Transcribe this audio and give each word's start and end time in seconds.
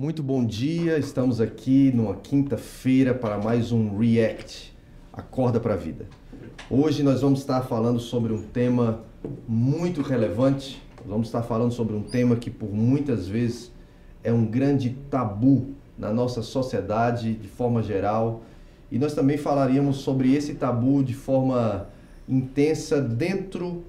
Muito 0.00 0.22
bom 0.22 0.46
dia, 0.46 0.96
estamos 0.96 1.40
aqui 1.40 1.90
numa 1.92 2.14
quinta-feira 2.14 3.12
para 3.12 3.36
mais 3.36 3.72
um 3.72 3.98
React, 3.98 4.72
Acorda 5.12 5.58
para 5.58 5.74
a 5.74 5.76
Vida. 5.76 6.06
Hoje 6.70 7.02
nós 7.02 7.20
vamos 7.20 7.40
estar 7.40 7.62
falando 7.62 7.98
sobre 7.98 8.32
um 8.32 8.40
tema 8.40 9.00
muito 9.48 10.00
relevante, 10.00 10.80
vamos 11.04 11.26
estar 11.26 11.42
falando 11.42 11.72
sobre 11.72 11.96
um 11.96 12.02
tema 12.04 12.36
que 12.36 12.48
por 12.48 12.72
muitas 12.72 13.26
vezes 13.26 13.72
é 14.22 14.32
um 14.32 14.46
grande 14.46 14.90
tabu 15.10 15.74
na 15.98 16.12
nossa 16.12 16.42
sociedade 16.42 17.34
de 17.34 17.48
forma 17.48 17.82
geral 17.82 18.44
e 18.92 19.00
nós 19.00 19.14
também 19.14 19.36
falaríamos 19.36 19.96
sobre 19.96 20.32
esse 20.32 20.54
tabu 20.54 21.02
de 21.02 21.14
forma 21.14 21.88
intensa 22.28 23.00
dentro 23.00 23.82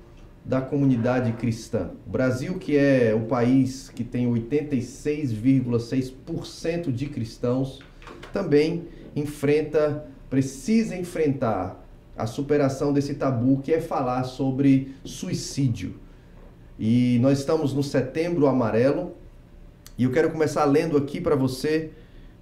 da 0.50 0.59
comunidade 0.59 1.31
cristã. 1.34 1.91
O 2.07 2.09
Brasil, 2.09 2.55
que 2.55 2.75
é 2.75 3.13
o 3.13 3.27
país 3.27 3.91
que 3.93 4.04
tem 4.04 4.27
86,6% 4.27 6.91
de 6.91 7.05
cristãos, 7.05 7.81
também 8.34 8.88
enfrenta, 9.16 10.07
precisa 10.27 10.98
enfrentar 10.98 11.88
a 12.17 12.26
superação 12.26 12.91
desse 12.91 13.13
tabu 13.13 13.59
que 13.59 13.71
é 13.71 13.80
falar 13.80 14.23
sobre 14.23 14.95
suicídio. 15.04 15.98
E 16.79 17.20
nós 17.21 17.38
estamos 17.38 17.71
no 17.71 17.84
Setembro 17.84 18.48
Amarelo 18.48 19.13
e 19.99 20.05
eu 20.05 20.12
quero 20.12 20.31
começar 20.31 20.66
lendo 20.66 20.98
aqui 20.98 21.21
para 21.21 21.35
você 21.35 21.91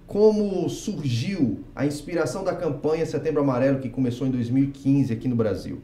como 0.06 0.66
surgiu 0.70 1.62
a 1.76 1.84
inspiração 1.84 2.42
da 2.42 2.56
campanha 2.56 3.04
Setembro 3.04 3.42
Amarelo 3.42 3.80
que 3.80 3.90
começou 3.90 4.26
em 4.26 4.30
2015 4.30 5.12
aqui 5.12 5.28
no 5.28 5.36
Brasil. 5.36 5.82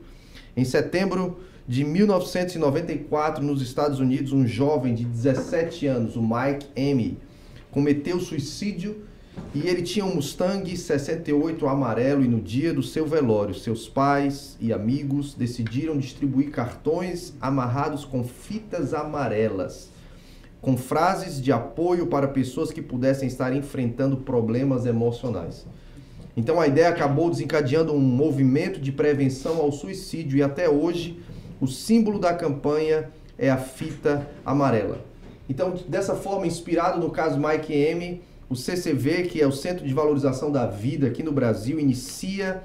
Em 0.57 0.65
setembro 0.65 1.39
de 1.67 1.83
1994, 1.83 3.43
nos 3.43 3.63
Estados 3.63 3.99
Unidos, 3.99 4.33
um 4.33 4.47
jovem 4.47 4.95
de 4.95 5.05
17 5.05 5.87
anos, 5.87 6.15
o 6.15 6.23
Mike 6.23 6.67
M, 6.77 7.19
cometeu 7.71 8.21
suicídio 8.21 9.03
e 9.55 9.67
ele 9.67 9.83
tinha 9.83 10.05
um 10.05 10.17
Mustang 10.17 10.77
68 10.77 11.67
amarelo 11.67 12.23
e 12.23 12.29
no 12.29 12.41
dia 12.41 12.73
do 12.73 12.83
seu 12.83 13.07
velório, 13.07 13.55
seus 13.55 13.89
pais 13.89 14.57
e 14.61 14.73
amigos 14.73 15.35
decidiram 15.35 15.99
distribuir 15.99 16.51
cartões 16.51 17.33
amarrados 17.41 18.05
com 18.05 18.23
fitas 18.23 18.93
amarelas, 18.93 19.91
com 20.61 20.77
frases 20.77 21.41
de 21.41 21.51
apoio 21.51 22.07
para 22.07 22.29
pessoas 22.29 22.71
que 22.71 22.83
pudessem 22.83 23.27
estar 23.27 23.57
enfrentando 23.57 24.19
problemas 24.19 24.85
emocionais. 24.85 25.67
Então 26.37 26.61
a 26.61 26.67
ideia 26.67 26.89
acabou 26.89 27.31
desencadeando 27.31 27.93
um 27.93 28.01
movimento 28.01 28.81
de 28.81 28.93
prevenção 28.93 29.59
ao 29.59 29.73
suicídio 29.73 30.37
e 30.37 30.43
até 30.43 30.69
hoje 30.69 31.21
o 31.61 31.67
símbolo 31.67 32.19
da 32.19 32.35
campanha 32.35 33.11
é 33.39 33.51
a 33.51 33.57
fita 33.57 34.29
amarela. 34.45 35.05
Então, 35.49 35.75
dessa 35.89 36.15
forma, 36.15 36.47
inspirado 36.47 36.99
no 36.99 37.11
caso 37.11 37.39
Mike 37.39 37.73
M, 37.73 38.23
o 38.49 38.57
CCV, 38.57 39.25
que 39.25 39.41
é 39.41 39.47
o 39.47 39.53
Centro 39.53 39.87
de 39.87 39.93
Valorização 39.93 40.51
da 40.51 40.67
Vida 40.67 41.07
aqui 41.07 41.23
no 41.23 41.33
Brasil, 41.33 41.79
inicia 41.79 42.63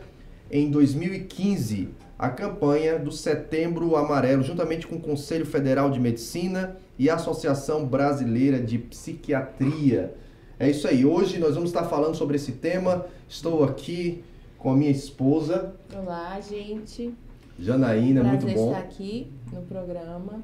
em 0.51 0.69
2015 0.69 1.89
a 2.17 2.29
campanha 2.29 2.99
do 2.99 3.11
Setembro 3.11 3.95
Amarelo, 3.95 4.43
juntamente 4.43 4.85
com 4.85 4.95
o 4.95 5.01
Conselho 5.01 5.45
Federal 5.45 5.89
de 5.89 5.99
Medicina 5.99 6.77
e 6.97 7.09
a 7.09 7.15
Associação 7.15 7.85
Brasileira 7.85 8.59
de 8.59 8.77
Psiquiatria. 8.77 10.13
É 10.59 10.69
isso 10.69 10.85
aí. 10.85 11.05
Hoje 11.05 11.39
nós 11.39 11.55
vamos 11.55 11.69
estar 11.69 11.85
falando 11.85 12.15
sobre 12.15 12.35
esse 12.35 12.51
tema. 12.51 13.05
Estou 13.27 13.63
aqui 13.63 14.21
com 14.57 14.71
a 14.71 14.75
minha 14.75 14.91
esposa. 14.91 15.73
Olá, 15.95 16.37
gente. 16.41 17.13
Janaína, 17.59 18.21
Prazer 18.21 18.41
muito 18.41 18.57
bom. 18.57 18.71
estar 18.71 18.79
aqui 18.79 19.31
no 19.51 19.61
programa 19.63 20.41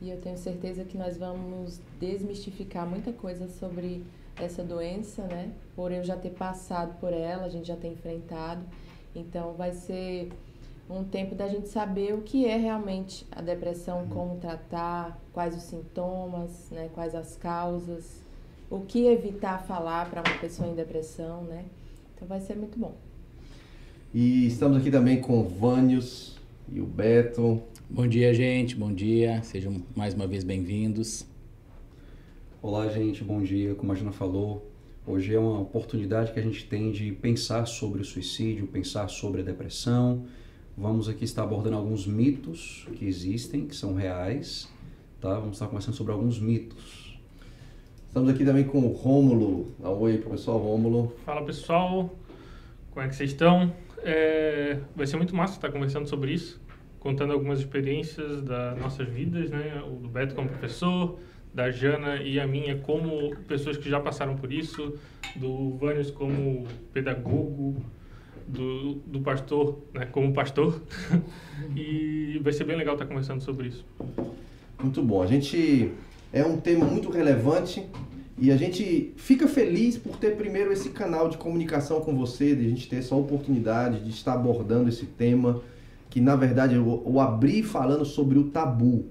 e 0.00 0.10
eu 0.10 0.20
tenho 0.20 0.36
certeza 0.36 0.84
que 0.84 0.98
nós 0.98 1.16
vamos 1.16 1.80
desmistificar 2.00 2.86
muita 2.86 3.12
coisa 3.12 3.48
sobre 3.48 4.04
essa 4.36 4.62
doença, 4.62 5.22
né? 5.22 5.52
Por 5.76 5.92
eu 5.92 6.02
já 6.02 6.16
ter 6.16 6.30
passado 6.30 6.98
por 7.00 7.12
ela, 7.12 7.44
a 7.44 7.48
gente 7.48 7.66
já 7.66 7.76
ter 7.76 7.88
enfrentado. 7.88 8.60
Então 9.14 9.54
vai 9.54 9.72
ser 9.72 10.30
um 10.90 11.04
tempo 11.04 11.34
da 11.34 11.48
gente 11.48 11.68
saber 11.68 12.14
o 12.14 12.22
que 12.22 12.46
é 12.46 12.56
realmente 12.56 13.26
a 13.30 13.40
depressão, 13.40 14.06
como 14.08 14.36
tratar, 14.36 15.18
quais 15.32 15.56
os 15.56 15.62
sintomas, 15.62 16.68
né? 16.70 16.90
Quais 16.92 17.14
as 17.14 17.36
causas, 17.36 18.20
o 18.70 18.80
que 18.80 19.06
evitar 19.06 19.62
falar 19.62 20.10
para 20.10 20.22
uma 20.22 20.38
pessoa 20.38 20.68
em 20.68 20.74
depressão, 20.74 21.42
né? 21.42 21.64
Então 22.14 22.26
vai 22.26 22.40
ser 22.40 22.56
muito 22.56 22.78
bom. 22.78 22.94
E 24.12 24.46
estamos 24.46 24.78
aqui 24.78 24.90
também 24.90 25.20
com 25.20 25.42
Vânios 25.44 26.37
e 26.72 26.80
o 26.80 26.86
Beto. 26.86 27.62
Bom 27.88 28.06
dia, 28.06 28.32
gente. 28.34 28.76
Bom 28.76 28.92
dia. 28.92 29.42
Sejam 29.42 29.82
mais 29.94 30.14
uma 30.14 30.26
vez 30.26 30.44
bem-vindos. 30.44 31.26
Olá, 32.60 32.88
gente. 32.88 33.24
Bom 33.24 33.42
dia. 33.42 33.74
Como 33.74 33.92
a 33.92 33.94
Jana 33.94 34.12
falou, 34.12 34.70
hoje 35.06 35.34
é 35.34 35.38
uma 35.38 35.60
oportunidade 35.60 36.32
que 36.32 36.38
a 36.38 36.42
gente 36.42 36.66
tem 36.66 36.92
de 36.92 37.12
pensar 37.12 37.66
sobre 37.66 38.02
o 38.02 38.04
suicídio, 38.04 38.66
pensar 38.66 39.08
sobre 39.08 39.40
a 39.40 39.44
depressão. 39.44 40.24
Vamos 40.76 41.08
aqui 41.08 41.24
estar 41.24 41.42
abordando 41.42 41.76
alguns 41.76 42.06
mitos 42.06 42.86
que 42.94 43.06
existem, 43.06 43.66
que 43.66 43.74
são 43.74 43.94
reais, 43.94 44.68
tá? 45.20 45.34
Vamos 45.38 45.56
estar 45.56 45.66
conversando 45.66 45.94
sobre 45.94 46.12
alguns 46.12 46.38
mitos. 46.38 47.18
Estamos 48.06 48.30
aqui 48.30 48.44
também 48.44 48.64
com 48.64 48.80
o 48.80 48.92
Rômulo. 48.92 49.72
Oi, 49.80 50.18
professor 50.18 50.56
Rômulo. 50.58 51.12
Fala 51.24 51.44
pessoal, 51.44 52.14
como 52.90 53.04
é 53.04 53.08
que 53.08 53.16
vocês 53.16 53.30
estão? 53.30 53.72
É, 54.02 54.78
vai 54.94 55.06
ser 55.06 55.16
muito 55.16 55.34
massa 55.34 55.54
estar 55.54 55.70
conversando 55.70 56.08
sobre 56.08 56.32
isso, 56.32 56.60
contando 57.00 57.32
algumas 57.32 57.58
experiências 57.58 58.42
das 58.42 58.78
nossas 58.78 59.08
vidas, 59.08 59.50
né? 59.50 59.82
O 59.86 59.96
do 59.96 60.08
Beto 60.08 60.34
como 60.34 60.48
professor, 60.48 61.18
da 61.52 61.70
Jana 61.70 62.16
e 62.16 62.38
a 62.38 62.46
minha 62.46 62.78
como 62.78 63.34
pessoas 63.46 63.76
que 63.76 63.88
já 63.88 64.00
passaram 64.00 64.36
por 64.36 64.52
isso, 64.52 64.94
do 65.34 65.76
Vânios 65.76 66.10
como 66.10 66.66
pedagogo, 66.92 67.82
do, 68.46 68.94
do 69.06 69.20
pastor, 69.20 69.78
né? 69.92 70.06
Como 70.06 70.32
pastor. 70.32 70.80
e 71.76 72.40
vai 72.42 72.52
ser 72.52 72.64
bem 72.64 72.76
legal 72.76 72.94
estar 72.94 73.06
conversando 73.06 73.42
sobre 73.42 73.68
isso. 73.68 73.84
Muito 74.82 75.02
bom. 75.02 75.22
A 75.22 75.26
gente 75.26 75.92
é 76.32 76.44
um 76.44 76.58
tema 76.58 76.84
muito 76.84 77.10
relevante 77.10 77.84
e 78.40 78.52
a 78.52 78.56
gente 78.56 79.12
fica 79.16 79.48
feliz 79.48 79.96
por 79.96 80.16
ter 80.16 80.36
primeiro 80.36 80.72
esse 80.72 80.90
canal 80.90 81.28
de 81.28 81.36
comunicação 81.36 82.00
com 82.00 82.16
você, 82.16 82.54
de 82.54 82.66
a 82.66 82.68
gente 82.68 82.88
ter 82.88 82.96
essa 82.96 83.14
oportunidade 83.14 84.00
de 84.00 84.10
estar 84.10 84.34
abordando 84.34 84.88
esse 84.88 85.06
tema, 85.06 85.60
que 86.08 86.20
na 86.20 86.36
verdade 86.36 86.74
eu, 86.74 87.02
eu 87.04 87.20
abri 87.20 87.62
falando 87.62 88.04
sobre 88.04 88.38
o 88.38 88.44
tabu. 88.44 89.06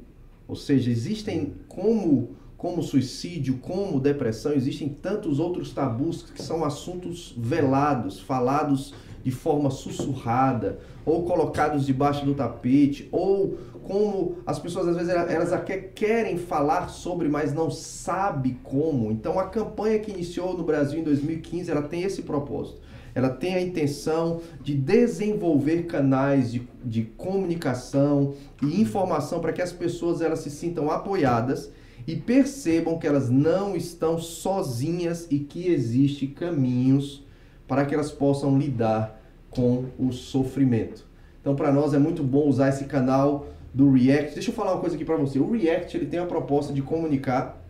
Ou 0.48 0.56
seja, 0.56 0.90
existem 0.90 1.54
como 1.68 2.36
como 2.58 2.82
suicídio, 2.82 3.60
como 3.60 4.00
depressão, 4.00 4.52
existem 4.52 4.90
tantos 4.90 5.40
outros 5.40 5.72
tabus 5.72 6.24
que 6.24 6.42
são 6.42 6.66
assuntos 6.66 7.36
velados, 7.38 8.20
falados 8.20 8.96
de 9.24 9.30
forma 9.30 9.70
sussurrada, 9.70 10.80
ou 11.06 11.24
colocados 11.24 11.86
debaixo 11.86 12.26
do 12.26 12.34
tapete, 12.34 13.08
ou 13.12 13.58
como 13.88 14.40
as 14.46 14.60
pessoas 14.60 14.90
às 14.90 14.98
vezes 14.98 15.10
elas 15.10 15.54
até 15.54 15.78
querem 15.78 16.38
falar 16.38 16.90
sobre, 16.90 17.30
mas 17.30 17.54
não 17.54 17.72
sabe 17.72 18.60
como. 18.62 19.10
Então 19.14 19.40
a 19.40 19.46
campanha 19.46 19.98
que 19.98 20.12
iniciou 20.12 20.58
no 20.58 20.64
Brasil 20.64 21.00
em 21.00 21.04
2015, 21.04 21.72
ela 21.72 21.82
tem 21.82 22.04
esse 22.04 22.24
propósito. 22.24 22.82
Ela 23.16 23.30
tem 23.30 23.56
a 23.56 23.62
intenção 23.62 24.42
de 24.62 24.76
desenvolver 24.76 25.84
canais 25.84 26.52
de, 26.52 26.68
de 26.84 27.04
comunicação 27.04 28.34
e 28.62 28.82
informação 28.82 29.40
para 29.40 29.54
que 29.54 29.62
as 29.62 29.72
pessoas 29.72 30.22
elas 30.22 30.40
se 30.40 30.52
sintam 30.52 30.92
apoiadas 30.92 31.72
e 32.06 32.16
percebam 32.16 33.00
que 33.00 33.08
elas 33.08 33.30
não 33.30 33.76
estão 33.76 34.20
sozinhas 34.20 35.28
e 35.32 35.40
que 35.40 35.70
existem 35.70 36.28
caminhos 36.28 37.26
para 37.68 37.86
que 37.86 37.94
elas 37.94 38.12
possam 38.12 38.58
lidar 38.58 39.20
com 39.50 39.86
o 39.98 40.12
sofrimento. 40.12 41.08
Então, 41.42 41.56
para 41.56 41.72
nós 41.72 41.94
é 41.94 41.98
muito 41.98 42.22
bom 42.24 42.48
usar 42.48 42.70
esse 42.70 42.84
canal 42.84 43.48
do 43.74 43.92
React. 43.92 44.34
Deixa 44.36 44.50
eu 44.50 44.56
falar 44.56 44.74
uma 44.74 44.82
coisa 44.82 44.96
aqui 44.96 45.06
para 45.06 45.16
você. 45.16 45.40
O 45.40 45.52
React 45.52 45.98
ele 45.98 46.06
tem 46.06 46.20
a 46.20 46.26
proposta 46.26 46.74
de 46.74 46.82
comunicar 46.82 47.62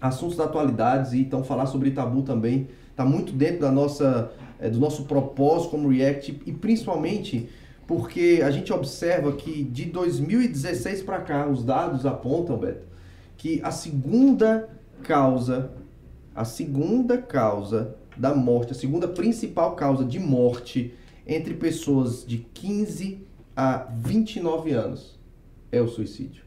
assuntos 0.00 0.36
da 0.36 0.44
atualidade 0.44 1.16
e 1.16 1.20
então 1.20 1.42
falar 1.44 1.66
sobre 1.66 1.90
tabu 1.90 2.22
também 2.22 2.68
está 2.90 3.04
muito 3.04 3.32
dentro 3.32 3.60
da 3.60 3.70
nossa 3.70 4.32
é, 4.58 4.68
do 4.68 4.78
nosso 4.78 5.04
propósito 5.04 5.70
como 5.70 5.88
React 5.88 6.42
e 6.46 6.52
principalmente 6.52 7.48
porque 7.86 8.40
a 8.42 8.50
gente 8.50 8.72
observa 8.72 9.32
que 9.32 9.62
de 9.62 9.84
2016 9.86 11.02
para 11.02 11.20
cá 11.20 11.46
os 11.46 11.62
dados 11.64 12.06
apontam, 12.06 12.56
Beto, 12.56 12.86
que 13.36 13.60
a 13.62 13.70
segunda 13.70 14.68
causa, 15.02 15.70
a 16.34 16.44
segunda 16.44 17.18
causa 17.18 17.94
da 18.16 18.34
morte, 18.34 18.72
a 18.72 18.74
segunda 18.74 19.06
principal 19.06 19.74
causa 19.74 20.04
de 20.04 20.18
morte 20.18 20.94
entre 21.26 21.54
pessoas 21.54 22.24
de 22.26 22.38
15 22.38 23.18
a 23.56 23.86
29 23.92 24.72
anos 24.72 25.13
é 25.76 25.80
o 25.80 25.88
suicídio. 25.88 26.44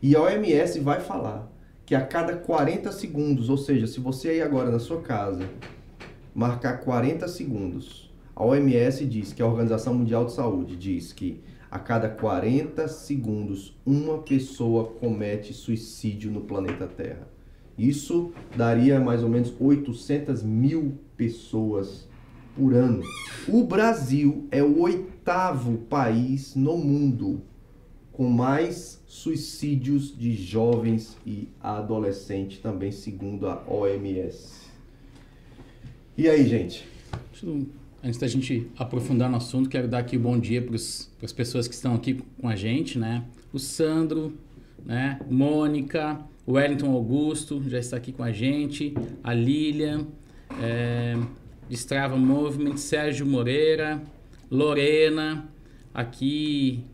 E 0.00 0.16
a 0.16 0.22
OMS 0.22 0.80
vai 0.80 1.00
falar 1.00 1.50
que 1.86 1.94
a 1.94 2.04
cada 2.04 2.36
40 2.36 2.90
segundos, 2.92 3.48
ou 3.48 3.56
seja, 3.56 3.86
se 3.86 4.00
você 4.00 4.30
aí 4.30 4.42
agora 4.42 4.70
na 4.70 4.78
sua 4.78 5.00
casa 5.00 5.48
marcar 6.34 6.78
40 6.78 7.28
segundos, 7.28 8.10
a 8.34 8.44
OMS 8.44 9.04
diz 9.06 9.32
que 9.32 9.42
a 9.42 9.46
Organização 9.46 9.94
Mundial 9.94 10.24
de 10.24 10.32
Saúde 10.32 10.76
diz 10.76 11.12
que 11.12 11.40
a 11.70 11.78
cada 11.78 12.08
40 12.08 12.88
segundos 12.88 13.78
uma 13.84 14.18
pessoa 14.18 14.86
comete 14.86 15.54
suicídio 15.54 16.30
no 16.30 16.42
planeta 16.42 16.86
Terra. 16.86 17.28
Isso 17.78 18.32
daria 18.56 19.00
mais 19.00 19.22
ou 19.22 19.28
menos 19.28 19.54
800 19.58 20.42
mil 20.42 20.98
pessoas 21.16 22.08
por 22.56 22.74
ano. 22.74 23.02
O 23.48 23.64
Brasil 23.64 24.46
é 24.50 24.62
o 24.62 24.80
oitavo 24.80 25.78
país 25.88 26.54
no 26.54 26.76
mundo 26.76 27.42
com 28.12 28.28
mais 28.28 29.02
suicídios 29.06 30.16
de 30.16 30.34
jovens 30.34 31.16
e 31.26 31.48
adolescentes, 31.60 32.58
também 32.58 32.92
segundo 32.92 33.48
a 33.48 33.64
OMS. 33.66 34.70
E 36.16 36.28
aí, 36.28 36.46
gente? 36.46 36.86
Antes 38.04 38.20
da 38.20 38.26
gente 38.26 38.68
aprofundar 38.76 39.30
no 39.30 39.36
assunto, 39.36 39.68
quero 39.68 39.88
dar 39.88 39.98
aqui 40.00 40.18
um 40.18 40.20
bom 40.20 40.38
dia 40.38 40.60
para 40.60 40.74
as 40.74 41.32
pessoas 41.34 41.66
que 41.66 41.74
estão 41.74 41.94
aqui 41.94 42.22
com 42.40 42.48
a 42.48 42.54
gente, 42.54 42.98
né? 42.98 43.24
O 43.52 43.58
Sandro, 43.58 44.36
né? 44.84 45.18
Mônica, 45.30 46.20
o 46.46 46.52
Wellington 46.52 46.90
Augusto 46.90 47.62
já 47.66 47.78
está 47.78 47.96
aqui 47.96 48.12
com 48.12 48.22
a 48.22 48.32
gente, 48.32 48.94
a 49.22 49.32
Lilian, 49.32 50.06
é, 50.60 51.16
Strava 51.70 52.16
Movement, 52.16 52.76
Sérgio 52.76 53.24
Moreira, 53.24 54.02
Lorena, 54.50 55.48
aqui 55.94 56.84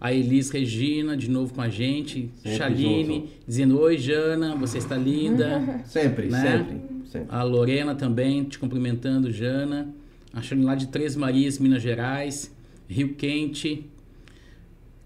a 0.00 0.12
Elis 0.12 0.50
Regina, 0.50 1.16
de 1.16 1.30
novo 1.30 1.52
com 1.54 1.60
a 1.60 1.68
gente. 1.68 2.30
Sempre 2.36 2.58
Chaline, 2.58 3.14
junto. 3.14 3.28
dizendo: 3.46 3.80
Oi, 3.80 3.98
Jana, 3.98 4.54
você 4.54 4.78
está 4.78 4.96
linda. 4.96 5.82
sempre, 5.86 6.28
né? 6.28 6.40
sempre, 6.40 6.80
sempre. 7.06 7.28
A 7.28 7.42
Lorena 7.42 7.94
também, 7.94 8.44
te 8.44 8.58
cumprimentando, 8.58 9.32
Jana. 9.32 9.88
A 10.32 10.40
Chaline 10.40 10.66
lá 10.66 10.74
de 10.74 10.88
Três 10.88 11.16
Marias, 11.16 11.58
Minas 11.58 11.82
Gerais. 11.82 12.54
Rio 12.88 13.14
Quente. 13.14 13.84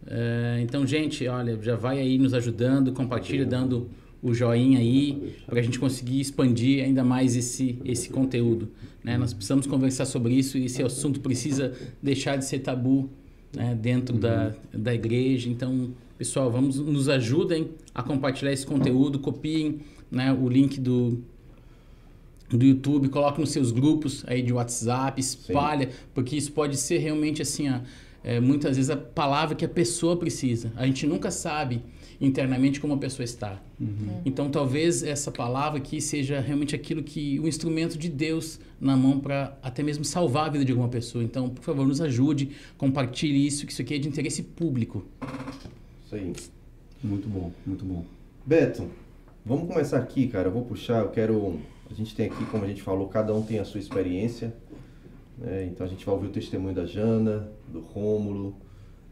É, 0.07 0.61
então, 0.63 0.87
gente, 0.87 1.27
olha, 1.27 1.59
já 1.63 1.77
vai 1.77 1.99
aí 1.99 2.19
nos 2.19 2.35
ajudando, 2.35 2.93
compartilha, 2.93 3.47
dando 3.47 3.89
o 4.23 4.33
joinha 4.33 4.79
aí, 4.79 5.35
para 5.47 5.59
a 5.59 5.63
gente 5.63 5.81
conseguir 5.81 6.21
expandir 6.21 6.85
ainda 6.85 7.03
mais 7.03 7.35
esse, 7.35 7.79
esse 7.85 8.09
conteúdo. 8.09 8.69
Né? 9.03 9.19
Nós 9.19 9.33
precisamos 9.33 9.67
conversar 9.67 10.05
sobre 10.05 10.35
isso 10.35 10.57
e 10.57 10.67
esse 10.67 10.81
assunto 10.83 11.19
precisa 11.21 11.73
deixar 12.01 12.37
de 12.37 12.45
ser 12.45 12.61
tabu 12.61 13.11
né, 13.55 13.75
dentro 13.75 14.15
uhum. 14.15 14.21
da, 14.21 14.53
da 14.73 14.95
igreja. 14.95 15.49
Então, 15.49 15.91
pessoal, 16.17 16.51
vamos 16.51 16.79
nos 16.79 17.09
ajudem 17.09 17.71
a 17.95 18.03
compartilhar 18.03 18.53
esse 18.53 18.67
conteúdo, 18.67 19.19
copiem 19.19 19.81
né, 20.11 20.33
o 20.33 20.49
link 20.49 20.81
do, 20.81 21.23
do 22.49 22.65
YouTube, 22.65 23.09
coloque 23.09 23.41
nos 23.41 23.51
seus 23.51 23.73
grupos 23.73 24.25
aí 24.27 24.43
de 24.43 24.53
WhatsApp, 24.53 25.21
espalha, 25.21 25.91
Sim. 25.91 25.97
porque 26.15 26.37
isso 26.37 26.53
pode 26.53 26.77
ser 26.77 26.99
realmente 26.99 27.43
assim, 27.43 27.71
ó, 27.71 27.81
é, 28.25 28.41
muitas 28.41 28.77
vezes 28.77 28.91
a 28.91 28.97
palavra 28.97 29.55
que 29.55 29.65
a 29.65 29.69
pessoa 29.69 30.17
precisa. 30.17 30.73
A 30.77 30.87
gente 30.87 31.07
nunca 31.07 31.31
sabe 31.31 31.83
internamente 32.23 32.81
como 32.81 32.95
a 32.95 32.97
pessoa 32.97 33.25
está. 33.25 33.61
Uhum. 33.81 34.21
Então, 34.25 34.49
talvez 34.49 35.03
essa 35.03 35.33
palavra 35.33 35.79
aqui 35.79 36.01
seja 36.01 36.41
realmente 36.41 36.75
aquilo 36.75 37.03
que 37.03 37.41
o 37.41 37.49
instrumento 37.49 37.99
de 37.99 38.09
Deus 38.09 38.61
na 38.81 38.97
mão 38.97 39.19
para 39.19 39.59
até 39.61 39.83
mesmo 39.83 40.05
salvar 40.05 40.47
a 40.47 40.49
vida 40.51 40.65
de 40.65 40.71
alguma 40.71 40.89
pessoa. 40.89 41.25
Então, 41.25 41.51
por 41.51 41.65
favor, 41.65 41.87
nos 41.87 42.01
ajude, 42.01 42.51
compartilhe 42.79 43.45
isso, 43.45 43.67
que 43.67 43.73
isso 43.73 43.83
aqui 43.83 43.95
é 43.95 43.99
de 43.99 44.09
interesse 44.09 44.43
público. 44.43 45.05
Isso 46.07 46.15
aí. 46.15 46.33
Muito 47.03 47.29
bom, 47.29 47.51
muito 47.67 47.85
bom. 47.85 48.05
Beto, 48.47 48.89
vamos 49.45 49.67
começar 49.67 49.99
aqui, 49.99 50.29
cara. 50.29 50.47
Eu 50.47 50.53
vou 50.53 50.65
puxar, 50.65 51.01
eu 51.01 51.09
quero. 51.09 51.59
A 51.91 51.95
gente 51.95 52.15
tem 52.15 52.27
aqui, 52.27 52.47
como 52.47 52.65
a 52.65 52.69
gente 52.69 52.81
falou, 52.81 53.09
cada 53.09 53.35
um 53.35 53.43
tem 53.43 53.59
a 53.59 53.65
sua 53.65 53.81
experiência. 53.81 54.55
Né? 55.37 55.67
Então 55.67 55.85
a 55.85 55.91
gente 55.91 56.07
vai 56.07 56.15
ouvir 56.15 56.29
o 56.29 56.31
testemunho 56.31 56.75
da 56.75 56.87
Jana, 56.87 57.49
do 57.67 57.81
Rômulo, 57.81 58.55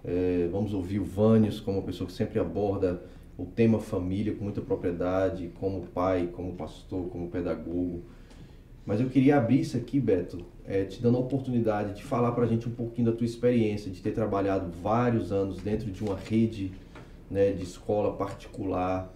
é, 0.05 0.49
vamos 0.51 0.73
ouvir 0.73 0.99
o 0.99 1.05
Vânios 1.05 1.61
como 1.61 1.79
uma 1.79 1.87
pessoa 1.87 2.07
que 2.07 2.13
sempre 2.13 2.39
aborda 2.39 3.03
o 3.37 3.45
tema 3.45 3.79
família 3.79 4.35
com 4.35 4.45
muita 4.45 4.61
propriedade, 4.61 5.51
como 5.59 5.83
pai, 5.87 6.29
como 6.33 6.55
pastor, 6.55 7.09
como 7.09 7.29
pedagogo. 7.29 8.03
Mas 8.85 9.01
eu 9.01 9.09
queria 9.09 9.37
abrir 9.39 9.61
isso 9.61 9.77
aqui, 9.77 10.01
Beto, 10.01 10.45
é, 10.67 10.85
te 10.85 11.01
dando 11.03 11.17
a 11.17 11.21
oportunidade 11.21 11.95
de 11.95 12.03
falar 12.03 12.33
para 12.33 12.45
a 12.45 12.47
gente 12.47 12.69
um 12.69 12.73
pouquinho 12.73 13.11
da 13.11 13.17
tua 13.17 13.25
experiência, 13.25 13.91
de 13.91 14.01
ter 14.01 14.13
trabalhado 14.13 14.71
vários 14.83 15.33
anos 15.33 15.61
dentro 15.63 15.91
de 15.91 16.03
uma 16.03 16.17
rede 16.17 16.73
né, 17.31 17.53
de 17.53 17.63
escola 17.63 18.13
particular 18.15 19.15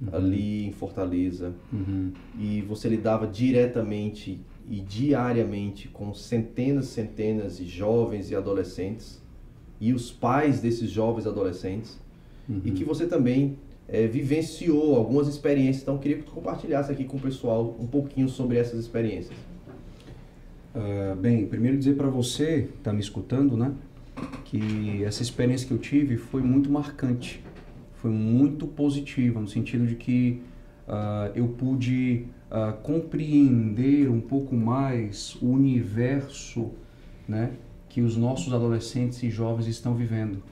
uhum. 0.00 0.08
ali 0.12 0.66
em 0.66 0.72
Fortaleza. 0.72 1.54
Uhum. 1.72 2.12
E 2.38 2.62
você 2.62 2.88
lidava 2.88 3.26
diretamente 3.26 4.40
e 4.68 4.80
diariamente 4.80 5.88
com 5.88 6.14
centenas 6.14 6.86
e 6.86 6.88
centenas 6.88 7.58
de 7.58 7.66
jovens 7.66 8.30
e 8.30 8.36
adolescentes 8.36 9.19
e 9.80 9.92
os 9.92 10.10
pais 10.10 10.60
desses 10.60 10.90
jovens 10.90 11.26
adolescentes 11.26 11.98
uhum. 12.48 12.60
e 12.64 12.70
que 12.72 12.84
você 12.84 13.06
também 13.06 13.56
é, 13.88 14.06
vivenciou 14.06 14.94
algumas 14.94 15.26
experiências. 15.26 15.82
Então, 15.82 15.98
queria 15.98 16.18
que 16.18 16.24
tu 16.24 16.32
compartilhasse 16.32 16.92
aqui 16.92 17.04
com 17.04 17.16
o 17.16 17.20
pessoal 17.20 17.76
um 17.80 17.86
pouquinho 17.86 18.28
sobre 18.28 18.58
essas 18.58 18.78
experiências. 18.78 19.36
Uh, 20.72 21.16
bem, 21.16 21.46
primeiro 21.46 21.76
dizer 21.76 21.96
para 21.96 22.08
você 22.08 22.68
está 22.78 22.92
me 22.92 23.00
escutando, 23.00 23.56
né, 23.56 23.72
que 24.44 25.02
essa 25.02 25.20
experiência 25.20 25.66
que 25.66 25.74
eu 25.74 25.78
tive 25.78 26.16
foi 26.16 26.42
muito 26.42 26.70
marcante, 26.70 27.42
foi 27.94 28.10
muito 28.10 28.68
positiva 28.68 29.40
no 29.40 29.48
sentido 29.48 29.84
de 29.84 29.96
que 29.96 30.40
uh, 30.86 31.32
eu 31.34 31.48
pude 31.48 32.26
uh, 32.50 32.72
compreender 32.82 34.08
um 34.08 34.20
pouco 34.20 34.54
mais 34.54 35.34
o 35.42 35.46
universo, 35.46 36.70
né, 37.26 37.50
que 37.90 38.00
os 38.00 38.16
nossos 38.16 38.54
adolescentes 38.54 39.22
e 39.22 39.28
jovens 39.28 39.66
estão 39.66 39.94
vivendo. 39.94 40.42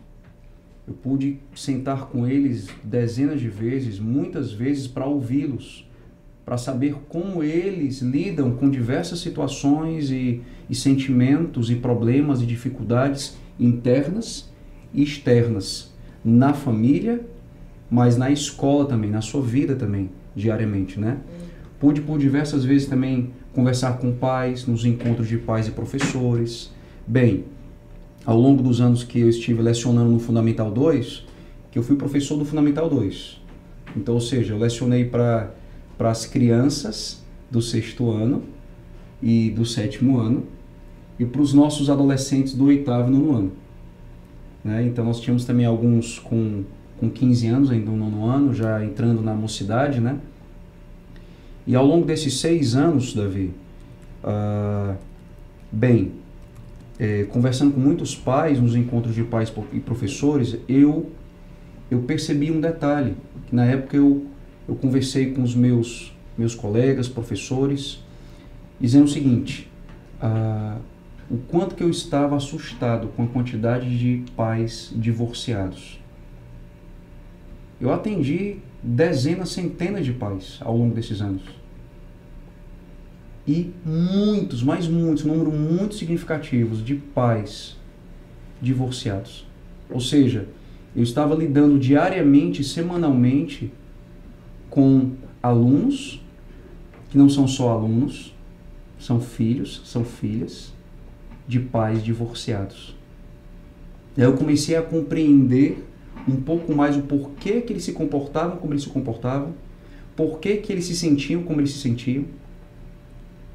Eu 0.86 0.92
pude 0.92 1.38
sentar 1.54 2.06
com 2.06 2.26
eles 2.26 2.68
dezenas 2.82 3.40
de 3.40 3.48
vezes, 3.48 3.98
muitas 4.00 4.52
vezes, 4.52 4.88
para 4.88 5.06
ouvi-los, 5.06 5.88
para 6.44 6.58
saber 6.58 6.96
como 7.08 7.42
eles 7.42 8.00
lidam 8.00 8.56
com 8.56 8.68
diversas 8.68 9.20
situações 9.20 10.10
e, 10.10 10.42
e 10.68 10.74
sentimentos 10.74 11.70
e 11.70 11.76
problemas 11.76 12.42
e 12.42 12.46
dificuldades 12.46 13.36
internas 13.58 14.50
e 14.92 15.02
externas 15.02 15.92
na 16.24 16.52
família, 16.52 17.24
mas 17.88 18.16
na 18.16 18.30
escola 18.30 18.86
também, 18.86 19.10
na 19.10 19.20
sua 19.20 19.42
vida 19.42 19.76
também, 19.76 20.10
diariamente, 20.34 20.98
né? 20.98 21.18
Pude 21.78 22.00
por 22.00 22.18
diversas 22.18 22.64
vezes 22.64 22.88
também 22.88 23.30
conversar 23.52 23.98
com 23.98 24.12
pais, 24.12 24.66
nos 24.66 24.84
encontros 24.84 25.28
de 25.28 25.38
pais 25.38 25.68
e 25.68 25.70
professores, 25.70 26.72
Bem, 27.08 27.46
ao 28.26 28.38
longo 28.38 28.62
dos 28.62 28.82
anos 28.82 29.02
que 29.02 29.20
eu 29.20 29.30
estive 29.30 29.62
lecionando 29.62 30.10
no 30.10 30.18
Fundamental 30.18 30.70
2, 30.70 31.24
que 31.70 31.78
eu 31.78 31.82
fui 31.82 31.96
professor 31.96 32.36
do 32.36 32.44
Fundamental 32.44 32.86
2. 32.86 33.40
Então, 33.96 34.12
ou 34.12 34.20
seja, 34.20 34.52
eu 34.52 34.58
lecionei 34.58 35.06
para 35.06 35.50
as 36.00 36.26
crianças 36.26 37.24
do 37.50 37.62
sexto 37.62 38.10
ano 38.10 38.42
e 39.22 39.48
do 39.48 39.64
sétimo 39.64 40.18
ano 40.18 40.44
e 41.18 41.24
para 41.24 41.40
os 41.40 41.54
nossos 41.54 41.88
adolescentes 41.88 42.52
do 42.52 42.66
oitavo 42.66 43.08
e 43.08 43.14
nono 43.14 43.34
ano. 43.34 43.52
Né? 44.62 44.84
Então, 44.84 45.02
nós 45.02 45.18
tínhamos 45.18 45.46
também 45.46 45.64
alguns 45.64 46.18
com, 46.18 46.62
com 47.00 47.08
15 47.08 47.46
anos, 47.46 47.70
ainda 47.70 47.90
no 47.90 47.96
nono 47.96 48.26
ano, 48.26 48.52
já 48.52 48.84
entrando 48.84 49.22
na 49.22 49.32
mocidade, 49.32 49.98
né? 49.98 50.18
E 51.66 51.74
ao 51.74 51.86
longo 51.86 52.04
desses 52.04 52.38
seis 52.38 52.74
anos, 52.74 53.14
Davi, 53.14 53.54
uh, 54.22 54.94
bem, 55.72 56.12
é, 56.98 57.24
conversando 57.24 57.72
com 57.72 57.80
muitos 57.80 58.14
pais 58.14 58.60
nos 58.60 58.74
encontros 58.74 59.14
de 59.14 59.22
pais 59.22 59.52
e 59.72 59.80
professores, 59.80 60.56
eu 60.68 61.10
eu 61.90 62.02
percebi 62.02 62.50
um 62.50 62.60
detalhe. 62.60 63.16
Que 63.46 63.56
na 63.56 63.64
época 63.64 63.96
eu, 63.96 64.26
eu 64.68 64.74
conversei 64.74 65.32
com 65.32 65.42
os 65.42 65.54
meus, 65.54 66.14
meus 66.36 66.54
colegas, 66.54 67.08
professores, 67.08 68.04
dizendo 68.78 69.04
o 69.04 69.08
seguinte, 69.08 69.70
ah, 70.20 70.76
o 71.30 71.38
quanto 71.38 71.74
que 71.74 71.82
eu 71.82 71.88
estava 71.88 72.36
assustado 72.36 73.08
com 73.08 73.22
a 73.22 73.26
quantidade 73.26 73.98
de 73.98 74.24
pais 74.36 74.92
divorciados. 74.94 75.98
Eu 77.80 77.90
atendi 77.90 78.58
dezenas, 78.82 79.50
centenas 79.50 80.04
de 80.04 80.12
pais 80.12 80.58
ao 80.60 80.76
longo 80.76 80.94
desses 80.94 81.22
anos 81.22 81.57
e 83.48 83.72
muitos, 83.82 84.62
mais 84.62 84.86
muitos, 84.86 85.24
um 85.24 85.28
número 85.28 85.50
muito 85.50 85.94
significativo 85.94 86.76
de 86.76 86.94
pais 86.94 87.78
divorciados. 88.60 89.46
Ou 89.88 90.00
seja, 90.00 90.46
eu 90.94 91.02
estava 91.02 91.34
lidando 91.34 91.78
diariamente, 91.78 92.62
semanalmente, 92.62 93.72
com 94.68 95.12
alunos 95.42 96.22
que 97.08 97.16
não 97.16 97.30
são 97.30 97.48
só 97.48 97.70
alunos, 97.70 98.34
são 98.98 99.18
filhos, 99.18 99.80
são 99.86 100.04
filhas 100.04 100.74
de 101.46 101.58
pais 101.58 102.04
divorciados. 102.04 102.94
Aí 104.14 104.24
eu 104.24 104.36
comecei 104.36 104.76
a 104.76 104.82
compreender 104.82 105.86
um 106.28 106.36
pouco 106.36 106.74
mais 106.74 106.98
o 106.98 107.02
porquê 107.02 107.62
que 107.62 107.72
eles 107.72 107.84
se 107.84 107.92
comportavam 107.92 108.58
como 108.58 108.74
eles 108.74 108.82
se 108.82 108.90
comportavam, 108.90 109.54
porquê 110.14 110.58
que 110.58 110.70
eles 110.70 110.84
se 110.84 110.94
sentiam 110.94 111.42
como 111.42 111.62
eles 111.62 111.70
se 111.70 111.78
sentiam, 111.78 112.26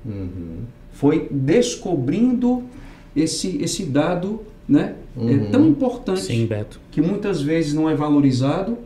Uhum. 0.05 0.63
Foi 0.91 1.27
descobrindo 1.31 2.63
esse, 3.15 3.57
esse 3.61 3.85
dado 3.85 4.41
né, 4.67 4.95
é 5.17 5.19
uhum. 5.19 5.29
é 5.29 5.37
tão 5.49 5.67
importante 5.67 6.21
Sim, 6.21 6.45
Beto. 6.45 6.79
que 6.91 7.01
muitas 7.01 7.41
vezes 7.41 7.73
não 7.73 7.89
é 7.89 7.95
valorizado 7.95 8.77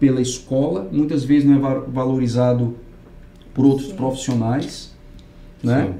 pela 0.00 0.20
escola, 0.20 0.88
muitas 0.92 1.24
vezes 1.24 1.48
não 1.48 1.56
é 1.56 1.80
valorizado 1.88 2.74
por 3.54 3.64
outros 3.64 3.88
Sim. 3.88 3.94
profissionais, 3.94 4.94
né? 5.62 5.86
Sim. 5.86 5.94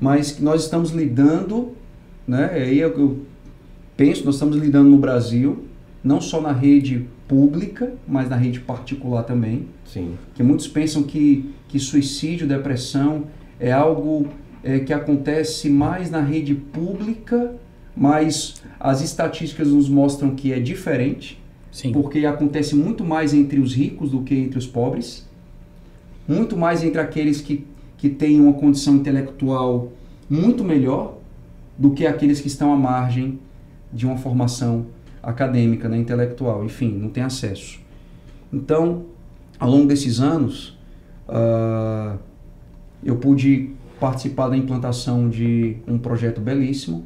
Mas 0.00 0.38
nós 0.38 0.62
estamos 0.62 0.90
lidando, 0.90 1.72
né? 2.26 2.50
Aí 2.52 2.78
eu, 2.78 2.96
eu 2.96 3.18
penso, 3.96 4.24
nós 4.24 4.36
estamos 4.36 4.56
lidando 4.56 4.88
no 4.88 4.98
Brasil, 4.98 5.64
não 6.04 6.20
só 6.20 6.40
na 6.40 6.52
rede 6.52 7.04
pública, 7.26 7.92
mas 8.06 8.30
na 8.30 8.36
rede 8.36 8.60
particular 8.60 9.24
também. 9.24 9.66
Sim. 9.84 10.14
Que 10.36 10.42
muitos 10.42 10.68
pensam 10.68 11.02
que, 11.02 11.50
que 11.66 11.80
suicídio, 11.80 12.46
depressão 12.46 13.24
é 13.58 13.72
algo 13.72 14.28
é, 14.62 14.78
que 14.80 14.92
acontece 14.92 15.68
mais 15.68 16.10
na 16.10 16.20
rede 16.20 16.54
pública, 16.54 17.54
mas 17.96 18.62
as 18.78 19.02
estatísticas 19.02 19.68
nos 19.68 19.88
mostram 19.88 20.34
que 20.34 20.52
é 20.52 20.60
diferente. 20.60 21.42
Sim. 21.70 21.92
Porque 21.92 22.24
acontece 22.24 22.74
muito 22.74 23.04
mais 23.04 23.34
entre 23.34 23.60
os 23.60 23.74
ricos 23.74 24.10
do 24.10 24.22
que 24.22 24.34
entre 24.34 24.58
os 24.58 24.66
pobres. 24.66 25.28
Muito 26.26 26.56
mais 26.56 26.82
entre 26.82 27.00
aqueles 27.00 27.40
que, 27.40 27.66
que 27.96 28.08
têm 28.08 28.40
uma 28.40 28.52
condição 28.52 28.96
intelectual 28.96 29.92
muito 30.28 30.62
melhor 30.62 31.18
do 31.76 31.90
que 31.90 32.06
aqueles 32.06 32.40
que 32.40 32.48
estão 32.48 32.72
à 32.72 32.76
margem 32.76 33.38
de 33.92 34.04
uma 34.04 34.16
formação 34.16 34.86
acadêmica, 35.22 35.88
né, 35.88 35.96
intelectual, 35.98 36.64
enfim, 36.64 36.90
não 36.90 37.08
tem 37.08 37.22
acesso. 37.22 37.80
Então, 38.52 39.04
ao 39.58 39.70
longo 39.70 39.86
desses 39.86 40.20
anos, 40.20 40.78
uh, 41.28 42.18
eu 43.02 43.16
pude 43.16 43.70
participar 44.00 44.48
da 44.48 44.56
implantação 44.56 45.28
de 45.28 45.76
um 45.86 45.98
projeto 45.98 46.40
belíssimo 46.40 47.04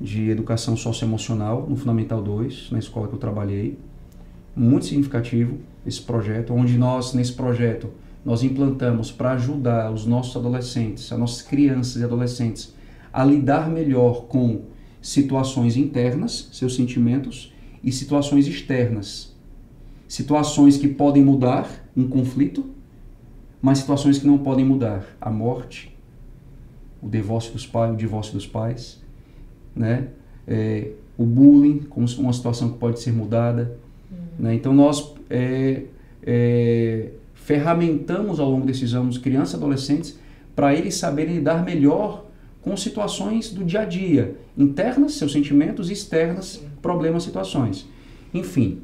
de 0.00 0.30
educação 0.30 0.76
socioemocional 0.76 1.66
no 1.68 1.76
Fundamental 1.76 2.22
2, 2.22 2.70
na 2.70 2.78
escola 2.78 3.08
que 3.08 3.14
eu 3.14 3.18
trabalhei. 3.18 3.78
Muito 4.56 4.86
significativo 4.86 5.58
esse 5.86 6.00
projeto, 6.00 6.52
onde 6.52 6.78
nós, 6.78 7.12
nesse 7.12 7.32
projeto, 7.32 7.90
nós 8.24 8.42
implantamos 8.42 9.12
para 9.12 9.32
ajudar 9.32 9.92
os 9.92 10.06
nossos 10.06 10.36
adolescentes, 10.36 11.12
as 11.12 11.18
nossas 11.18 11.42
crianças 11.42 12.00
e 12.00 12.04
adolescentes 12.04 12.74
a 13.12 13.24
lidar 13.24 13.70
melhor 13.70 14.24
com 14.24 14.62
situações 15.00 15.76
internas, 15.76 16.48
seus 16.52 16.74
sentimentos, 16.74 17.52
e 17.82 17.92
situações 17.92 18.48
externas. 18.48 19.32
Situações 20.08 20.76
que 20.76 20.88
podem 20.88 21.22
mudar, 21.22 21.68
um 21.96 22.08
conflito, 22.08 22.73
mas 23.64 23.78
situações 23.78 24.18
que 24.18 24.26
não 24.26 24.36
podem 24.36 24.62
mudar, 24.62 25.06
a 25.18 25.30
morte, 25.30 25.96
o 27.02 27.08
divórcio 27.08 27.50
dos 27.54 27.66
pais, 27.66 27.94
o 27.94 27.96
divórcio 27.96 28.34
dos 28.34 28.46
pais, 28.46 29.00
né? 29.74 30.08
É, 30.46 30.90
o 31.16 31.24
bullying 31.24 31.78
como 31.78 32.06
uma 32.18 32.32
situação 32.34 32.72
que 32.72 32.78
pode 32.78 33.00
ser 33.00 33.10
mudada, 33.10 33.78
uhum. 34.12 34.18
né? 34.38 34.54
Então 34.54 34.74
nós 34.74 35.14
é, 35.30 35.84
é, 36.22 37.08
ferramentamos 37.32 38.38
ao 38.38 38.50
longo 38.50 38.66
desses 38.66 38.92
anos 38.92 39.16
crianças 39.16 39.54
e 39.54 39.56
adolescentes 39.56 40.18
para 40.54 40.74
eles 40.74 40.96
saberem 40.96 41.36
lidar 41.36 41.64
melhor 41.64 42.26
com 42.60 42.76
situações 42.76 43.50
do 43.50 43.64
dia 43.64 43.80
a 43.80 43.84
dia, 43.86 44.36
internas, 44.58 45.14
seus 45.14 45.32
sentimentos, 45.32 45.90
externas, 45.90 46.62
problemas, 46.82 47.22
situações. 47.22 47.88
Enfim. 48.34 48.82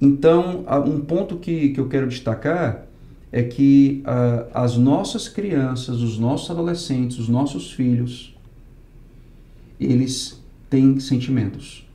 Então, 0.00 0.64
um 0.86 1.00
ponto 1.00 1.36
que, 1.36 1.68
que 1.68 1.78
eu 1.78 1.90
quero 1.90 2.08
destacar 2.08 2.87
é 3.30 3.42
que 3.42 4.02
uh, 4.04 4.50
as 4.54 4.76
nossas 4.76 5.28
crianças, 5.28 6.00
os 6.00 6.18
nossos 6.18 6.50
adolescentes, 6.50 7.18
os 7.18 7.28
nossos 7.28 7.70
filhos, 7.70 8.34
eles 9.78 10.42
têm 10.70 10.98
sentimentos. 10.98 11.86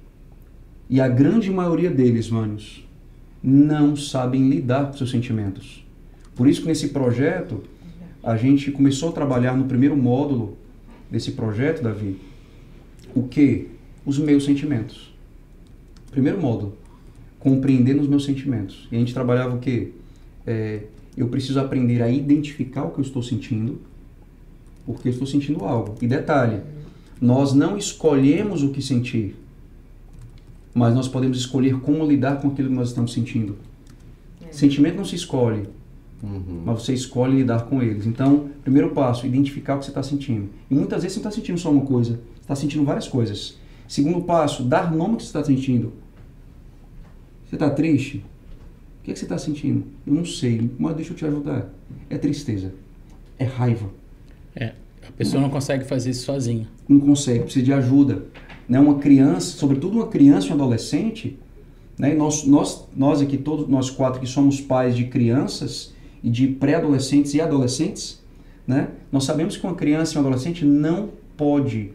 E 0.90 1.02
a 1.02 1.08
grande 1.08 1.50
maioria 1.50 1.90
deles, 1.90 2.30
manos, 2.30 2.88
não 3.42 3.96
sabem 3.96 4.48
lidar 4.48 4.88
com 4.88 4.98
seus 4.98 5.12
sentimentos. 5.12 5.84
Por 6.36 6.48
isso 6.48 6.62
que 6.62 6.68
nesse 6.68 6.90
projeto 6.90 7.64
a 8.24 8.38
gente 8.38 8.72
começou 8.72 9.10
a 9.10 9.12
trabalhar 9.12 9.56
no 9.56 9.66
primeiro 9.66 9.98
módulo 9.98 10.58
desse 11.12 11.32
projeto, 11.32 11.84
Davi, 11.84 12.18
o 13.14 13.24
que? 13.24 13.70
Os 14.06 14.18
meus 14.18 14.46
sentimentos. 14.46 15.14
Primeiro 16.10 16.40
módulo, 16.40 16.78
compreendendo 17.40 18.02
os 18.02 18.08
meus 18.08 18.24
sentimentos. 18.24 18.88
E 18.92 18.96
a 18.96 19.00
gente 19.00 19.14
trabalhava 19.14 19.56
o 19.56 19.60
que? 19.60 19.94
É, 20.46 20.84
eu 21.16 21.28
preciso 21.28 21.60
aprender 21.60 22.02
a 22.02 22.10
identificar 22.10 22.84
o 22.84 22.92
que 22.92 23.00
eu 23.00 23.04
estou 23.04 23.22
sentindo, 23.22 23.80
porque 24.86 25.08
eu 25.08 25.12
estou 25.12 25.28
sentindo 25.28 25.64
algo. 25.64 25.96
E 26.02 26.08
detalhe, 26.08 26.62
nós 27.22 27.54
não 27.54 27.78
escolhemos 27.78 28.64
o 28.64 28.70
que 28.70 28.82
sentir, 28.82 29.36
mas 30.74 30.94
nós 30.94 31.08
podemos 31.08 31.38
escolher 31.38 31.80
como 31.80 32.06
lidar 32.06 32.42
com 32.42 32.50
aquilo 32.50 32.70
que 32.70 32.76
nós 32.76 32.90
estamos 32.90 33.14
sentindo. 33.14 33.56
É. 34.42 34.52
Sentimento 34.52 34.98
não 34.98 35.06
se 35.06 35.16
escolhe, 35.16 35.68
Uhum. 36.24 36.62
Mas 36.64 36.82
você 36.82 36.94
escolhe 36.94 37.36
lidar 37.36 37.66
com 37.66 37.84
eles. 37.84 38.08
Então, 38.08 38.50
primeiro 38.64 38.92
passo, 38.92 39.28
identificar 39.28 39.76
o 39.76 39.80
que 39.80 39.86
você 39.86 39.92
está 39.92 40.02
sentindo. 40.02 40.50
E 40.72 40.74
muitas 40.74 41.04
vezes 41.04 41.16
você 41.16 41.20
não 41.22 41.30
está 41.30 41.42
sentindo 41.42 41.60
só 41.60 41.70
uma 41.70 41.86
coisa, 41.86 42.14
você 42.14 42.42
está 42.42 42.56
sentindo 42.56 42.86
várias 42.86 43.10
coisas. 43.10 43.58
Segundo 43.90 44.22
passo, 44.22 44.64
dar 44.64 44.90
nome 44.90 45.12
ao 45.12 45.18
que 45.18 45.24
você 45.24 45.30
está 45.30 45.44
sentindo. 45.44 45.92
Você 47.46 47.58
está 47.58 47.70
triste? 47.70 48.26
O 49.04 49.06
que, 49.06 49.12
é 49.12 49.14
que 49.14 49.20
você 49.20 49.26
está 49.26 49.38
sentindo? 49.38 49.84
Eu 50.08 50.14
não 50.14 50.24
sei, 50.24 50.72
mas 50.80 50.96
deixa 50.96 51.12
eu 51.12 51.18
te 51.18 51.26
ajudar. 51.26 51.70
É 52.10 52.18
tristeza, 52.18 52.74
é 53.38 53.44
raiva. 53.44 53.90
É, 54.56 54.72
a 55.06 55.12
pessoa 55.18 55.42
não 55.42 55.50
consegue 55.50 55.84
fazer 55.84 56.12
isso 56.12 56.24
sozinha. 56.24 56.68
Não 56.88 57.02
consegue, 57.02 57.44
precisa 57.44 57.66
de 57.66 57.74
ajuda. 57.74 58.24
Né? 58.68 58.80
Uma 58.80 59.00
criança, 59.00 59.58
sobretudo 59.58 59.98
uma 59.98 60.08
criança 60.08 60.48
e 60.48 60.52
um 60.52 60.54
adolescente, 60.54 61.38
né? 62.00 62.16
nós, 62.16 62.46
nós, 62.46 62.88
nós 62.96 63.22
aqui, 63.22 63.38
todos 63.38 63.68
nós 63.68 63.90
quatro 63.90 64.22
que 64.22 64.28
somos 64.28 64.62
pais 64.62 64.96
de 64.96 65.06
crianças, 65.06 65.94
e 66.24 66.30
de 66.30 66.48
pré-adolescentes 66.48 67.34
e 67.34 67.42
adolescentes, 67.42 68.24
né? 68.66 68.88
Nós 69.12 69.26
sabemos 69.26 69.58
que 69.58 69.68
uma 69.68 69.76
criança 69.76 70.14
e 70.14 70.18
um 70.18 70.22
adolescente 70.22 70.64
não 70.64 71.10
pode, 71.36 71.92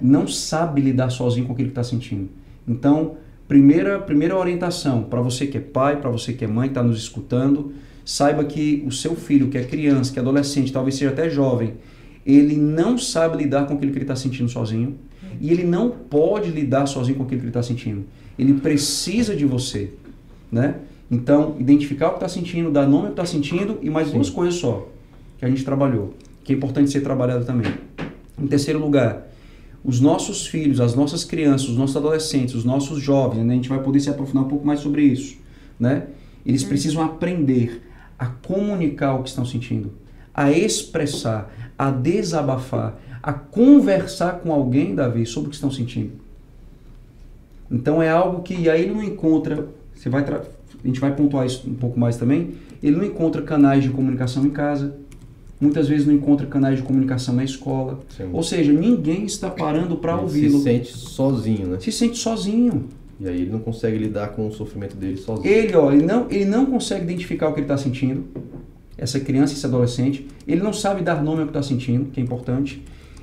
não 0.00 0.26
sabe 0.26 0.80
lidar 0.80 1.10
sozinho 1.10 1.46
com 1.46 1.52
aquilo 1.52 1.68
que 1.68 1.72
está 1.72 1.84
sentindo. 1.84 2.30
Então, 2.66 3.18
primeira, 3.48 3.98
primeira 3.98 4.36
orientação 4.36 5.02
para 5.02 5.20
você 5.20 5.46
que 5.46 5.58
é 5.58 5.60
pai, 5.60 6.00
para 6.00 6.10
você 6.10 6.32
que 6.32 6.44
é 6.44 6.48
mãe, 6.48 6.68
está 6.68 6.82
nos 6.82 6.98
escutando, 6.98 7.72
saiba 8.04 8.44
que 8.44 8.84
o 8.86 8.92
seu 8.92 9.14
filho, 9.16 9.48
que 9.48 9.58
é 9.58 9.64
criança, 9.64 10.12
que 10.12 10.18
é 10.18 10.22
adolescente, 10.22 10.72
talvez 10.72 10.96
seja 10.96 11.10
até 11.10 11.28
jovem, 11.28 11.74
ele 12.24 12.56
não 12.56 12.98
sabe 12.98 13.38
lidar 13.38 13.66
com 13.66 13.74
aquilo 13.74 13.92
que 13.92 13.98
ele 13.98 14.04
está 14.04 14.16
sentindo 14.16 14.48
sozinho 14.48 14.96
e 15.40 15.50
ele 15.50 15.64
não 15.64 15.90
pode 15.90 16.50
lidar 16.50 16.86
sozinho 16.86 17.16
com 17.18 17.24
aquilo 17.24 17.40
que 17.40 17.46
ele 17.46 17.50
está 17.50 17.62
sentindo. 17.62 18.04
Ele 18.38 18.54
precisa 18.54 19.34
de 19.34 19.44
você, 19.44 19.92
né? 20.50 20.76
Então, 21.10 21.54
identificar 21.58 22.08
o 22.08 22.10
que 22.10 22.16
está 22.16 22.28
sentindo, 22.28 22.70
dar 22.70 22.86
nome 22.86 23.06
ao 23.08 23.12
que 23.14 23.20
está 23.20 23.26
sentindo 23.26 23.78
e 23.80 23.88
mais 23.88 24.08
Sim. 24.08 24.14
duas 24.14 24.28
coisas 24.28 24.56
só 24.56 24.88
que 25.38 25.44
a 25.44 25.48
gente 25.48 25.64
trabalhou, 25.64 26.14
que 26.42 26.52
é 26.52 26.56
importante 26.56 26.90
ser 26.90 27.00
trabalhado 27.00 27.44
também. 27.44 27.72
Em 28.40 28.46
terceiro 28.46 28.78
lugar, 28.78 29.28
os 29.86 30.00
nossos 30.00 30.48
filhos, 30.48 30.80
as 30.80 30.96
nossas 30.96 31.24
crianças, 31.24 31.68
os 31.68 31.76
nossos 31.76 31.96
adolescentes, 31.96 32.56
os 32.56 32.64
nossos 32.64 33.00
jovens, 33.00 33.44
né? 33.44 33.52
a 33.52 33.56
gente 33.56 33.68
vai 33.68 33.80
poder 33.80 34.00
se 34.00 34.10
aprofundar 34.10 34.44
um 34.44 34.48
pouco 34.48 34.66
mais 34.66 34.80
sobre 34.80 35.02
isso, 35.02 35.36
né? 35.78 36.08
Eles 36.44 36.62
uhum. 36.62 36.68
precisam 36.68 37.02
aprender 37.04 37.82
a 38.18 38.26
comunicar 38.26 39.14
o 39.14 39.22
que 39.22 39.28
estão 39.28 39.44
sentindo, 39.44 39.92
a 40.34 40.50
expressar, 40.50 41.54
a 41.78 41.88
desabafar, 41.92 42.98
a 43.22 43.32
conversar 43.32 44.40
com 44.40 44.52
alguém, 44.52 44.92
Davi, 44.92 45.24
sobre 45.24 45.48
o 45.48 45.50
que 45.50 45.56
estão 45.56 45.70
sentindo. 45.70 46.12
Então 47.70 48.02
é 48.02 48.10
algo 48.10 48.42
que 48.42 48.68
aí 48.68 48.82
ele 48.82 48.94
não 48.94 49.02
encontra, 49.04 49.68
você 49.94 50.08
vai 50.08 50.22
a 50.22 50.86
gente 50.86 51.00
vai 51.00 51.14
pontuar 51.14 51.46
isso 51.46 51.68
um 51.68 51.74
pouco 51.74 51.98
mais 51.98 52.16
também, 52.16 52.54
ele 52.82 52.96
não 52.96 53.04
encontra 53.04 53.40
canais 53.40 53.84
de 53.84 53.90
comunicação 53.90 54.44
em 54.44 54.50
casa, 54.50 54.96
muitas 55.60 55.88
vezes 55.88 56.06
não 56.06 56.14
encontra 56.14 56.46
canais 56.46 56.76
de 56.78 56.82
comunicação 56.82 57.34
na 57.34 57.44
escola. 57.44 58.00
Sim. 58.16 58.30
Ou 58.32 58.42
seja, 58.42 58.72
ninguém 58.72 59.24
está 59.24 59.50
parando 59.50 59.96
para 59.96 60.16
ouvi-lo. 60.16 60.58
Se 60.58 60.64
sente 60.64 60.92
sozinho, 60.96 61.66
né? 61.68 61.78
Se 61.80 61.92
sente 61.92 62.18
sozinho. 62.18 62.84
E 63.18 63.28
aí 63.28 63.42
ele 63.42 63.50
não 63.50 63.60
consegue 63.60 63.96
lidar 63.96 64.28
com 64.28 64.46
o 64.46 64.52
sofrimento 64.52 64.96
dele 64.96 65.16
sozinho. 65.16 65.48
Ele, 65.48 65.74
ó, 65.74 65.90
ele 65.90 66.04
não, 66.04 66.26
ele 66.30 66.44
não 66.44 66.66
consegue 66.66 67.04
identificar 67.04 67.48
o 67.48 67.52
que 67.52 67.60
ele 67.60 67.64
está 67.64 67.78
sentindo. 67.78 68.24
Essa 68.98 69.20
criança, 69.20 69.54
esse 69.54 69.64
adolescente, 69.64 70.26
ele 70.46 70.62
não 70.62 70.72
sabe 70.72 71.02
dar 71.02 71.22
nome 71.22 71.40
ao 71.40 71.46
que 71.46 71.50
está 71.50 71.62
sentindo, 71.62 72.10
que 72.10 72.20
é 72.20 72.22
importante 72.22 72.82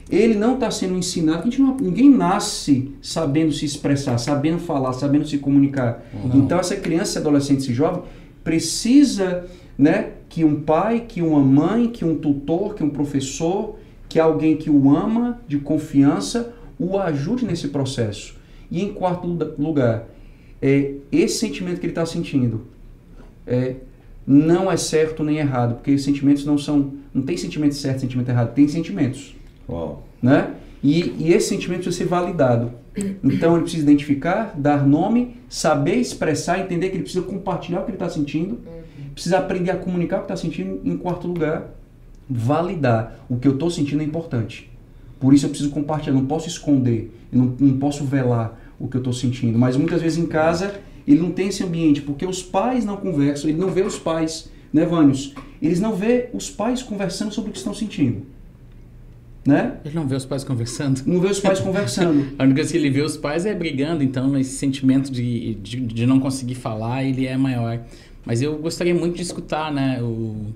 ele 0.10 0.36
não 0.36 0.56
está 0.56 0.70
sendo 0.70 0.96
ensinado. 0.96 1.40
A 1.40 1.44
gente 1.46 1.62
não, 1.62 1.75
ninguém 1.78 2.10
nasce 2.10 2.92
sabendo 3.02 3.52
se 3.52 3.66
expressar, 3.66 4.18
sabendo 4.18 4.60
falar, 4.60 4.94
sabendo 4.94 5.28
se 5.28 5.38
comunicar. 5.38 6.06
Não. 6.13 6.38
Então 6.38 6.60
essa 6.60 6.75
criança, 6.75 7.12
esse 7.12 7.18
adolescente, 7.18 7.60
esse 7.60 7.74
jovem 7.74 8.04
precisa, 8.44 9.46
né, 9.77 10.12
que 10.30 10.44
um 10.44 10.62
pai, 10.62 11.06
que 11.08 11.22
uma 11.22 11.39
mãe, 11.39 11.88
que 11.88 12.06
um 12.06 12.15
tutor, 12.15 12.75
que 12.75 12.84
um 12.84 12.89
professor, 12.89 13.77
que 14.08 14.20
alguém 14.20 14.58
que 14.58 14.70
o 14.70 14.96
ama, 14.96 15.39
de 15.48 15.58
confiança, 15.60 16.53
o 16.80 16.98
ajude 16.98 17.46
nesse 17.46 17.70
processo. 17.70 18.36
E 18.70 18.82
em 18.82 18.94
quarto 18.94 19.27
lugar, 19.58 20.08
é, 20.62 20.94
esse 21.12 21.38
sentimento 21.38 21.80
que 21.80 21.86
ele 21.86 21.92
está 21.92 22.06
sentindo 22.06 22.62
é, 23.46 23.75
não 24.25 24.72
é 24.72 24.77
certo 24.77 25.24
nem 25.24 25.38
errado, 25.38 25.75
porque 25.75 25.98
sentimentos 25.98 26.46
não 26.46 26.58
são, 26.58 26.94
não 27.13 27.22
tem 27.22 27.36
sentimento 27.36 27.75
certo, 27.75 28.01
sentimento 28.01 28.30
errado, 28.30 28.53
tem 28.53 28.68
sentimentos. 28.68 29.36
Uau. 29.68 30.03
Né? 30.22 30.53
E, 30.82 31.13
e 31.20 31.34
esse 31.34 31.50
sentimento 31.50 31.84
precisa 31.84 32.03
ser 32.03 32.10
validado. 32.10 32.72
Então 33.24 33.53
ele 33.53 33.63
precisa 33.63 33.84
identificar, 33.84 34.53
dar 34.56 34.86
nome, 34.86 35.38
saber 35.50 35.96
expressar, 35.96 36.60
entender 36.60 36.89
que 36.89 36.96
ele 36.96 37.03
precisa 37.03 37.25
compartilhar 37.25 37.82
o 37.82 37.86
que 37.86 37.89
ele 37.89 37.96
está 37.96 38.10
sentindo, 38.10 38.60
precisa 39.13 39.38
aprender 39.38 39.72
a 39.72 39.77
comunicar 39.77 40.17
o 40.17 40.20
que 40.20 40.25
está 40.25 40.36
sentindo. 40.36 40.82
Em 40.84 40.98
quarto 40.98 41.27
lugar, 41.27 41.72
validar 42.29 43.20
o 43.29 43.38
que 43.38 43.48
eu 43.48 43.53
estou 43.53 43.70
sentindo 43.70 44.01
é 44.01 44.05
importante. 44.05 44.70
Por 45.20 45.34
isso 45.34 45.46
eu 45.46 45.50
preciso 45.50 45.70
compartilhar, 45.72 46.13
não 46.13 46.25
posso 46.25 46.48
esconder, 46.48 47.13
eu 47.32 47.39
não, 47.39 47.55
não 47.60 47.77
posso 47.77 48.03
velar 48.03 48.60
o 48.79 48.88
que 48.88 48.98
eu 48.98 49.00
estou 49.00 49.13
sentindo. 49.13 49.58
Mas 49.58 49.77
muitas 49.77 50.01
vezes 50.01 50.17
em 50.17 50.25
casa 50.25 50.82
ele 51.08 51.20
não 51.20 51.32
tem 51.32 51.48
esse 51.50 51.63
ambiente, 51.63 52.01
porque 52.01 52.25
os 52.25 52.41
pais 52.41 52.86
não 52.86 52.98
conversam, 52.98 53.50
ele 53.50 53.60
não 53.60 53.70
vê 53.70 53.82
os 53.82 53.98
pais, 53.98 54.50
né, 54.72 54.86
Vânios? 54.86 55.34
Eles 55.62 55.79
não 55.79 55.96
vê 55.96 56.29
os 56.34 56.50
pais 56.50 56.82
conversando 56.82 57.34
sobre 57.34 57.50
o 57.50 57.53
que 57.53 57.60
estão 57.60 57.74
sentindo. 57.74 58.25
Né? 59.46 59.77
Ele 59.84 59.96
não 59.96 60.08
vê 60.08 60.15
os 60.15 60.25
pais 60.25 60.43
conversando. 60.46 61.01
Não 61.05 61.20
vê 61.20 61.27
os 61.27 61.39
pais 61.39 61.60
conversando. 61.60 62.27
A 62.39 62.43
única 62.43 62.62
coisa 62.62 62.72
que 62.72 62.77
ele 62.77 62.89
vê 62.89 63.01
os 63.01 63.17
pais 63.17 63.46
é 63.46 63.53
brigando, 63.53 64.01
então 64.01 64.38
esse 64.38 64.55
sentimento 64.55 65.12
de, 65.12 65.55
de, 65.55 65.82
de 65.82 66.05
não 66.05 66.20
conseguir 66.20 66.55
falar, 66.55 67.03
ele 67.03 67.27
é 67.27 67.36
maior. 67.36 67.82
Mas 68.25 68.42
eu 68.42 68.58
gostaria 68.58 68.94
muito 68.94 69.15
de 69.15 69.22
escutar, 69.22 69.72
né, 69.72 70.01
o, 70.01 70.48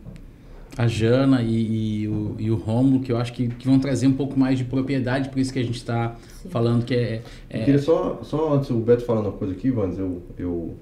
a 0.78 0.88
Jana 0.88 1.42
e, 1.42 2.04
e, 2.04 2.08
o, 2.08 2.36
e 2.40 2.52
o 2.52 2.56
Romulo, 2.56 3.02
que 3.02 3.12
eu 3.12 3.18
acho 3.18 3.34
que, 3.34 3.48
que 3.50 3.68
vão 3.68 3.80
trazer 3.80 4.08
um 4.08 4.14
pouco 4.14 4.40
mais 4.40 4.58
de 4.58 4.64
propriedade, 4.64 5.30
por 5.30 5.40
isso 5.40 5.52
que 5.52 5.60
a 5.60 5.64
gente 5.64 5.78
está 5.78 6.16
falando 6.50 6.86
que 6.86 6.94
é... 6.94 7.22
é... 7.50 7.62
Eu 7.62 7.66
queria 7.66 7.82
só, 7.82 8.20
só 8.24 8.54
antes, 8.54 8.70
o 8.70 8.76
Beto 8.76 9.04
falando 9.04 9.26
uma 9.26 9.38
coisa 9.38 9.54
aqui, 9.54 9.70
Vans, 9.70 9.98
eu, 9.98 10.22
eu, 10.38 10.76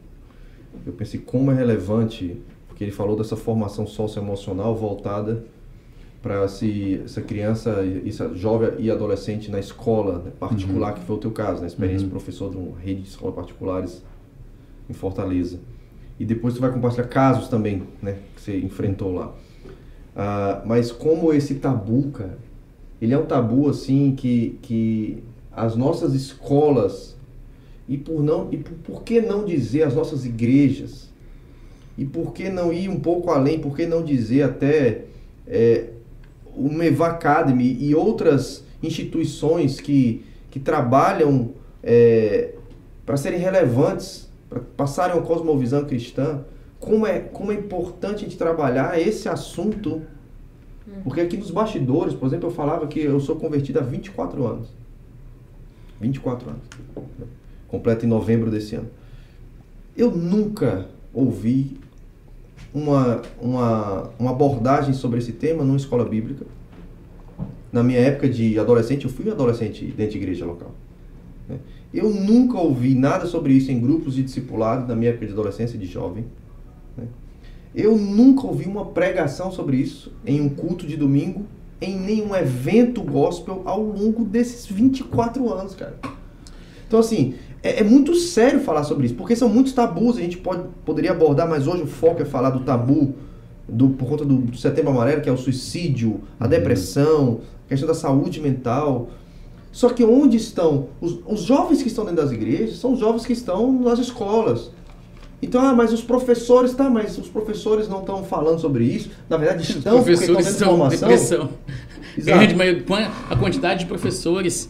eu 0.86 0.94
pensei 0.94 1.20
como 1.20 1.51
é 1.51 1.56
relevante, 1.56 2.38
porque 2.68 2.84
ele 2.84 2.92
falou 2.92 3.15
dessa 3.15 3.36
formação 3.36 3.88
socioemocional 3.88 4.75
voltada 4.75 5.46
para 6.22 6.48
se 6.48 7.01
essa 7.06 7.22
criança, 7.22 7.84
essa 8.04 8.34
jovem 8.34 8.72
e 8.80 8.89
adolescente 8.89 9.51
na 9.51 9.60
escola 9.60 10.24
né, 10.25 10.32
particular, 10.39 10.89
uhum. 10.89 11.00
que 11.00 11.06
foi 11.06 11.15
o 11.15 11.20
teu 11.20 11.30
caso, 11.30 11.62
né? 11.62 11.68
Experiência 11.68 12.06
uhum. 12.06 12.10
professor 12.10 12.50
de 12.50 12.58
uma 12.58 12.80
rede 12.80 13.01
de 13.01 13.10
escolas 13.10 13.36
particulares 13.36 14.04
em 14.89 14.94
Fortaleza. 14.94 15.60
E 16.19 16.25
depois 16.25 16.53
tu 16.53 16.62
vai 16.62 16.72
compartilhar 16.72 17.07
casos 17.07 17.48
também, 17.48 17.84
né? 18.01 18.17
Que 18.36 18.41
você 18.41 18.57
enfrentou 18.60 19.13
lá. 19.13 19.34
Ah, 20.15 20.62
mas 20.65 20.91
como 20.91 21.34
esse 21.34 21.55
tabu, 21.55 22.12
cara, 22.12 22.38
ele 23.01 23.13
é 23.13 23.17
um 23.17 23.25
tabu 23.25 23.69
assim 23.69 24.15
que, 24.15 24.57
que 24.62 25.24
as 25.51 25.75
nossas 25.75 26.13
escolas 26.13 27.15
e 27.88 27.98
por 27.98 28.24
não 28.24 28.48
e 28.51 28.57
por, 28.57 28.74
por 28.74 29.03
que 29.03 29.22
não 29.22 29.45
dizer 29.45 29.84
as 29.84 29.93
nossas 29.93 30.25
igrejas 30.25 31.10
e 31.98 32.05
por 32.05 32.34
que 32.34 32.50
não 32.50 32.74
ir 32.74 32.89
um 32.89 33.00
pouco 33.00 33.29
além, 33.29 33.60
por 33.60 33.75
que 33.75 33.86
não 33.86 34.03
dizer 34.03 34.43
até 34.43 35.03
é, 35.48 35.89
o 36.55 36.69
Meva 36.69 37.07
Academy 37.07 37.77
e 37.79 37.93
outras 37.93 38.63
instituições 38.81 39.79
que, 39.79 40.24
que 40.50 40.60
trabalham 40.60 41.51
é, 41.84 42.53
para 43.05 43.17
serem 43.17 43.39
relevantes, 43.39 44.25
para 44.50 44.60
passarem 44.60 45.16
uma 45.16 45.25
cosmovisão 45.25 45.86
cristã, 45.86 46.42
como 46.80 47.06
é, 47.06 47.20
como 47.20 47.52
é 47.52 47.56
importante 47.56 48.16
a 48.16 48.28
gente 48.28 48.38
trabalhar 48.38 49.00
esse 49.00 49.28
assunto. 49.28 50.02
Porque 51.04 51.22
aqui 51.22 51.36
nos 51.36 51.50
bastidores, 51.52 52.14
por 52.14 52.28
exemplo, 52.28 52.50
eu 52.50 52.54
falava 52.54 52.86
que 52.88 53.00
eu 53.00 53.20
sou 53.20 53.36
convertido 53.36 53.80
há 53.80 53.82
24 53.82 54.46
anos. 54.46 54.68
24 56.00 56.50
anos. 56.50 56.62
Completo 57.68 58.06
em 58.06 58.10
novembro 58.10 58.52
desse 58.52 58.75
ano. 58.75 58.90
Eu 59.98 60.12
nunca 60.12 60.88
ouvi 61.14 61.80
uma, 62.74 63.22
uma, 63.42 64.10
uma 64.20 64.32
abordagem 64.32 64.94
sobre 64.94 65.20
esse 65.20 65.32
tema 65.32 65.64
numa 65.64 65.78
escola 65.78 66.06
bíblica. 66.06 66.46
Na 67.72 67.82
minha 67.82 68.00
época 68.00 68.30
de 68.30 68.60
adolescente, 68.60 69.06
eu 69.06 69.12
fui 69.12 69.30
adolescente 69.30 69.86
dentro 69.86 70.12
de 70.12 70.18
igreja 70.18 70.46
local. 70.46 70.72
Eu 71.96 72.10
nunca 72.10 72.58
ouvi 72.58 72.94
nada 72.94 73.25
sobre 73.25 73.54
isso 73.54 73.72
em 73.72 73.80
grupos 73.80 74.16
de 74.16 74.24
discipulado 74.24 74.86
na 74.86 74.96
minha 74.96 75.12
época 75.12 75.28
de 75.28 75.32
adolescência 75.32 75.78
e 75.78 75.80
de 75.80 75.86
jovem. 75.86 76.25
Né? 76.98 77.06
Eu 77.74 77.98
nunca 77.98 78.46
ouvi 78.46 78.66
uma 78.66 78.88
pregação 78.88 79.50
sobre 79.50 79.78
isso 79.78 80.12
em 80.25 80.42
um 80.42 80.50
culto 80.50 80.86
de 80.86 80.98
domingo, 80.98 81.46
em 81.80 81.98
nenhum 81.98 82.36
evento 82.36 83.02
gospel 83.02 83.62
ao 83.64 83.82
longo 83.82 84.26
desses 84.26 84.65
24 84.65 85.54
anos, 85.54 85.74
cara. 85.74 85.98
Então, 86.86 87.00
assim, 87.00 87.36
é, 87.63 87.80
é, 87.80 87.84
muito 87.84 88.13
sério 88.13 88.60
falar 88.60 88.84
sobre 88.84 89.06
isso, 89.06 89.15
porque 89.15 89.36
são 89.36 89.48
muitos 89.48 89.72
tabus, 89.72 90.17
a 90.17 90.22
gente 90.22 90.38
pode, 90.38 90.63
poderia 90.84 91.12
abordar, 91.12 91.48
mas 91.48 91.65
hoje 91.65 91.84
o 91.84 91.88
foco 91.88 92.22
é 92.22 92.26
falar 92.26 92.50
do 92.50 92.60
tabu 92.60 93.15
do, 93.67 93.89
por 93.89 94.10
conta 94.10 94.26
do, 94.26 94.36
do 94.36 94.58
setembro 94.58 94.91
amarelo, 94.91 95.22
que 95.22 95.30
é 95.30 95.32
o 95.32 95.38
suicídio, 95.38 96.22
a 96.38 96.43
uhum. 96.43 96.50
depressão, 96.50 97.39
a 97.65 97.69
questão 97.69 97.88
da 97.88 97.96
saúde 97.96 98.41
mental. 98.41 99.10
Só 99.76 99.90
que 99.90 100.06
onde 100.06 100.38
estão? 100.38 100.88
Os, 101.02 101.20
os 101.28 101.42
jovens 101.42 101.82
que 101.82 101.90
estão 101.90 102.06
dentro 102.06 102.24
das 102.24 102.32
igrejas 102.32 102.78
são 102.78 102.94
os 102.94 103.00
jovens 103.00 103.26
que 103.26 103.34
estão 103.34 103.74
nas 103.74 104.00
escolas. 104.00 104.72
Então, 105.42 105.60
ah, 105.62 105.74
mas 105.74 105.92
os 105.92 106.02
professores, 106.02 106.74
tá, 106.74 106.90
mas 106.90 107.18
os 107.18 107.28
professores 107.28 107.90
não 107.90 108.00
estão 108.00 108.24
falando 108.24 108.58
sobre 108.58 108.86
isso. 108.86 109.10
Na 109.30 109.36
verdade, 109.36 109.70
estão, 109.70 109.98
os 109.98 110.06
professores 110.06 110.48
estão 110.48 110.88
de 110.88 110.96
depressão. 110.96 111.50
Grande, 112.18 112.56
a 113.30 113.36
quantidade 113.36 113.82
de 113.82 113.86
professores 113.86 114.70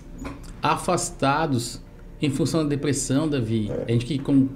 afastados 0.60 1.80
em 2.20 2.32
função 2.32 2.64
da 2.64 2.70
depressão, 2.70 3.30
Davi. 3.30 3.70
É. 3.70 3.84
A 3.88 3.92
gente 3.92 4.08
que 4.08 4.18
com, 4.18 4.48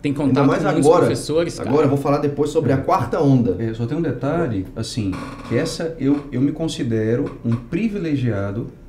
tem 0.00 0.14
contato 0.14 0.46
mais 0.46 0.62
com 0.62 0.68
agora, 0.70 1.00
professores. 1.00 1.58
Cara. 1.58 1.68
Agora 1.68 1.84
eu 1.84 1.90
vou 1.90 1.98
falar 1.98 2.18
depois 2.20 2.48
sobre 2.48 2.72
a 2.72 2.78
quarta 2.78 3.20
onda. 3.20 3.54
É, 3.62 3.74
só 3.74 3.84
tem 3.84 3.98
um 3.98 4.02
detalhe, 4.02 4.66
assim, 4.74 5.12
que 5.46 5.58
essa 5.58 5.94
eu, 6.00 6.24
eu 6.32 6.40
me 6.40 6.52
considero 6.52 7.38
um 7.44 7.54
privilegiado 7.54 8.79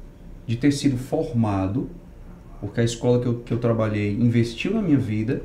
de 0.46 0.56
ter 0.56 0.72
sido 0.72 0.98
formado, 0.98 1.90
porque 2.60 2.82
a 2.82 2.84
escola 2.84 3.20
que 3.20 3.26
eu, 3.28 3.40
que 3.40 3.54
eu 3.54 3.58
trabalhei 3.58 4.14
investiu 4.14 4.74
na 4.74 4.82
minha 4.82 4.98
vida, 4.98 5.42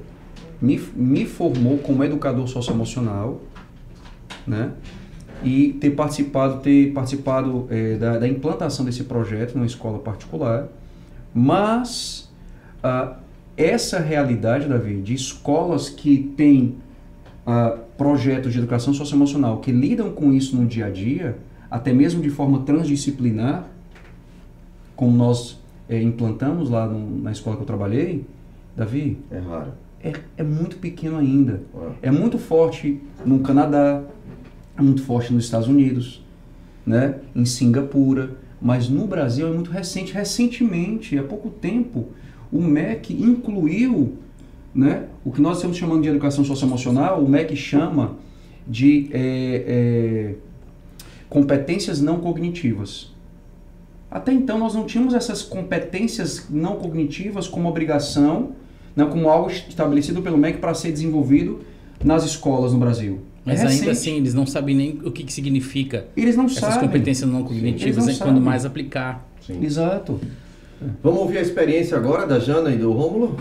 me, 0.60 0.80
me 0.94 1.26
formou 1.26 1.78
como 1.78 2.02
educador 2.04 2.48
socioemocional, 2.48 3.40
né? 4.46 4.72
E 5.44 5.74
ter 5.74 5.90
participado, 5.90 6.60
ter 6.60 6.92
participado 6.92 7.66
é, 7.70 7.96
da, 7.96 8.18
da 8.18 8.28
implantação 8.28 8.84
desse 8.84 9.04
projeto 9.04 9.54
numa 9.54 9.66
escola 9.66 9.98
particular, 9.98 10.68
mas 11.34 12.32
ah, 12.82 13.18
essa 13.56 13.98
realidade, 13.98 14.68
Davi, 14.68 15.00
de 15.00 15.14
escolas 15.14 15.90
que 15.90 16.32
têm 16.36 16.76
ah, 17.46 17.76
projetos 17.96 18.52
de 18.52 18.58
educação 18.58 18.94
socioemocional 18.94 19.58
que 19.58 19.72
lidam 19.72 20.10
com 20.10 20.32
isso 20.32 20.56
no 20.56 20.66
dia 20.66 20.86
a 20.86 20.90
dia, 20.90 21.36
até 21.70 21.92
mesmo 21.92 22.22
de 22.22 22.30
forma 22.30 22.60
transdisciplinar, 22.60 23.68
como 24.96 25.16
nós 25.16 25.60
é, 25.88 26.02
implantamos 26.02 26.70
lá 26.70 26.86
no, 26.86 27.22
na 27.22 27.30
escola 27.30 27.56
que 27.56 27.62
eu 27.62 27.66
trabalhei, 27.66 28.24
Davi, 28.74 29.18
é 29.30 29.38
raro. 29.38 29.72
É, 30.02 30.12
é 30.38 30.42
muito 30.42 30.78
pequeno 30.78 31.18
ainda. 31.18 31.62
É 32.02 32.10
muito 32.10 32.38
forte 32.38 33.00
no 33.24 33.40
Canadá, 33.40 34.02
é 34.76 34.82
muito 34.82 35.02
forte 35.02 35.32
nos 35.32 35.44
Estados 35.44 35.68
Unidos, 35.68 36.24
né? 36.84 37.16
em 37.34 37.44
Singapura, 37.44 38.36
mas 38.60 38.88
no 38.88 39.06
Brasil 39.06 39.46
é 39.46 39.50
muito 39.50 39.70
recente. 39.70 40.12
Recentemente, 40.12 41.18
há 41.18 41.22
pouco 41.22 41.50
tempo, 41.50 42.08
o 42.50 42.60
MEC 42.60 43.12
incluiu 43.14 44.18
né, 44.74 45.06
o 45.24 45.32
que 45.32 45.40
nós 45.40 45.56
estamos 45.56 45.76
chamando 45.76 46.02
de 46.02 46.08
educação 46.08 46.44
socioemocional, 46.44 47.22
o 47.22 47.28
MEC 47.28 47.56
chama 47.56 48.16
de 48.66 49.08
é, 49.12 49.64
é, 49.66 50.34
competências 51.28 52.00
não 52.00 52.20
cognitivas. 52.20 53.14
Até 54.16 54.32
então 54.32 54.58
nós 54.58 54.74
não 54.74 54.86
tínhamos 54.86 55.12
essas 55.12 55.42
competências 55.42 56.46
não 56.48 56.76
cognitivas 56.76 57.46
como 57.46 57.68
obrigação, 57.68 58.52
né, 58.96 59.04
como 59.04 59.28
algo 59.28 59.50
estabelecido 59.50 60.22
pelo 60.22 60.38
MEC 60.38 60.56
para 60.56 60.72
ser 60.72 60.90
desenvolvido 60.90 61.60
nas 62.02 62.24
escolas 62.24 62.72
no 62.72 62.78
Brasil. 62.78 63.20
Mas 63.44 63.62
é 63.62 63.66
ainda 63.66 63.90
assim, 63.90 64.16
eles 64.16 64.32
não 64.32 64.46
sabem 64.46 64.74
nem 64.74 65.00
o 65.04 65.10
que, 65.10 65.22
que 65.22 65.30
significa 65.30 66.06
eles 66.16 66.34
não 66.34 66.46
essas 66.46 66.60
sabem. 66.60 66.88
competências 66.88 67.28
não 67.28 67.42
cognitivas, 67.42 68.06
não 68.06 68.14
é 68.14 68.16
quando 68.16 68.40
mais 68.40 68.64
aplicar. 68.64 69.22
Sim. 69.46 69.62
Exato. 69.62 70.18
Vamos 71.02 71.20
ouvir 71.20 71.36
a 71.36 71.42
experiência 71.42 71.94
agora 71.94 72.26
da 72.26 72.38
Jana 72.38 72.70
e 72.70 72.78
do 72.78 72.92
Rômulo? 72.92 73.36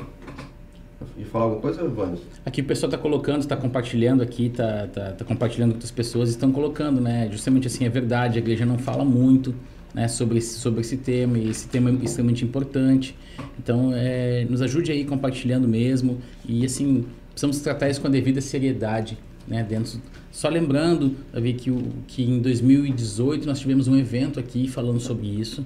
E 1.18 1.24
falar 1.24 1.46
alguma 1.46 1.62
coisa, 1.62 1.88
Vânia? 1.88 2.20
Aqui 2.46 2.60
o 2.60 2.66
pessoal 2.66 2.90
está 2.90 2.98
colocando, 2.98 3.40
está 3.40 3.56
compartilhando 3.56 4.22
aqui, 4.22 4.48
está 4.48 4.88
tá, 4.88 5.12
tá 5.14 5.24
compartilhando 5.24 5.70
com 5.70 5.76
outras 5.76 5.92
pessoas, 5.92 6.30
estão 6.32 6.52
colocando, 6.52 7.00
né? 7.00 7.30
Justamente 7.32 7.68
assim, 7.68 7.86
é 7.86 7.90
verdade, 7.90 8.38
a 8.38 8.42
igreja 8.42 8.66
não 8.66 8.78
fala 8.78 9.06
muito 9.06 9.56
né, 9.96 10.10
sobre, 10.10 10.40
esse, 10.40 10.60
sobre 10.60 10.82
esse 10.82 10.98
tema, 10.98 11.40
e 11.40 11.50
esse 11.50 11.70
tema 11.70 11.90
é 11.90 11.94
extremamente 12.04 12.44
importante. 12.44 13.16
Então, 13.58 13.94
é, 13.96 14.46
nos 14.50 14.62
ajude 14.62 14.92
aí 14.92 15.06
compartilhando 15.06 15.70
mesmo, 15.70 16.20
e 16.46 16.66
assim, 16.66 17.06
precisamos 17.30 17.60
tratar 17.60 17.90
isso 17.90 18.02
com 18.02 18.08
a 18.08 18.10
devida 18.10 18.42
seriedade, 18.42 19.18
né? 19.48 19.64
Dentro, 19.64 20.02
só 20.32 20.50
lembrando, 20.50 21.16
Davi, 21.32 21.54
que, 21.54 21.72
o, 21.72 21.82
que 22.08 22.24
em 22.24 22.42
2018 22.42 23.48
nós 23.48 23.58
tivemos 23.58 23.88
um 23.88 23.96
evento 23.96 24.38
aqui 24.38 24.68
falando 24.68 25.00
sobre 25.00 25.28
isso, 25.28 25.66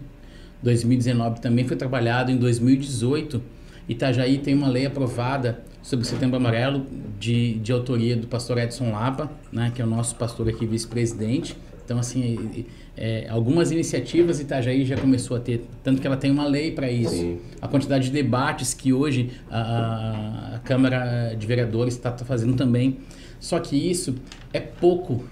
2019 0.61 1.41
também 1.41 1.65
foi 1.65 1.75
trabalhado. 1.75 2.31
Em 2.31 2.37
2018, 2.37 3.41
Itajaí 3.87 4.37
tem 4.37 4.53
uma 4.53 4.67
lei 4.67 4.85
aprovada 4.85 5.63
sobre 5.81 6.05
o 6.05 6.07
Setembro 6.07 6.37
Amarelo, 6.37 6.85
de, 7.19 7.55
de 7.55 7.71
autoria 7.71 8.15
do 8.15 8.27
pastor 8.27 8.59
Edson 8.59 8.91
Lapa, 8.91 9.31
né, 9.51 9.71
que 9.73 9.81
é 9.81 9.85
o 9.85 9.87
nosso 9.87 10.15
pastor 10.17 10.47
aqui, 10.49 10.67
vice-presidente. 10.67 11.57
Então, 11.83 11.97
assim, 11.97 12.65
é, 13.01 13.29
algumas 13.29 13.71
iniciativas 13.71 14.41
Itajaí 14.41 14.83
já 14.83 14.97
começou 14.97 15.37
a 15.37 15.39
ter, 15.39 15.65
tanto 15.81 16.01
que 16.01 16.05
ela 16.05 16.17
tem 16.17 16.29
uma 16.29 16.45
lei 16.45 16.71
para 16.71 16.91
isso. 16.91 17.15
Sim. 17.15 17.39
A 17.61 17.67
quantidade 17.67 18.07
de 18.07 18.11
debates 18.11 18.73
que 18.73 18.91
hoje 18.91 19.31
a, 19.49 20.55
a 20.55 20.59
Câmara 20.59 21.33
de 21.33 21.47
Vereadores 21.47 21.93
está 21.93 22.11
tá 22.11 22.25
fazendo 22.25 22.57
também. 22.57 22.97
Só 23.39 23.57
que 23.57 23.77
isso 23.77 24.15
é 24.51 24.59
pouco 24.59 25.23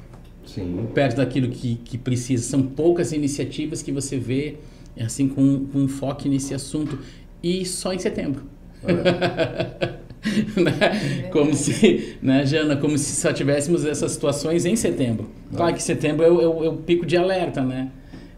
Sim. 0.45 0.87
perto 0.93 1.17
daquilo 1.17 1.49
que, 1.49 1.75
que 1.83 1.97
precisa. 1.97 2.41
São 2.41 2.61
poucas 2.63 3.11
iniciativas 3.11 3.81
que 3.81 3.91
você 3.91 4.17
vê 4.17 4.55
assim 4.97 5.27
com, 5.27 5.65
com 5.65 5.89
foco 5.89 6.25
nesse 6.29 6.53
assunto. 6.53 6.97
E 7.43 7.65
só 7.65 7.91
em 7.91 7.99
setembro. 7.99 8.43
É. 8.81 9.89
né? 10.55 11.29
Como 11.31 11.53
se, 11.53 12.17
né, 12.21 12.45
Jana, 12.45 12.77
como 12.77 12.97
se 12.97 13.15
só 13.19 13.31
tivéssemos 13.33 13.85
essas 13.85 14.11
situações 14.11 14.65
em 14.65 14.75
setembro. 14.75 15.29
Claro 15.55 15.73
que 15.73 15.83
setembro 15.83 16.25
é 16.25 16.31
o, 16.31 16.41
é 16.41 16.47
o, 16.47 16.63
é 16.65 16.69
o 16.69 16.77
pico 16.77 17.05
de 17.05 17.17
alerta, 17.17 17.61
né? 17.61 17.91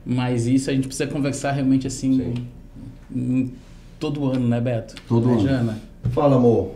Mas 0.05 0.47
isso 0.47 0.69
a 0.69 0.73
gente 0.73 0.87
precisa 0.87 1.09
conversar 1.09 1.51
realmente 1.51 1.85
assim 1.85 2.45
em, 3.13 3.51
todo 3.99 4.25
ano, 4.25 4.47
né, 4.47 4.59
Beto? 4.61 4.95
Todo 5.07 5.27
né, 5.27 5.33
ano. 5.33 5.41
Jana? 5.41 5.79
Fala, 6.11 6.35
amor. 6.35 6.73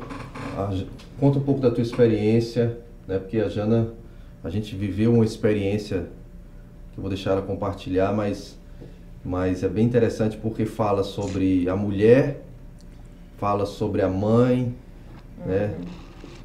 A, 0.58 0.73
conta 1.19 1.39
um 1.39 1.41
pouco 1.41 1.62
da 1.62 1.71
tua 1.71 1.82
experiência, 1.82 2.78
né? 3.08 3.17
Porque 3.17 3.39
a 3.39 3.49
Jana, 3.49 3.89
a 4.43 4.49
gente 4.49 4.76
viveu 4.76 5.13
uma 5.13 5.26
experiência 5.26 6.08
que 6.91 6.99
eu 6.99 7.02
vou 7.02 7.10
deixar 7.10 7.32
ela 7.32 7.41
compartilhar, 7.41 8.13
mas, 8.13 8.58
mas 9.23 9.63
é 9.63 9.69
bem 9.69 9.86
interessante 9.86 10.38
porque 10.38 10.65
fala 10.65 11.04
sobre 11.04 11.67
a 11.67 11.76
mulher, 11.76 12.43
fala 13.38 13.65
sobre 13.65 14.02
a 14.02 14.10
mãe, 14.10 14.73
né? 15.45 15.73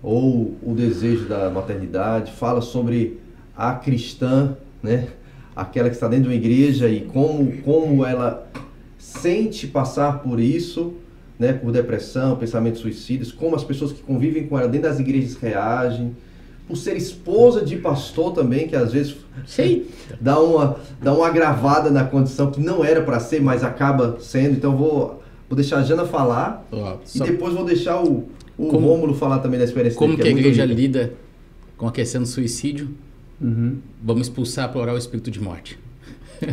ou 0.03 0.57
o 0.63 0.75
desejo 0.75 1.27
da 1.27 1.51
maternidade, 1.51 2.33
fala 2.33 2.61
sobre 2.61 3.19
a 3.57 3.73
cristã, 3.75 4.57
né? 4.83 5.09
aquela 5.55 5.89
que 5.89 5.97
está 5.97 6.07
dentro 6.07 6.25
de 6.25 6.37
uma 6.37 6.37
igreja 6.37 6.89
e 6.89 7.01
como, 7.01 7.51
como 7.63 8.05
ela 8.05 8.49
sente 8.99 9.67
passar 9.67 10.21
por 10.21 10.39
isso, 10.39 10.95
né? 11.39 11.53
por 11.53 11.73
depressão, 11.73 12.37
pensamentos 12.37 12.81
suicidas, 12.81 13.33
como 13.33 13.57
as 13.57 13.65
pessoas 13.65 13.93
que 13.93 14.01
convivem 14.03 14.47
com 14.47 14.59
ela 14.59 14.69
dentro 14.69 14.89
das 14.89 15.01
igrejas 15.01 15.37
reagem, 15.37 16.15
por 16.69 16.77
ser 16.77 16.97
esposa 16.97 17.65
de 17.65 17.77
pastor 17.77 18.33
também, 18.35 18.69
que 18.69 18.77
às 18.77 18.93
vezes 18.93 19.17
dá 20.21 20.39
uma, 20.39 20.77
dá 21.03 21.15
uma 21.15 21.27
agravada 21.27 21.91
na 21.91 22.05
condição 22.05 22.51
que 22.51 22.61
não 22.61 22.85
era 22.85 23.03
para 23.03 23.19
ser, 23.19 23.41
mas 23.41 23.65
acaba 23.65 24.19
sendo. 24.21 24.53
Então 24.53 24.77
vou, 24.77 25.23
vou 25.49 25.57
deixar 25.57 25.79
a 25.79 25.83
Jana 25.83 26.05
falar 26.05 26.65
e 27.15 27.21
depois 27.21 27.55
vou 27.55 27.65
deixar 27.65 28.03
o, 28.03 28.29
o 28.59 28.67
como, 28.67 28.89
Rômulo 28.89 29.15
falar 29.15 29.39
também 29.39 29.59
da 29.59 29.65
experiência 29.65 29.97
Como 29.97 30.17
dele, 30.17 30.23
que, 30.23 30.29
que 30.29 30.35
é 30.35 30.37
a 30.37 30.41
igreja 30.41 30.65
lida 30.65 31.13
com 31.77 31.87
a 31.87 31.93
questão 31.93 32.23
do 32.23 32.29
suicídio? 32.29 32.91
Uhum. 33.41 33.79
Vamos 34.03 34.23
expulsar 34.23 34.71
para 34.71 34.81
orar 34.81 34.95
o 34.97 34.99
espírito 34.99 35.31
de 35.31 35.41
morte. 35.41 35.79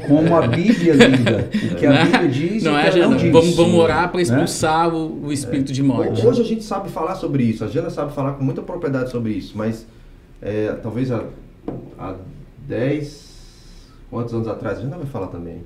Como 0.08 0.36
a 0.36 0.48
Bíblia 0.48 0.94
lida. 1.08 1.50
O 1.52 1.76
que 1.76 1.86
a 1.86 1.90
né? 1.90 2.06
Bíblia 2.06 2.30
diz 2.30 2.64
não, 2.64 2.78
é, 2.78 2.96
não 2.96 3.16
diz. 3.16 3.32
Vamos, 3.32 3.56
vamos 3.56 3.76
orar 3.76 4.10
para 4.10 4.18
né? 4.18 4.24
expulsar 4.24 4.92
né? 4.92 4.98
o, 4.98 5.26
o, 5.26 5.32
espírito 5.32 5.72
é. 5.72 5.76
de 5.76 5.84
morte. 5.84 6.26
Hoje 6.26 6.42
a 6.42 6.46
gente 6.46 6.64
sabe 6.64 6.90
falar 6.90 7.16
sobre 7.16 7.44
isso. 7.44 7.64
A 7.64 7.68
Jana 7.68 7.90
sabe 7.90 8.14
falar 8.14 8.34
com 8.34 8.44
muita 8.44 8.62
propriedade 8.62 9.10
sobre 9.10 9.32
isso. 9.32 9.54
Mas 9.56 9.86
é, 10.42 10.74
talvez 10.82 11.12
há, 11.12 11.24
há 11.98 12.16
10... 12.68 13.26
Quantos 14.10 14.34
anos 14.34 14.48
atrás? 14.48 14.78
A 14.78 14.82
Jana 14.82 14.98
vai 14.98 15.08
falar 15.08 15.28
também. 15.28 15.62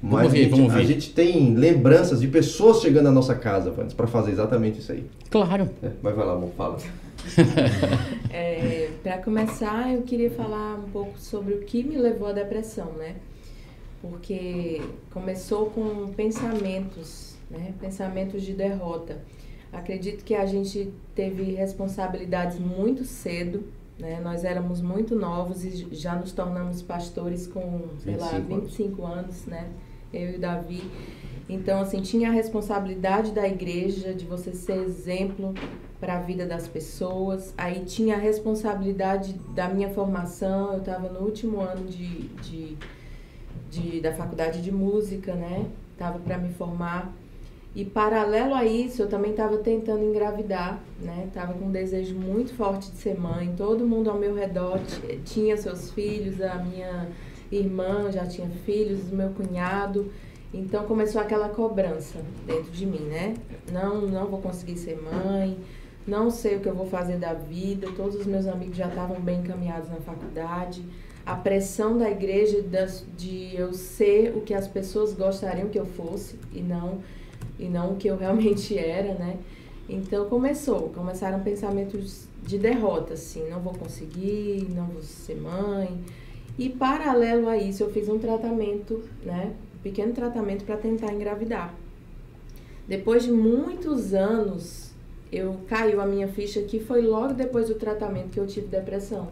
Mas 0.00 0.12
vamos 0.12 0.32
ver, 0.32 0.38
a, 0.38 0.42
gente, 0.42 0.50
vamos 0.50 0.72
ver. 0.72 0.80
a 0.80 0.84
gente 0.84 1.12
tem 1.12 1.54
lembranças 1.54 2.20
de 2.20 2.28
pessoas 2.28 2.80
chegando 2.80 3.08
à 3.08 3.10
nossa 3.10 3.34
casa, 3.34 3.72
para 3.96 4.06
fazer 4.06 4.30
exatamente 4.30 4.78
isso 4.78 4.92
aí. 4.92 5.04
Claro. 5.28 5.68
É, 5.82 5.90
vai, 6.00 6.12
vai 6.12 6.26
lá, 6.26 6.34
amor, 6.34 6.50
fala. 6.56 6.78
é, 8.30 8.90
para 9.02 9.18
começar, 9.18 9.92
eu 9.92 10.02
queria 10.02 10.30
falar 10.30 10.76
um 10.76 10.90
pouco 10.90 11.18
sobre 11.18 11.54
o 11.54 11.60
que 11.60 11.82
me 11.82 11.96
levou 11.96 12.28
à 12.28 12.32
depressão, 12.32 12.92
né? 12.92 13.16
Porque 14.00 14.80
começou 15.10 15.66
com 15.70 16.12
pensamentos, 16.14 17.34
né? 17.50 17.74
Pensamentos 17.80 18.42
de 18.42 18.52
derrota. 18.52 19.18
Acredito 19.72 20.24
que 20.24 20.34
a 20.34 20.46
gente 20.46 20.92
teve 21.14 21.54
responsabilidades 21.54 22.58
muito 22.60 23.04
cedo, 23.04 23.64
né? 23.98 24.20
Nós 24.22 24.44
éramos 24.44 24.80
muito 24.80 25.16
novos 25.16 25.64
e 25.64 25.88
já 25.90 26.14
nos 26.14 26.30
tornamos 26.30 26.82
pastores 26.82 27.48
com, 27.48 27.88
sei 27.98 28.16
lá, 28.16 28.38
25 28.38 29.04
anos, 29.04 29.18
anos 29.18 29.46
né? 29.46 29.68
Eu 30.12 30.32
e 30.32 30.36
o 30.36 30.38
Davi. 30.38 30.82
Então, 31.48 31.80
assim, 31.80 32.02
tinha 32.02 32.28
a 32.28 32.32
responsabilidade 32.32 33.32
da 33.32 33.48
igreja 33.48 34.12
de 34.12 34.26
você 34.26 34.52
ser 34.52 34.76
exemplo 34.82 35.54
para 35.98 36.18
a 36.18 36.20
vida 36.20 36.44
das 36.44 36.68
pessoas. 36.68 37.54
Aí 37.56 37.84
tinha 37.84 38.16
a 38.16 38.18
responsabilidade 38.18 39.32
da 39.54 39.68
minha 39.68 39.88
formação. 39.88 40.74
Eu 40.74 40.80
estava 40.80 41.08
no 41.08 41.20
último 41.20 41.60
ano 41.60 41.86
de, 41.86 42.28
de, 42.42 42.76
de, 43.70 44.00
da 44.00 44.12
faculdade 44.12 44.60
de 44.60 44.70
música, 44.70 45.34
né? 45.34 45.66
Tava 45.96 46.18
para 46.18 46.36
me 46.36 46.52
formar. 46.52 47.12
E 47.74 47.84
paralelo 47.84 48.54
a 48.54 48.64
isso, 48.64 49.02
eu 49.02 49.08
também 49.08 49.30
estava 49.30 49.56
tentando 49.58 50.04
engravidar, 50.04 50.80
né? 51.00 51.28
Tava 51.32 51.54
com 51.54 51.66
um 51.66 51.70
desejo 51.70 52.14
muito 52.14 52.52
forte 52.54 52.90
de 52.90 52.96
ser 52.98 53.18
mãe. 53.18 53.54
Todo 53.56 53.86
mundo 53.86 54.10
ao 54.10 54.18
meu 54.18 54.34
redor 54.34 54.80
tinha 55.24 55.56
seus 55.56 55.90
filhos, 55.92 56.40
a 56.40 56.56
minha 56.56 57.08
irmã 57.50 58.10
já 58.10 58.26
tinha 58.26 58.48
filhos, 58.64 59.10
meu 59.10 59.30
cunhado. 59.30 60.12
Então 60.52 60.84
começou 60.86 61.20
aquela 61.20 61.48
cobrança 61.48 62.18
dentro 62.46 62.70
de 62.70 62.86
mim, 62.86 63.00
né? 63.00 63.34
Não, 63.70 64.02
não 64.02 64.26
vou 64.26 64.40
conseguir 64.40 64.78
ser 64.78 64.98
mãe, 65.00 65.58
não 66.06 66.30
sei 66.30 66.56
o 66.56 66.60
que 66.60 66.68
eu 66.68 66.74
vou 66.74 66.86
fazer 66.86 67.16
da 67.18 67.34
vida. 67.34 67.88
Todos 67.94 68.16
os 68.16 68.26
meus 68.26 68.46
amigos 68.46 68.76
já 68.76 68.88
estavam 68.88 69.20
bem 69.20 69.40
encaminhados 69.40 69.90
na 69.90 69.96
faculdade. 69.96 70.82
A 71.26 71.36
pressão 71.36 71.98
da 71.98 72.10
igreja 72.10 72.64
de 73.14 73.54
eu 73.54 73.74
ser 73.74 74.34
o 74.34 74.40
que 74.40 74.54
as 74.54 74.66
pessoas 74.66 75.12
gostariam 75.12 75.68
que 75.68 75.78
eu 75.78 75.84
fosse 75.84 76.38
e 76.52 76.60
não 76.60 77.00
e 77.58 77.68
não 77.68 77.92
o 77.92 77.96
que 77.96 78.08
eu 78.08 78.16
realmente 78.18 78.78
era, 78.78 79.14
né? 79.14 79.36
Então 79.88 80.28
começou, 80.28 80.90
começaram 80.90 81.40
pensamentos 81.40 82.26
de 82.42 82.58
derrota, 82.58 83.14
assim, 83.14 83.48
não 83.48 83.60
vou 83.60 83.72
conseguir, 83.74 84.68
não 84.74 84.86
vou 84.86 85.02
ser 85.02 85.34
mãe, 85.34 85.98
e 86.58 86.68
paralelo 86.68 87.48
a 87.48 87.56
isso, 87.56 87.84
eu 87.84 87.90
fiz 87.90 88.08
um 88.08 88.18
tratamento, 88.18 89.02
né? 89.24 89.52
Um 89.76 89.78
pequeno 89.82 90.12
tratamento 90.12 90.64
para 90.64 90.76
tentar 90.76 91.12
engravidar. 91.12 91.72
Depois 92.86 93.22
de 93.22 93.30
muitos 93.30 94.12
anos, 94.12 94.90
eu 95.30 95.56
caiu 95.68 96.00
a 96.00 96.06
minha 96.06 96.26
ficha 96.26 96.62
que 96.62 96.80
foi 96.80 97.02
logo 97.02 97.34
depois 97.34 97.68
do 97.68 97.76
tratamento 97.76 98.30
que 98.30 98.40
eu 98.40 98.46
tive 98.46 98.66
depressão. 98.66 99.28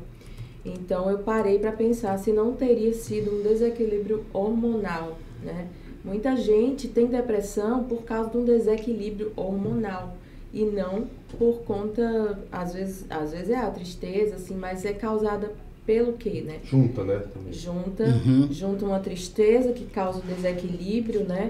Então 0.65 1.11
eu 1.11 1.19
parei 1.19 1.59
para 1.59 1.73
pensar 1.73 2.17
se 2.19 2.33
não 2.33 2.53
teria 2.53 2.93
sido 2.93 3.35
um 3.35 3.43
desequilíbrio 3.43 4.25
hormonal, 4.33 5.19
né? 5.43 5.69
Muita 6.05 6.37
gente 6.37 6.87
tem 6.87 7.07
depressão 7.07 7.83
por 7.83 8.05
causa 8.05 8.31
de 8.31 8.37
um 8.37 8.45
desequilíbrio 8.45 9.33
hormonal 9.35 10.17
e 10.53 10.65
não 10.65 11.09
por 11.37 11.63
conta, 11.65 12.39
às 12.53 12.75
vezes, 12.75 13.05
às 13.11 13.33
vezes 13.33 13.51
é 13.51 13.57
a 13.57 13.71
tristeza, 13.71 14.37
assim, 14.37 14.55
mas 14.55 14.85
é 14.85 14.93
causada 14.93 15.53
pelo 15.87 16.15
quê, 16.15 16.43
né? 16.45 16.59
Junta, 16.65 17.05
né? 17.05 17.23
Também. 17.33 17.53
Junta, 17.53 18.05
uhum. 18.05 18.49
junta 18.51 18.85
uma 18.85 18.99
tristeza 18.99 19.73
que 19.73 19.85
causa 19.85 20.19
um 20.19 20.35
desequilíbrio, 20.35 21.25
né? 21.25 21.49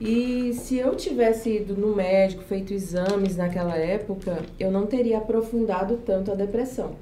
E 0.00 0.52
se 0.54 0.76
eu 0.76 0.94
tivesse 0.94 1.56
ido 1.56 1.76
no 1.76 1.94
médico, 1.94 2.42
feito 2.42 2.72
exames 2.72 3.36
naquela 3.36 3.76
época, 3.76 4.42
eu 4.58 4.70
não 4.70 4.86
teria 4.86 5.18
aprofundado 5.18 5.98
tanto 6.04 6.32
a 6.32 6.34
depressão. 6.34 6.96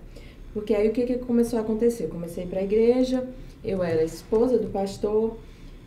Porque 0.52 0.74
aí 0.74 0.88
o 0.88 0.92
que, 0.92 1.04
que 1.04 1.18
começou 1.18 1.58
a 1.58 1.62
acontecer? 1.62 2.04
Eu 2.04 2.10
comecei 2.10 2.46
para 2.46 2.60
a 2.60 2.62
igreja, 2.62 3.26
eu 3.64 3.82
era 3.82 4.04
esposa 4.04 4.58
do 4.58 4.68
pastor, 4.68 5.36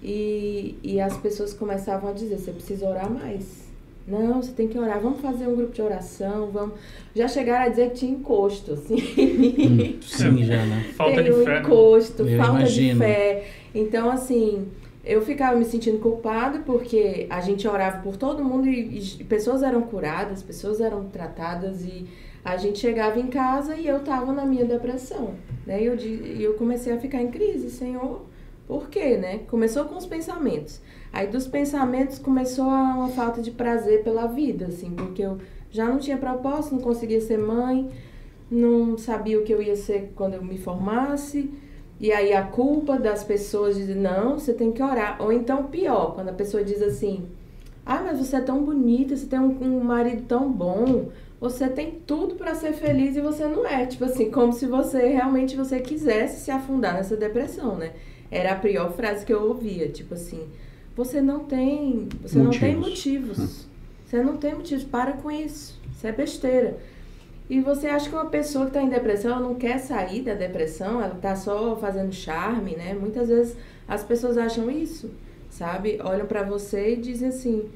e, 0.04 0.76
e 0.84 1.00
as 1.00 1.16
pessoas 1.18 1.54
começavam 1.54 2.10
a 2.10 2.14
dizer: 2.14 2.38
você 2.38 2.52
precisa 2.52 2.88
orar 2.88 3.10
mais 3.10 3.67
não, 4.08 4.42
você 4.42 4.54
tem 4.54 4.70
que 4.70 4.80
orar, 4.80 5.02
vamos 5.02 5.20
fazer 5.20 5.48
um 5.48 5.56
grupo 5.56 5.74
de 5.74 5.82
oração, 5.82 6.50
vamos. 6.50 6.76
Já 7.14 7.28
chegaram 7.28 7.66
a 7.66 7.70
dizer 7.70 7.90
que 7.90 7.96
tinha 7.96 8.12
encosto, 8.14 8.74
assim. 8.74 8.96
Hum, 8.96 10.00
sim, 10.02 10.46
já, 10.46 10.66
né? 10.66 10.86
Falta 10.96 11.22
de 11.22 11.32
um 11.32 11.44
fé. 11.44 11.50
Né? 11.50 11.60
encosto, 11.60 12.24
né? 12.24 12.38
falta 12.38 12.60
imagino. 12.60 12.94
de 12.94 13.06
fé. 13.06 13.48
Então, 13.76 14.10
assim, 14.10 14.68
eu 15.04 15.22
ficava 15.22 15.58
me 15.58 15.66
sentindo 15.66 16.00
culpada 16.00 16.60
porque 16.60 17.28
a 17.30 17.42
gente 17.42 17.68
orava 17.68 18.02
por 18.02 18.16
todo 18.16 18.44
mundo 18.44 18.70
e, 18.70 19.00
e 19.20 19.24
pessoas 19.26 19.62
eram 19.62 19.82
curadas, 19.82 20.42
pessoas 20.42 20.80
eram 20.80 21.10
tratadas 21.10 21.84
e 21.84 22.08
a 22.46 22.56
gente 22.56 22.80
chegava 22.80 23.20
em 23.20 23.28
casa 23.28 23.76
e 23.76 23.86
eu 23.86 24.00
tava 24.00 24.32
na 24.32 24.46
minha 24.46 24.64
depressão, 24.64 25.34
né? 25.66 25.84
E 25.84 25.86
eu, 25.86 25.96
eu 26.40 26.54
comecei 26.54 26.94
a 26.94 26.98
ficar 26.98 27.22
em 27.22 27.30
crise, 27.30 27.70
Senhor, 27.70 28.26
por 28.66 28.90
quê, 28.90 29.18
né? 29.18 29.40
Começou 29.50 29.84
com 29.84 29.98
os 29.98 30.06
pensamentos. 30.06 30.82
Aí 31.18 31.26
dos 31.26 31.48
pensamentos 31.48 32.20
começou 32.20 32.70
a 32.70 32.94
uma 32.94 33.08
falta 33.08 33.42
de 33.42 33.50
prazer 33.50 34.04
pela 34.04 34.28
vida, 34.28 34.68
assim, 34.68 34.92
porque 34.92 35.24
eu 35.24 35.40
já 35.72 35.84
não 35.84 35.98
tinha 35.98 36.16
propósito, 36.16 36.76
não 36.76 36.82
conseguia 36.84 37.20
ser 37.20 37.40
mãe, 37.40 37.90
não 38.52 39.00
sabia 39.00 39.40
o 39.40 39.44
que 39.44 39.52
eu 39.52 39.60
ia 39.60 39.76
ser 39.76 40.12
quando 40.16 40.36
eu 40.36 40.44
me 40.44 40.60
formasse. 40.60 41.52
E 42.00 42.12
aí 42.12 42.34
a 42.34 42.44
culpa 42.44 43.00
das 43.00 43.24
pessoas 43.24 43.76
diz, 43.76 43.96
não, 43.96 44.38
você 44.38 44.54
tem 44.54 44.72
que 44.72 44.84
orar. 44.84 45.20
Ou 45.20 45.34
então 45.34 45.64
pior, 45.64 46.14
quando 46.14 46.30
a 46.30 46.34
pessoa 46.34 46.64
diz 46.64 46.84
assim, 46.84 47.26
ah, 47.84 48.04
mas 48.06 48.20
você 48.20 48.36
é 48.36 48.42
tão 48.42 48.64
bonita, 48.64 49.18
você 49.18 49.26
tem 49.26 49.40
um, 49.40 49.58
um 49.60 49.84
marido 49.84 50.22
tão 50.28 50.52
bom, 50.52 51.10
você 51.42 51.68
tem 51.68 52.00
tudo 52.06 52.36
para 52.36 52.54
ser 52.54 52.74
feliz 52.74 53.18
e 53.18 53.22
você 53.22 53.48
não 53.48 53.66
é. 53.66 53.88
Tipo 53.88 54.06
assim, 54.06 54.30
como 54.30 54.54
se 54.54 54.68
você 54.68 55.08
realmente 55.08 55.58
você 55.58 55.80
quisesse 55.80 56.42
se 56.42 56.52
afundar 56.52 56.94
nessa 56.94 57.18
depressão, 57.18 57.76
né? 57.76 57.94
Era 58.30 58.52
a 58.52 58.56
pior 58.56 58.92
frase 58.92 59.26
que 59.26 59.34
eu 59.34 59.48
ouvia, 59.48 59.90
tipo 59.90 60.14
assim, 60.14 60.48
você 60.98 61.22
não 61.22 61.42
tem, 61.42 62.10
você 62.24 62.40
motivos. 62.40 62.44
não 62.44 62.52
tem 62.60 62.76
motivos. 62.76 63.40
Hum. 63.40 63.68
Você 64.04 64.24
não 64.24 64.38
tem 64.38 64.56
motivos, 64.56 64.84
para 64.84 65.14
com 65.14 65.30
isso. 65.30 65.80
Isso 65.96 66.08
é 66.08 66.12
besteira. 66.12 66.78
E 67.50 67.62
você 67.62 67.88
acha 67.88 68.10
que 68.10 68.16
uma 68.16 68.26
pessoa 68.26 68.66
que 68.66 68.72
está 68.72 68.82
em 68.82 68.90
depressão, 68.90 69.32
ela 69.32 69.40
não 69.40 69.56
quer 69.56 69.78
sair 69.78 70.24
da 70.24 70.34
depressão, 70.34 71.02
ela 71.02 71.14
está 71.14 71.36
só 71.36 71.76
fazendo 71.78 72.12
charme, 72.12 72.76
né? 72.76 72.94
Muitas 72.94 73.30
vezes 73.30 73.56
as 73.88 74.04
pessoas 74.04 74.38
acham 74.38 74.72
isso, 74.72 75.12
sabe? 75.50 76.00
Olham 76.04 76.26
para 76.26 76.44
você 76.44 76.94
e 76.94 76.98
dizem 76.98 77.30
assim: 77.30 77.70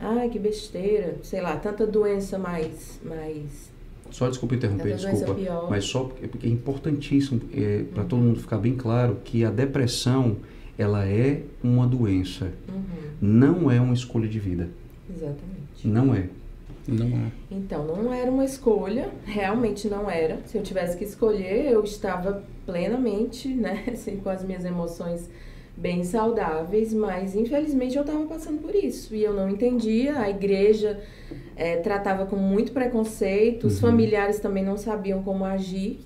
"Ai, 0.00 0.28
que 0.28 0.38
besteira", 0.38 1.16
sei 1.22 1.40
lá, 1.40 1.56
tanta 1.56 1.86
doença 1.86 2.38
mais 2.38 3.00
mais 3.02 3.70
só 4.10 4.28
desculpa 4.28 4.56
interromper, 4.56 4.96
desculpa, 4.96 5.36
mas 5.70 5.84
só 5.84 6.02
porque 6.04 6.46
é 6.46 6.50
importantíssimo 6.50 7.40
é, 7.54 7.84
para 7.92 8.02
uhum. 8.02 8.08
todo 8.08 8.18
mundo 8.18 8.40
ficar 8.40 8.58
bem 8.58 8.74
claro 8.74 9.18
que 9.24 9.44
a 9.44 9.50
depressão 9.50 10.36
ela 10.80 11.06
é 11.06 11.42
uma 11.62 11.86
doença, 11.86 12.52
uhum. 12.68 13.10
não 13.20 13.70
é 13.70 13.78
uma 13.80 13.92
escolha 13.92 14.26
de 14.26 14.38
vida. 14.38 14.70
Exatamente. 15.08 15.86
Não 15.86 16.14
é. 16.14 16.28
Não 16.88 17.06
é. 17.06 17.30
Então, 17.50 17.86
não 17.86 18.12
era 18.12 18.30
uma 18.30 18.44
escolha, 18.44 19.10
realmente 19.24 19.88
não 19.88 20.10
era. 20.10 20.38
Se 20.46 20.56
eu 20.56 20.62
tivesse 20.62 20.96
que 20.96 21.04
escolher, 21.04 21.70
eu 21.70 21.84
estava 21.84 22.42
plenamente, 22.64 23.48
né, 23.48 23.84
assim, 23.92 24.16
com 24.16 24.30
as 24.30 24.42
minhas 24.42 24.64
emoções 24.64 25.28
bem 25.76 26.02
saudáveis, 26.02 26.92
mas 26.92 27.34
infelizmente 27.34 27.96
eu 27.96 28.02
estava 28.02 28.24
passando 28.26 28.60
por 28.60 28.74
isso 28.74 29.14
e 29.14 29.22
eu 29.22 29.32
não 29.32 29.48
entendia. 29.48 30.18
A 30.18 30.30
igreja 30.30 31.00
é, 31.56 31.76
tratava 31.76 32.26
com 32.26 32.36
muito 32.36 32.72
preconceito, 32.72 33.66
os 33.66 33.74
uhum. 33.74 33.90
familiares 33.90 34.38
também 34.40 34.64
não 34.64 34.76
sabiam 34.76 35.22
como 35.22 35.44
agir. 35.44 36.00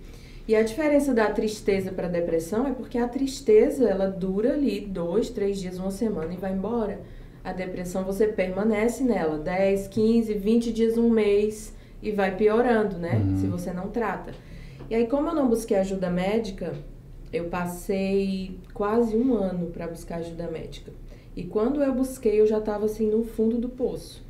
E 0.46 0.54
a 0.54 0.62
diferença 0.62 1.14
da 1.14 1.30
tristeza 1.30 1.90
para 1.90 2.06
a 2.06 2.10
depressão 2.10 2.66
é 2.66 2.72
porque 2.72 2.98
a 2.98 3.08
tristeza 3.08 3.88
ela 3.88 4.08
dura 4.08 4.52
ali 4.52 4.80
dois, 4.80 5.30
três 5.30 5.58
dias, 5.58 5.78
uma 5.78 5.90
semana 5.90 6.34
e 6.34 6.36
vai 6.36 6.52
embora. 6.52 7.00
A 7.42 7.52
depressão 7.52 8.04
você 8.04 8.26
permanece 8.26 9.02
nela 9.04 9.38
10, 9.38 9.88
15, 9.88 10.34
20 10.34 10.72
dias, 10.72 10.98
um 10.98 11.08
mês 11.08 11.74
e 12.02 12.10
vai 12.10 12.36
piorando, 12.36 12.98
né? 12.98 13.16
Uhum. 13.16 13.36
Se 13.36 13.46
você 13.46 13.72
não 13.72 13.88
trata. 13.88 14.32
E 14.88 14.94
aí, 14.94 15.06
como 15.06 15.28
eu 15.28 15.34
não 15.34 15.48
busquei 15.48 15.78
ajuda 15.78 16.10
médica, 16.10 16.74
eu 17.32 17.46
passei 17.46 18.58
quase 18.72 19.16
um 19.16 19.34
ano 19.34 19.66
para 19.66 19.86
buscar 19.86 20.16
ajuda 20.16 20.50
médica. 20.50 20.92
E 21.36 21.42
quando 21.42 21.82
eu 21.82 21.92
busquei, 21.92 22.40
eu 22.40 22.46
já 22.46 22.58
estava 22.58 22.84
assim 22.84 23.10
no 23.10 23.24
fundo 23.24 23.58
do 23.58 23.68
poço. 23.68 24.23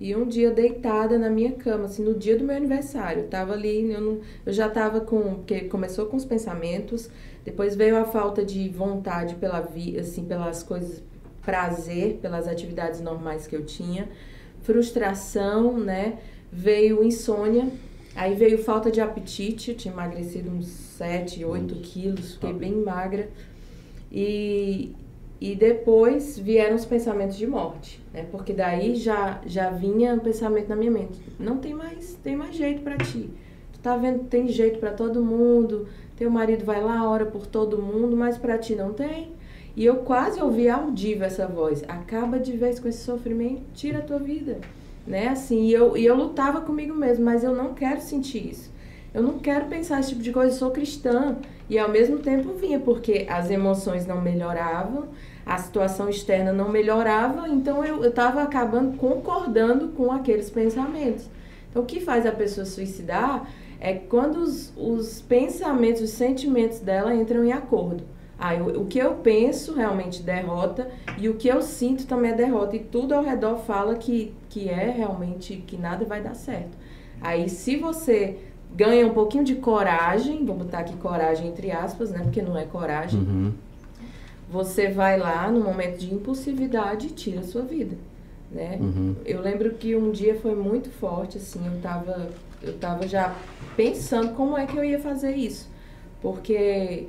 E 0.00 0.14
um 0.14 0.26
dia 0.26 0.50
deitada 0.50 1.18
na 1.18 1.28
minha 1.28 1.52
cama, 1.52 1.86
assim, 1.86 2.04
no 2.04 2.14
dia 2.14 2.38
do 2.38 2.44
meu 2.44 2.56
aniversário, 2.56 3.22
eu 3.22 3.28
tava 3.28 3.52
ali, 3.52 3.92
eu, 3.92 4.00
não, 4.00 4.20
eu 4.46 4.52
já 4.52 4.68
tava 4.68 5.00
com, 5.00 5.34
porque 5.34 5.62
começou 5.62 6.06
com 6.06 6.16
os 6.16 6.24
pensamentos, 6.24 7.10
depois 7.44 7.74
veio 7.74 7.96
a 7.96 8.04
falta 8.04 8.44
de 8.44 8.68
vontade 8.68 9.34
pela 9.34 9.60
vida, 9.60 10.00
assim, 10.00 10.24
pelas 10.24 10.62
coisas 10.62 11.02
prazer 11.48 12.18
pelas 12.20 12.46
atividades 12.46 13.00
normais 13.00 13.46
que 13.46 13.56
eu 13.56 13.64
tinha, 13.64 14.06
frustração, 14.60 15.78
né? 15.78 16.18
Veio 16.52 17.02
insônia, 17.02 17.68
aí 18.14 18.34
veio 18.34 18.58
falta 18.58 18.90
de 18.90 19.00
apetite, 19.00 19.70
eu 19.70 19.76
tinha 19.76 19.94
emagrecido 19.94 20.50
uns 20.50 20.66
7, 20.66 21.42
8 21.46 21.74
quilos, 21.76 22.34
fiquei 22.34 22.52
bem 22.52 22.74
magra. 22.74 23.30
E, 24.12 24.94
e 25.40 25.54
depois 25.54 26.38
vieram 26.38 26.74
os 26.74 26.84
pensamentos 26.84 27.36
de 27.36 27.46
morte, 27.46 28.02
né? 28.12 28.26
Porque 28.30 28.52
daí 28.52 28.96
já 28.96 29.40
já 29.46 29.70
vinha 29.70 30.14
um 30.14 30.18
pensamento 30.18 30.68
na 30.68 30.76
minha 30.76 30.90
mente, 30.90 31.20
não 31.38 31.58
tem 31.58 31.74
mais, 31.74 32.14
tem 32.22 32.36
mais 32.36 32.54
jeito 32.56 32.82
para 32.82 32.96
ti. 32.96 33.30
Tu 33.72 33.78
tá 33.80 33.96
vendo 33.96 34.24
tem 34.24 34.48
jeito 34.48 34.78
para 34.78 34.90
todo 34.90 35.24
mundo, 35.24 35.86
teu 36.16 36.30
marido 36.30 36.64
vai 36.64 36.82
lá, 36.82 37.08
ora 37.08 37.26
por 37.26 37.46
todo 37.46 37.80
mundo, 37.80 38.16
mas 38.16 38.36
para 38.36 38.58
ti 38.58 38.74
não 38.74 38.92
tem. 38.92 39.32
E 39.76 39.84
eu 39.84 39.98
quase 39.98 40.40
ouvi 40.40 40.68
audível 40.68 41.24
essa 41.24 41.46
voz: 41.46 41.84
acaba 41.86 42.40
de 42.40 42.56
vez 42.56 42.80
com 42.80 42.88
esse 42.88 43.04
sofrimento, 43.04 43.62
tira 43.74 43.98
a 43.98 44.02
tua 44.02 44.18
vida. 44.18 44.58
Né? 45.06 45.28
Assim, 45.28 45.66
e 45.66 45.72
eu, 45.72 45.96
e 45.96 46.04
eu 46.04 46.16
lutava 46.16 46.60
comigo 46.60 46.94
mesmo, 46.94 47.24
mas 47.24 47.44
eu 47.44 47.54
não 47.54 47.72
quero 47.72 48.00
sentir 48.00 48.50
isso. 48.50 48.70
Eu 49.14 49.22
não 49.22 49.38
quero 49.38 49.66
pensar 49.66 50.00
esse 50.00 50.10
tipo 50.10 50.22
de 50.22 50.32
coisa, 50.32 50.52
eu 50.52 50.58
sou 50.58 50.70
cristã. 50.70 51.36
E 51.70 51.78
ao 51.78 51.88
mesmo 51.88 52.18
tempo 52.18 52.54
vinha, 52.54 52.78
porque 52.78 53.26
as 53.28 53.50
emoções 53.50 54.06
não 54.06 54.20
melhoravam, 54.20 55.08
a 55.48 55.56
situação 55.56 56.10
externa 56.10 56.52
não 56.52 56.68
melhorava, 56.68 57.48
então 57.48 57.82
eu 57.82 58.04
estava 58.04 58.42
acabando 58.42 58.98
concordando 58.98 59.88
com 59.88 60.12
aqueles 60.12 60.50
pensamentos. 60.50 61.26
Então, 61.70 61.82
o 61.82 61.86
que 61.86 62.00
faz 62.00 62.26
a 62.26 62.32
pessoa 62.32 62.66
suicidar 62.66 63.48
é 63.80 63.94
quando 63.94 64.36
os, 64.36 64.74
os 64.76 65.22
pensamentos, 65.22 66.02
os 66.02 66.10
sentimentos 66.10 66.80
dela 66.80 67.14
entram 67.14 67.42
em 67.44 67.52
acordo. 67.52 68.04
Aí 68.38 68.60
o, 68.60 68.82
o 68.82 68.86
que 68.86 68.98
eu 68.98 69.14
penso 69.14 69.74
realmente 69.74 70.22
derrota 70.22 70.88
e 71.16 71.30
o 71.30 71.34
que 71.34 71.48
eu 71.48 71.62
sinto 71.62 72.06
também 72.06 72.32
é 72.32 72.34
derrota. 72.34 72.76
E 72.76 72.80
tudo 72.80 73.14
ao 73.14 73.24
redor 73.24 73.56
fala 73.56 73.94
que, 73.94 74.34
que 74.50 74.68
é 74.68 74.90
realmente 74.90 75.56
que 75.66 75.78
nada 75.78 76.04
vai 76.04 76.20
dar 76.20 76.34
certo. 76.34 76.76
Aí 77.22 77.48
se 77.48 77.76
você 77.76 78.38
ganha 78.76 79.06
um 79.06 79.14
pouquinho 79.14 79.44
de 79.44 79.54
coragem, 79.54 80.44
vou 80.44 80.56
botar 80.56 80.80
aqui 80.80 80.94
coragem 80.96 81.48
entre 81.48 81.70
aspas, 81.70 82.10
né? 82.10 82.20
Porque 82.22 82.42
não 82.42 82.56
é 82.56 82.64
coragem. 82.64 83.20
Uhum. 83.20 83.52
Você 84.50 84.88
vai 84.88 85.18
lá 85.18 85.50
no 85.50 85.60
momento 85.60 85.98
de 85.98 86.12
impulsividade 86.12 87.08
e 87.08 87.10
tira 87.10 87.40
a 87.40 87.44
sua 87.44 87.62
vida, 87.62 87.96
né? 88.50 88.78
Uhum. 88.80 89.14
Eu 89.24 89.42
lembro 89.42 89.74
que 89.74 89.94
um 89.94 90.10
dia 90.10 90.38
foi 90.40 90.54
muito 90.54 90.90
forte, 90.90 91.36
assim, 91.36 91.66
eu 91.66 91.80
tava, 91.82 92.30
eu 92.62 92.78
tava 92.78 93.06
já 93.06 93.34
pensando 93.76 94.34
como 94.34 94.56
é 94.56 94.66
que 94.66 94.76
eu 94.76 94.84
ia 94.84 94.98
fazer 94.98 95.34
isso. 95.34 95.68
Porque 96.22 97.08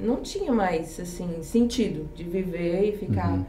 não 0.00 0.16
tinha 0.16 0.52
mais, 0.52 0.98
assim, 0.98 1.42
sentido 1.42 2.08
de 2.14 2.24
viver 2.24 2.88
e 2.88 2.96
ficar 2.96 3.32
uhum. 3.32 3.44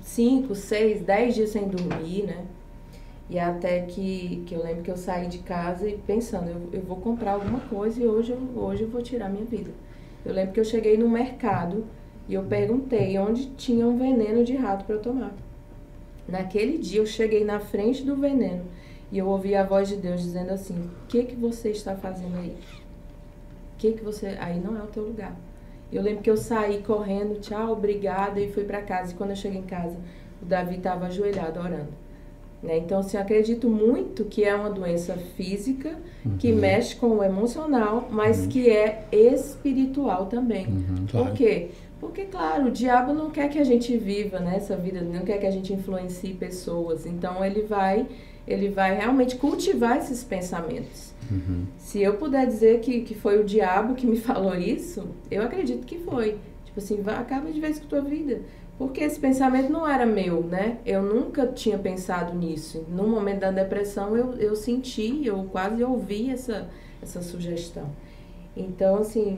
cinco, 0.00 0.54
seis, 0.54 1.02
dez 1.02 1.34
dias 1.34 1.50
sem 1.50 1.68
dormir, 1.68 2.24
né? 2.24 2.44
E 3.30 3.38
até 3.38 3.82
que, 3.82 4.42
que 4.46 4.54
eu 4.54 4.62
lembro 4.62 4.82
que 4.82 4.90
eu 4.90 4.96
saí 4.96 5.26
de 5.26 5.38
casa 5.38 5.86
e 5.86 5.98
pensando, 5.98 6.48
eu, 6.48 6.80
eu 6.80 6.82
vou 6.82 6.96
comprar 6.96 7.32
alguma 7.32 7.60
coisa 7.60 8.02
e 8.02 8.06
hoje 8.06 8.32
eu, 8.32 8.62
hoje 8.62 8.84
eu 8.84 8.88
vou 8.88 9.02
tirar 9.02 9.28
minha 9.28 9.44
vida. 9.44 9.70
Eu 10.24 10.32
lembro 10.32 10.52
que 10.52 10.60
eu 10.60 10.64
cheguei 10.64 10.96
no 10.96 11.08
mercado 11.08 11.84
e 12.28 12.34
eu 12.34 12.42
perguntei 12.42 13.18
onde 13.18 13.46
tinha 13.50 13.86
um 13.86 13.96
veneno 13.96 14.44
de 14.44 14.54
rato 14.54 14.84
para 14.84 14.96
eu 14.96 15.02
tomar. 15.02 15.32
Naquele 16.28 16.76
dia 16.76 17.00
eu 17.00 17.06
cheguei 17.06 17.44
na 17.44 17.58
frente 17.58 18.04
do 18.04 18.14
veneno 18.14 18.64
e 19.10 19.18
eu 19.18 19.26
ouvi 19.26 19.54
a 19.54 19.64
voz 19.64 19.88
de 19.88 19.96
Deus 19.96 20.20
dizendo 20.22 20.50
assim: 20.50 20.74
"O 20.74 21.06
que 21.08 21.24
que 21.24 21.34
você 21.34 21.70
está 21.70 21.96
fazendo 21.96 22.36
aí? 22.36 22.54
O 23.74 23.78
que 23.78 23.92
que 23.92 24.04
você 24.04 24.36
aí 24.38 24.60
não 24.60 24.76
é 24.76 24.82
o 24.82 24.88
teu 24.88 25.04
lugar?" 25.04 25.34
Eu 25.90 26.02
lembro 26.02 26.22
que 26.22 26.30
eu 26.30 26.36
saí 26.36 26.82
correndo, 26.82 27.40
tchau, 27.40 27.72
obrigada, 27.72 28.38
e 28.38 28.52
fui 28.52 28.64
para 28.64 28.82
casa. 28.82 29.12
E 29.12 29.14
quando 29.14 29.30
eu 29.30 29.36
cheguei 29.36 29.60
em 29.60 29.64
casa, 29.64 29.96
o 30.42 30.44
Davi 30.44 30.76
estava 30.76 31.06
ajoelhado 31.06 31.58
orando. 31.58 31.88
Né? 32.62 32.76
Então, 32.78 32.98
assim, 33.00 33.16
eu 33.16 33.22
acredito 33.22 33.70
muito 33.70 34.24
que 34.24 34.44
é 34.44 34.54
uma 34.54 34.68
doença 34.68 35.14
física, 35.36 35.96
uhum. 36.26 36.36
que 36.38 36.52
mexe 36.52 36.96
com 36.96 37.18
o 37.18 37.22
emocional, 37.22 38.08
mas 38.10 38.40
uhum. 38.40 38.48
que 38.48 38.68
é 38.68 39.06
espiritual 39.12 40.26
também. 40.26 40.66
Uhum, 40.66 41.06
claro. 41.10 41.26
Por 41.26 41.34
quê? 41.34 41.70
Porque, 41.70 41.87
claro, 42.30 42.66
o 42.66 42.70
diabo 42.70 43.12
não 43.12 43.30
quer 43.30 43.48
que 43.48 43.58
a 43.58 43.64
gente 43.64 43.96
viva 43.96 44.38
nessa 44.38 44.76
né, 44.76 44.82
vida, 44.82 45.00
não 45.00 45.24
quer 45.24 45.38
que 45.38 45.46
a 45.46 45.50
gente 45.50 45.72
influencie 45.72 46.34
pessoas. 46.34 47.04
Então, 47.04 47.44
ele 47.44 47.62
vai, 47.62 48.06
ele 48.46 48.68
vai 48.68 48.96
realmente 48.96 49.36
cultivar 49.36 49.98
esses 49.98 50.22
pensamentos. 50.22 51.12
Uhum. 51.30 51.66
Se 51.76 52.00
eu 52.00 52.14
puder 52.14 52.46
dizer 52.46 52.80
que, 52.80 53.00
que 53.02 53.14
foi 53.14 53.40
o 53.40 53.44
diabo 53.44 53.94
que 53.94 54.06
me 54.06 54.16
falou 54.20 54.54
isso, 54.54 55.08
eu 55.30 55.42
acredito 55.42 55.86
que 55.86 55.98
foi. 55.98 56.38
Tipo 56.64 56.78
assim, 56.78 57.02
vai, 57.02 57.16
acaba 57.16 57.50
de 57.50 57.60
vez 57.60 57.78
com 57.78 57.86
a 57.86 57.88
tua 57.88 58.00
vida. 58.00 58.42
Porque 58.78 59.02
esse 59.02 59.18
pensamento 59.18 59.72
não 59.72 59.88
era 59.88 60.06
meu, 60.06 60.40
né? 60.44 60.78
Eu 60.86 61.02
nunca 61.02 61.48
tinha 61.48 61.76
pensado 61.76 62.32
nisso. 62.32 62.84
No 62.88 63.08
momento 63.08 63.40
da 63.40 63.50
depressão, 63.50 64.16
eu, 64.16 64.34
eu 64.34 64.54
senti, 64.54 65.26
eu 65.26 65.48
quase 65.50 65.82
ouvi 65.82 66.30
essa, 66.30 66.68
essa 67.02 67.20
sugestão. 67.20 67.90
Então, 68.56 68.98
assim, 68.98 69.36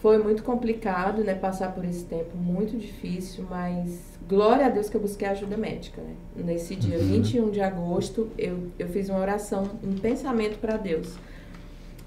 foi 0.00 0.18
muito 0.18 0.42
complicado, 0.42 1.22
né? 1.24 1.34
Passar 1.34 1.74
por 1.74 1.84
esse 1.84 2.04
tempo, 2.04 2.36
muito 2.36 2.76
difícil, 2.76 3.44
mas 3.48 4.00
glória 4.28 4.66
a 4.66 4.68
Deus 4.68 4.88
que 4.88 4.96
eu 4.96 5.00
busquei 5.00 5.28
ajuda 5.28 5.56
médica, 5.56 6.00
né? 6.02 6.14
Nesse 6.36 6.76
dia 6.76 6.98
uhum. 6.98 7.04
21 7.04 7.50
de 7.50 7.60
agosto, 7.60 8.28
eu, 8.36 8.68
eu 8.78 8.88
fiz 8.88 9.08
uma 9.08 9.18
oração 9.18 9.70
em 9.82 9.94
pensamento 9.94 10.58
para 10.58 10.76
Deus. 10.76 11.14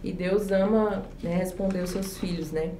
E 0.04 0.13
Deus 0.13 0.52
ama 0.52 1.04
né, 1.21 1.36
responder 1.36 1.82
os 1.82 1.89
seus 1.89 2.17
filhos, 2.17 2.52
né? 2.52 2.71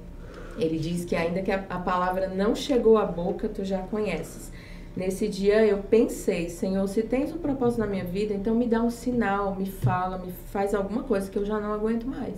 Ele 0.58 0.78
diz 0.78 1.04
que 1.04 1.14
ainda 1.14 1.42
que 1.42 1.50
a, 1.50 1.64
a 1.68 1.78
palavra 1.78 2.28
não 2.28 2.54
chegou 2.54 2.98
à 2.98 3.04
boca, 3.04 3.48
tu 3.48 3.64
já 3.64 3.78
conheces. 3.78 4.50
Nesse 4.96 5.28
dia 5.28 5.64
eu 5.64 5.78
pensei, 5.78 6.48
Senhor, 6.48 6.86
se 6.88 7.02
tens 7.02 7.32
um 7.32 7.38
propósito 7.38 7.78
na 7.80 7.86
minha 7.86 8.04
vida, 8.04 8.34
então 8.34 8.54
me 8.54 8.66
dá 8.66 8.82
um 8.82 8.90
sinal, 8.90 9.54
me 9.54 9.66
fala, 9.66 10.18
me 10.18 10.32
faz 10.50 10.74
alguma 10.74 11.04
coisa 11.04 11.30
que 11.30 11.38
eu 11.38 11.44
já 11.44 11.60
não 11.60 11.72
aguento 11.72 12.06
mais. 12.06 12.34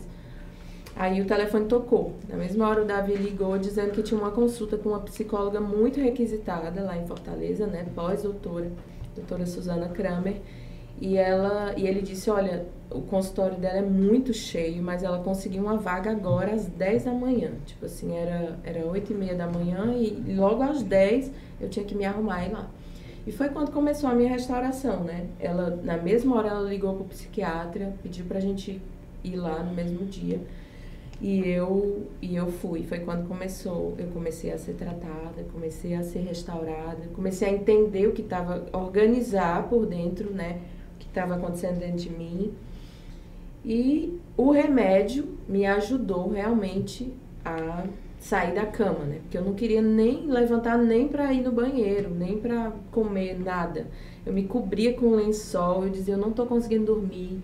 Aí 0.95 1.21
o 1.21 1.25
telefone 1.25 1.67
tocou. 1.67 2.13
Na 2.29 2.37
mesma 2.37 2.69
hora 2.69 2.83
o 2.83 2.85
Davi 2.85 3.15
ligou 3.15 3.57
dizendo 3.59 3.93
que 3.93 4.03
tinha 4.03 4.19
uma 4.21 4.31
consulta 4.31 4.77
com 4.77 4.91
uma 4.91 5.01
psicóloga 5.01 5.61
muito 5.61 5.99
requisitada 5.99 6.83
lá 6.83 6.97
em 6.97 7.07
Fortaleza, 7.07 7.67
né? 7.67 7.87
Pós-doutora, 7.95 8.71
doutora 9.15 9.47
Suzana 9.47 9.89
Kramer. 9.89 10.37
E 11.01 11.17
ela 11.17 11.75
e 11.77 11.87
ele 11.87 12.03
disse, 12.03 12.31
olha, 12.31 12.67
o 12.91 13.01
consultório 13.01 13.57
dela 13.57 13.79
é 13.79 13.83
muito 13.83 14.33
cheio, 14.33 14.83
mas 14.83 15.03
ela 15.03 15.19
conseguiu 15.19 15.63
uma 15.63 15.77
vaga 15.77 16.11
agora 16.11 16.53
às 16.53 16.67
10 16.67 17.05
da 17.05 17.13
manhã. 17.13 17.53
Tipo 17.67 17.87
assim, 17.87 18.15
era, 18.15 18.59
era 18.63 18.87
8 18.87 19.13
e 19.13 19.17
meia 19.17 19.35
da 19.35 19.49
manhã 19.49 19.93
e 19.95 20.35
logo 20.35 20.63
às 20.63 20.83
10 20.83 21.33
eu 21.61 21.69
tinha 21.69 21.85
que 21.85 21.95
me 21.95 22.05
arrumar 22.05 22.45
e 22.45 22.49
ir 22.49 22.53
lá. 22.53 22.71
E 23.27 23.33
foi 23.33 23.49
quando 23.49 23.71
começou 23.71 24.11
a 24.11 24.15
minha 24.15 24.29
restauração, 24.29 25.05
né? 25.05 25.27
Ela, 25.39 25.79
na 25.83 25.97
mesma 25.97 26.37
hora, 26.37 26.49
ela 26.49 26.69
ligou 26.69 26.95
pro 26.95 27.05
psiquiatra, 27.05 27.95
pediu 28.03 28.25
pra 28.27 28.41
gente 28.41 28.81
ir 29.23 29.37
lá 29.37 29.63
no 29.63 29.73
mesmo 29.73 30.05
dia. 30.07 30.41
E 31.23 31.49
eu, 31.49 32.09
e 32.21 32.35
eu 32.35 32.51
fui. 32.51 32.83
Foi 32.83 32.99
quando 32.99 33.29
começou. 33.29 33.95
Eu 33.97 34.09
comecei 34.09 34.53
a 34.53 34.59
ser 34.59 34.73
tratada, 34.73 35.45
comecei 35.53 35.95
a 35.95 36.03
ser 36.03 36.19
restaurada, 36.19 37.05
comecei 37.15 37.49
a 37.49 37.53
entender 37.53 38.09
o 38.09 38.13
que 38.13 38.23
estava, 38.23 38.67
organizar 38.73 39.69
por 39.69 39.87
dentro, 39.87 40.33
né? 40.33 40.61
O 40.97 40.99
que 40.99 41.07
estava 41.07 41.37
acontecendo 41.37 41.79
dentro 41.79 41.99
de 41.99 42.11
mim. 42.11 42.53
E 43.65 44.19
o 44.37 44.51
remédio 44.51 45.39
me 45.49 45.65
ajudou 45.65 46.29
realmente 46.29 47.15
a 47.45 47.85
sair 48.19 48.53
da 48.53 48.67
cama, 48.67 49.05
né? 49.05 49.19
Porque 49.23 49.39
eu 49.39 49.45
não 49.45 49.55
queria 49.55 49.81
nem 49.81 50.27
levantar 50.27 50.77
nem 50.77 51.07
para 51.07 51.33
ir 51.33 51.43
no 51.43 51.53
banheiro, 51.53 52.11
nem 52.11 52.39
para 52.39 52.73
comer 52.91 53.39
nada. 53.39 53.87
Eu 54.27 54.33
me 54.33 54.43
cobria 54.45 54.95
com 54.95 55.15
lençol, 55.15 55.85
eu 55.85 55.91
dizia 55.91 56.15
eu 56.15 56.19
não 56.19 56.33
tô 56.33 56.47
conseguindo 56.47 56.87
dormir. 56.87 57.41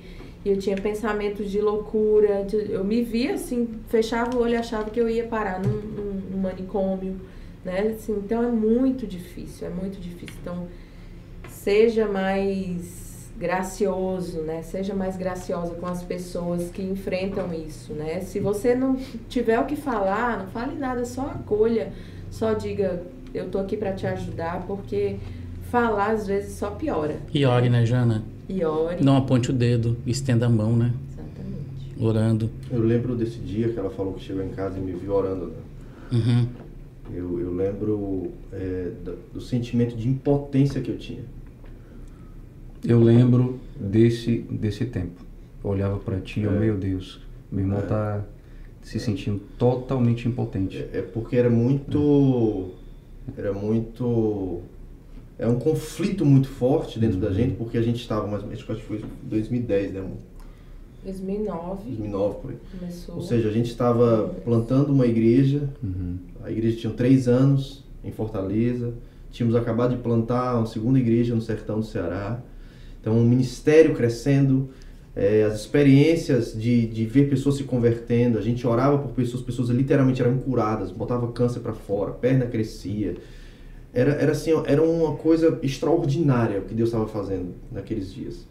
Eu 0.51 0.59
tinha 0.59 0.77
pensamentos 0.77 1.51
de 1.51 1.61
loucura, 1.61 2.47
eu 2.69 2.83
me 2.85 3.03
via 3.03 3.35
assim, 3.35 3.69
fechava 3.89 4.37
o 4.37 4.41
olho 4.41 4.55
e 4.55 4.57
achava 4.57 4.91
que 4.91 5.01
eu 5.01 5.09
ia 5.09 5.25
parar 5.25 5.61
num, 5.61 5.77
num, 5.77 6.21
num 6.31 6.39
manicômio, 6.39 7.21
né? 7.65 7.95
Assim, 7.95 8.13
então 8.25 8.43
é 8.43 8.51
muito 8.51 9.07
difícil, 9.07 9.67
é 9.67 9.71
muito 9.71 10.01
difícil. 10.01 10.37
Então 10.41 10.67
seja 11.49 12.07
mais 12.07 13.31
gracioso, 13.39 14.41
né? 14.41 14.63
Seja 14.63 14.95
mais 14.95 15.17
graciosa 15.17 15.75
com 15.75 15.87
as 15.87 16.03
pessoas 16.03 16.71
que 16.71 16.83
enfrentam 16.83 17.53
isso, 17.53 17.93
né? 17.93 18.21
Se 18.21 18.41
você 18.41 18.75
não 18.75 18.97
tiver 19.29 19.59
o 19.61 19.65
que 19.65 19.77
falar, 19.77 20.39
não 20.39 20.47
fale 20.49 20.77
nada, 20.77 21.05
só 21.05 21.23
acolha, 21.23 21.93
só 22.31 22.53
diga 22.53 23.03
eu 23.35 23.51
tô 23.51 23.59
aqui 23.59 23.77
para 23.77 23.93
te 23.93 24.07
ajudar, 24.07 24.65
porque 24.67 25.17
falar 25.71 26.13
às 26.13 26.27
vezes 26.27 26.55
só 26.55 26.71
piora. 26.71 27.17
E 27.33 27.45
ore, 27.45 27.69
né, 27.69 27.85
Jana? 27.85 28.25
E 28.49 28.65
ore. 28.65 29.03
Não 29.05 29.17
aponte 29.17 29.51
o 29.51 29.53
dedo, 29.53 29.97
estenda 30.07 30.47
a 30.47 30.49
mão, 30.49 30.75
né? 30.77 30.93
Exatamente. 31.13 32.01
Orando. 32.01 32.51
Eu 32.71 32.83
lembro 32.83 33.15
desse 33.15 33.39
dia 33.39 33.69
que 33.69 33.79
ela 33.79 33.91
falou 33.91 34.15
que 34.15 34.25
chegou 34.25 34.43
em 34.45 34.51
casa 34.51 34.79
e 34.79 34.81
me 34.81 34.93
viu 34.93 35.13
orando. 35.13 35.47
Né? 35.47 35.53
Uhum. 36.13 36.47
Eu, 37.15 37.41
eu 37.41 37.55
lembro 37.55 38.31
é, 38.53 38.91
do, 39.05 39.17
do 39.35 39.41
sentimento 39.41 39.97
de 39.97 40.09
impotência 40.09 40.81
que 40.81 40.91
eu 40.91 40.99
tinha. 40.99 41.23
Eu 42.85 43.01
lembro 43.03 43.59
desse, 43.79 44.39
desse 44.51 44.85
tempo. 44.87 45.23
Eu 45.65 45.71
olhava 45.71 45.99
para 45.99 46.21
ti, 46.21 46.47
oh, 46.47 46.55
É. 46.55 46.59
meu 46.59 46.77
Deus, 46.77 47.21
meu 47.51 47.65
irmão 47.65 47.79
É. 47.81 47.83
tá 47.83 48.25
se 48.83 48.99
sentindo 49.01 49.41
totalmente 49.59 50.27
impotente. 50.29 50.79
É, 50.79 50.99
é 50.99 51.03
porque 51.03 51.37
era 51.37 51.51
muito. 51.51 52.71
Era 53.37 53.53
muito. 53.53 54.61
É 55.38 55.46
um 55.46 55.59
conflito 55.59 56.24
muito 56.27 56.48
forte 56.48 56.98
dentro 56.98 57.18
da 57.18 57.31
gente, 57.31 57.55
porque 57.55 57.79
a 57.79 57.83
gente 57.83 58.01
estava 58.01 58.27
mais 58.27 58.42
acho 58.44 58.66
que 58.66 58.83
foi 58.83 59.05
2010, 59.22 59.92
né? 59.92 60.01
amor? 60.01 60.16
2009 61.05 61.85
2009 61.85 62.35
por 62.40 62.51
aí. 62.51 62.57
começou. 62.79 63.14
Ou 63.16 63.22
seja, 63.22 63.48
a 63.48 63.53
gente 63.53 63.70
estava 63.70 64.35
plantando 64.44 64.90
uma 64.92 65.07
igreja, 65.07 65.68
Uhum. 65.83 66.16
a 66.42 66.51
igreja 66.51 66.77
tinha 66.77 66.92
três 66.92 67.29
anos 67.29 67.85
em 68.05 68.11
Fortaleza, 68.11 68.92
tínhamos 69.31 69.55
acabado 69.55 69.94
de 69.96 70.03
plantar 70.03 70.57
uma 70.57 70.66
segunda 70.66 70.98
igreja 70.98 71.35
no 71.35 71.40
sertão 71.40 71.81
do 71.81 71.87
Ceará, 71.87 72.40
então 73.01 73.14
um 73.16 73.24
ministério 73.24 73.94
crescendo, 73.94 74.68
eh, 75.14 75.44
as 75.44 75.55
experiências 75.61 76.53
de, 76.53 76.87
de 76.87 77.07
ver 77.07 77.29
pessoas 77.31 77.55
se 77.57 77.64
convertendo, 77.64 78.37
a 78.37 78.42
gente 78.42 78.66
orava 78.66 78.98
por 78.98 79.12
pessoas, 79.12 79.42
pessoas 79.42 79.68
literalmente 79.68 80.20
eram 80.20 80.37
curadas, 80.38 80.90
botava 80.90 81.31
câncer 81.31 81.61
para 81.61 81.72
fora, 81.74 82.11
perna 82.12 82.44
crescia, 82.46 83.14
era, 83.99 84.13
era 84.13 84.31
assim, 84.31 84.53
era 84.65 84.81
uma 84.81 85.17
coisa 85.17 85.59
extraordinária 85.61 86.61
o 86.61 86.63
que 86.63 86.73
Deus 86.73 86.91
estava 86.91 87.09
fazendo 87.09 87.53
naqueles 87.73 88.15
dias. 88.15 88.47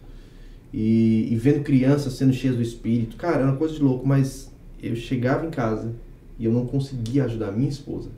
E, 0.74 1.32
e 1.32 1.36
vendo 1.38 1.64
crianças 1.64 2.14
sendo 2.14 2.34
cheias 2.34 2.58
do 2.58 2.62
Espírito, 2.62 3.16
cara, 3.16 3.38
era 3.38 3.46
uma 3.46 3.56
coisa 3.56 3.76
de 3.76 3.82
louco, 3.82 4.06
mas 4.06 4.52
eu 4.84 4.94
chegava 4.98 5.46
em 5.46 5.50
casa 5.50 5.96
e 6.38 6.44
eu 6.44 6.52
não 6.52 6.66
conseguia 6.66 7.24
ajudar 7.24 7.54
minha 7.54 7.70
esposa. 7.70 8.10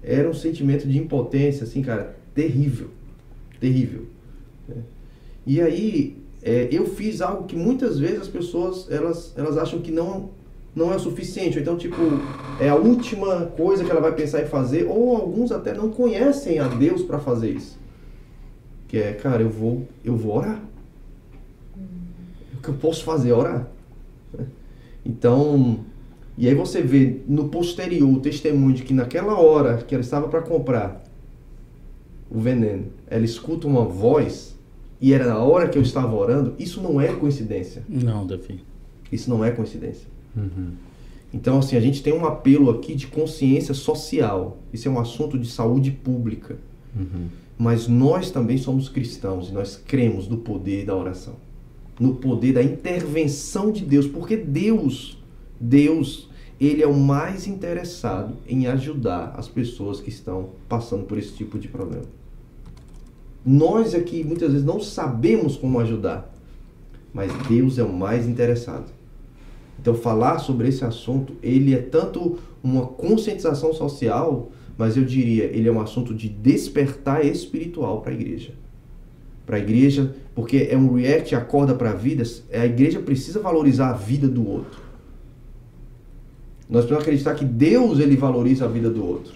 Era 0.00 0.30
um 0.30 0.34
sentimento 0.34 0.86
de 0.86 0.96
impotência, 0.96 1.64
assim, 1.64 1.82
cara, 1.82 2.16
terrível. 2.32 2.90
Terrível. 3.58 4.06
né? 4.68 4.76
E 5.44 5.60
aí, 5.60 6.18
é, 6.40 6.68
eu 6.70 6.86
fiz 6.86 7.20
algo 7.20 7.48
que 7.48 7.56
muitas 7.56 7.98
vezes 7.98 8.20
as 8.20 8.28
pessoas, 8.28 8.88
elas, 8.88 9.34
elas 9.36 9.58
acham 9.58 9.80
que 9.80 9.90
não, 9.90 10.30
não 10.78 10.92
é 10.92 10.96
o 10.96 11.00
suficiente. 11.00 11.56
Ou 11.56 11.62
então, 11.62 11.76
tipo, 11.76 11.96
é 12.60 12.68
a 12.68 12.76
última 12.76 13.46
coisa 13.46 13.84
que 13.84 13.90
ela 13.90 14.00
vai 14.00 14.12
pensar 14.12 14.42
em 14.42 14.46
fazer. 14.46 14.86
Ou 14.88 15.16
alguns 15.16 15.50
até 15.50 15.74
não 15.74 15.90
conhecem 15.90 16.58
a 16.58 16.68
Deus 16.68 17.02
para 17.02 17.18
fazer 17.18 17.50
isso. 17.50 17.76
Que 18.86 18.98
é, 18.98 19.12
cara, 19.12 19.42
eu 19.42 19.50
vou, 19.50 19.86
eu 20.04 20.16
vou 20.16 20.36
orar. 20.36 20.62
O 22.56 22.62
que 22.62 22.68
eu 22.68 22.74
posso 22.74 23.04
fazer 23.04 23.30
é 23.30 23.34
orar. 23.34 23.68
Então, 25.04 25.80
e 26.36 26.48
aí 26.48 26.54
você 26.54 26.80
vê 26.80 27.20
no 27.26 27.48
posterior 27.48 28.08
o 28.08 28.20
testemunho 28.20 28.74
de 28.74 28.82
que 28.84 28.94
naquela 28.94 29.38
hora 29.38 29.78
que 29.78 29.94
ela 29.94 30.02
estava 30.02 30.28
para 30.28 30.40
comprar 30.42 31.04
o 32.30 32.38
veneno, 32.38 32.86
ela 33.08 33.24
escuta 33.24 33.66
uma 33.66 33.84
voz 33.84 34.56
e 35.00 35.12
era 35.12 35.26
na 35.26 35.38
hora 35.38 35.68
que 35.68 35.78
eu 35.78 35.82
estava 35.82 36.14
orando, 36.14 36.54
isso 36.58 36.82
não 36.82 37.00
é 37.00 37.08
coincidência. 37.08 37.82
Não, 37.88 38.26
Davi. 38.26 38.62
Isso 39.10 39.30
não 39.30 39.44
é 39.44 39.50
coincidência. 39.50 40.06
Uhum. 40.36 40.72
Então, 41.32 41.58
assim, 41.58 41.76
a 41.76 41.80
gente 41.80 42.02
tem 42.02 42.12
um 42.12 42.24
apelo 42.24 42.70
aqui 42.70 42.94
de 42.94 43.06
consciência 43.06 43.74
social. 43.74 44.58
Isso 44.72 44.88
é 44.88 44.90
um 44.90 44.98
assunto 44.98 45.38
de 45.38 45.48
saúde 45.48 45.90
pública. 45.90 46.56
Uhum. 46.96 47.28
Mas 47.58 47.86
nós 47.86 48.30
também 48.30 48.56
somos 48.56 48.88
cristãos 48.88 49.48
e 49.48 49.52
nós 49.52 49.76
cremos 49.76 50.28
no 50.28 50.38
poder 50.38 50.86
da 50.86 50.96
oração, 50.96 51.34
no 51.98 52.14
poder 52.14 52.52
da 52.52 52.62
intervenção 52.62 53.72
de 53.72 53.84
Deus, 53.84 54.06
porque 54.06 54.36
Deus, 54.36 55.18
Deus, 55.60 56.30
ele 56.60 56.82
é 56.82 56.86
o 56.86 56.94
mais 56.94 57.46
interessado 57.46 58.36
em 58.46 58.68
ajudar 58.68 59.34
as 59.36 59.48
pessoas 59.48 60.00
que 60.00 60.08
estão 60.08 60.50
passando 60.68 61.04
por 61.04 61.18
esse 61.18 61.32
tipo 61.32 61.58
de 61.58 61.66
problema. 61.66 62.04
Nós 63.44 63.94
aqui 63.94 64.22
muitas 64.22 64.52
vezes 64.52 64.66
não 64.66 64.80
sabemos 64.80 65.56
como 65.56 65.80
ajudar, 65.80 66.32
mas 67.12 67.32
Deus 67.48 67.78
é 67.78 67.82
o 67.82 67.92
mais 67.92 68.26
interessado. 68.26 68.97
Então 69.80 69.94
falar 69.94 70.38
sobre 70.38 70.68
esse 70.68 70.84
assunto, 70.84 71.34
ele 71.42 71.74
é 71.74 71.78
tanto 71.78 72.38
uma 72.62 72.86
conscientização 72.86 73.72
social, 73.72 74.50
mas 74.76 74.96
eu 74.96 75.04
diria, 75.04 75.44
ele 75.44 75.68
é 75.68 75.72
um 75.72 75.80
assunto 75.80 76.14
de 76.14 76.28
despertar 76.28 77.24
espiritual 77.24 78.00
para 78.00 78.10
a 78.10 78.14
igreja. 78.14 78.52
Para 79.46 79.56
a 79.56 79.60
igreja, 79.60 80.14
porque 80.34 80.68
é 80.70 80.76
um 80.76 80.94
react, 80.94 81.34
acorda 81.34 81.74
para 81.74 81.90
a 81.90 81.94
vida, 81.94 82.22
a 82.52 82.66
igreja 82.66 83.00
precisa 83.00 83.40
valorizar 83.40 83.90
a 83.90 83.94
vida 83.94 84.28
do 84.28 84.46
outro. 84.46 84.88
Nós 86.68 86.84
precisamos 86.84 87.02
acreditar 87.02 87.34
que 87.34 87.44
Deus 87.44 87.98
ele 87.98 88.14
valoriza 88.14 88.66
a 88.66 88.68
vida 88.68 88.90
do 88.90 89.04
outro. 89.04 89.32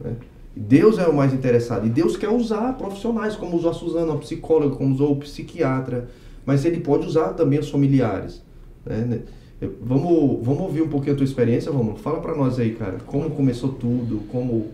né? 0.00 0.16
Deus 0.56 0.98
é 0.98 1.06
o 1.06 1.14
mais 1.14 1.32
interessado. 1.32 1.86
E 1.86 1.90
Deus 1.90 2.16
quer 2.16 2.30
usar 2.30 2.72
profissionais, 2.76 3.36
como 3.36 3.56
usou 3.56 3.70
a 3.70 3.74
Suzana, 3.74 4.14
a 4.14 4.16
psicóloga, 4.16 4.74
como 4.74 4.94
usou 4.94 5.12
o 5.12 5.16
psiquiatra. 5.16 6.08
Mas 6.44 6.64
ele 6.64 6.80
pode 6.80 7.06
usar 7.06 7.34
também 7.34 7.58
os 7.58 7.68
familiares. 7.68 8.42
né? 8.84 9.20
Vamos, 9.60 10.44
vamos 10.44 10.60
ouvir 10.60 10.80
um 10.80 10.88
pouquinho 10.88 11.12
a 11.12 11.16
tua 11.16 11.24
experiência, 11.24 11.70
vamos. 11.70 12.00
Fala 12.00 12.20
pra 12.20 12.34
nós 12.34 12.58
aí, 12.58 12.74
cara. 12.74 12.98
Como 13.06 13.30
começou 13.30 13.70
tudo, 13.72 14.20
como... 14.30 14.72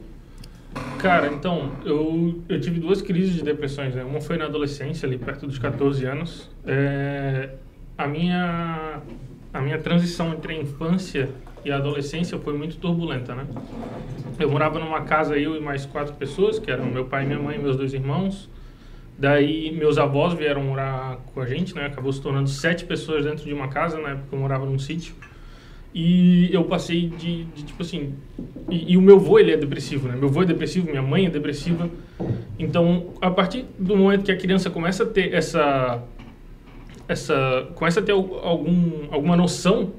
Cara, 0.99 1.29
então, 1.29 1.73
eu, 1.85 2.41
eu 2.49 2.61
tive 2.61 2.79
duas 2.79 3.03
crises 3.03 3.35
de 3.35 3.43
depressões, 3.43 3.95
né? 3.95 4.05
Uma 4.05 4.21
foi 4.21 4.37
na 4.37 4.45
adolescência, 4.45 5.07
ali 5.07 5.19
perto 5.19 5.47
dos 5.47 5.59
14 5.59 6.05
anos. 6.05 6.51
É, 6.65 7.51
a, 7.99 8.07
minha, 8.07 9.01
a 9.53 9.61
minha 9.61 9.79
transição 9.79 10.33
entre 10.33 10.55
a 10.55 10.61
infância 10.61 11.31
e 11.65 11.73
a 11.73 11.77
adolescência 11.77 12.39
foi 12.39 12.57
muito 12.57 12.77
turbulenta, 12.77 13.35
né? 13.35 13.45
Eu 14.39 14.49
morava 14.49 14.79
numa 14.79 15.01
casa, 15.01 15.37
eu 15.37 15.57
e 15.57 15.61
mais 15.61 15.85
quatro 15.85 16.15
pessoas, 16.15 16.61
que 16.61 16.71
eram 16.71 16.87
meu 16.87 17.07
pai, 17.07 17.25
minha 17.25 17.41
mãe 17.41 17.57
e 17.57 17.59
meus 17.59 17.77
dois 17.77 17.93
irmãos. 17.93 18.49
Daí, 19.19 19.71
meus 19.73 19.97
avós 19.99 20.35
vieram 20.35 20.63
morar 20.63 21.19
com 21.33 21.41
a 21.41 21.47
gente, 21.47 21.75
né? 21.75 21.87
Acabou 21.87 22.13
se 22.13 22.21
tornando 22.21 22.49
sete 22.49 22.85
pessoas 22.85 23.25
dentro 23.25 23.45
de 23.45 23.53
uma 23.55 23.69
casa, 23.69 23.99
na 23.99 24.11
época 24.11 24.29
eu 24.33 24.39
morava 24.39 24.67
num 24.67 24.79
sítio. 24.79 25.15
E 25.95 26.53
eu 26.53 26.65
passei 26.65 27.09
de, 27.09 27.45
de, 27.45 27.63
tipo 27.65 27.83
assim. 27.83 28.13
E, 28.71 28.93
e 28.93 28.97
o 28.99 29.01
meu 29.01 29.17
avô, 29.17 29.39
ele 29.39 29.53
é 29.53 29.57
depressivo, 29.57 30.07
né? 30.09 30.15
Meu 30.17 30.29
avô 30.29 30.43
é 30.43 30.45
depressivo, 30.45 30.91
minha 30.91 31.01
mãe 31.01 31.25
é 31.25 31.31
depressiva. 31.31 31.89
Então, 32.59 33.15
a 33.23 33.31
partir 33.31 33.65
do 33.79 33.97
momento 33.97 34.23
que 34.25 34.31
a 34.33 34.37
criança 34.37 34.69
começa 34.69 35.05
a 35.05 35.07
ter 35.07 35.33
essa. 35.33 36.03
essa 37.09 37.69
começa 37.75 38.01
a 38.01 38.03
ter 38.03 38.13
al- 38.13 38.41
algum, 38.45 39.07
alguma 39.11 39.37
noção, 39.37 39.93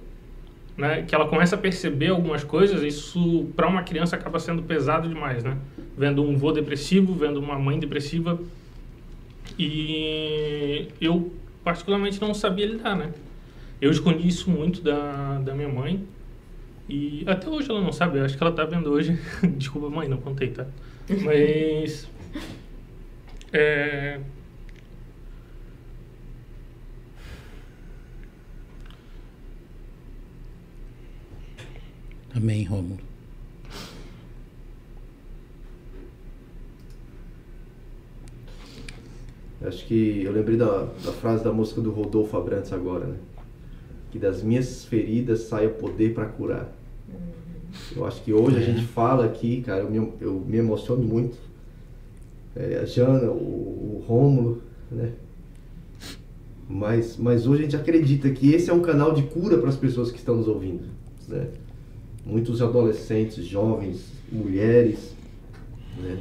né? 0.77 1.01
Que 1.07 1.15
ela 1.15 1.27
começa 1.27 1.55
a 1.55 1.57
perceber 1.57 2.09
algumas 2.09 2.43
coisas, 2.43 2.83
isso 2.83 3.47
para 3.55 3.67
uma 3.67 3.81
criança 3.81 4.15
acaba 4.15 4.37
sendo 4.37 4.61
pesado 4.61 5.09
demais, 5.09 5.43
né? 5.43 5.57
Vendo 5.97 6.23
um 6.23 6.35
avô 6.35 6.51
depressivo, 6.51 7.13
vendo 7.15 7.37
uma 7.39 7.57
mãe 7.57 7.79
depressiva. 7.79 8.39
E 9.57 10.89
eu 11.01 11.31
particularmente 11.63 12.21
não 12.21 12.33
sabia 12.33 12.65
lidar, 12.65 12.95
né? 12.95 13.11
Eu 13.81 13.91
escondi 13.91 14.27
isso 14.27 14.49
muito 14.49 14.81
da, 14.81 15.39
da 15.39 15.53
minha 15.53 15.69
mãe. 15.69 16.05
E 16.89 17.23
até 17.27 17.49
hoje 17.49 17.69
ela 17.69 17.81
não 17.81 17.91
sabe, 17.91 18.17
eu 18.19 18.25
acho 18.25 18.37
que 18.37 18.43
ela 18.43 18.51
tá 18.51 18.63
vendo 18.63 18.89
hoje. 18.89 19.19
Desculpa, 19.57 19.89
mãe, 19.89 20.07
não 20.07 20.17
contei, 20.17 20.49
tá? 20.49 20.65
Mas. 21.23 22.07
É, 23.51 24.19
Amém, 32.37 32.63
Rômulo. 32.65 32.99
Acho 39.67 39.85
que 39.85 40.23
eu 40.23 40.31
lembrei 40.31 40.57
da, 40.57 40.87
da 41.03 41.11
frase 41.11 41.43
da 41.43 41.51
música 41.51 41.81
do 41.81 41.91
Rodolfo 41.91 42.37
Abrantes 42.37 42.71
agora, 42.71 43.05
né? 43.05 43.17
Que 44.11 44.17
das 44.17 44.41
minhas 44.41 44.85
feridas 44.85 45.41
saia 45.41 45.69
poder 45.69 46.13
para 46.13 46.25
curar. 46.25 46.73
Eu 47.95 48.05
acho 48.05 48.23
que 48.23 48.33
hoje 48.33 48.57
a 48.57 48.61
gente 48.61 48.83
fala 48.83 49.25
aqui, 49.25 49.61
cara, 49.61 49.81
eu 49.81 49.89
me, 49.89 50.13
eu 50.21 50.33
me 50.47 50.57
emociono 50.57 51.03
muito. 51.03 51.37
É, 52.55 52.79
a 52.81 52.85
Jana, 52.85 53.29
o, 53.29 53.35
o 53.35 54.03
Rômulo, 54.07 54.61
né? 54.91 55.11
Mas, 56.69 57.15
mas 57.17 57.47
hoje 57.47 57.61
a 57.61 57.63
gente 57.63 57.75
acredita 57.75 58.29
que 58.29 58.53
esse 58.53 58.69
é 58.69 58.73
um 58.73 58.81
canal 58.81 59.13
de 59.13 59.23
cura 59.23 59.57
para 59.57 59.69
as 59.69 59.77
pessoas 59.77 60.11
que 60.11 60.17
estão 60.17 60.35
nos 60.35 60.47
ouvindo. 60.47 60.83
Né? 61.27 61.47
Muitos 62.25 62.61
adolescentes, 62.61 63.45
jovens, 63.45 64.11
mulheres. 64.29 65.15
Né? 65.97 66.19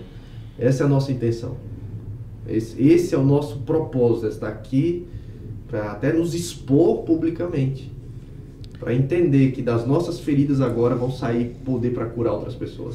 Essa 0.58 0.84
é 0.84 0.86
a 0.86 0.88
nossa 0.88 1.10
intenção. 1.10 1.56
Esse, 2.48 2.80
esse 2.82 3.14
é 3.14 3.18
o 3.18 3.24
nosso 3.24 3.58
propósito, 3.58 4.26
é 4.26 4.28
estar 4.28 4.48
aqui 4.48 5.06
para 5.68 5.92
até 5.92 6.12
nos 6.12 6.34
expor 6.34 7.02
publicamente. 7.02 7.90
Para 8.78 8.94
entender 8.94 9.52
que 9.52 9.62
das 9.62 9.86
nossas 9.86 10.20
feridas 10.20 10.60
agora 10.60 10.94
vão 10.94 11.10
sair 11.10 11.56
poder 11.64 11.90
para 11.90 12.06
curar 12.06 12.34
outras 12.34 12.54
pessoas. 12.54 12.94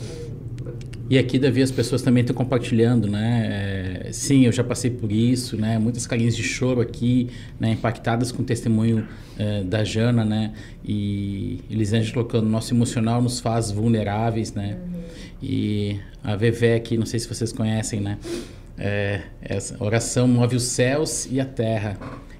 E 1.10 1.18
aqui, 1.18 1.38
Davi, 1.38 1.62
as 1.62 1.72
pessoas 1.72 2.02
também 2.02 2.22
estão 2.22 2.34
compartilhando, 2.34 3.06
né? 3.06 4.04
É, 4.06 4.14
sim, 4.14 4.46
eu 4.46 4.52
já 4.52 4.64
passei 4.64 4.90
por 4.90 5.12
isso, 5.12 5.58
né? 5.58 5.78
Muitas 5.78 6.08
carinhas 6.08 6.36
de 6.36 6.44
choro 6.44 6.80
aqui, 6.80 7.30
né? 7.60 7.72
Impactadas 7.74 8.32
com 8.32 8.44
o 8.44 8.46
testemunho 8.46 9.06
é, 9.38 9.62
da 9.64 9.84
Jana, 9.84 10.24
né? 10.24 10.54
E 10.86 11.60
Elisângela 11.70 12.14
colocando, 12.14 12.48
nosso 12.48 12.74
emocional 12.74 13.22
nos 13.22 13.42
faz 13.42 13.72
vulneráveis, 13.72 14.54
né? 14.54 14.78
Uhum. 14.82 15.02
E 15.44 16.00
a 16.24 16.36
Vevé 16.38 16.76
aqui, 16.76 16.98
não 16.98 17.06
sei 17.06 17.20
se 17.20 17.28
vocês 17.28 17.52
conhecem, 17.52 18.00
né? 18.00 18.18
É, 18.84 19.22
essa 19.42 19.76
oração 19.84 20.28
move 20.28 20.56
os 20.56 20.64
céus 20.64 21.28
e 21.30 21.40
a 21.40 21.46
terra. 21.46 21.98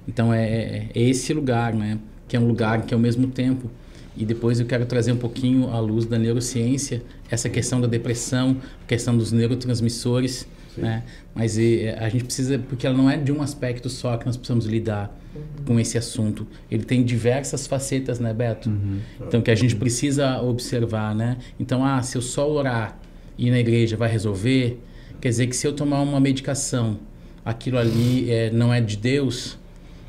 Então, 0.08 0.34
é, 0.34 0.44
é, 0.44 0.88
é 0.92 1.00
esse 1.00 1.32
lugar, 1.32 1.72
né? 1.72 1.98
Que 2.26 2.36
é 2.36 2.40
um 2.40 2.48
lugar 2.48 2.82
que, 2.82 2.92
ao 2.92 2.98
mesmo 2.98 3.28
tempo, 3.28 3.70
e 4.16 4.24
depois 4.24 4.58
eu 4.58 4.66
quero 4.66 4.84
trazer 4.84 5.12
um 5.12 5.16
pouquinho 5.16 5.70
à 5.70 5.78
luz 5.78 6.04
da 6.04 6.18
neurociência, 6.18 7.02
essa 7.30 7.48
questão 7.48 7.80
da 7.80 7.86
depressão, 7.86 8.56
questão 8.86 9.16
dos 9.16 9.30
neurotransmissores, 9.30 10.46
Sim. 10.74 10.82
né? 10.82 11.04
Mas 11.34 11.56
e, 11.56 11.88
a 11.96 12.08
gente 12.08 12.24
precisa, 12.24 12.58
porque 12.58 12.86
ela 12.86 12.96
não 12.96 13.08
é 13.08 13.16
de 13.16 13.32
um 13.32 13.40
aspecto 13.40 13.88
só 13.88 14.16
que 14.16 14.26
nós 14.26 14.36
precisamos 14.36 14.66
lidar 14.66 15.16
uhum. 15.34 15.64
com 15.64 15.80
esse 15.80 15.96
assunto. 15.96 16.46
Ele 16.70 16.82
tem 16.82 17.02
diversas 17.02 17.66
facetas, 17.66 18.18
né, 18.18 18.34
Beto? 18.34 18.68
Uhum. 18.68 18.98
Então 19.20 19.40
que 19.40 19.50
a 19.50 19.54
gente 19.54 19.76
precisa 19.76 20.42
observar, 20.42 21.14
né? 21.14 21.38
Então, 21.58 21.84
ah, 21.84 22.02
se 22.02 22.18
eu 22.18 22.22
só 22.22 22.50
orar 22.50 22.98
e 23.38 23.46
ir 23.46 23.50
na 23.50 23.60
igreja 23.60 23.96
vai 23.96 24.10
resolver, 24.10 24.78
quer 25.22 25.28
dizer 25.28 25.46
que 25.46 25.56
se 25.56 25.66
eu 25.66 25.72
tomar 25.72 26.02
uma 26.02 26.18
medicação, 26.18 26.98
aquilo 27.44 27.78
ali 27.78 28.28
é, 28.28 28.50
não 28.50 28.74
é 28.74 28.80
de 28.80 28.96
Deus, 28.96 29.56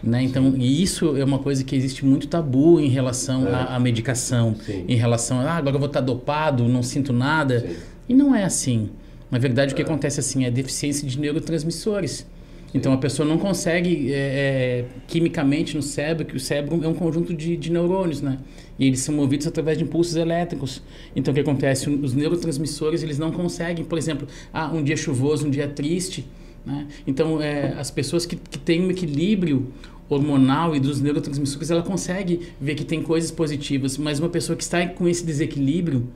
né? 0.03 0.23
Então, 0.23 0.55
e 0.57 0.81
isso 0.81 1.15
é 1.15 1.23
uma 1.23 1.37
coisa 1.37 1.63
que 1.63 1.75
existe 1.75 2.03
muito 2.03 2.27
tabu 2.27 2.79
em 2.79 2.89
relação 2.89 3.47
é. 3.47 3.51
à, 3.53 3.75
à, 3.75 3.79
medicação, 3.79 4.55
Sim. 4.65 4.83
em 4.87 4.95
relação 4.95 5.39
a 5.39 5.43
ah, 5.43 5.57
agora 5.57 5.75
eu 5.75 5.79
vou 5.79 5.87
estar 5.87 6.01
dopado, 6.01 6.67
não 6.67 6.81
sinto 6.81 7.13
nada. 7.13 7.61
Sim. 7.61 7.75
E 8.09 8.13
não 8.13 8.35
é 8.35 8.43
assim. 8.43 8.89
Na 9.29 9.37
verdade, 9.37 9.71
é. 9.71 9.73
o 9.73 9.75
que 9.75 9.83
é. 9.83 9.85
acontece 9.85 10.19
assim 10.19 10.45
é 10.45 10.51
deficiência 10.51 11.07
de 11.07 11.17
neurotransmissores. 11.19 12.25
Então 12.73 12.91
a 12.91 12.97
pessoa 12.97 13.27
não 13.27 13.37
consegue 13.37 14.11
é, 14.11 14.15
é, 14.15 14.85
quimicamente 15.07 15.75
no 15.75 15.83
cérebro, 15.83 16.25
que 16.25 16.35
o 16.35 16.39
cérebro 16.39 16.83
é 16.83 16.87
um 16.87 16.95
conjunto 16.95 17.31
de, 17.33 17.55
de, 17.55 17.71
neurônios, 17.71 18.19
né? 18.19 18.39
E 18.77 18.87
eles 18.87 18.99
são 19.01 19.13
movidos 19.13 19.45
através 19.45 19.77
de 19.77 19.83
impulsos 19.83 20.15
elétricos. 20.15 20.81
Então 21.15 21.31
o 21.31 21.35
que 21.35 21.41
acontece? 21.41 21.89
Os 21.89 22.13
neurotransmissores 22.13 23.03
eles 23.03 23.17
não 23.17 23.31
conseguem, 23.31 23.85
por 23.85 23.97
exemplo, 23.97 24.27
ah, 24.51 24.71
um 24.73 24.83
dia 24.83 24.97
chuvoso, 24.97 25.47
um 25.47 25.49
dia 25.49 25.67
triste. 25.67 26.25
Né? 26.65 26.87
Então 27.05 27.41
é, 27.41 27.73
as 27.77 27.91
pessoas 27.91 28.25
que, 28.25 28.35
que 28.35 28.57
têm 28.57 28.81
um 28.81 28.89
equilíbrio 28.89 29.67
hormonal 30.09 30.75
e 30.75 30.79
dos 30.79 31.01
neurotransmissores, 31.01 31.71
ela 31.71 31.81
consegue 31.81 32.49
ver 32.59 32.75
que 32.75 32.83
tem 32.83 33.01
coisas 33.01 33.31
positivas, 33.31 33.97
mas 33.97 34.19
uma 34.19 34.29
pessoa 34.29 34.55
que 34.55 34.63
está 34.63 34.85
com 34.85 35.07
esse 35.07 35.25
desequilíbrio 35.25 36.07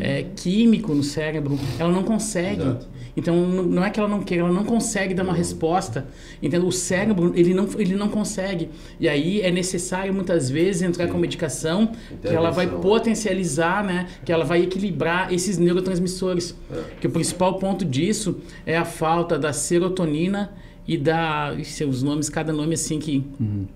é, 0.00 0.24
químico 0.34 0.94
no 0.94 1.02
cérebro, 1.02 1.58
ela 1.78 1.92
não 1.92 2.02
consegue. 2.02 2.62
Exato. 2.62 2.88
Então 3.16 3.34
não 3.46 3.84
é 3.84 3.90
que 3.90 3.98
ela 3.98 4.08
não 4.08 4.22
queira, 4.22 4.44
ela 4.44 4.52
não 4.52 4.64
consegue 4.64 5.14
dar 5.14 5.22
uma 5.22 5.32
resposta. 5.32 6.06
Então 6.42 6.66
o 6.66 6.72
cérebro 6.72 7.32
ele 7.34 7.54
não 7.54 7.66
ele 7.78 7.96
não 7.96 8.08
consegue. 8.08 8.68
E 9.00 9.08
aí 9.08 9.40
é 9.40 9.50
necessário 9.50 10.12
muitas 10.12 10.50
vezes 10.50 10.82
entrar 10.82 11.08
com 11.08 11.16
medicação 11.16 11.92
que 12.20 12.28
ela 12.28 12.50
vai 12.50 12.66
potencializar, 12.66 13.82
né? 13.82 14.06
Que 14.24 14.32
ela 14.32 14.44
vai 14.44 14.62
equilibrar 14.62 15.32
esses 15.32 15.56
neurotransmissores. 15.56 16.54
É. 16.70 16.82
Que 17.00 17.06
o 17.06 17.10
principal 17.10 17.58
ponto 17.58 17.84
disso 17.84 18.40
é 18.66 18.76
a 18.76 18.84
falta 18.84 19.38
da 19.38 19.52
serotonina 19.52 20.52
e 20.86 20.96
da. 20.96 21.54
os 21.88 22.02
nomes, 22.02 22.28
cada 22.28 22.52
nome 22.52 22.74
assim 22.74 22.98
que. 22.98 23.24
Uhum. 23.40 23.66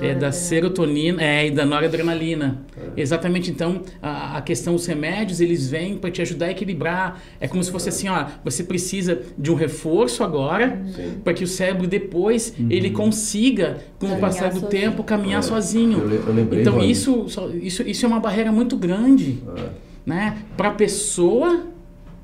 É 0.00 0.14
da 0.14 0.30
serotonina 0.30 1.22
é, 1.22 1.46
e 1.46 1.50
da 1.50 1.64
noradrenalina. 1.64 2.62
É. 2.76 3.00
Exatamente. 3.00 3.50
Então, 3.50 3.82
a, 4.00 4.38
a, 4.38 4.42
questão 4.42 4.74
dos 4.74 4.86
remédios, 4.86 5.40
eles 5.40 5.68
vêm 5.68 5.96
para 5.96 6.10
te 6.10 6.22
ajudar 6.22 6.46
a 6.46 6.50
equilibrar. 6.50 7.20
É 7.40 7.48
como 7.48 7.62
se 7.62 7.70
fosse 7.70 7.88
assim, 7.88 8.08
ó, 8.08 8.26
você 8.44 8.62
precisa 8.62 9.22
de 9.36 9.50
um 9.50 9.54
reforço 9.54 10.22
agora, 10.22 10.80
para 11.24 11.32
que 11.34 11.44
o 11.44 11.46
cérebro 11.46 11.86
depois 11.86 12.54
uhum. 12.58 12.66
ele 12.70 12.90
consiga, 12.90 13.78
com 13.98 14.06
o 14.06 14.18
passar 14.18 14.50
do 14.50 14.60
sozinho. 14.60 14.70
tempo, 14.70 15.02
caminhar 15.02 15.40
é. 15.40 15.42
sozinho. 15.42 15.98
Eu, 15.98 16.26
eu 16.26 16.32
lembrei, 16.32 16.60
então, 16.60 16.82
isso, 16.82 17.26
isso, 17.60 17.82
isso 17.82 18.04
é 18.04 18.08
uma 18.08 18.20
barreira 18.20 18.52
muito 18.52 18.76
grande, 18.76 19.38
é. 19.56 19.68
né? 20.06 20.38
Para 20.56 20.68
a 20.68 20.74
pessoa 20.74 21.66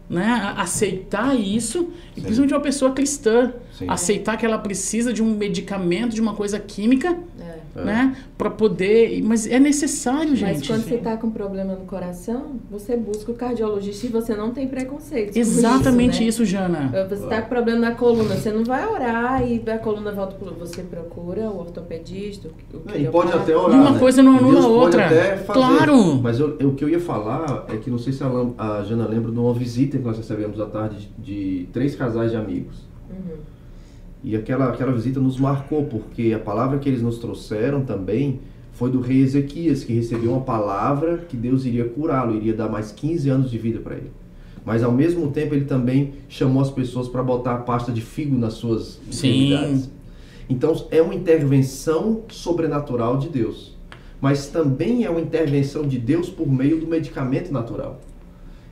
né, 0.09 0.55
aceitar 0.57 1.35
isso, 1.35 1.91
e 2.16 2.20
principalmente 2.20 2.55
uma 2.55 2.61
pessoa 2.61 2.93
cristã, 2.93 3.53
Sim. 3.77 3.87
aceitar 3.89 4.37
que 4.37 4.45
ela 4.45 4.59
precisa 4.59 5.12
de 5.12 5.22
um 5.22 5.35
medicamento, 5.35 6.14
de 6.14 6.20
uma 6.20 6.35
coisa 6.35 6.59
química, 6.59 7.18
é. 7.41 7.64
Né, 7.75 8.16
para 8.39 8.51
poder, 8.51 9.22
mas 9.22 9.47
é 9.47 9.59
necessário, 9.59 10.37
gente. 10.37 10.59
Mas 10.59 10.66
quando 10.66 10.85
você 10.85 10.95
está 10.95 11.16
com 11.16 11.31
problema 11.31 11.75
no 11.75 11.85
coração, 11.87 12.61
você 12.70 12.97
busca 12.97 13.33
o 13.33 13.35
cardiologista 13.35 14.07
e 14.07 14.11
você 14.11 14.35
não 14.35 14.51
tem 14.53 14.68
preconceito. 14.68 15.37
Exatamente 15.37 16.14
isso, 16.14 16.20
né? 16.22 16.29
isso, 16.29 16.45
Jana. 16.45 17.07
Você 17.09 17.25
está 17.25 17.43
com 17.43 17.49
problema 17.49 17.81
na 17.81 17.95
coluna, 17.95 18.37
você 18.37 18.53
não 18.53 18.64
vai 18.64 18.87
orar 18.87 19.47
e 19.47 19.62
a 19.68 19.79
coluna 19.79 20.12
volta 20.12 20.37
pro 20.37 20.55
você 20.55 20.83
procura 20.83 21.51
o 21.51 21.59
ortopedista, 21.59 22.49
o 22.72 22.91
é, 22.93 23.01
e 23.01 23.09
pode 23.09 23.33
até 23.33 23.57
orar, 23.57 23.77
e 23.77 23.81
uma 23.81 23.93
né? 23.93 23.99
coisa 23.99 24.22
não 24.22 24.39
anula 24.39 24.61
a 24.61 24.68
outra. 24.68 25.09
Claro. 25.47 26.16
Mas 26.22 26.39
eu, 26.39 26.57
eu, 26.59 26.68
o 26.70 26.75
que 26.75 26.85
eu 26.85 26.89
ia 26.89 27.01
falar 27.01 27.66
é 27.68 27.77
que 27.77 27.91
não 27.91 27.99
sei 27.99 28.12
se 28.12 28.22
a, 28.22 28.29
a 28.59 28.83
Jana 28.85 29.07
lembra 29.07 29.33
de 29.33 29.39
uma 29.39 29.53
visita 29.53 29.99
que 29.99 30.05
nós 30.05 30.16
recebemos 30.16 30.61
à 30.61 30.66
tarde 30.66 31.11
de, 31.18 31.35
de 31.64 31.68
três 31.72 31.95
casais 31.95 32.31
de 32.31 32.37
amigos. 32.37 32.77
Uhum. 33.11 33.53
E 34.25 34.35
aquela, 34.35 34.70
aquela 34.70 34.91
visita 34.91 35.20
nos 35.20 35.39
marcou, 35.39 35.85
porque 35.85 36.33
a 36.35 36.39
palavra 36.39 36.79
que 36.79 36.89
eles 36.89 37.03
nos 37.03 37.18
trouxeram 37.18 37.85
também 37.85 38.41
foi 38.72 38.91
do 38.91 39.01
rei 39.01 39.20
Ezequias, 39.20 39.85
que 39.85 39.93
recebeu 39.93 40.33
uma 40.33 40.41
palavra 40.41 41.18
que 41.29 41.37
Deus 41.37 41.66
iria 41.66 41.85
curá-lo, 41.85 42.35
iria 42.35 42.55
dar 42.55 42.68
mais 42.68 42.91
15 42.91 43.29
anos 43.29 43.51
de 43.51 43.59
vida 43.59 43.81
para 43.81 43.97
ele. 43.97 44.11
Mas 44.64 44.83
ao 44.83 44.91
mesmo 44.91 45.31
tempo 45.31 45.55
ele 45.55 45.66
também 45.66 46.14
chamou 46.27 46.62
as 46.62 46.70
pessoas 46.70 47.07
para 47.07 47.22
botar 47.22 47.55
a 47.55 47.59
pasta 47.59 47.93
de 47.93 48.01
figo 48.01 48.37
nas 48.37 48.55
suas 48.55 48.99
enfermidades. 49.07 49.91
Então 50.49 50.87
é 50.91 51.03
uma 51.03 51.14
intervenção 51.14 52.22
sobrenatural 52.29 53.18
de 53.18 53.29
Deus. 53.29 53.77
Mas 54.22 54.47
também 54.47 55.05
é 55.05 55.11
uma 55.11 55.20
intervenção 55.20 55.87
de 55.87 55.99
Deus 55.99 56.31
por 56.31 56.51
meio 56.51 56.81
do 56.81 56.87
medicamento 56.87 57.53
natural. 57.53 58.01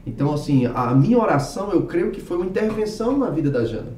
Então, 0.07 0.33
assim, 0.33 0.65
a 0.67 0.95
minha 0.95 1.19
oração, 1.19 1.71
eu 1.73 1.83
creio 1.83 2.11
que 2.11 2.23
foi 2.23 2.39
uma 2.39 2.47
intervenção 2.47 3.19
na 3.19 3.29
vida 3.29 3.51
da 3.51 3.65
Jana. 3.65 3.93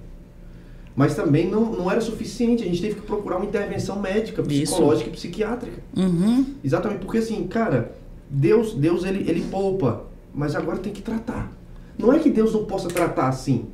Mas 0.96 1.16
também 1.16 1.50
não, 1.50 1.72
não 1.72 1.90
era 1.90 2.00
suficiente, 2.00 2.62
a 2.62 2.66
gente 2.66 2.80
teve 2.80 2.94
que 2.96 3.02
procurar 3.02 3.36
uma 3.36 3.46
intervenção 3.46 4.00
médica, 4.00 4.42
psicológica 4.42 5.10
Isso. 5.10 5.26
e 5.26 5.28
psiquiátrica. 5.28 5.82
Uhum. 5.96 6.46
Exatamente, 6.62 7.00
porque 7.00 7.18
assim, 7.18 7.46
cara, 7.48 7.92
Deus, 8.30 8.74
Deus 8.74 9.04
ele, 9.04 9.28
ele 9.28 9.44
poupa, 9.50 10.04
mas 10.32 10.54
agora 10.54 10.78
tem 10.78 10.92
que 10.92 11.02
tratar. 11.02 11.52
Não 11.98 12.12
é 12.12 12.18
que 12.18 12.30
Deus 12.30 12.52
não 12.52 12.64
possa 12.64 12.88
tratar 12.88 13.28
assim. 13.28 13.66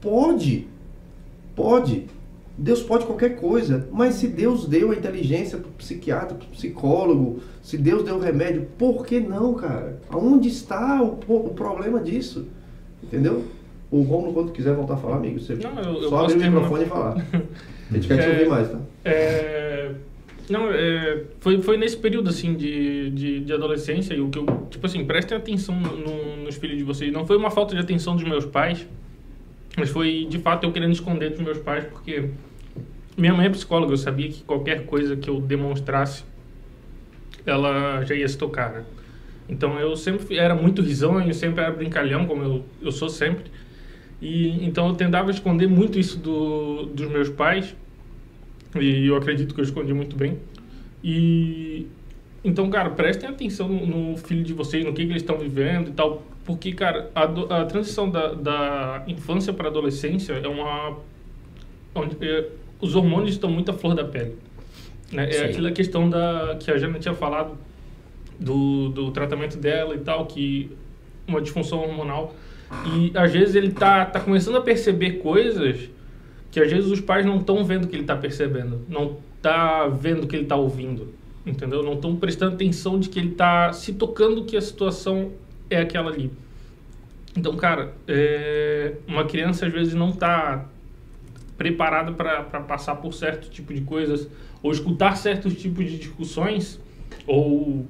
Pode, 0.00 0.66
pode. 1.54 2.06
Deus 2.58 2.82
pode 2.82 3.04
qualquer 3.04 3.36
coisa, 3.36 3.86
mas 3.92 4.14
se 4.14 4.26
Deus 4.26 4.66
deu 4.66 4.90
a 4.90 4.94
inteligência 4.94 5.58
para 5.58 5.68
o 5.68 5.72
psiquiatra, 5.72 6.34
para 6.34 6.46
o 6.46 6.50
psicólogo, 6.50 7.40
se 7.62 7.76
Deus 7.76 8.02
deu 8.02 8.16
o 8.16 8.20
remédio, 8.20 8.66
por 8.78 9.04
que 9.04 9.20
não, 9.20 9.52
cara? 9.54 10.00
Aonde 10.08 10.48
está 10.48 11.02
o, 11.02 11.18
o 11.28 11.54
problema 11.54 12.00
disso? 12.00 12.46
Entendeu? 13.02 13.44
O 13.90 14.02
Romulo, 14.02 14.32
quando 14.32 14.52
quiser 14.52 14.74
voltar 14.74 14.94
a 14.94 14.96
falar, 14.96 15.16
amigo, 15.16 15.38
você 15.38 15.54
Não, 15.54 15.78
eu- 15.78 16.02
eu 16.02 16.08
só 16.08 16.24
abrir 16.24 16.34
o 16.34 16.42
microfone 16.42 16.84
e 16.84 16.86
falar. 16.88 17.14
A 17.90 17.94
gente 17.94 18.08
quer 18.08 18.18
te 18.18 18.28
É, 18.28 18.32
ouvir 18.32 18.48
mais, 18.48 18.68
tá? 18.68 18.80
É, 19.04 19.92
não, 20.50 20.68
é, 20.72 21.22
foi, 21.38 21.62
foi 21.62 21.76
nesse 21.76 21.96
período, 21.96 22.28
assim, 22.30 22.54
de, 22.54 23.10
de, 23.10 23.40
de 23.40 23.52
adolescência, 23.52 24.12
e 24.14 24.20
o 24.20 24.28
que 24.28 24.38
eu, 24.40 24.46
tipo 24.70 24.84
assim, 24.86 25.04
prestem 25.04 25.38
atenção 25.38 25.78
no- 25.80 25.96
no- 25.96 26.36
nos 26.44 26.56
filhos 26.56 26.76
de 26.76 26.82
vocês. 26.82 27.12
Não 27.12 27.24
foi 27.24 27.36
uma 27.36 27.50
falta 27.50 27.74
de 27.76 27.80
atenção 27.80 28.16
dos 28.16 28.24
meus 28.24 28.44
pais, 28.44 28.86
mas 29.76 29.88
foi, 29.88 30.26
de 30.28 30.38
fato, 30.38 30.64
eu 30.64 30.72
querendo 30.72 30.92
esconder 30.92 31.30
dos 31.30 31.40
meus 31.40 31.58
pais, 31.58 31.84
porque 31.84 32.30
minha 33.16 33.32
mãe 33.32 33.46
é 33.46 33.50
psicóloga, 33.50 33.92
eu 33.92 33.96
sabia 33.96 34.28
que 34.28 34.42
qualquer 34.42 34.84
coisa 34.84 35.16
que 35.16 35.30
eu 35.30 35.40
demonstrasse, 35.40 36.24
ela 37.44 38.04
já 38.04 38.14
ia 38.16 38.26
se 38.28 38.36
tocar, 38.36 38.72
né? 38.72 38.84
Então 39.48 39.78
eu 39.78 39.94
sempre 39.94 40.36
era 40.38 40.56
muito 40.56 40.82
risonho, 40.82 41.32
sempre 41.32 41.62
era 41.62 41.72
brincalhão, 41.72 42.26
como 42.26 42.42
eu, 42.42 42.64
eu 42.82 42.90
sou 42.90 43.08
sempre. 43.08 43.44
E 44.20 44.64
então 44.64 44.88
eu 44.88 44.94
tentava 44.94 45.30
esconder 45.30 45.68
muito 45.68 45.98
isso 45.98 46.18
do, 46.18 46.86
dos 46.86 47.08
meus 47.10 47.28
pais, 47.28 47.74
e 48.78 49.06
eu 49.06 49.16
acredito 49.16 49.54
que 49.54 49.60
eu 49.60 49.64
escondi 49.64 49.92
muito 49.92 50.16
bem. 50.16 50.38
E 51.04 51.86
então, 52.44 52.70
cara, 52.70 52.90
prestem 52.90 53.28
atenção 53.28 53.68
no, 53.68 53.86
no 54.12 54.16
filho 54.16 54.42
de 54.42 54.52
vocês, 54.52 54.84
no 54.84 54.92
que, 54.92 55.04
que 55.04 55.12
eles 55.12 55.22
estão 55.22 55.36
vivendo 55.38 55.88
e 55.88 55.92
tal, 55.92 56.22
porque, 56.44 56.72
cara, 56.72 57.10
a, 57.14 57.26
do- 57.26 57.52
a 57.52 57.64
transição 57.64 58.08
da, 58.08 58.32
da 58.34 59.04
infância 59.08 59.52
para 59.52 59.68
adolescência 59.68 60.32
é 60.34 60.46
uma 60.48 60.96
onde 61.94 62.16
é, 62.20 62.48
os 62.80 62.94
hormônios 62.94 63.32
estão 63.32 63.50
muito 63.50 63.70
à 63.70 63.74
flor 63.74 63.94
da 63.94 64.04
pele. 64.04 64.36
Né? 65.12 65.28
É 65.28 65.32
Sim. 65.32 65.44
aquela 65.44 65.72
questão 65.72 66.08
da 66.08 66.56
que 66.60 66.70
a 66.70 66.78
Jana 66.78 66.98
tinha 66.98 67.14
falado 67.14 67.56
do, 68.38 68.90
do 68.90 69.10
tratamento 69.10 69.56
dela 69.56 69.94
e 69.94 69.98
tal, 69.98 70.26
que 70.26 70.70
uma 71.26 71.40
disfunção 71.40 71.80
hormonal. 71.80 72.34
E 72.86 73.12
às 73.16 73.32
vezes 73.32 73.54
ele 73.54 73.70
tá, 73.70 74.04
tá 74.04 74.20
começando 74.20 74.56
a 74.56 74.60
perceber 74.60 75.18
coisas 75.18 75.88
que 76.50 76.60
às 76.60 76.70
vezes 76.70 76.90
os 76.90 77.00
pais 77.00 77.24
não 77.24 77.38
estão 77.38 77.62
vendo 77.64 77.86
que 77.86 77.94
ele 77.94 78.02
está 78.02 78.16
percebendo, 78.16 78.80
não 78.88 79.18
tá 79.42 79.86
vendo 79.88 80.26
que 80.26 80.34
ele 80.34 80.44
está 80.44 80.56
ouvindo, 80.56 81.12
entendeu? 81.44 81.82
Não 81.82 81.94
estão 81.94 82.16
prestando 82.16 82.54
atenção 82.54 82.98
de 82.98 83.08
que 83.08 83.18
ele 83.18 83.32
está 83.32 83.72
se 83.72 83.92
tocando 83.92 84.44
que 84.44 84.56
a 84.56 84.60
situação 84.60 85.32
é 85.68 85.78
aquela 85.78 86.10
ali. 86.10 86.30
Então, 87.36 87.54
cara, 87.56 87.92
é, 88.08 88.94
uma 89.06 89.26
criança 89.26 89.66
às 89.66 89.72
vezes 89.72 89.92
não 89.92 90.10
está 90.10 90.64
preparada 91.58 92.12
para 92.12 92.42
passar 92.60 92.96
por 92.96 93.12
certo 93.12 93.50
tipo 93.50 93.74
de 93.74 93.82
coisas 93.82 94.28
ou 94.62 94.72
escutar 94.72 95.16
certos 95.16 95.54
tipos 95.54 95.84
de 95.84 95.98
discussões 95.98 96.80
ou 97.26 97.86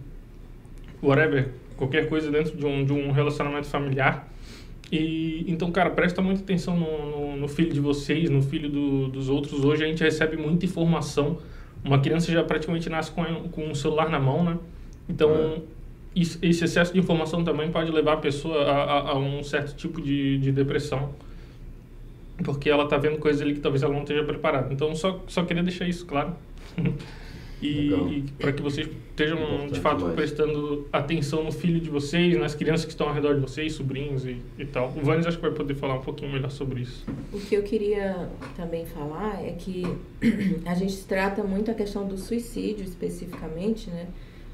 whatever, 1.02 1.50
qualquer 1.76 2.08
coisa 2.08 2.30
dentro 2.30 2.56
de 2.56 2.66
um, 2.66 2.84
de 2.84 2.92
um 2.92 3.12
relacionamento 3.12 3.66
familiar. 3.66 4.28
E 4.91 5.45
então, 5.49 5.70
cara, 5.72 5.91
presta 5.91 6.22
muita 6.22 6.43
atenção 6.43 6.78
no, 6.78 7.11
no, 7.11 7.37
no 7.37 7.49
filho 7.49 7.72
de 7.72 7.80
vocês, 7.80 8.30
no 8.30 8.41
filho 8.43 8.68
do, 8.68 9.09
dos 9.09 9.28
outros. 9.28 9.64
Hoje 9.64 9.84
a 9.84 9.89
gente 9.89 10.03
recebe 10.03 10.37
muita 10.37 10.64
informação. 10.64 11.39
Uma 11.84 12.01
criança 12.01 12.30
já 12.32 12.43
praticamente 12.45 12.89
nasce 12.89 13.11
com, 13.11 13.24
com 13.51 13.66
um 13.68 13.74
celular 13.74 14.09
na 14.09 14.18
mão, 14.20 14.45
né? 14.45 14.59
Então, 15.09 15.62
isso- 16.14 16.39
esse 16.43 16.64
excesso 16.64 16.93
de 16.93 16.99
informação 17.01 17.43
também 17.45 17.70
pode 17.70 17.91
levar 17.91 18.14
a 18.14 18.16
pessoa 18.18 18.62
a, 18.64 18.82
a, 18.82 19.11
a 19.11 19.18
um 19.18 19.43
certo 19.43 19.74
tipo 19.76 20.01
de, 20.01 20.39
de 20.39 20.53
depressão. 20.53 21.12
Porque 22.45 22.68
ela 22.68 22.87
tá 22.87 22.97
vendo 22.99 23.18
coisas 23.18 23.41
ali 23.41 23.55
que 23.55 23.61
talvez 23.61 23.82
ela 23.82 23.93
não 23.95 24.03
esteja 24.03 24.22
preparada. 24.24 24.72
Então, 24.72 24.95
só, 24.95 25.22
só 25.26 25.45
queria 25.45 25.62
deixar 25.62 25.89
isso 25.89 26.07
claro. 26.07 26.34
e 27.62 27.88
e 27.90 28.24
para 28.38 28.52
que 28.52 28.62
vocês 28.62 28.86
estejam, 28.86 29.36
de 29.36 29.44
Importante 29.44 29.80
fato, 29.80 29.98
demais. 29.98 30.14
prestando 30.14 30.86
atenção 30.92 31.42
no 31.42 31.50
filho 31.50 31.80
de 31.80 31.88
vocês, 31.88 32.38
nas 32.38 32.54
crianças 32.54 32.84
que 32.84 32.90
estão 32.90 33.09
ao 33.09 33.14
redor 33.14 33.34
de 33.34 33.40
vocês, 33.40 33.72
sobrinhos 33.72 34.26
e, 34.26 34.40
e 34.59 34.64
tal. 34.66 34.92
O 34.94 35.02
Vanes 35.02 35.26
acho 35.26 35.36
que 35.38 35.42
vai 35.42 35.52
poder 35.52 35.74
falar 35.74 35.94
um 35.94 36.02
pouquinho 36.02 36.32
melhor 36.32 36.50
sobre 36.50 36.82
isso. 36.82 37.04
O 37.32 37.40
que 37.40 37.54
eu 37.54 37.62
queria 37.62 38.28
também 38.57 38.84
falar 38.84 39.42
é 39.42 39.52
que 39.52 39.84
a 40.66 40.74
gente 40.74 40.98
trata 41.04 41.42
muito 41.42 41.70
a 41.70 41.74
questão 41.74 42.07
do 42.07 42.18
suicídio 42.18 42.84
especificamente, 42.84 43.88
né? 43.90 44.07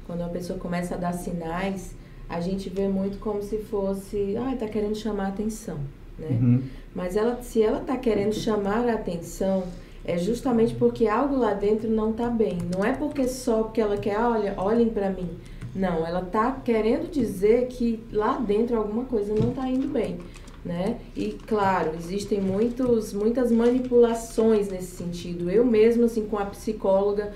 Quando 0.07 0.21
a 0.21 0.29
pessoa 0.29 0.57
começa 0.57 0.95
a 0.95 0.97
dar 0.97 1.13
sinais, 1.13 1.95
a 2.29 2.39
gente 2.39 2.69
vê 2.69 2.87
muito 2.87 3.19
como 3.19 3.41
se 3.41 3.57
fosse, 3.57 4.35
ah, 4.37 4.55
tá 4.55 4.67
querendo 4.67 4.95
chamar 4.95 5.25
a 5.25 5.29
atenção, 5.29 5.79
né? 6.17 6.27
Uhum. 6.29 6.63
Mas 6.95 7.15
ela, 7.15 7.41
se 7.41 7.61
ela 7.61 7.79
tá 7.79 7.97
querendo 7.97 8.33
chamar 8.33 8.87
a 8.87 8.93
atenção, 8.93 9.63
é 10.05 10.17
justamente 10.17 10.75
porque 10.75 11.07
algo 11.07 11.37
lá 11.37 11.53
dentro 11.53 11.89
não 11.89 12.11
tá 12.11 12.29
bem. 12.29 12.57
Não 12.75 12.83
é 12.83 12.93
porque 12.93 13.27
só 13.27 13.63
porque 13.63 13.79
ela 13.79 13.97
quer, 13.97 14.19
olha, 14.19 14.53
olhem 14.57 14.89
para 14.89 15.09
mim. 15.09 15.29
Não, 15.75 16.05
ela 16.05 16.21
tá 16.21 16.51
querendo 16.63 17.09
dizer 17.09 17.67
que 17.67 18.03
lá 18.11 18.37
dentro 18.37 18.77
alguma 18.77 19.05
coisa 19.05 19.33
não 19.33 19.51
tá 19.51 19.67
indo 19.67 19.87
bem, 19.87 20.19
né? 20.63 20.99
E 21.15 21.31
claro, 21.47 21.93
existem 21.97 22.39
muitos, 22.39 23.11
muitas 23.11 23.51
manipulações 23.51 24.69
nesse 24.69 24.95
sentido. 24.95 25.49
Eu 25.49 25.65
mesma, 25.65 26.05
assim, 26.05 26.27
com 26.27 26.37
a 26.37 26.45
psicóloga, 26.45 27.33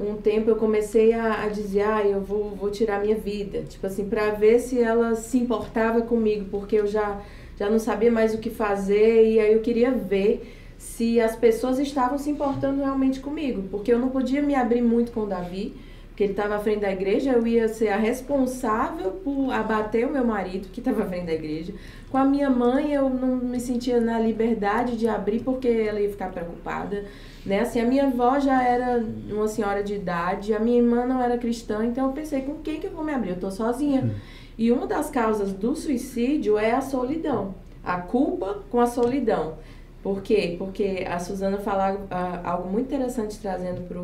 um 0.00 0.14
tempo 0.14 0.48
eu 0.48 0.56
comecei 0.56 1.12
a, 1.12 1.44
a 1.44 1.48
dizer, 1.48 1.82
ah, 1.82 2.02
eu 2.02 2.20
vou, 2.20 2.50
vou 2.50 2.70
tirar 2.70 3.02
minha 3.02 3.16
vida. 3.16 3.62
Tipo 3.62 3.86
assim, 3.86 4.08
pra 4.08 4.30
ver 4.30 4.60
se 4.60 4.80
ela 4.80 5.14
se 5.14 5.36
importava 5.36 6.00
comigo, 6.00 6.46
porque 6.50 6.76
eu 6.76 6.86
já, 6.86 7.20
já 7.58 7.68
não 7.68 7.78
sabia 7.78 8.10
mais 8.10 8.34
o 8.34 8.38
que 8.38 8.50
fazer 8.50 9.26
e 9.28 9.38
aí 9.38 9.52
eu 9.52 9.60
queria 9.60 9.90
ver 9.90 10.63
se 10.84 11.18
as 11.18 11.34
pessoas 11.34 11.78
estavam 11.78 12.18
se 12.18 12.30
importando 12.30 12.80
realmente 12.80 13.18
comigo, 13.18 13.64
porque 13.70 13.92
eu 13.92 13.98
não 13.98 14.10
podia 14.10 14.42
me 14.42 14.54
abrir 14.54 14.82
muito 14.82 15.10
com 15.10 15.20
o 15.20 15.26
Davi, 15.26 15.74
porque 16.08 16.22
ele 16.22 16.32
estava 16.34 16.54
à 16.54 16.58
frente 16.60 16.80
da 16.80 16.92
igreja, 16.92 17.32
eu 17.32 17.44
ia 17.44 17.66
ser 17.66 17.88
a 17.88 17.96
responsável 17.96 19.10
por 19.10 19.50
abater 19.50 20.06
o 20.06 20.12
meu 20.12 20.24
marido, 20.24 20.68
que 20.68 20.78
estava 20.78 21.02
à 21.02 21.06
frente 21.06 21.26
da 21.26 21.32
igreja. 21.32 21.74
Com 22.10 22.18
a 22.18 22.24
minha 22.24 22.48
mãe, 22.48 22.92
eu 22.92 23.10
não 23.10 23.34
me 23.36 23.58
sentia 23.58 24.00
na 24.00 24.20
liberdade 24.20 24.96
de 24.96 25.08
abrir, 25.08 25.40
porque 25.40 25.66
ela 25.66 25.98
ia 25.98 26.08
ficar 26.08 26.30
preocupada. 26.30 27.04
Né? 27.44 27.60
Assim, 27.60 27.80
a 27.80 27.84
minha 27.84 28.06
avó 28.06 28.38
já 28.38 28.62
era 28.62 29.02
uma 29.28 29.48
senhora 29.48 29.82
de 29.82 29.94
idade, 29.94 30.54
a 30.54 30.60
minha 30.60 30.76
irmã 30.76 31.04
não 31.04 31.20
era 31.20 31.36
cristã, 31.38 31.84
então 31.84 32.06
eu 32.06 32.12
pensei, 32.12 32.42
com 32.42 32.58
quem 32.58 32.78
que 32.78 32.86
eu 32.86 32.92
vou 32.92 33.04
me 33.04 33.12
abrir? 33.12 33.30
Eu 33.30 33.40
tô 33.40 33.50
sozinha. 33.50 34.14
E 34.56 34.70
uma 34.70 34.86
das 34.86 35.10
causas 35.10 35.52
do 35.52 35.74
suicídio 35.74 36.56
é 36.56 36.72
a 36.72 36.80
solidão. 36.80 37.54
A 37.82 38.00
culpa 38.00 38.62
com 38.70 38.80
a 38.80 38.86
solidão. 38.86 39.56
Por 40.04 40.20
quê? 40.20 40.54
Porque 40.58 41.06
a 41.08 41.18
Suzana 41.18 41.56
fala 41.56 41.98
algo 42.44 42.70
muito 42.70 42.88
interessante 42.88 43.38
trazendo 43.38 43.88
para 43.88 44.02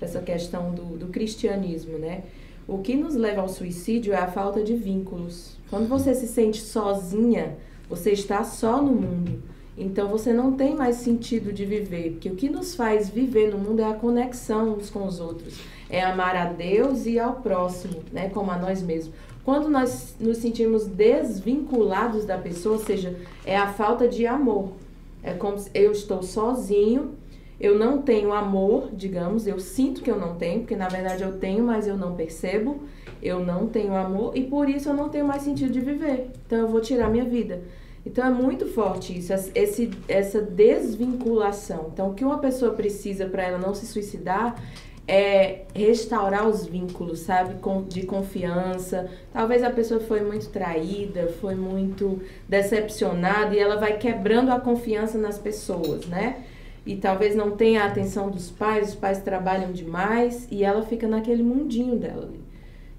essa 0.00 0.20
questão 0.20 0.70
do, 0.70 0.96
do 0.96 1.08
cristianismo, 1.08 1.98
né? 1.98 2.22
O 2.68 2.78
que 2.78 2.94
nos 2.94 3.16
leva 3.16 3.40
ao 3.40 3.48
suicídio 3.48 4.12
é 4.12 4.16
a 4.16 4.28
falta 4.28 4.62
de 4.62 4.76
vínculos. 4.76 5.56
Quando 5.68 5.88
você 5.88 6.14
se 6.14 6.28
sente 6.28 6.60
sozinha, 6.60 7.56
você 7.90 8.12
está 8.12 8.44
só 8.44 8.80
no 8.80 8.92
mundo. 8.92 9.42
Então 9.76 10.06
você 10.06 10.32
não 10.32 10.52
tem 10.52 10.72
mais 10.72 10.96
sentido 10.96 11.52
de 11.52 11.64
viver, 11.64 12.12
porque 12.12 12.30
o 12.30 12.36
que 12.36 12.48
nos 12.48 12.76
faz 12.76 13.08
viver 13.10 13.50
no 13.50 13.58
mundo 13.58 13.80
é 13.80 13.90
a 13.90 13.94
conexão 13.94 14.74
uns 14.74 14.88
com 14.88 15.04
os 15.04 15.18
outros, 15.18 15.58
é 15.90 16.00
amar 16.00 16.36
a 16.36 16.44
Deus 16.44 17.06
e 17.06 17.18
ao 17.18 17.40
próximo, 17.40 18.04
né, 18.12 18.28
como 18.28 18.52
a 18.52 18.56
nós 18.56 18.80
mesmos. 18.80 19.12
Quando 19.44 19.68
nós 19.68 20.14
nos 20.20 20.38
sentimos 20.38 20.86
desvinculados 20.86 22.24
da 22.24 22.38
pessoa, 22.38 22.76
ou 22.76 22.84
seja, 22.84 23.16
é 23.44 23.56
a 23.56 23.72
falta 23.72 24.06
de 24.06 24.28
amor. 24.28 24.83
É 25.24 25.32
como 25.32 25.58
se 25.58 25.70
eu 25.74 25.90
estou 25.90 26.22
sozinho, 26.22 27.14
eu 27.58 27.78
não 27.78 28.02
tenho 28.02 28.32
amor, 28.32 28.90
digamos, 28.92 29.46
eu 29.46 29.58
sinto 29.58 30.02
que 30.02 30.10
eu 30.10 30.18
não 30.18 30.34
tenho, 30.34 30.60
porque 30.60 30.76
na 30.76 30.88
verdade 30.88 31.22
eu 31.22 31.38
tenho, 31.38 31.64
mas 31.64 31.88
eu 31.88 31.96
não 31.96 32.14
percebo. 32.14 32.82
Eu 33.22 33.42
não 33.42 33.66
tenho 33.66 33.94
amor 33.94 34.36
e 34.36 34.42
por 34.42 34.68
isso 34.68 34.90
eu 34.90 34.94
não 34.94 35.08
tenho 35.08 35.26
mais 35.26 35.42
sentido 35.42 35.72
de 35.72 35.80
viver. 35.80 36.30
Então 36.46 36.58
eu 36.58 36.68
vou 36.68 36.80
tirar 36.82 37.08
minha 37.08 37.24
vida. 37.24 37.62
Então 38.04 38.26
é 38.26 38.28
muito 38.28 38.66
forte 38.66 39.16
isso, 39.16 39.32
esse, 39.54 39.90
essa 40.06 40.42
desvinculação. 40.42 41.88
Então 41.90 42.10
o 42.10 42.14
que 42.14 42.22
uma 42.22 42.38
pessoa 42.38 42.72
precisa 42.72 43.24
para 43.24 43.44
ela 43.44 43.56
não 43.56 43.74
se 43.74 43.86
suicidar 43.86 44.62
é 45.06 45.62
restaurar 45.74 46.48
os 46.48 46.66
vínculos, 46.66 47.20
sabe? 47.20 47.56
De 47.88 48.06
confiança. 48.06 49.10
Talvez 49.32 49.62
a 49.62 49.70
pessoa 49.70 50.00
foi 50.00 50.22
muito 50.22 50.48
traída, 50.48 51.28
foi 51.40 51.54
muito 51.54 52.22
decepcionada 52.48 53.54
e 53.54 53.58
ela 53.58 53.76
vai 53.76 53.98
quebrando 53.98 54.50
a 54.50 54.60
confiança 54.60 55.18
nas 55.18 55.38
pessoas, 55.38 56.06
né? 56.06 56.44
E 56.86 56.96
talvez 56.96 57.34
não 57.34 57.52
tenha 57.52 57.82
a 57.82 57.86
atenção 57.86 58.30
dos 58.30 58.50
pais, 58.50 58.90
os 58.90 58.94
pais 58.94 59.18
trabalham 59.18 59.72
demais 59.72 60.46
e 60.50 60.64
ela 60.64 60.82
fica 60.82 61.06
naquele 61.06 61.42
mundinho 61.42 61.96
dela 61.96 62.24
ali. 62.24 62.40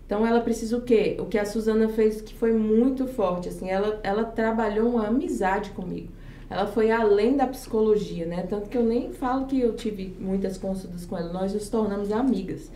Então 0.06 0.26
ela 0.26 0.42
precisa 0.42 0.78
o 0.78 0.82
quê? 0.82 1.18
O 1.20 1.26
que 1.26 1.38
a 1.38 1.46
Suzana 1.46 1.90
fez 1.90 2.22
que 2.22 2.34
foi 2.34 2.54
muito 2.54 3.08
forte, 3.08 3.50
assim, 3.50 3.70
ela, 3.70 4.00
ela 4.04 4.24
trabalhou 4.24 4.90
uma 4.90 5.08
amizade 5.08 5.72
comigo. 5.72 6.10
Ela 6.50 6.68
foi 6.68 6.92
além 6.92 7.36
da 7.36 7.48
psicologia, 7.48 8.26
né? 8.26 8.46
Tanto 8.50 8.70
que 8.70 8.78
eu 8.78 8.84
nem 8.84 9.12
falo 9.12 9.46
que 9.46 9.60
eu 9.60 9.76
tive 9.76 10.16
muitas 10.20 10.58
consultas 10.58 11.06
com 11.06 11.18
ela, 11.18 11.34
nós 11.34 11.54
nos 11.54 11.70
tornamos 11.70 12.12
amigas. 12.12 12.72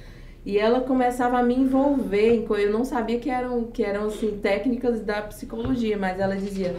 E 0.45 0.57
ela 0.57 0.81
começava 0.81 1.37
a 1.37 1.43
me 1.43 1.55
envolver 1.55 2.33
em 2.33 2.45
coisas, 2.45 2.67
eu 2.67 2.73
não 2.73 2.85
sabia 2.85 3.19
que 3.19 3.29
eram, 3.29 3.65
que 3.65 3.83
eram 3.83 4.07
assim, 4.07 4.39
técnicas 4.41 5.01
da 5.01 5.21
psicologia, 5.21 5.97
mas 5.97 6.19
ela 6.19 6.35
dizia: 6.35 6.75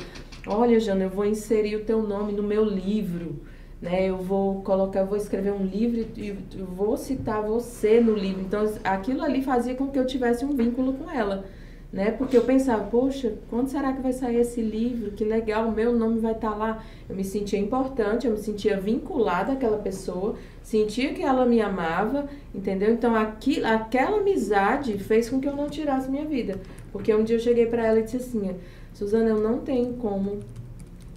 Olha, 0.47 0.81
Jana, 0.81 1.05
eu 1.05 1.11
vou 1.11 1.27
inserir 1.27 1.77
o 1.77 1.85
teu 1.85 2.03
nome 2.03 2.33
no 2.33 2.43
meu 2.43 2.65
livro 2.65 3.41
né? 3.81 4.07
Eu 4.09 4.19
vou 4.19 4.63
colocar, 4.63 5.05
vou 5.05 5.17
escrever 5.17 5.53
um 5.53 5.65
livro 5.65 6.07
e 6.17 6.33
vou 6.33 6.97
citar 6.97 7.43
você 7.43 8.01
no 8.01 8.15
livro. 8.15 8.43
Então, 8.43 8.71
aquilo 8.85 9.23
ali 9.23 9.43
fazia 9.43 9.75
com 9.75 9.89
que 9.89 9.99
eu 9.99 10.07
tivesse 10.07 10.45
um 10.45 10.55
vínculo 10.55 10.93
com 10.95 11.11
ela, 11.11 11.45
né? 11.93 12.13
Porque 12.13 12.37
eu 12.37 12.43
pensava, 12.43 12.85
poxa, 12.85 13.35
quando 13.49 13.69
será 13.69 13.93
que 13.93 14.01
vai 14.01 14.13
sair 14.13 14.37
esse 14.37 14.61
livro? 14.61 15.11
Que 15.11 15.25
legal, 15.25 15.69
o 15.69 15.73
meu 15.73 15.93
nome 15.93 16.21
vai 16.21 16.33
estar 16.33 16.51
tá 16.51 16.57
lá. 16.57 16.85
Eu 17.09 17.17
me 17.17 17.25
sentia 17.25 17.59
importante, 17.59 18.27
eu 18.27 18.33
me 18.33 18.39
sentia 18.39 18.81
vinculada 18.81 19.53
àquela 19.53 19.79
pessoa, 19.79 20.37
sentia 20.63 21.13
que 21.13 21.23
ela 21.23 21.45
me 21.45 21.61
amava, 21.61 22.29
entendeu? 22.55 22.93
Então 22.93 23.17
aqui, 23.17 23.65
aquela 23.65 24.19
amizade 24.19 24.99
fez 24.99 25.29
com 25.29 25.41
que 25.41 25.49
eu 25.49 25.57
não 25.57 25.69
tirasse 25.69 26.09
minha 26.09 26.25
vida. 26.25 26.61
Porque 26.93 27.15
um 27.15 27.25
dia 27.25 27.37
eu 27.37 27.41
cheguei 27.41 27.67
para 27.67 27.85
ela 27.87 27.99
e 27.99 28.05
disse 28.05 28.17
assim: 28.19 28.55
Suzana, 28.95 29.29
eu 29.29 29.41
não 29.41 29.59
tenho 29.59 29.95
como 29.95 30.39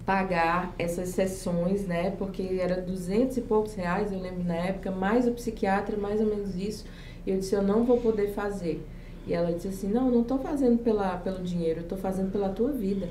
pagar 0.04 0.74
essas 0.78 1.10
sessões, 1.10 1.86
né? 1.86 2.10
Porque 2.18 2.58
era 2.60 2.80
duzentos 2.80 3.36
e 3.36 3.40
poucos 3.40 3.74
reais, 3.74 4.12
eu 4.12 4.20
lembro 4.20 4.44
na 4.44 4.56
época, 4.56 4.90
mais 4.90 5.26
o 5.26 5.32
psiquiatra, 5.32 5.96
mais 5.96 6.20
ou 6.20 6.26
menos 6.26 6.56
isso. 6.56 6.84
E 7.24 7.30
eu 7.30 7.38
disse: 7.38 7.54
eu 7.54 7.62
não 7.62 7.84
vou 7.84 7.98
poder 7.98 8.32
fazer. 8.32 8.84
E 9.26 9.32
ela 9.32 9.52
disse 9.52 9.68
assim: 9.68 9.88
Não, 9.88 10.10
não 10.10 10.22
estou 10.22 10.38
fazendo 10.38 10.78
pela, 10.82 11.16
pelo 11.16 11.42
dinheiro, 11.42 11.80
estou 11.80 11.98
fazendo 11.98 12.30
pela 12.30 12.48
tua 12.48 12.72
vida. 12.72 13.08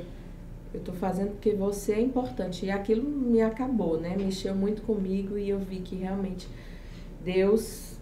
Eu 0.74 0.80
estou 0.80 0.96
fazendo 0.96 1.32
porque 1.32 1.52
você 1.54 1.94
é 1.94 2.02
importante. 2.02 2.66
E 2.66 2.72
aquilo 2.72 3.04
me 3.04 3.42
acabou, 3.42 4.00
né? 4.00 4.16
Mexeu 4.18 4.56
muito 4.56 4.82
comigo 4.82 5.38
e 5.38 5.50
eu 5.50 5.60
vi 5.60 5.78
que 5.78 5.96
realmente 5.96 6.48
Deus 7.24 7.94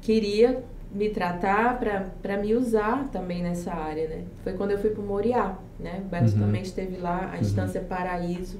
queria 0.00 0.64
me 0.92 1.10
tratar 1.10 1.78
para 1.78 2.36
me 2.38 2.54
usar 2.54 3.08
também 3.10 3.42
nessa 3.42 3.72
área, 3.72 4.08
né? 4.08 4.24
Foi 4.42 4.54
quando 4.54 4.72
eu 4.72 4.78
fui 4.78 4.90
para 4.90 5.02
o 5.02 5.06
Moriá, 5.06 5.56
né? 5.78 6.02
O 6.04 6.08
Beto 6.08 6.32
uhum. 6.32 6.40
também 6.40 6.62
esteve 6.62 6.96
lá, 6.96 7.30
a 7.30 7.34
uhum. 7.34 7.40
Instância 7.40 7.80
Paraíso, 7.80 8.58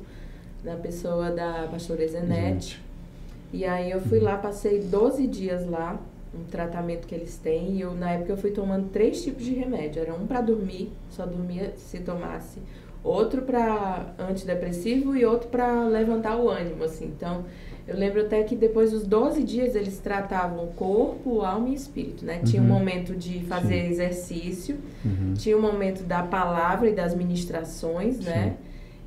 na 0.63 0.77
pessoa 0.77 1.31
da 1.31 1.67
pastora 1.71 2.07
Zenete. 2.07 2.77
Uhum. 2.77 3.61
E 3.61 3.65
aí 3.65 3.91
eu 3.91 4.01
fui 4.01 4.21
lá, 4.21 4.37
passei 4.37 4.81
12 4.81 5.27
dias 5.27 5.67
lá, 5.67 5.99
um 6.35 6.45
tratamento 6.45 7.07
que 7.07 7.15
eles 7.15 7.37
têm. 7.39 7.77
E 7.77 7.81
eu, 7.81 7.95
na 7.95 8.13
época, 8.13 8.33
eu 8.33 8.37
fui 8.37 8.51
tomando 8.51 8.89
três 8.91 9.23
tipos 9.23 9.45
de 9.45 9.55
remédio. 9.55 10.03
Era 10.03 10.15
um 10.15 10.27
para 10.27 10.41
dormir, 10.41 10.93
só 11.11 11.25
dormia 11.25 11.73
se 11.77 12.01
tomasse. 12.01 12.61
Outro 13.03 13.43
para 13.43 14.15
antidepressivo 14.19 15.17
e 15.17 15.25
outro 15.25 15.49
para 15.49 15.85
levantar 15.85 16.37
o 16.37 16.49
ânimo, 16.49 16.85
assim. 16.85 17.07
Então, 17.07 17.45
eu 17.87 17.97
lembro 17.97 18.21
até 18.21 18.43
que 18.43 18.55
depois 18.55 18.91
dos 18.91 19.07
12 19.07 19.43
dias 19.43 19.75
eles 19.75 19.99
tratavam 19.99 20.67
corpo, 20.77 21.41
alma 21.41 21.71
e 21.71 21.75
espírito, 21.75 22.25
né? 22.25 22.37
Uhum. 22.39 22.45
Tinha 22.45 22.63
um 22.63 22.67
uhum. 22.67 22.73
momento 22.73 23.17
de 23.17 23.41
fazer 23.45 23.85
Sim. 23.85 23.91
exercício, 23.91 24.77
uhum. 25.05 25.33
tinha 25.35 25.57
um 25.57 25.63
momento 25.63 26.03
da 26.03 26.23
palavra 26.23 26.91
e 26.91 26.93
das 26.93 27.15
ministrações, 27.15 28.19
né? 28.19 28.33
Sim. 28.33 28.41
né? 28.41 28.57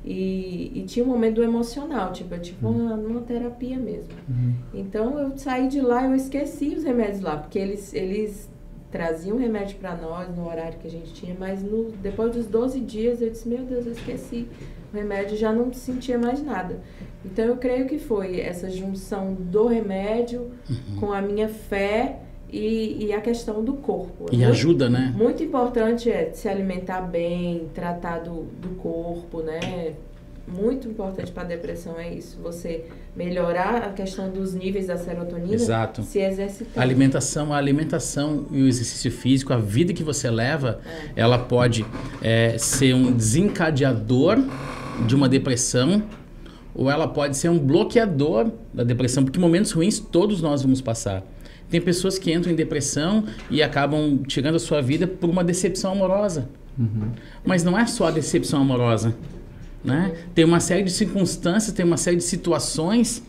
E, 0.04 0.72
e, 0.74 0.82
tinha 0.84 1.04
um 1.04 1.08
momento 1.08 1.40
emocional, 1.42 2.12
tipo, 2.12 2.36
tipo 2.38 2.66
uhum. 2.66 2.86
uma, 2.86 2.94
uma 2.94 3.20
terapia 3.20 3.78
mesmo. 3.78 4.12
Uhum. 4.28 4.54
Então 4.74 5.16
eu 5.16 5.38
saí 5.38 5.68
de 5.68 5.80
lá 5.80 6.04
eu 6.06 6.14
esqueci 6.14 6.74
os 6.76 6.82
remédios 6.82 7.20
lá, 7.20 7.36
porque 7.36 7.56
eles, 7.56 7.94
eles 7.94 8.50
traziam 8.90 9.38
remédio 9.38 9.78
para 9.78 9.94
nós 9.96 10.28
no 10.36 10.46
horário 10.46 10.78
que 10.78 10.88
a 10.88 10.90
gente 10.90 11.14
tinha, 11.14 11.36
mas 11.38 11.62
no, 11.62 11.92
depois 11.92 12.32
dos 12.32 12.46
12 12.46 12.80
dias 12.80 13.22
eu 13.22 13.30
disse, 13.30 13.48
meu 13.48 13.64
Deus, 13.64 13.86
eu 13.86 13.92
esqueci 13.92 14.48
o 14.92 14.96
remédio, 14.96 15.36
já 15.36 15.52
não 15.52 15.72
sentia 15.72 16.18
mais 16.18 16.42
nada. 16.42 16.80
Então 17.24 17.44
eu 17.44 17.56
creio 17.56 17.86
que 17.86 17.98
foi 17.98 18.40
essa 18.40 18.68
junção 18.68 19.34
do 19.34 19.66
remédio 19.66 20.50
uhum. 20.68 21.00
com 21.00 21.12
a 21.12 21.22
minha 21.22 21.48
fé 21.48 22.18
e, 22.52 23.06
e 23.06 23.12
a 23.12 23.20
questão 23.20 23.64
do 23.64 23.72
corpo. 23.72 24.26
E 24.30 24.44
ajuda, 24.44 24.90
né? 24.90 25.12
Muito 25.16 25.42
importante 25.42 26.10
é 26.10 26.30
se 26.34 26.48
alimentar 26.48 27.00
bem, 27.00 27.68
tratar 27.74 28.18
do, 28.18 28.42
do 28.60 28.68
corpo, 28.76 29.40
né? 29.40 29.94
Muito 30.46 30.86
importante 30.88 31.32
para 31.32 31.44
a 31.44 31.46
depressão 31.46 31.98
é 31.98 32.12
isso. 32.12 32.36
Você 32.42 32.84
melhorar 33.16 33.76
a 33.76 33.92
questão 33.92 34.28
dos 34.28 34.52
níveis 34.52 34.88
da 34.88 34.98
serotonina, 34.98 35.54
Exato. 35.54 36.02
se 36.02 36.18
exercitar. 36.18 36.82
A 36.82 36.82
alimentação, 36.82 37.54
a 37.54 37.56
alimentação 37.56 38.46
e 38.50 38.62
o 38.62 38.68
exercício 38.68 39.10
físico, 39.10 39.52
a 39.52 39.56
vida 39.58 39.94
que 39.94 40.02
você 40.02 40.30
leva, 40.30 40.80
é. 40.84 41.20
ela 41.20 41.38
pode 41.38 41.86
é, 42.20 42.58
ser 42.58 42.94
um 42.94 43.12
desencadeador 43.12 44.38
de 45.06 45.14
uma 45.14 45.28
depressão 45.28 46.02
ou 46.74 46.90
ela 46.90 47.06
pode 47.06 47.36
ser 47.36 47.48
um 47.48 47.58
bloqueador 47.58 48.50
da 48.74 48.82
depressão, 48.82 49.24
porque 49.24 49.38
momentos 49.38 49.72
ruins 49.72 49.98
todos 49.98 50.42
nós 50.42 50.62
vamos 50.62 50.80
passar. 50.80 51.22
Tem 51.72 51.80
pessoas 51.80 52.18
que 52.18 52.30
entram 52.30 52.52
em 52.52 52.54
depressão 52.54 53.24
e 53.50 53.62
acabam 53.62 54.18
tirando 54.28 54.56
a 54.56 54.58
sua 54.58 54.82
vida 54.82 55.06
por 55.06 55.30
uma 55.30 55.42
decepção 55.42 55.92
amorosa. 55.92 56.50
Uhum. 56.78 57.12
Mas 57.42 57.64
não 57.64 57.78
é 57.78 57.86
só 57.86 58.08
a 58.08 58.10
decepção 58.10 58.60
amorosa. 58.60 59.16
Né? 59.82 60.14
Tem 60.34 60.44
uma 60.44 60.60
série 60.60 60.82
de 60.82 60.90
circunstâncias, 60.90 61.74
tem 61.74 61.82
uma 61.82 61.96
série 61.96 62.16
de 62.16 62.24
situações 62.24 63.22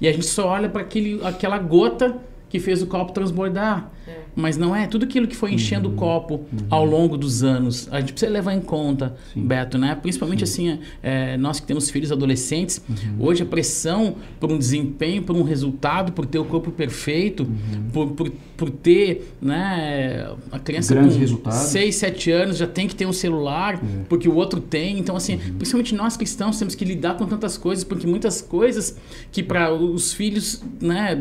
e 0.00 0.08
a 0.08 0.12
gente 0.12 0.24
só 0.24 0.48
olha 0.48 0.70
para 0.70 0.80
aquela 1.28 1.58
gota 1.58 2.16
que 2.48 2.58
fez 2.58 2.80
o 2.80 2.86
copo 2.86 3.12
transbordar. 3.12 3.90
É. 4.08 4.20
Mas 4.34 4.56
não 4.56 4.74
é 4.74 4.86
tudo 4.86 5.04
aquilo 5.04 5.26
que 5.26 5.36
foi 5.36 5.52
enchendo 5.52 5.88
uhum. 5.88 5.94
o 5.94 5.98
copo 5.98 6.34
uhum. 6.34 6.66
ao 6.70 6.84
longo 6.84 7.16
dos 7.16 7.42
anos. 7.42 7.88
A 7.90 8.00
gente 8.00 8.12
precisa 8.12 8.30
levar 8.30 8.54
em 8.54 8.60
conta, 8.60 9.16
Sim. 9.32 9.42
Beto, 9.42 9.78
né? 9.78 9.94
Principalmente 9.94 10.46
Sim. 10.46 10.70
assim, 10.70 10.80
é, 11.02 11.36
nós 11.36 11.60
que 11.60 11.66
temos 11.66 11.90
filhos 11.90 12.12
adolescentes, 12.12 12.82
uhum. 12.88 13.26
hoje 13.26 13.42
a 13.42 13.46
pressão 13.46 14.16
por 14.38 14.50
um 14.50 14.58
desempenho, 14.58 15.22
por 15.22 15.36
um 15.36 15.42
resultado, 15.42 16.12
por 16.12 16.26
ter 16.26 16.38
o 16.38 16.44
corpo 16.44 16.70
perfeito, 16.70 17.42
uhum. 17.42 17.90
por, 17.92 18.06
por, 18.12 18.32
por 18.56 18.70
ter, 18.70 19.34
né? 19.40 20.30
A 20.52 20.58
criança 20.58 20.94
Grandes 20.94 21.14
com 21.14 21.20
resultados. 21.20 21.58
6, 21.58 21.94
7 21.94 22.30
anos 22.30 22.56
já 22.56 22.66
tem 22.66 22.86
que 22.86 22.94
ter 22.94 23.06
um 23.06 23.12
celular, 23.12 23.74
é. 23.74 23.78
porque 24.08 24.28
o 24.28 24.34
outro 24.34 24.60
tem. 24.60 24.98
Então, 24.98 25.16
assim, 25.16 25.34
uhum. 25.34 25.54
principalmente 25.54 25.94
nós 25.94 26.16
cristãos 26.16 26.58
temos 26.58 26.74
que 26.74 26.84
lidar 26.84 27.16
com 27.16 27.26
tantas 27.26 27.56
coisas, 27.56 27.84
porque 27.84 28.06
muitas 28.06 28.40
coisas 28.40 28.96
que 29.32 29.42
para 29.42 29.72
os 29.72 30.12
filhos, 30.12 30.62
né, 30.80 31.16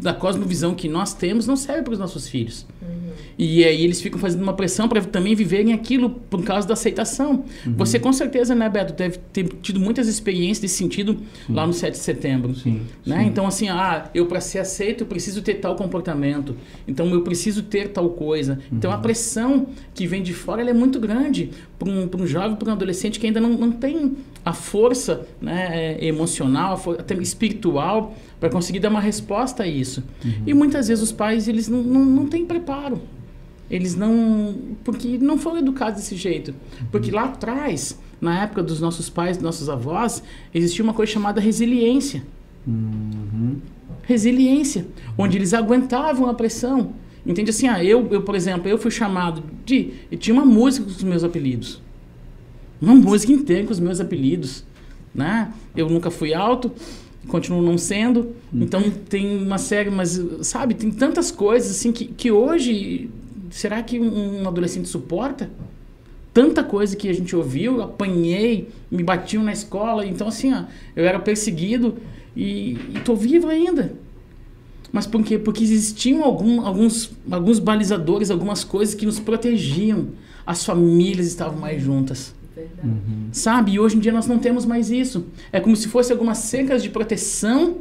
da 0.00 0.12
cosmovisão 0.12 0.74
que 0.74 0.88
nós 0.88 1.14
temos, 1.14 1.46
não 1.46 1.56
serve 1.56 1.82
para 1.82 1.92
os 1.92 1.98
nossos 1.98 2.28
filhos. 2.28 2.53
leaves 2.54 2.73
Uhum. 2.84 3.12
E 3.38 3.64
aí 3.64 3.82
eles 3.82 4.00
ficam 4.00 4.18
fazendo 4.18 4.42
uma 4.42 4.52
pressão 4.52 4.88
para 4.88 5.02
também 5.02 5.34
viverem 5.34 5.72
aquilo 5.72 6.10
por 6.10 6.42
causa 6.44 6.66
da 6.66 6.74
aceitação. 6.74 7.44
Uhum. 7.66 7.74
Você 7.76 7.98
com 7.98 8.12
certeza, 8.12 8.54
né, 8.54 8.68
Beto, 8.68 8.92
deve 8.92 9.18
ter 9.32 9.48
tido 9.62 9.80
muitas 9.80 10.06
experiências 10.06 10.60
desse 10.60 10.76
sentido 10.76 11.18
sim. 11.46 11.52
lá 11.52 11.66
no 11.66 11.72
7 11.72 11.92
de 11.92 11.98
setembro. 11.98 12.54
Sim, 12.54 12.82
né? 13.04 13.20
Sim. 13.20 13.26
Então, 13.26 13.46
assim, 13.46 13.68
ah, 13.68 14.08
eu 14.14 14.26
para 14.26 14.40
ser 14.40 14.58
aceito 14.58 15.04
preciso 15.04 15.42
ter 15.42 15.54
tal 15.54 15.74
comportamento. 15.76 16.56
Então, 16.86 17.08
eu 17.10 17.22
preciso 17.22 17.62
ter 17.62 17.88
tal 17.88 18.10
coisa. 18.10 18.54
Uhum. 18.54 18.78
Então, 18.78 18.92
a 18.92 18.98
pressão 18.98 19.66
que 19.94 20.06
vem 20.06 20.22
de 20.22 20.32
fora 20.32 20.62
é 20.62 20.72
muito 20.72 21.00
grande 21.00 21.50
para 21.78 21.88
um, 21.88 22.08
um 22.22 22.26
jovem, 22.26 22.56
para 22.56 22.68
um 22.68 22.72
adolescente 22.72 23.18
que 23.18 23.26
ainda 23.26 23.40
não, 23.40 23.50
não 23.50 23.72
tem 23.72 24.16
a 24.44 24.52
força 24.52 25.26
né, 25.40 25.96
emocional, 26.04 26.80
até 26.98 27.14
espiritual 27.14 28.14
para 28.38 28.50
conseguir 28.50 28.78
dar 28.78 28.90
uma 28.90 29.00
resposta 29.00 29.62
a 29.62 29.66
isso. 29.66 30.02
Uhum. 30.22 30.32
E 30.46 30.52
muitas 30.52 30.88
vezes 30.88 31.02
os 31.02 31.12
pais 31.12 31.48
eles 31.48 31.66
não, 31.66 31.82
não, 31.82 32.04
não 32.04 32.26
têm 32.26 32.44
preparo. 32.44 32.73
Eles 33.70 33.94
não. 33.94 34.54
Porque 34.84 35.18
não 35.18 35.38
foram 35.38 35.58
educados 35.58 36.00
desse 36.00 36.16
jeito. 36.16 36.54
Porque 36.90 37.10
lá 37.10 37.24
atrás, 37.24 37.98
na 38.20 38.42
época 38.42 38.62
dos 38.62 38.80
nossos 38.80 39.08
pais, 39.08 39.36
dos 39.36 39.44
nossos 39.44 39.68
avós, 39.68 40.22
existia 40.52 40.84
uma 40.84 40.94
coisa 40.94 41.12
chamada 41.12 41.40
resiliência. 41.40 42.22
Uhum. 42.66 43.58
Resiliência. 44.02 44.86
Onde 45.16 45.38
eles 45.38 45.54
aguentavam 45.54 46.28
a 46.28 46.34
pressão. 46.34 46.92
Entende 47.26 47.50
assim? 47.50 47.68
Ah, 47.68 47.82
eu, 47.82 48.06
eu, 48.10 48.22
por 48.22 48.34
exemplo, 48.34 48.68
eu 48.68 48.76
fui 48.76 48.90
chamado 48.90 49.42
de. 49.64 49.92
Eu 50.10 50.18
tinha 50.18 50.34
uma 50.34 50.44
música 50.44 50.84
com 50.84 50.90
os 50.90 51.02
meus 51.02 51.24
apelidos. 51.24 51.82
Uma 52.80 52.94
música 52.94 53.32
inteira 53.32 53.64
com 53.64 53.72
os 53.72 53.80
meus 53.80 53.98
apelidos. 53.98 54.64
Né? 55.14 55.50
Eu 55.74 55.88
nunca 55.88 56.10
fui 56.10 56.34
alto, 56.34 56.72
continuo 57.26 57.62
não 57.62 57.78
sendo. 57.78 58.20
Uhum. 58.52 58.62
Então 58.62 58.90
tem 58.90 59.42
uma 59.42 59.58
série, 59.58 59.90
mas 59.90 60.20
sabe, 60.42 60.74
tem 60.74 60.90
tantas 60.90 61.30
coisas 61.30 61.70
assim 61.70 61.92
que, 61.92 62.06
que 62.06 62.30
hoje 62.30 63.10
será 63.50 63.82
que 63.82 64.00
um, 64.00 64.42
um 64.42 64.48
adolescente 64.48 64.88
suporta? 64.88 65.50
Tanta 66.32 66.64
coisa 66.64 66.96
que 66.96 67.08
a 67.08 67.12
gente 67.12 67.36
ouviu, 67.36 67.80
apanhei, 67.80 68.68
me 68.90 69.04
batiam 69.04 69.44
na 69.44 69.52
escola, 69.52 70.04
então 70.04 70.26
assim, 70.26 70.52
ó, 70.52 70.64
eu 70.96 71.06
era 71.06 71.20
perseguido 71.20 71.96
e, 72.36 72.76
estou 72.96 73.14
vivo 73.14 73.48
ainda. 73.48 73.94
Mas 74.90 75.06
por 75.06 75.22
quê? 75.22 75.38
Porque 75.38 75.62
existiam 75.62 76.24
algum, 76.24 76.60
alguns, 76.64 77.12
alguns 77.30 77.58
balizadores, 77.58 78.30
algumas 78.30 78.64
coisas 78.64 78.94
que 78.94 79.06
nos 79.06 79.18
protegiam. 79.18 80.08
As 80.46 80.64
famílias 80.64 81.26
estavam 81.26 81.58
mais 81.58 81.82
juntas. 81.82 82.34
Uhum. 82.82 83.28
Sabe? 83.32 83.72
E 83.72 83.80
hoje 83.80 83.96
em 83.96 84.00
dia 84.00 84.12
nós 84.12 84.26
não 84.26 84.38
temos 84.38 84.64
mais 84.64 84.90
isso. 84.90 85.26
É 85.52 85.60
como 85.60 85.74
se 85.74 85.88
fosse 85.88 86.12
algumas 86.12 86.38
cercas 86.38 86.82
de 86.82 86.90
proteção 86.90 87.78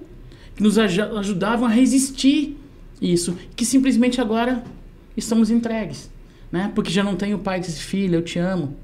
que 0.55 0.63
nos 0.63 0.77
aj 0.77 0.99
ajudavam 0.99 1.65
a 1.65 1.69
resistir 1.69 2.57
isso, 3.01 3.37
que 3.55 3.65
simplesmente 3.65 4.21
agora 4.21 4.63
estamos 5.17 5.51
entregues, 5.51 6.09
né? 6.51 6.71
Porque 6.73 6.91
já 6.91 7.03
não 7.03 7.15
tem 7.15 7.33
o 7.33 7.39
pai 7.39 7.59
que 7.59 7.67
diz, 7.67 7.79
filha, 7.79 8.15
eu 8.15 8.21
te 8.21 8.39
amo. 8.39 8.75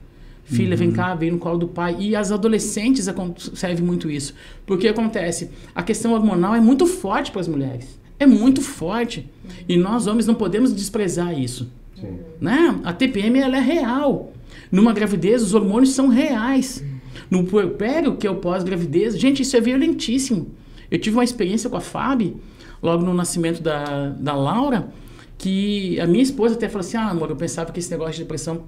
Filha, 0.43 0.71
uhum. 0.71 0.77
vem 0.77 0.91
cá, 0.91 1.13
vem 1.13 1.29
no 1.29 1.37
colo 1.37 1.59
do 1.59 1.67
pai. 1.67 1.95
E 1.99 2.15
as 2.15 2.31
adolescentes 2.31 3.07
serve 3.53 3.83
muito 3.83 4.09
isso. 4.09 4.33
Porque 4.65 4.87
acontece, 4.87 5.51
a 5.75 5.83
questão 5.83 6.11
hormonal 6.13 6.55
é 6.55 6.59
muito 6.59 6.87
forte 6.87 7.31
para 7.31 7.41
as 7.41 7.47
mulheres. 7.47 7.99
É 8.17 8.25
muito 8.25 8.59
forte. 8.59 9.29
E 9.67 9.77
nós 9.77 10.07
homens 10.07 10.25
não 10.25 10.33
podemos 10.33 10.73
desprezar 10.73 11.37
isso. 11.37 11.71
Sim. 11.95 12.17
Né? 12.41 12.79
A 12.83 12.91
TPM 12.91 13.39
ela 13.39 13.57
é 13.57 13.61
real. 13.61 14.33
Numa 14.71 14.93
gravidez, 14.93 15.41
os 15.41 15.53
hormônios 15.53 15.91
são 15.91 16.07
reais. 16.07 16.83
No 17.29 17.43
puerpério, 17.43 18.15
que 18.15 18.25
é 18.25 18.31
o 18.31 18.35
pós-gravidez, 18.35 19.19
gente, 19.19 19.41
isso 19.41 19.55
é 19.55 19.61
violentíssimo. 19.61 20.51
Eu 20.89 20.99
tive 20.99 21.15
uma 21.15 21.23
experiência 21.23 21.69
com 21.69 21.77
a 21.77 21.81
Fábio, 21.81 22.39
logo 22.81 23.03
no 23.03 23.13
nascimento 23.13 23.61
da, 23.61 24.09
da 24.09 24.35
Laura, 24.35 24.91
que 25.37 25.99
a 25.99 26.07
minha 26.07 26.23
esposa 26.23 26.55
até 26.55 26.67
falou 26.67 26.81
assim: 26.81 26.97
ah, 26.97 27.09
amor, 27.09 27.29
eu 27.29 27.35
pensava 27.35 27.71
que 27.71 27.79
esse 27.79 27.91
negócio 27.91 28.13
de 28.13 28.19
depressão 28.19 28.63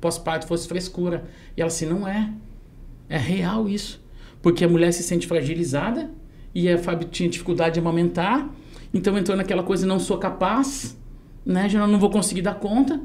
pós-parto 0.00 0.46
fosse 0.46 0.66
frescura. 0.66 1.24
E 1.56 1.60
ela 1.60 1.68
assim: 1.68 1.86
não 1.86 2.06
é. 2.06 2.30
É 3.08 3.18
real 3.18 3.68
isso. 3.68 4.02
Porque 4.42 4.64
a 4.64 4.68
mulher 4.68 4.92
se 4.92 5.02
sente 5.02 5.26
fragilizada 5.26 6.10
e 6.54 6.68
a 6.68 6.78
Fábio 6.78 7.08
tinha 7.08 7.28
dificuldade 7.28 7.74
de 7.74 7.80
amamentar, 7.80 8.48
então 8.92 9.16
entrou 9.18 9.36
naquela 9.36 9.62
coisa: 9.62 9.86
não 9.86 9.98
sou 9.98 10.18
capaz, 10.18 10.96
né? 11.44 11.68
Já 11.68 11.86
não 11.86 11.98
vou 11.98 12.10
conseguir 12.10 12.42
dar 12.42 12.54
conta. 12.54 13.00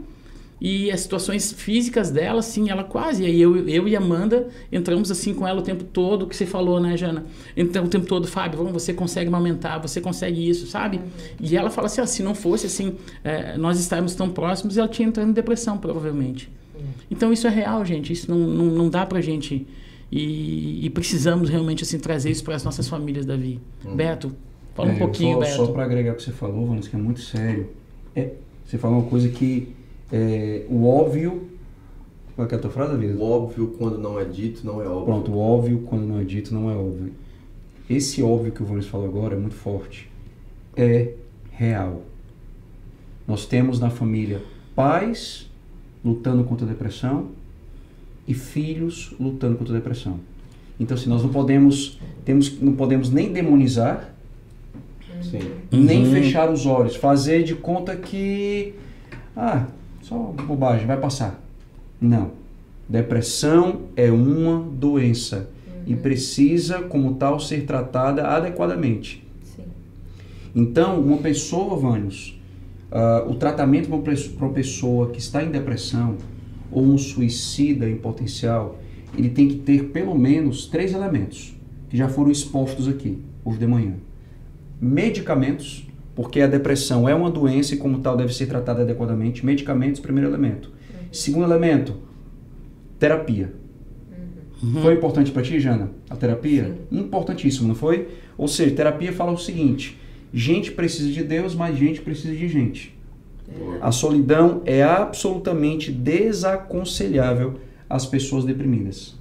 E 0.61 0.91
as 0.91 0.99
situações 1.01 1.53
físicas 1.53 2.11
dela, 2.11 2.39
assim, 2.39 2.69
ela 2.69 2.83
quase. 2.83 3.23
E 3.23 3.25
aí 3.25 3.41
eu, 3.41 3.67
eu 3.67 3.87
e 3.87 3.95
Amanda 3.95 4.49
entramos 4.71 5.09
assim 5.09 5.33
com 5.33 5.47
ela 5.47 5.59
o 5.59 5.63
tempo 5.63 5.83
todo, 5.83 6.27
que 6.27 6.35
você 6.35 6.45
falou, 6.45 6.79
né, 6.79 6.97
Jana? 6.97 7.25
Então 7.55 7.85
o 7.85 7.87
tempo 7.87 8.05
todo, 8.05 8.27
Fábio, 8.27 8.57
vamos, 8.57 8.73
você 8.73 8.93
consegue 8.93 9.29
amamentar, 9.29 9.81
você 9.81 10.01
consegue 10.01 10.49
isso, 10.49 10.67
sabe? 10.67 10.97
Uhum. 10.97 11.03
E 11.39 11.55
ela 11.55 11.69
fala 11.69 11.87
assim: 11.87 12.01
ah, 12.01 12.07
se 12.07 12.21
não 12.21 12.35
fosse 12.35 12.65
assim, 12.65 12.95
é, 13.23 13.57
nós 13.57 13.79
estarmos 13.79 14.15
tão 14.15 14.29
próximos, 14.29 14.77
ela 14.77 14.87
tinha 14.87 15.07
entrado 15.07 15.29
em 15.29 15.33
depressão, 15.33 15.77
provavelmente. 15.77 16.51
Uhum. 16.75 16.81
Então 17.09 17.31
isso 17.31 17.47
é 17.47 17.49
real, 17.49 17.85
gente. 17.85 18.11
Isso 18.11 18.29
não, 18.29 18.39
não, 18.39 18.65
não 18.65 18.89
dá 18.89 19.05
pra 19.05 19.21
gente. 19.21 19.65
E, 20.11 20.85
e 20.85 20.89
precisamos 20.89 21.49
realmente 21.49 21.83
assim 21.83 21.99
trazer 21.99 22.31
isso 22.31 22.43
para 22.43 22.55
as 22.55 22.63
nossas 22.63 22.89
famílias, 22.89 23.25
Davi. 23.25 23.61
Uhum. 23.85 23.95
Beto, 23.95 24.35
fala 24.75 24.89
é, 24.89 24.93
um 24.93 24.97
pouquinho, 24.97 25.35
só, 25.35 25.39
Beto. 25.39 25.55
Só 25.55 25.67
para 25.67 25.83
agregar 25.83 26.13
o 26.13 26.15
que 26.15 26.23
você 26.23 26.31
falou, 26.31 26.67
Vanessa, 26.67 26.89
que 26.89 26.95
é 26.97 26.99
muito 26.99 27.21
sério. 27.21 27.69
É, 28.13 28.31
você 28.65 28.77
falou 28.77 28.99
uma 28.99 29.09
coisa 29.09 29.29
que 29.29 29.78
é, 30.11 30.65
o 30.69 30.87
óbvio. 30.87 31.47
Qual 32.35 32.47
é, 32.47 32.51
é 32.51 32.55
a 32.55 32.59
tua 32.59 32.71
frase, 32.71 32.91
Davi? 32.91 33.07
O 33.07 33.21
óbvio 33.21 33.75
quando 33.77 33.97
não 33.97 34.19
é 34.19 34.25
dito 34.25 34.65
não 34.65 34.81
é 34.81 34.87
óbvio. 34.87 35.05
Pronto, 35.05 35.31
o 35.31 35.37
óbvio 35.37 35.79
quando 35.85 36.05
não 36.07 36.19
é 36.19 36.23
dito 36.23 36.53
não 36.53 36.69
é 36.69 36.75
óbvio. 36.75 37.11
Esse 37.89 38.21
óbvio 38.21 38.51
que 38.51 38.61
o 38.61 38.65
Vanessa 38.65 38.87
falou 38.87 39.07
agora 39.07 39.35
é 39.35 39.39
muito 39.39 39.55
forte. 39.55 40.09
É 40.75 41.13
real. 41.51 42.03
Nós 43.27 43.45
temos 43.45 43.79
na 43.79 43.89
família 43.89 44.41
pais 44.75 45.49
lutando 46.03 46.43
contra 46.43 46.65
a 46.65 46.69
depressão 46.69 47.27
e 48.27 48.33
filhos 48.33 49.13
lutando 49.19 49.57
contra 49.57 49.73
a 49.73 49.77
depressão. 49.77 50.19
Então, 50.79 50.95
se 50.95 51.03
assim, 51.03 51.09
nós 51.09 51.23
não 51.23 51.29
podemos, 51.29 51.99
temos, 52.23 52.59
não 52.61 52.73
podemos 52.73 53.09
nem 53.11 53.33
demonizar, 53.33 54.13
Sim. 55.21 55.39
nem 55.71 56.05
uhum. 56.05 56.11
fechar 56.11 56.49
os 56.49 56.65
olhos, 56.65 56.95
fazer 56.95 57.43
de 57.43 57.53
conta 57.53 57.95
que 57.97 58.73
ah, 59.35 59.67
só 60.09 60.17
bobagem, 60.17 60.87
vai 60.87 60.97
passar. 60.97 61.39
Não. 62.01 62.31
Depressão 62.89 63.81
é 63.95 64.09
uma 64.11 64.59
doença 64.59 65.47
uhum. 65.67 65.83
e 65.85 65.95
precisa, 65.95 66.81
como 66.81 67.13
tal, 67.13 67.39
ser 67.39 67.65
tratada 67.65 68.25
adequadamente. 68.27 69.23
Sim. 69.43 69.65
Então, 70.55 70.99
uma 70.99 71.17
pessoa, 71.17 71.77
Vânios, 71.77 72.41
uh, 72.91 73.29
o 73.29 73.35
tratamento 73.35 73.87
para 73.89 74.47
uma 74.47 74.53
pessoa 74.53 75.11
que 75.11 75.19
está 75.19 75.43
em 75.43 75.51
depressão 75.51 76.17
ou 76.71 76.83
um 76.83 76.97
suicida 76.97 77.87
em 77.87 77.95
potencial, 77.95 78.79
ele 79.15 79.29
tem 79.29 79.47
que 79.47 79.57
ter 79.57 79.89
pelo 79.89 80.17
menos 80.17 80.65
três 80.65 80.91
elementos 80.91 81.53
que 81.87 81.95
já 81.95 82.09
foram 82.09 82.31
expostos 82.31 82.87
aqui 82.87 83.19
hoje 83.45 83.59
de 83.59 83.67
manhã: 83.67 83.93
medicamentos 84.81 85.87
porque 86.19 86.41
a 86.41 86.47
depressão 86.47 87.07
é 87.07 87.15
uma 87.15 87.31
doença 87.31 87.73
e, 87.73 87.77
como 87.77 87.99
tal, 87.99 88.17
deve 88.17 88.35
ser 88.35 88.45
tratada 88.45 88.81
adequadamente. 88.81 89.45
Medicamentos, 89.45 90.01
primeiro 90.01 90.29
elemento. 90.29 90.67
Uhum. 90.67 91.07
Segundo 91.13 91.45
elemento, 91.45 91.95
terapia. 92.99 93.53
Uhum. 94.61 94.81
Foi 94.81 94.95
importante 94.95 95.31
para 95.31 95.43
ti, 95.43 95.61
Jana? 95.61 95.91
A 96.09 96.17
terapia? 96.17 96.75
Sim. 96.89 96.99
Importantíssimo, 96.99 97.69
não 97.69 97.73
foi? 97.73 98.09
Ou 98.37 98.49
seja, 98.49 98.75
terapia 98.75 99.13
fala 99.13 99.31
o 99.31 99.37
seguinte: 99.37 99.97
gente 100.33 100.73
precisa 100.73 101.09
de 101.09 101.23
Deus, 101.23 101.55
mas 101.55 101.77
gente 101.77 102.01
precisa 102.01 102.35
de 102.35 102.49
gente. 102.49 102.93
É. 103.47 103.77
A 103.79 103.89
solidão 103.89 104.61
é 104.65 104.83
absolutamente 104.83 105.89
desaconselhável 105.89 107.61
às 107.89 108.05
pessoas 108.05 108.43
deprimidas. 108.43 109.15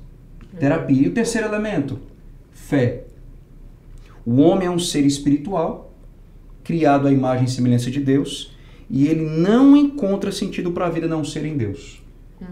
Uhum. 0.53 0.59
Terapia. 0.59 1.07
E 1.07 1.07
o 1.07 1.13
terceiro 1.13 1.47
elemento? 1.47 2.01
Fé. 2.51 3.05
O 4.27 4.39
homem 4.41 4.67
é 4.67 4.71
um 4.71 4.81
ser 4.81 5.07
espiritual 5.07 5.88
criado 6.69 7.09
à 7.09 7.11
imagem 7.11 7.47
e 7.47 7.51
semelhança 7.51 7.91
de 7.91 7.99
Deus, 7.99 8.53
e 8.91 9.09
ele 9.09 9.25
não 9.25 9.75
encontra 9.75 10.31
sentido 10.31 10.71
para 10.71 10.87
a 10.87 10.91
vida 10.91 11.09
não 11.09 11.25
ser 11.25 11.47
em 11.47 11.57
Deus. 11.57 12.03
Uhum. 12.39 12.47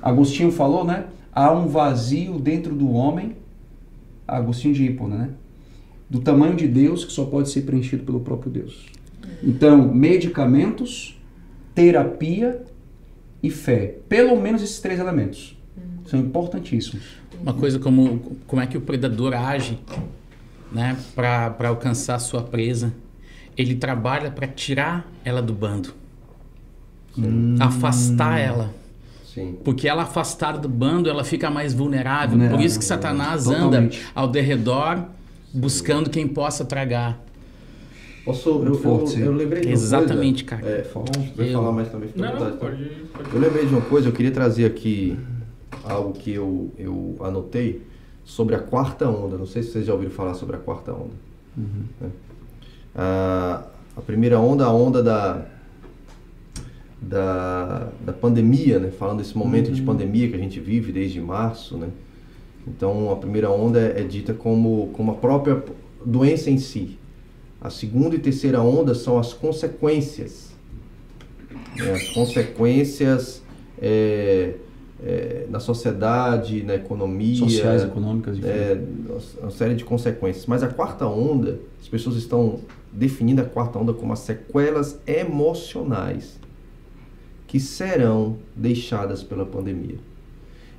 Agostinho 0.00 0.50
falou, 0.50 0.86
né? 0.86 1.04
Há 1.30 1.52
um 1.52 1.66
vazio 1.66 2.38
dentro 2.38 2.74
do 2.74 2.90
homem, 2.92 3.36
Agostinho 4.26 4.72
de 4.72 4.84
Hipona, 4.84 5.16
né? 5.16 5.30
Do 6.08 6.20
tamanho 6.20 6.56
de 6.56 6.66
Deus 6.66 7.04
que 7.04 7.12
só 7.12 7.26
pode 7.26 7.50
ser 7.50 7.60
preenchido 7.62 8.04
pelo 8.04 8.20
próprio 8.20 8.50
Deus. 8.50 8.86
Então, 9.42 9.92
medicamentos, 9.92 11.20
terapia 11.74 12.64
e 13.42 13.50
fé. 13.50 13.96
Pelo 14.08 14.40
menos 14.40 14.62
esses 14.62 14.80
três 14.80 14.98
elementos 14.98 15.58
uhum. 15.76 16.06
são 16.06 16.20
importantíssimos. 16.20 17.04
Uma 17.42 17.52
coisa 17.52 17.78
como 17.78 18.18
como 18.46 18.62
é 18.62 18.66
que 18.66 18.78
o 18.78 18.80
predador 18.80 19.34
age, 19.34 19.78
né, 20.72 20.96
para 21.14 21.68
alcançar 21.68 22.14
a 22.14 22.18
sua 22.18 22.40
presa 22.42 22.94
ele 23.56 23.74
trabalha 23.74 24.30
para 24.30 24.46
tirar 24.46 25.10
ela 25.24 25.42
do 25.42 25.52
bando. 25.52 25.94
Hum. 27.16 27.56
Afastar 27.60 28.38
ela. 28.38 28.74
Sim. 29.24 29.58
Porque 29.64 29.88
ela 29.88 30.02
afastada 30.02 30.58
do 30.58 30.68
bando, 30.68 31.08
ela 31.08 31.24
fica 31.24 31.50
mais 31.50 31.72
vulnerável. 31.72 32.30
vulnerável 32.30 32.58
Por 32.58 32.64
isso 32.64 32.78
que 32.78 32.84
Satanás 32.84 33.46
anda 33.46 33.88
ao 34.14 34.28
derredor 34.28 35.04
buscando 35.52 36.10
quem 36.10 36.26
possa 36.26 36.64
tragar. 36.64 37.20
Posso, 38.24 38.50
eu, 38.64 38.74
forte, 38.74 39.18
eu, 39.18 39.26
eu, 39.26 39.32
lembrei 39.32 39.62
de 39.62 39.68
uma 39.68 39.72
Exatamente, 39.72 40.44
coisa. 40.44 40.62
cara. 40.62 40.78
É, 40.78 40.84
forte. 40.84 41.32
Eu... 41.36 41.52
falar 41.52 41.72
mais 41.72 41.88
também. 41.88 42.10
Não, 42.14 42.32
não, 42.32 42.56
pode, 42.56 42.56
pode. 42.58 43.34
Eu 43.34 43.40
lembrei 43.40 43.66
de 43.66 43.74
uma 43.74 43.80
coisa, 43.80 44.08
eu 44.08 44.12
queria 44.12 44.30
trazer 44.30 44.64
aqui 44.64 45.18
algo 45.82 46.12
que 46.12 46.32
eu, 46.32 46.70
eu 46.78 47.16
anotei 47.20 47.82
sobre 48.24 48.54
a 48.54 48.60
quarta 48.60 49.08
onda. 49.08 49.36
Não 49.36 49.46
sei 49.46 49.62
se 49.62 49.72
vocês 49.72 49.86
já 49.86 49.92
ouviram 49.92 50.12
falar 50.12 50.34
sobre 50.34 50.54
a 50.54 50.58
quarta 50.58 50.92
onda. 50.92 51.14
Uhum. 51.56 51.84
É 52.02 52.31
a, 52.94 53.64
a 53.96 54.00
primeira 54.00 54.38
onda, 54.38 54.64
a 54.64 54.72
onda 54.72 55.02
da, 55.02 55.42
da, 57.00 57.88
da 58.04 58.12
pandemia, 58.12 58.78
né? 58.78 58.90
falando 58.90 59.18
desse 59.18 59.36
momento 59.36 59.68
uhum. 59.68 59.74
de 59.74 59.82
pandemia 59.82 60.28
que 60.28 60.34
a 60.34 60.38
gente 60.38 60.60
vive 60.60 60.92
desde 60.92 61.20
março. 61.20 61.76
Né? 61.76 61.88
Então, 62.66 63.10
a 63.10 63.16
primeira 63.16 63.50
onda 63.50 63.80
é, 63.80 64.00
é 64.00 64.04
dita 64.04 64.32
como, 64.32 64.90
como 64.92 65.12
a 65.12 65.14
própria 65.14 65.62
doença 66.04 66.50
em 66.50 66.58
si. 66.58 66.98
A 67.60 67.70
segunda 67.70 68.16
e 68.16 68.18
terceira 68.18 68.60
onda 68.60 68.94
são 68.94 69.18
as 69.18 69.32
consequências. 69.32 70.52
Né? 71.76 71.92
As 71.92 72.08
consequências 72.08 73.42
é, 73.80 74.54
é, 75.04 75.46
na 75.50 75.60
sociedade, 75.60 76.62
na 76.62 76.74
economia. 76.74 77.36
Sociais, 77.36 77.82
econômicas, 77.82 78.38
enfim. 78.38 78.48
É, 78.48 78.80
uma 79.40 79.50
série 79.50 79.74
de 79.74 79.84
consequências. 79.84 80.46
Mas 80.46 80.62
a 80.62 80.68
quarta 80.68 81.06
onda, 81.06 81.60
as 81.80 81.88
pessoas 81.88 82.16
estão 82.16 82.60
definindo 82.92 83.40
a 83.40 83.44
quarta 83.44 83.78
onda 83.78 83.94
como 83.94 84.12
as 84.12 84.18
sequelas 84.20 85.00
emocionais 85.06 86.38
que 87.46 87.58
serão 87.58 88.36
deixadas 88.54 89.22
pela 89.22 89.46
pandemia. 89.46 89.96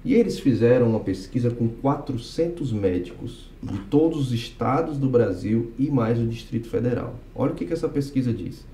E 0.06 0.14
eles 0.14 0.40
fizeram 0.40 0.90
uma 0.90 1.00
pesquisa 1.00 1.50
com 1.50 1.68
400 1.68 2.72
médicos 2.74 3.50
de 3.62 3.78
todos 3.90 4.20
os 4.20 4.34
estados 4.34 4.98
do 4.98 5.10
Brasil 5.10 5.72
e 5.80 5.90
mais 5.90 6.20
o 6.20 6.28
Distrito 6.28 6.68
Federal. 6.68 7.16
Olha 7.34 7.54
o 7.54 7.56
que, 7.56 7.66
que 7.66 7.74
essa 7.74 7.88
pesquisa 7.88 8.34
diz. 8.34 8.66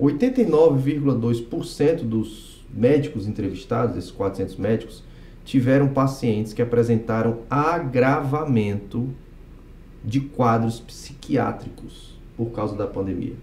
89,2% 0.00 2.04
dos 2.04 2.64
médicos 2.72 3.28
entrevistados, 3.28 3.96
esses 3.96 4.10
400 4.10 4.56
médicos, 4.56 5.04
tiveram 5.44 5.88
pacientes 5.88 6.54
que 6.54 6.62
apresentaram 6.62 7.40
agravamento 7.50 9.10
de 10.02 10.20
quadros 10.20 10.80
psiquiátricos 10.80 12.09
por 12.40 12.50
causa 12.52 12.74
da 12.74 12.86
pandemia. 12.86 13.34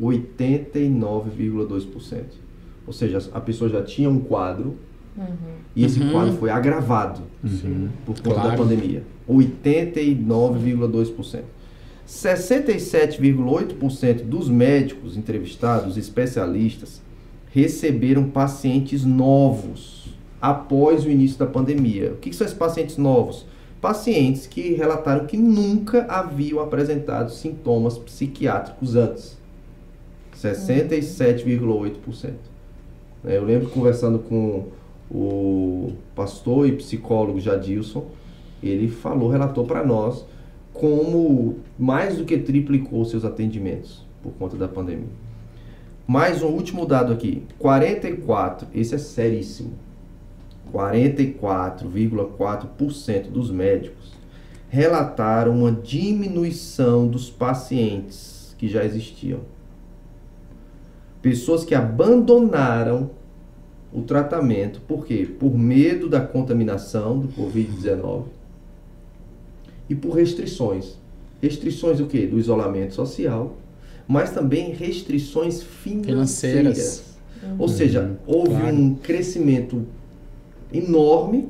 89,2%. 0.00 2.22
Ou 2.86 2.92
seja, 2.94 3.18
a 3.34 3.40
pessoa 3.40 3.68
já 3.68 3.82
tinha 3.82 4.08
um 4.08 4.18
quadro 4.18 4.78
uhum. 5.14 5.26
e 5.76 5.84
esse 5.84 6.00
uhum. 6.00 6.10
quadro 6.10 6.38
foi 6.38 6.48
agravado 6.48 7.20
uhum. 7.44 7.90
por 8.06 8.16
conta 8.16 8.36
claro. 8.36 8.52
da 8.52 8.56
pandemia. 8.56 9.02
89,2%. 9.28 11.42
67,8% 12.08 14.24
dos 14.24 14.48
médicos 14.48 15.18
entrevistados, 15.18 15.98
especialistas, 15.98 17.02
receberam 17.52 18.30
pacientes 18.30 19.04
novos 19.04 20.14
após 20.40 21.04
o 21.04 21.10
início 21.10 21.38
da 21.38 21.46
pandemia. 21.46 22.12
O 22.12 22.16
que 22.16 22.32
são 22.32 22.46
esses 22.46 22.56
pacientes 22.56 22.96
novos? 22.96 23.44
Pacientes 23.80 24.46
que 24.46 24.74
relataram 24.74 25.26
que 25.26 25.36
nunca 25.36 26.04
haviam 26.08 26.60
apresentado 26.60 27.30
sintomas 27.30 27.96
psiquiátricos 27.98 28.94
antes. 28.96 29.38
67,8%. 30.36 32.32
É, 33.24 33.36
eu 33.36 33.44
lembro 33.44 33.68
conversando 33.70 34.18
com 34.18 34.68
o 35.10 35.92
pastor 36.14 36.68
e 36.68 36.72
psicólogo 36.72 37.40
Jadilson, 37.40 38.06
ele 38.62 38.88
falou, 38.88 39.28
relatou 39.28 39.66
para 39.66 39.84
nós 39.84 40.24
como 40.72 41.58
mais 41.78 42.16
do 42.16 42.24
que 42.24 42.38
triplicou 42.38 43.04
seus 43.04 43.24
atendimentos 43.24 44.06
por 44.22 44.32
conta 44.32 44.56
da 44.56 44.68
pandemia. 44.68 45.08
Mais 46.06 46.42
um 46.42 46.48
último 46.48 46.86
dado 46.86 47.12
aqui. 47.12 47.42
44, 47.58 48.68
esse 48.74 48.94
é 48.94 48.98
seríssimo. 48.98 49.72
44,4% 50.72 53.30
dos 53.30 53.50
médicos 53.50 54.12
relataram 54.68 55.58
uma 55.58 55.72
diminuição 55.72 57.08
dos 57.08 57.28
pacientes 57.28 58.54
que 58.56 58.68
já 58.68 58.84
existiam. 58.84 59.40
Pessoas 61.20 61.64
que 61.64 61.74
abandonaram 61.74 63.10
o 63.92 64.02
tratamento, 64.02 64.80
por 64.82 65.04
quê? 65.04 65.28
Por 65.38 65.58
medo 65.58 66.08
da 66.08 66.20
contaminação 66.20 67.18
do 67.18 67.28
Covid-19 67.28 68.24
e 69.88 69.94
por 69.94 70.12
restrições. 70.12 70.96
Restrições 71.42 71.98
do 71.98 72.06
quê? 72.06 72.26
Do 72.26 72.38
isolamento 72.38 72.94
social, 72.94 73.56
mas 74.06 74.30
também 74.30 74.72
restrições 74.72 75.62
financeiras. 75.62 76.60
financeiras. 76.60 77.10
Uhum. 77.42 77.56
Ou 77.58 77.68
seja, 77.68 78.18
houve 78.26 78.50
claro. 78.50 78.76
um 78.76 78.94
crescimento 78.94 79.86
enorme 80.72 81.48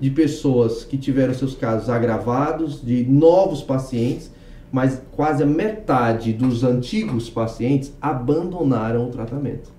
de 0.00 0.10
pessoas 0.10 0.84
que 0.84 0.96
tiveram 0.96 1.34
seus 1.34 1.54
casos 1.54 1.88
agravados, 1.88 2.80
de 2.82 3.04
novos 3.04 3.62
pacientes, 3.62 4.30
mas 4.72 5.00
quase 5.12 5.42
a 5.42 5.46
metade 5.46 6.32
dos 6.32 6.64
antigos 6.64 7.30
pacientes 7.30 7.92
abandonaram 8.00 9.06
o 9.06 9.10
tratamento 9.10 9.72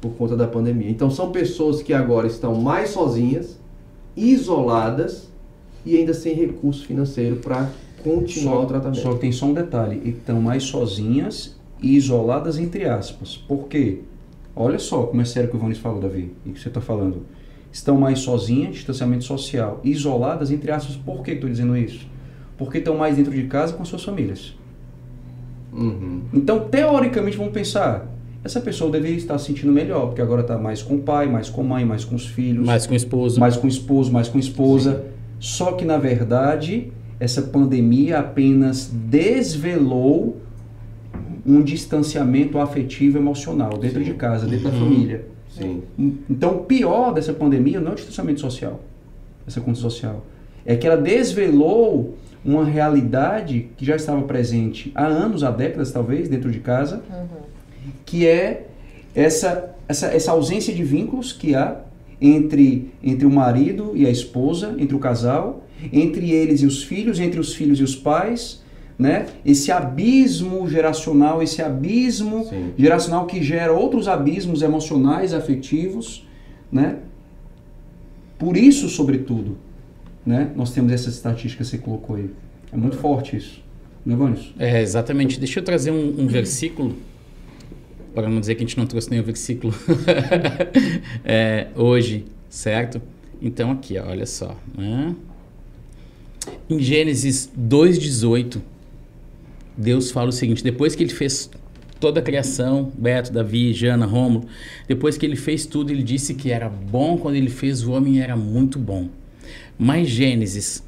por 0.00 0.12
conta 0.12 0.36
da 0.36 0.46
pandemia. 0.46 0.90
Então 0.90 1.10
são 1.10 1.30
pessoas 1.30 1.82
que 1.82 1.92
agora 1.92 2.26
estão 2.26 2.54
mais 2.54 2.90
sozinhas, 2.90 3.58
isoladas 4.16 5.28
e 5.84 5.96
ainda 5.96 6.14
sem 6.14 6.34
recurso 6.34 6.86
financeiro 6.86 7.36
para 7.36 7.70
continuar 8.02 8.56
só, 8.56 8.62
o 8.62 8.66
tratamento. 8.66 9.00
Só 9.00 9.14
tem 9.14 9.32
só 9.32 9.46
um 9.46 9.54
detalhe, 9.54 10.02
estão 10.04 10.40
mais 10.40 10.64
sozinhas 10.64 11.56
e 11.80 11.96
isoladas 11.96 12.58
entre 12.58 12.84
aspas. 12.84 13.36
Por 13.36 13.68
quê? 13.68 14.00
Olha 14.54 14.78
só 14.78 15.04
como 15.04 15.22
é 15.22 15.24
sério 15.24 15.48
que 15.48 15.56
o 15.56 15.58
Vanis 15.60 15.78
falou, 15.78 16.00
Davi, 16.00 16.32
e 16.44 16.50
que 16.50 16.60
você 16.60 16.68
está 16.68 16.80
falando 16.80 17.24
estão 17.72 17.96
mais 17.96 18.20
sozinhas, 18.20 18.76
distanciamento 18.76 19.24
social, 19.24 19.80
isoladas, 19.84 20.50
entre 20.50 20.70
aspas. 20.70 20.96
Por 20.96 21.22
que 21.22 21.32
estou 21.32 21.48
dizendo 21.48 21.76
isso? 21.76 22.06
Porque 22.56 22.78
estão 22.78 22.96
mais 22.96 23.16
dentro 23.16 23.32
de 23.32 23.44
casa 23.44 23.72
com 23.72 23.84
suas 23.84 24.02
famílias. 24.02 24.56
Uhum. 25.72 26.22
Então, 26.32 26.60
teoricamente, 26.60 27.36
vamos 27.36 27.52
pensar, 27.52 28.08
essa 28.42 28.60
pessoa 28.60 28.90
deveria 28.90 29.16
estar 29.16 29.38
se 29.38 29.46
sentindo 29.46 29.72
melhor, 29.72 30.06
porque 30.06 30.22
agora 30.22 30.40
está 30.40 30.58
mais 30.58 30.82
com 30.82 30.94
o 30.96 30.98
pai, 31.00 31.26
mais 31.26 31.48
com 31.48 31.60
a 31.60 31.64
mãe, 31.64 31.84
mais 31.84 32.04
com 32.04 32.14
os 32.14 32.26
filhos. 32.26 32.66
Mais 32.66 32.86
com 32.86 32.94
o 32.94 32.96
esposo. 32.96 33.38
Mais 33.38 33.56
com 33.56 33.66
o 33.66 33.70
esposo, 33.70 34.12
mais 34.12 34.28
com 34.28 34.38
a 34.38 34.40
esposa. 34.40 34.96
Sim. 34.96 35.18
Só 35.40 35.72
que, 35.72 35.84
na 35.84 35.98
verdade, 35.98 36.92
essa 37.20 37.42
pandemia 37.42 38.18
apenas 38.18 38.90
desvelou 38.92 40.40
um 41.46 41.62
distanciamento 41.62 42.58
afetivo 42.58 43.18
emocional 43.18 43.78
dentro 43.78 44.00
Sim. 44.00 44.04
de 44.04 44.14
casa, 44.14 44.46
dentro 44.46 44.68
uhum. 44.68 44.72
da 44.72 44.78
família. 44.78 45.26
Sim. 45.50 45.82
Então, 46.28 46.56
o 46.56 46.64
pior 46.64 47.12
dessa 47.12 47.32
pandemia 47.32 47.80
não 47.80 47.90
é 47.90 47.92
o 47.92 47.96
distanciamento 47.96 48.40
social, 48.40 48.80
essa 49.46 49.60
conta 49.60 49.78
social. 49.78 50.24
É 50.64 50.76
que 50.76 50.86
ela 50.86 50.96
desvelou 50.96 52.16
uma 52.44 52.64
realidade 52.64 53.68
que 53.76 53.84
já 53.84 53.96
estava 53.96 54.22
presente 54.22 54.92
há 54.94 55.06
anos, 55.06 55.42
há 55.42 55.50
décadas 55.50 55.90
talvez, 55.90 56.28
dentro 56.28 56.50
de 56.50 56.60
casa, 56.60 57.02
uhum. 57.10 57.26
que 58.04 58.26
é 58.26 58.66
essa, 59.14 59.74
essa, 59.88 60.06
essa 60.08 60.30
ausência 60.32 60.72
de 60.72 60.84
vínculos 60.84 61.32
que 61.32 61.54
há 61.54 61.80
entre, 62.20 62.90
entre 63.02 63.26
o 63.26 63.30
marido 63.30 63.92
e 63.94 64.06
a 64.06 64.10
esposa, 64.10 64.74
entre 64.78 64.94
o 64.94 64.98
casal, 64.98 65.64
entre 65.92 66.30
eles 66.30 66.62
e 66.62 66.66
os 66.66 66.82
filhos, 66.82 67.20
entre 67.20 67.38
os 67.38 67.54
filhos 67.54 67.78
e 67.80 67.82
os 67.82 67.94
pais, 67.94 68.62
né? 68.98 69.26
Esse 69.46 69.70
abismo 69.70 70.68
geracional, 70.68 71.40
esse 71.42 71.62
abismo 71.62 72.44
Sim. 72.48 72.72
geracional 72.76 73.26
que 73.26 73.42
gera 73.42 73.72
outros 73.72 74.08
abismos 74.08 74.60
emocionais, 74.60 75.32
afetivos, 75.32 76.26
né? 76.70 76.96
Por 78.38 78.56
isso, 78.56 78.88
sobretudo, 78.88 79.56
né? 80.26 80.50
Nós 80.56 80.72
temos 80.72 80.92
essas 80.92 81.14
estatísticas 81.14 81.70
que 81.70 81.76
você 81.76 81.82
colocou 81.82 82.16
aí. 82.16 82.28
É 82.72 82.76
muito 82.76 82.96
forte 82.96 83.36
isso. 83.36 83.62
Não 84.04 84.14
é, 84.14 84.18
É, 84.58 84.82
exatamente. 84.82 85.38
Deixa 85.38 85.60
eu 85.60 85.64
trazer 85.64 85.90
um, 85.90 86.22
um 86.22 86.26
versículo, 86.26 86.96
para 88.14 88.28
não 88.28 88.40
dizer 88.40 88.54
que 88.56 88.64
a 88.64 88.66
gente 88.66 88.78
não 88.78 88.86
trouxe 88.86 89.10
nenhum 89.10 89.22
versículo 89.22 89.72
é, 91.24 91.68
hoje, 91.76 92.24
certo? 92.48 93.00
Então, 93.40 93.70
aqui, 93.70 93.98
ó, 93.98 94.08
olha 94.08 94.26
só. 94.26 94.56
Né? 94.76 95.14
Em 96.68 96.80
Gênesis 96.80 97.50
2,18 97.58 98.60
Deus 99.78 100.10
fala 100.10 100.30
o 100.30 100.32
seguinte: 100.32 100.64
depois 100.64 100.96
que 100.96 101.04
ele 101.04 101.12
fez 101.12 101.48
toda 102.00 102.18
a 102.18 102.22
criação, 102.22 102.92
Beto, 102.98 103.32
Davi, 103.32 103.72
Jana, 103.72 104.06
Romulo, 104.06 104.46
depois 104.88 105.16
que 105.16 105.24
ele 105.24 105.36
fez 105.36 105.64
tudo, 105.64 105.92
ele 105.92 106.02
disse 106.02 106.34
que 106.34 106.50
era 106.50 106.68
bom 106.68 107.16
quando 107.16 107.36
ele 107.36 107.48
fez 107.48 107.84
o 107.84 107.92
homem, 107.92 108.20
era 108.20 108.36
muito 108.36 108.78
bom. 108.78 109.08
Mas 109.78 110.08
Gênesis 110.08 110.82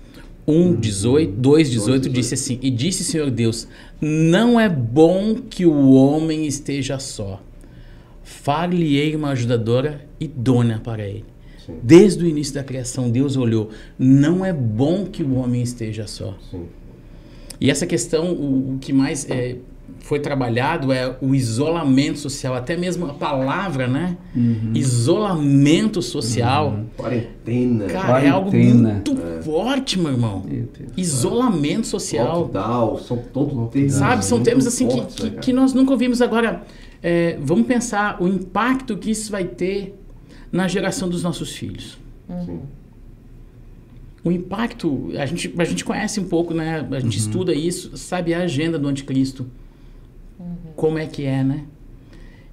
1, 0.47 0.75
18, 0.75 1.33
2, 1.33 1.71
18 1.71 2.09
disse 2.09 2.35
assim: 2.35 2.59
E 2.61 2.69
disse 2.69 3.05
Senhor 3.05 3.31
Deus: 3.31 3.69
Não 4.01 4.59
é 4.59 4.69
bom 4.69 5.37
que 5.37 5.65
o 5.65 5.93
homem 5.93 6.47
esteja 6.47 6.99
só. 6.99 7.41
Far-lhe-ei 8.25 9.15
uma 9.15 9.31
ajudadora 9.31 10.05
idônea 10.19 10.79
para 10.79 11.09
ele. 11.09 11.25
Sim. 11.65 11.75
Desde 11.83 12.25
o 12.25 12.29
início 12.29 12.55
da 12.55 12.65
criação, 12.65 13.09
Deus 13.09 13.37
olhou: 13.37 13.71
Não 13.97 14.45
é 14.45 14.53
bom 14.53 15.05
que 15.07 15.23
o 15.23 15.35
homem 15.37 15.63
esteja 15.63 16.07
só. 16.07 16.37
Sim. 16.51 16.67
E 17.61 17.71
essa 17.71 17.87
questão, 17.87 18.33
o, 18.33 18.75
o 18.75 18.79
que 18.79 18.93
mais 18.93 19.29
é, 19.29 19.57
foi 20.01 20.19
trabalhado 20.19 20.93
é 20.93 21.15
o 21.21 21.35
isolamento 21.35 22.19
social, 22.19 22.55
até 22.55 22.77
mesmo 22.77 23.07
a 23.07 23.13
palavra, 23.13 23.87
né? 23.87 24.17
Uhum. 24.35 24.73
Isolamento 24.75 26.01
social. 26.01 26.71
Uhum. 26.71 26.87
Quarentena. 26.97 27.85
Cara, 27.87 28.07
Quarentena. 28.07 28.29
é 28.29 28.31
algo 28.31 28.51
muito 28.51 29.13
é. 29.13 29.43
forte, 29.43 29.99
meu 29.99 30.13
irmão. 30.13 30.43
Meu 30.49 30.69
Isolamento 30.97 31.87
social. 31.87 32.41
Lockdown, 32.41 32.99
são 32.99 33.19
todos 33.33 33.71
termos. 33.71 33.93
Sabe, 33.93 34.25
são 34.25 34.43
termos 34.43 34.67
assim 34.67 34.89
fortes, 34.89 35.15
que, 35.17 35.23
né, 35.25 35.31
que, 35.31 35.37
que, 35.39 35.53
nós 35.53 35.75
nunca 35.75 35.93
ouvimos. 35.93 36.23
Agora, 36.23 36.63
é, 37.03 37.39
vamos 37.43 37.67
pensar 37.67 38.23
o 38.23 38.27
impacto 38.27 38.97
que 38.97 39.11
isso 39.11 39.31
vai 39.31 39.45
ter 39.45 39.95
na 40.51 40.67
geração 40.67 41.11
dos 41.11 41.23
nossos 41.23 41.53
filhos. 41.53 41.99
Uhum 42.27 42.80
o 44.23 44.31
impacto, 44.31 45.11
a 45.19 45.25
gente, 45.25 45.55
a 45.57 45.65
gente 45.65 45.85
conhece 45.85 46.21
um 46.21 46.29
pouco, 46.29 46.53
né? 46.53 46.87
A 46.91 47.01
gente 47.01 47.19
uhum. 47.19 47.25
estuda 47.27 47.55
isso, 47.55 47.97
sabe 47.97 48.35
a 48.35 48.41
agenda 48.41 48.79
do 48.79 48.87
anticristo. 48.87 49.47
Uhum. 50.39 50.57
Como 50.77 50.99
é 50.99 51.07
que 51.07 51.25
é, 51.25 51.43
né? 51.43 51.65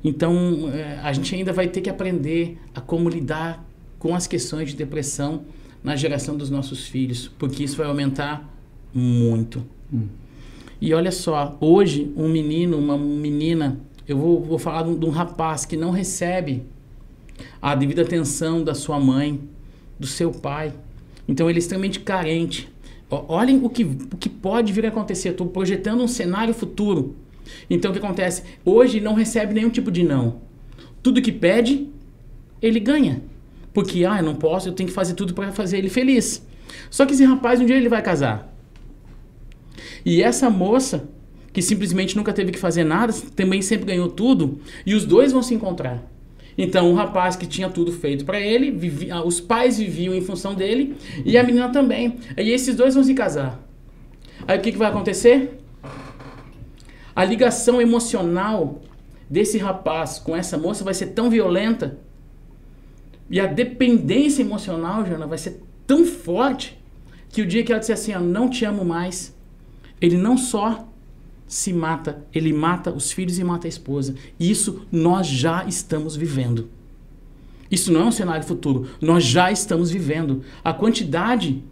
Então, 0.03 0.69
é, 0.73 0.99
a 1.03 1.11
gente 1.11 1.33
ainda 1.35 1.51
vai 1.51 1.67
ter 1.67 1.81
que 1.81 1.89
aprender 1.89 2.57
a 2.73 2.79
como 2.79 3.09
lidar 3.09 3.65
com 3.99 4.15
as 4.15 4.27
questões 4.27 4.69
de 4.69 4.75
depressão 4.75 5.43
na 5.83 5.95
geração 5.95 6.37
dos 6.37 6.49
nossos 6.49 6.87
filhos, 6.87 7.29
porque 7.37 7.63
isso 7.63 7.77
vai 7.77 7.87
aumentar 7.87 8.53
muito. 8.93 9.63
Uhum. 9.91 10.07
E 10.79 10.93
olha 10.93 11.11
só, 11.11 11.57
hoje 11.59 12.13
um 12.15 12.29
menino, 12.29 12.77
uma 12.77 12.97
menina, 12.97 13.79
eu 14.07 14.17
vou, 14.17 14.41
vou 14.41 14.59
falar 14.59 14.83
de 14.83 14.89
um, 14.89 14.99
de 14.99 15.05
um 15.05 15.09
rapaz 15.09 15.65
que 15.65 15.75
não 15.75 15.91
recebe 15.91 16.63
a 17.61 17.75
devida 17.75 18.03
atenção 18.03 18.63
da 18.63 18.73
sua 18.73 18.99
mãe, 18.99 19.41
do 19.99 20.07
seu 20.07 20.31
pai, 20.31 20.73
então 21.27 21.49
ele 21.49 21.57
é 21.57 21.59
extremamente 21.59 21.99
carente. 21.99 22.69
Olhem 23.09 23.59
o 23.63 23.69
que, 23.69 23.83
o 23.83 24.17
que 24.17 24.29
pode 24.29 24.73
vir 24.73 24.85
a 24.85 24.89
acontecer. 24.89 25.29
Estou 25.29 25.47
projetando 25.47 26.03
um 26.03 26.07
cenário 26.07 26.53
futuro. 26.53 27.15
Então 27.69 27.91
o 27.91 27.93
que 27.93 27.99
acontece? 27.99 28.43
Hoje 28.65 28.99
não 28.99 29.13
recebe 29.13 29.53
nenhum 29.53 29.69
tipo 29.69 29.91
de 29.91 30.03
não. 30.03 30.41
Tudo 31.01 31.21
que 31.21 31.31
pede, 31.31 31.89
ele 32.61 32.79
ganha. 32.79 33.21
Porque, 33.73 34.05
ah, 34.05 34.17
eu 34.17 34.23
não 34.23 34.35
posso, 34.35 34.69
eu 34.69 34.73
tenho 34.73 34.89
que 34.89 34.95
fazer 34.95 35.13
tudo 35.13 35.33
para 35.33 35.51
fazer 35.51 35.77
ele 35.77 35.89
feliz. 35.89 36.45
Só 36.89 37.05
que 37.05 37.13
esse 37.13 37.23
rapaz, 37.23 37.61
um 37.61 37.65
dia 37.65 37.77
ele 37.77 37.89
vai 37.89 38.01
casar. 38.01 38.53
E 40.05 40.21
essa 40.21 40.49
moça, 40.49 41.07
que 41.53 41.61
simplesmente 41.61 42.15
nunca 42.15 42.33
teve 42.33 42.51
que 42.51 42.59
fazer 42.59 42.83
nada, 42.83 43.13
também 43.35 43.61
sempre 43.61 43.85
ganhou 43.85 44.09
tudo, 44.09 44.59
e 44.85 44.95
os 44.95 45.05
dois 45.05 45.31
vão 45.31 45.43
se 45.43 45.53
encontrar. 45.53 46.03
Então, 46.57 46.89
um 46.89 46.95
rapaz 46.95 47.35
que 47.35 47.45
tinha 47.45 47.69
tudo 47.69 47.91
feito 47.91 48.25
para 48.25 48.39
ele, 48.39 48.71
vivia, 48.71 49.15
ah, 49.15 49.23
os 49.23 49.39
pais 49.39 49.77
viviam 49.77 50.15
em 50.15 50.21
função 50.21 50.55
dele 50.55 50.95
e 51.23 51.37
a 51.37 51.43
menina 51.43 51.69
também. 51.69 52.17
E 52.35 52.49
esses 52.49 52.75
dois 52.75 52.95
vão 52.95 53.03
se 53.03 53.13
casar. 53.13 53.59
Aí 54.47 54.57
o 54.57 54.61
que, 54.61 54.71
que 54.71 54.77
vai 54.77 54.89
acontecer? 54.89 55.59
A 57.15 57.23
ligação 57.23 57.79
emocional 57.81 58.81
desse 59.29 59.57
rapaz 59.57 60.17
com 60.17 60.35
essa 60.35 60.57
moça 60.57 60.83
vai 60.83 60.93
ser 60.93 61.07
tão 61.07 61.29
violenta 61.29 61.97
e 63.29 63.39
a 63.39 63.45
dependência 63.45 64.41
emocional, 64.41 65.05
Jana, 65.05 65.27
vai 65.27 65.37
ser 65.37 65.61
tão 65.85 66.05
forte 66.05 66.77
que 67.29 67.41
o 67.41 67.45
dia 67.45 67.63
que 67.63 67.71
ela 67.71 67.79
disser 67.79 67.93
assim, 67.93 68.13
ó, 68.13 68.19
não 68.19 68.49
te 68.49 68.63
amo 68.63 68.85
mais, 68.85 69.35
ele 69.99 70.17
não 70.17 70.37
só 70.37 70.87
se 71.47 71.71
mata, 71.71 72.25
ele 72.33 72.51
mata 72.51 72.91
os 72.91 73.11
filhos 73.11 73.39
e 73.39 73.43
mata 73.43 73.67
a 73.67 73.69
esposa. 73.69 74.15
Isso 74.39 74.85
nós 74.91 75.27
já 75.27 75.65
estamos 75.65 76.15
vivendo. 76.15 76.69
Isso 77.69 77.91
não 77.91 78.01
é 78.01 78.05
um 78.05 78.11
cenário 78.11 78.45
futuro, 78.45 78.87
nós 79.01 79.23
já 79.23 79.51
estamos 79.51 79.91
vivendo. 79.91 80.41
A 80.63 80.73
quantidade 80.73 81.63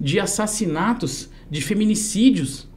de 0.00 0.18
assassinatos, 0.18 1.28
de 1.50 1.60
feminicídios 1.60 2.68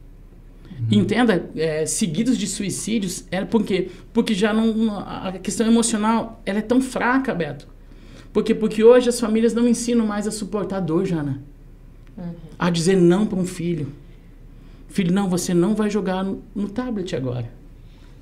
Entenda, 0.90 1.48
é, 1.56 1.86
seguidos 1.86 2.36
de 2.36 2.46
suicídios, 2.46 3.24
era 3.30 3.46
porque 3.46 3.88
porque 4.12 4.34
já 4.34 4.52
não 4.52 4.90
a 4.98 5.32
questão 5.32 5.66
emocional 5.66 6.42
ela 6.44 6.58
é 6.58 6.62
tão 6.62 6.80
fraca, 6.80 7.34
Beto. 7.34 7.66
Porque 8.32 8.54
porque 8.54 8.84
hoje 8.84 9.08
as 9.08 9.18
famílias 9.18 9.54
não 9.54 9.66
ensinam 9.66 10.06
mais 10.06 10.26
a 10.26 10.30
suportar 10.30 10.76
a 10.76 10.80
dor, 10.80 11.06
Jana. 11.06 11.42
Uhum. 12.16 12.34
A 12.58 12.68
dizer 12.68 12.96
não 12.96 13.26
para 13.26 13.38
um 13.38 13.46
filho. 13.46 13.88
Filho, 14.96 15.12
não, 15.12 15.28
você 15.28 15.52
não 15.52 15.74
vai 15.74 15.90
jogar 15.90 16.24
no, 16.24 16.40
no 16.54 16.68
tablet 16.70 17.14
agora. 17.14 17.50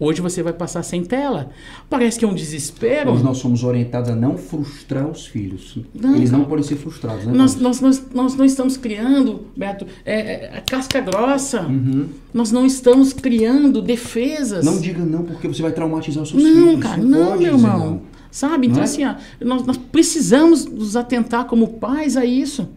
Hoje 0.01 0.20
você 0.20 0.43
vai 0.43 0.53
passar 0.53 0.83
sem 0.83 1.05
tela. 1.05 1.51
Parece 1.89 2.18
que 2.18 2.25
é 2.25 2.29
um 2.29 2.35
desespero. 2.35 3.12
Mas 3.14 3.22
nós 3.22 3.39
somos 3.39 3.62
orientados 3.62 4.11
a 4.11 4.16
não 4.16 4.37
frustrar 4.37 5.07
os 5.09 5.25
filhos. 5.25 5.79
Não, 5.95 6.16
Eles 6.16 6.33
não 6.33 6.41
cara. 6.41 6.51
podem 6.51 6.64
ser 6.64 6.75
frustrados, 6.75 7.27
né? 7.27 7.33
Nós, 7.33 7.55
nós, 7.55 7.81
nós, 7.81 8.05
nós 8.12 8.35
não 8.35 8.45
estamos 8.45 8.77
criando, 8.77 9.47
Beto, 9.57 9.87
é, 10.05 10.47
é, 10.57 10.62
casca 10.68 11.01
grossa. 11.01 11.62
Uhum. 11.62 12.09
Nós 12.35 12.51
não 12.51 12.66
estamos 12.66 13.12
criando 13.12 13.81
defesas. 13.81 14.64
Não 14.66 14.81
diga 14.81 15.05
não 15.05 15.22
porque 15.22 15.47
você 15.47 15.62
vai 15.62 15.70
traumatizar 15.70 16.25
os 16.25 16.31
seus 16.31 16.43
Não, 16.43 16.51
filhos. 16.70 16.81
cara, 16.83 17.01
Você 17.01 17.07
não, 17.09 17.39
meu 17.39 17.53
irmão. 17.55 17.79
não. 17.79 18.03
Sabe? 18.33 18.66
Então, 18.66 18.79
Não 18.79 18.83
é? 18.83 18.85
assim, 18.87 19.05
ó, 19.05 19.14
nós, 19.41 19.64
nós 19.64 19.77
precisamos 19.77 20.66
nos 20.66 20.97
atentar 20.97 21.45
como 21.45 21.68
pais 21.68 22.16
a 22.16 22.25
isso. 22.25 22.68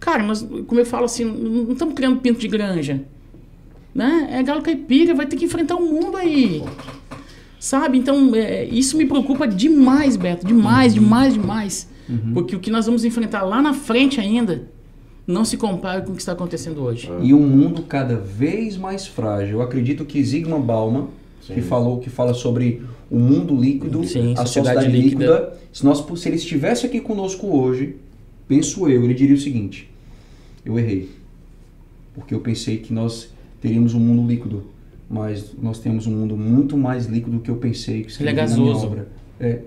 Cara, 0.00 0.22
nós, 0.22 0.40
como 0.66 0.80
eu 0.80 0.86
falo 0.86 1.04
assim, 1.04 1.24
não 1.26 1.64
não 1.64 1.72
estamos 1.72 1.92
criando 1.94 2.20
pinto 2.20 2.40
de 2.40 2.48
granja. 2.48 3.02
Né? 3.98 4.28
É 4.30 4.42
galo 4.44 4.62
caipira, 4.62 5.12
vai 5.12 5.26
ter 5.26 5.34
que 5.36 5.44
enfrentar 5.44 5.74
o 5.74 5.82
mundo 5.82 6.16
aí. 6.16 6.62
Sabe? 7.58 7.98
Então, 7.98 8.32
é, 8.36 8.64
isso 8.66 8.96
me 8.96 9.04
preocupa 9.04 9.44
demais, 9.48 10.16
Beto. 10.16 10.46
Demais, 10.46 10.94
Uhum. 10.94 11.00
demais, 11.02 11.34
demais. 11.34 11.88
Porque 12.32 12.54
o 12.54 12.60
que 12.60 12.70
nós 12.70 12.86
vamos 12.86 13.04
enfrentar 13.04 13.42
lá 13.42 13.60
na 13.60 13.74
frente 13.74 14.20
ainda 14.20 14.68
não 15.26 15.44
se 15.44 15.56
compara 15.56 16.00
com 16.00 16.12
o 16.12 16.14
que 16.14 16.20
está 16.22 16.30
acontecendo 16.32 16.80
hoje. 16.80 17.10
E 17.20 17.34
um 17.34 17.44
mundo 17.44 17.82
cada 17.82 18.14
vez 18.14 18.76
mais 18.76 19.04
frágil. 19.04 19.58
Eu 19.58 19.62
acredito 19.62 20.04
que 20.04 20.22
Zygmunt 20.22 20.62
Bauman, 20.64 21.08
que 21.42 21.56
Sim. 21.56 21.60
falou 21.62 21.98
que 21.98 22.08
fala 22.08 22.32
sobre 22.34 22.82
o 23.10 23.18
mundo 23.18 23.54
líquido, 23.60 24.04
Sim, 24.04 24.32
a 24.38 24.46
sociedade 24.46 24.48
sociedade, 24.86 24.88
líquida, 24.88 25.24
líquida. 25.26 25.58
se, 25.72 25.84
nós, 25.84 26.04
se 26.20 26.28
ele 26.28 26.36
estivesse 26.36 26.86
aqui 26.86 27.00
conosco 27.00 27.48
hoje, 27.48 27.96
penso 28.46 28.88
eu, 28.88 29.02
ele 29.02 29.12
diria 29.12 29.34
o 29.34 29.38
seguinte: 29.40 29.90
eu 30.64 30.78
errei. 30.78 31.10
Porque 32.14 32.32
eu 32.32 32.40
pensei 32.40 32.76
que 32.78 32.92
nós 32.92 33.28
teríamos 33.60 33.94
um 33.94 34.00
mundo 34.00 34.28
líquido, 34.28 34.64
mas 35.08 35.54
nós 35.60 35.78
temos 35.78 36.06
um 36.06 36.10
mundo 36.10 36.36
muito 36.36 36.76
mais 36.76 37.06
líquido 37.06 37.36
do 37.36 37.40
que 37.40 37.50
eu 37.50 37.56
pensei 37.56 38.04
que 38.04 38.22
Ele 38.22 38.30
é 38.30 38.32
na 38.32 38.46
minha 38.46 38.76
obra. 38.76 39.08
É. 39.40 39.60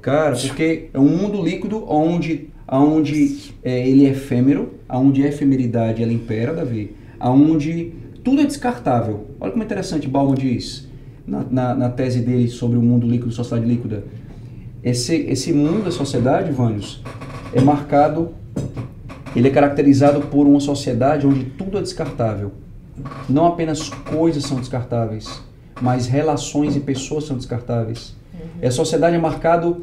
Cara, 0.00 0.36
porque 0.36 0.88
é 0.92 0.98
um 0.98 1.08
mundo 1.08 1.42
líquido 1.42 1.84
onde, 1.86 2.48
onde 2.70 3.52
é, 3.62 3.86
ele 3.86 4.06
é 4.06 4.10
efêmero, 4.10 4.74
onde 4.88 5.22
a 5.22 5.28
efemeridade 5.28 6.02
ela 6.02 6.12
impera, 6.12 6.54
Davi, 6.54 6.96
onde 7.20 7.92
tudo 8.24 8.40
é 8.40 8.46
descartável. 8.46 9.26
Olha 9.38 9.52
como 9.52 9.62
é 9.62 9.66
interessante 9.66 10.08
Bauman 10.08 10.34
diz 10.34 10.88
na, 11.26 11.44
na, 11.50 11.74
na 11.74 11.88
tese 11.90 12.20
dele 12.20 12.48
sobre 12.48 12.78
o 12.78 12.82
mundo 12.82 13.06
líquido 13.06 13.32
sociedade 13.32 13.68
líquida. 13.68 14.04
Esse, 14.82 15.16
esse 15.16 15.52
mundo 15.52 15.84
da 15.84 15.90
sociedade, 15.90 16.52
Vânios, 16.52 17.02
é 17.52 17.60
marcado, 17.60 18.30
ele 19.34 19.48
é 19.48 19.50
caracterizado 19.50 20.20
por 20.22 20.46
uma 20.46 20.60
sociedade 20.60 21.26
onde 21.26 21.44
tudo 21.44 21.78
é 21.78 21.82
descartável. 21.82 22.52
Não 23.28 23.46
apenas 23.46 23.88
coisas 23.88 24.44
são 24.44 24.58
descartáveis, 24.58 25.42
mas 25.80 26.06
relações 26.06 26.76
e 26.76 26.80
pessoas 26.80 27.24
são 27.24 27.36
descartáveis. 27.36 28.14
A 28.62 28.70
sociedade 28.70 29.16
é 29.16 29.18
marcado, 29.18 29.82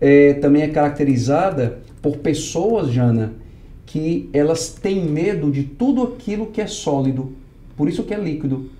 é, 0.00 0.34
também 0.34 0.62
é 0.62 0.68
caracterizada 0.68 1.78
por 2.02 2.18
pessoas, 2.18 2.90
Jana, 2.90 3.32
que 3.86 4.28
elas 4.32 4.70
têm 4.70 5.04
medo 5.04 5.50
de 5.50 5.64
tudo 5.64 6.02
aquilo 6.02 6.46
que 6.46 6.60
é 6.60 6.66
sólido, 6.66 7.32
por 7.76 7.88
isso 7.88 8.04
que 8.04 8.14
é 8.14 8.18
líquido. 8.18 8.70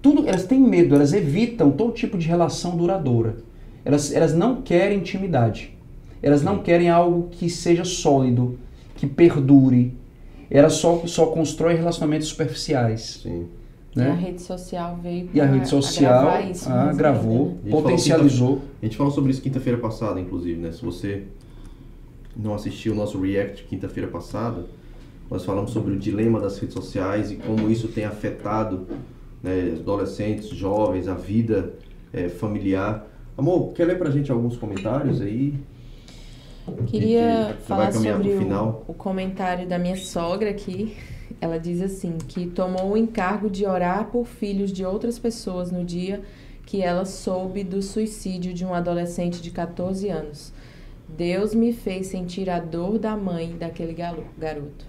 Tudo, 0.00 0.28
elas 0.28 0.44
têm 0.44 0.60
medo, 0.60 0.94
elas 0.94 1.12
evitam 1.12 1.70
todo 1.70 1.92
tipo 1.92 2.16
de 2.16 2.28
relação 2.28 2.76
duradoura. 2.76 3.36
Elas, 3.84 4.12
elas 4.12 4.34
não 4.34 4.62
querem 4.62 4.98
intimidade. 4.98 5.76
Elas 6.22 6.42
não 6.42 6.58
querem 6.58 6.88
algo 6.88 7.28
que 7.30 7.50
seja 7.50 7.84
sólido, 7.84 8.58
que 8.96 9.06
perdure. 9.06 9.94
Elas 10.50 10.74
só, 10.74 11.02
só 11.06 11.26
constroem 11.26 11.76
relacionamentos 11.76 12.28
superficiais. 12.28 13.20
Sim. 13.22 13.46
E 13.96 14.00
a 14.00 14.04
Né? 14.04 14.14
rede 14.14 14.42
social 14.42 14.98
veio 15.02 15.30
E 15.32 15.40
a 15.40 15.46
rede 15.46 15.68
social 15.68 16.40
isso 16.50 16.68
ah, 16.68 16.92
né? 17.64 17.70
Potencializou. 17.70 18.60
A 18.82 18.84
gente 18.84 18.96
falou 18.96 19.10
sobre 19.12 19.30
isso 19.30 19.40
quinta-feira 19.40 19.78
passada, 19.78 20.20
inclusive, 20.20 20.60
né? 20.60 20.70
Se 20.70 20.84
você 20.84 21.22
não 22.36 22.54
assistiu 22.54 22.92
o 22.92 22.96
nosso 22.96 23.18
react 23.20 23.64
quinta-feira 23.64 24.08
passada, 24.08 24.66
nós 25.30 25.44
falamos 25.44 25.70
sobre 25.70 25.94
o 25.94 25.98
dilema 25.98 26.38
das 26.38 26.58
redes 26.58 26.74
sociais 26.74 27.30
e 27.30 27.36
como 27.36 27.70
isso 27.70 27.88
tem 27.88 28.04
afetado 28.04 28.86
né, 29.42 29.74
adolescentes, 29.80 30.48
jovens, 30.48 31.08
a 31.08 31.14
vida 31.14 31.72
eh, 32.12 32.28
familiar. 32.28 33.06
Amor, 33.36 33.72
quer 33.72 33.86
ler 33.86 33.98
pra 33.98 34.10
gente 34.10 34.30
alguns 34.30 34.56
comentários 34.56 35.20
aí? 35.20 35.54
Queria 36.86 37.56
falar 37.66 37.92
sobre 37.92 38.30
o, 38.30 38.84
o 38.88 38.94
comentário 38.94 39.66
da 39.66 39.78
minha 39.78 39.96
sogra 39.96 40.50
aqui. 40.50 40.96
Ela 41.40 41.58
diz 41.58 41.80
assim, 41.80 42.16
que 42.26 42.46
tomou 42.46 42.92
o 42.92 42.96
encargo 42.96 43.50
de 43.50 43.66
orar 43.66 44.06
por 44.06 44.26
filhos 44.26 44.72
de 44.72 44.84
outras 44.84 45.18
pessoas 45.18 45.70
no 45.70 45.84
dia 45.84 46.22
que 46.64 46.82
ela 46.82 47.04
soube 47.04 47.62
do 47.62 47.80
suicídio 47.80 48.52
de 48.52 48.64
um 48.64 48.74
adolescente 48.74 49.40
de 49.40 49.50
14 49.50 50.08
anos. 50.08 50.52
Deus 51.08 51.54
me 51.54 51.72
fez 51.72 52.08
sentir 52.08 52.50
a 52.50 52.58
dor 52.58 52.98
da 52.98 53.16
mãe 53.16 53.56
daquele 53.56 53.92
garoto. 53.92 54.84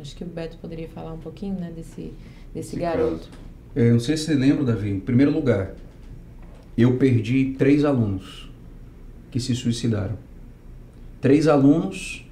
Acho 0.00 0.16
que 0.16 0.24
o 0.24 0.26
Beto 0.26 0.56
poderia 0.56 0.88
falar 0.88 1.12
um 1.12 1.18
pouquinho, 1.18 1.54
né, 1.54 1.70
desse, 1.74 2.12
desse 2.52 2.70
Esse 2.70 2.76
garoto. 2.76 3.28
Eu 3.76 3.92
não 3.92 4.00
sei 4.00 4.16
se 4.16 4.24
você 4.24 4.34
lembra, 4.34 4.64
Davi. 4.64 4.90
Em 4.90 4.98
primeiro 4.98 5.30
lugar, 5.30 5.74
eu 6.76 6.96
perdi 6.96 7.54
três 7.56 7.84
alunos 7.84 8.50
que 9.30 9.38
se 9.38 9.54
suicidaram. 9.54 10.16
Três 11.20 11.46
alunos 11.46 12.24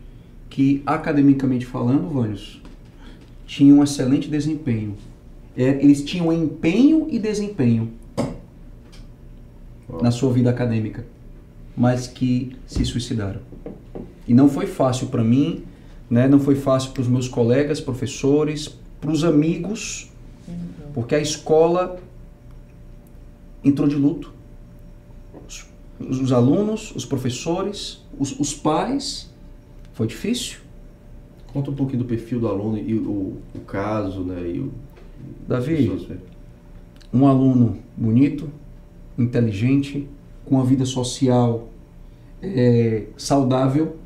que, 0.49 0.82
academicamente 0.86 1.66
falando, 1.66 2.09
Vânios, 2.09 2.61
tinham 3.47 3.78
um 3.78 3.82
excelente 3.82 4.28
desempenho. 4.28 4.97
É, 5.57 5.82
eles 5.82 6.03
tinham 6.03 6.32
empenho 6.32 7.07
e 7.11 7.18
desempenho 7.18 7.93
na 10.03 10.11
sua 10.11 10.32
vida 10.32 10.51
acadêmica, 10.51 11.05
mas 11.76 12.07
que 12.07 12.57
se 12.66 12.84
suicidaram. 12.84 13.41
E 14.26 14.34
não 14.34 14.49
foi 14.49 14.66
fácil 14.66 15.09
para 15.09 15.24
mim, 15.24 15.64
né? 16.09 16.28
não 16.28 16.39
foi 16.39 16.55
fácil 16.55 16.93
para 16.93 17.03
os 17.03 17.09
meus 17.09 17.28
colegas, 17.28 17.80
professores, 17.80 18.68
para 19.01 19.11
os 19.11 19.24
amigos, 19.24 20.11
porque 20.95 21.14
a 21.14 21.20
escola 21.20 21.99
entrou 23.64 23.89
de 23.89 23.97
luto. 23.97 24.32
Os, 26.01 26.20
os 26.20 26.32
alunos, 26.32 26.94
os 26.94 27.05
professores, 27.05 28.05
os, 28.18 28.38
os 28.38 28.55
pais, 28.55 29.32
foi 29.92 30.07
difícil. 30.07 30.59
Conta 31.53 31.70
um 31.70 31.74
pouquinho 31.74 32.01
do 32.01 32.05
perfil 32.05 32.40
do 32.40 32.49
aluno 32.49 32.78
e 32.78 32.94
o, 32.94 33.36
o 33.55 33.61
caso, 33.66 34.20
né? 34.20 34.53
E 34.55 34.61
o, 34.61 34.72
Davi, 35.49 35.90
um 37.12 37.26
aluno 37.26 37.78
bonito, 37.96 38.49
inteligente, 39.18 40.07
com 40.44 40.57
uma 40.57 40.64
vida 40.64 40.84
social 40.84 41.68
é, 42.42 43.05
saudável, 43.16 43.96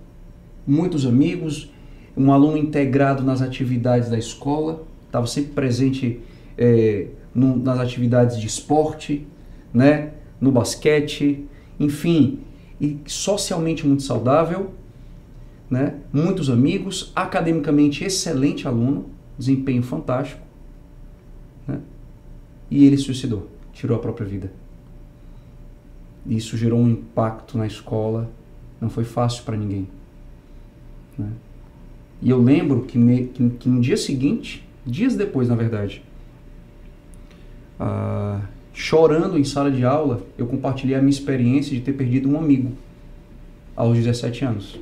muitos 0.66 1.04
amigos, 1.04 1.70
um 2.16 2.32
aluno 2.32 2.56
integrado 2.56 3.22
nas 3.22 3.42
atividades 3.42 4.08
da 4.08 4.18
escola, 4.18 4.84
estava 5.06 5.26
sempre 5.26 5.52
presente 5.52 6.20
é, 6.56 7.08
no- 7.34 7.56
nas 7.56 7.78
atividades 7.78 8.38
de 8.40 8.46
esporte, 8.46 9.26
né, 9.74 10.12
no 10.40 10.50
basquete, 10.52 11.44
enfim, 11.84 12.40
e 12.80 12.98
socialmente 13.06 13.86
muito 13.86 14.02
saudável, 14.02 14.72
né, 15.70 15.94
muitos 16.12 16.50
amigos, 16.50 17.12
academicamente 17.14 18.04
excelente 18.04 18.68
aluno, 18.68 19.06
desempenho 19.38 19.82
fantástico, 19.82 20.40
né, 21.66 21.80
e 22.70 22.84
ele 22.84 22.96
suicidou, 22.98 23.48
tirou 23.72 23.96
a 23.96 24.00
própria 24.00 24.26
vida. 24.26 24.52
Isso 26.26 26.56
gerou 26.56 26.78
um 26.78 26.88
impacto 26.90 27.58
na 27.58 27.66
escola, 27.66 28.30
não 28.80 28.88
foi 28.90 29.04
fácil 29.04 29.42
para 29.44 29.56
ninguém. 29.56 29.88
né? 31.18 31.28
E 32.22 32.30
eu 32.30 32.40
lembro 32.40 32.82
que, 32.82 32.96
me- 32.96 33.26
que- 33.26 33.50
que 33.50 33.68
no 33.68 33.80
dia 33.80 33.96
seguinte, 33.96 34.66
dias 34.86 35.16
depois 35.16 35.48
na 35.48 35.54
verdade, 35.56 36.02
ah, 37.78 38.40
chorando 38.72 39.38
em 39.38 39.44
sala 39.44 39.70
de 39.70 39.84
aula, 39.84 40.22
eu 40.38 40.46
compartilhei 40.46 40.96
a 40.96 40.98
minha 40.98 41.10
experiência 41.10 41.74
de 41.74 41.80
ter 41.80 41.92
perdido 41.92 42.28
um 42.28 42.38
amigo 42.38 42.72
aos 43.76 43.96
17 43.96 44.44
anos. 44.44 44.80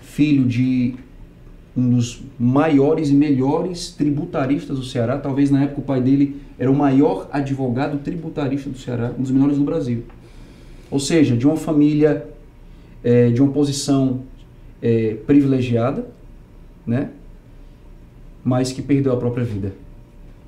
Filho 0.00 0.46
de 0.46 0.94
um 1.76 1.90
dos 1.90 2.22
maiores 2.38 3.10
e 3.10 3.14
melhores 3.14 3.90
tributaristas 3.90 4.78
do 4.78 4.84
Ceará. 4.84 5.18
Talvez 5.18 5.50
na 5.50 5.64
época 5.64 5.80
o 5.80 5.84
pai 5.84 6.00
dele 6.00 6.40
era 6.58 6.70
o 6.70 6.74
maior 6.74 7.28
advogado 7.30 7.98
tributarista 7.98 8.70
do 8.70 8.78
Ceará, 8.78 9.12
um 9.18 9.22
dos 9.22 9.30
melhores 9.30 9.58
do 9.58 9.64
Brasil. 9.64 10.04
Ou 10.90 10.98
seja, 10.98 11.36
de 11.36 11.46
uma 11.46 11.56
família, 11.56 12.26
eh, 13.04 13.30
de 13.30 13.42
uma 13.42 13.52
posição 13.52 14.22
eh, 14.80 15.16
privilegiada, 15.26 16.06
né? 16.86 17.10
mas 18.42 18.72
que 18.72 18.80
perdeu 18.80 19.12
a 19.12 19.16
própria 19.16 19.44
vida. 19.44 19.72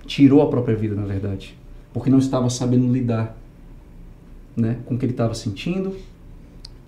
tirou 0.07 0.41
a 0.41 0.49
própria 0.49 0.75
vida, 0.75 0.95
na 0.95 1.05
verdade, 1.05 1.58
porque 1.93 2.11
não 2.11 2.19
estava 2.19 2.49
sabendo 2.51 2.93
lidar, 2.93 3.37
né, 4.57 4.79
com 4.87 4.95
o 4.95 4.99
que 4.99 5.05
ele 5.05 5.13
estava 5.13 5.35
sentindo, 5.35 5.97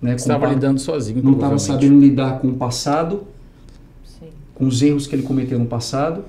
né, 0.01 0.15
Estava 0.15 0.47
lidando 0.47 0.79
sozinho, 0.79 1.21
não 1.23 1.33
estava 1.33 1.59
sabendo 1.59 1.99
lidar 1.99 2.39
com 2.39 2.47
o 2.47 2.53
passado, 2.53 3.23
Sim. 4.03 4.29
com 4.55 4.65
os 4.65 4.81
erros 4.81 5.05
que 5.05 5.15
ele 5.15 5.23
cometeu 5.23 5.59
no 5.59 5.67
passado. 5.67 6.23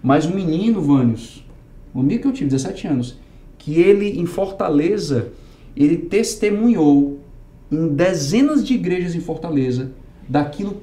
Mas 0.00 0.24
um 0.24 0.32
menino, 0.32 0.80
Vânios, 0.80 1.44
um 1.92 2.00
amigo 2.00 2.22
que 2.22 2.28
eu 2.28 2.32
tive, 2.32 2.50
17 2.50 2.86
anos, 2.86 3.18
que 3.58 3.74
ele 3.74 4.20
em 4.20 4.26
Fortaleza, 4.26 5.32
ele 5.76 5.96
testemunhou 5.96 7.18
em 7.72 7.88
dezenas 7.88 8.64
de 8.64 8.74
igrejas 8.74 9.16
em 9.16 9.20
Fortaleza 9.20 9.90
daquilo 10.28 10.76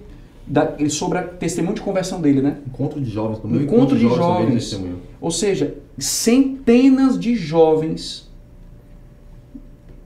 da, 0.46 0.76
sobre 0.90 1.18
a 1.20 1.24
testemunho 1.24 1.76
de 1.76 1.82
conversão 1.82 2.20
dele, 2.20 2.42
né? 2.42 2.58
Encontro 2.68 3.00
de 3.00 3.10
jovens. 3.10 3.42
No 3.42 3.50
meu 3.50 3.62
Encontro 3.62 3.98
de 3.98 4.04
também 4.04 4.18
jovens. 4.18 4.54
testemunhou. 4.70 4.98
Ou 5.22 5.32
seja, 5.32 5.74
centenas 5.98 7.20
de 7.20 7.36
jovens 7.36 8.32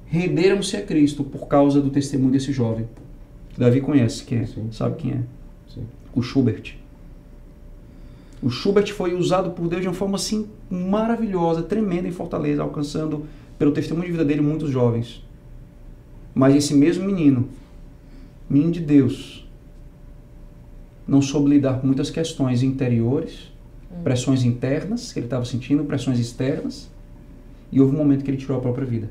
renderam-se 0.06 0.76
a 0.76 0.82
Cristo 0.82 1.24
por 1.24 1.48
causa 1.48 1.82
do 1.82 1.90
testemunho 1.90 2.32
desse 2.32 2.52
jovem. 2.52 2.88
Davi 3.58 3.82
conhece 3.82 4.24
quem 4.24 4.40
é, 4.40 4.46
Sim. 4.46 4.72
sabe 4.72 4.96
quem 4.98 5.12
é? 5.12 5.22
Sim. 5.74 5.86
O 6.14 6.22
Schubert. 6.22 6.76
O 8.42 8.50
Schubert 8.50 8.92
foi 8.94 9.16
usado 9.16 9.52
por 9.52 9.68
Deus 9.68 9.82
de 9.82 9.88
uma 9.88 9.94
forma 9.94 10.16
assim 10.16 10.48
maravilhosa, 10.70 11.64
tremenda 11.64 12.08
em 12.08 12.12
Fortaleza, 12.12 12.62
alcançando 12.62 13.26
pelo 13.58 13.72
testemunho 13.72 14.06
de 14.06 14.12
vida 14.12 14.26
dele 14.26 14.42
muitos 14.42 14.70
jovens. 14.70 15.24
Mas 16.36 16.56
esse 16.56 16.74
mesmo 16.74 17.04
menino, 17.04 17.50
menino 18.48 18.72
de 18.72 18.80
Deus, 18.80 19.48
não 21.08 21.22
soube 21.22 21.50
lidar 21.50 21.80
com 21.80 21.88
muitas 21.88 22.12
questões 22.12 22.62
interiores, 22.62 23.52
pressões 24.04 24.44
internas 24.44 25.12
que 25.14 25.20
ele 25.20 25.26
estava 25.28 25.46
sentindo, 25.46 25.84
pressões 25.84 26.20
externas, 26.20 26.90
e 27.72 27.80
houve 27.82 27.96
um 27.96 27.98
momento 27.98 28.24
que 28.24 28.32
ele 28.32 28.38
tirou 28.38 28.58
a 28.58 28.62
própria 28.62 28.86
vida. 28.86 29.10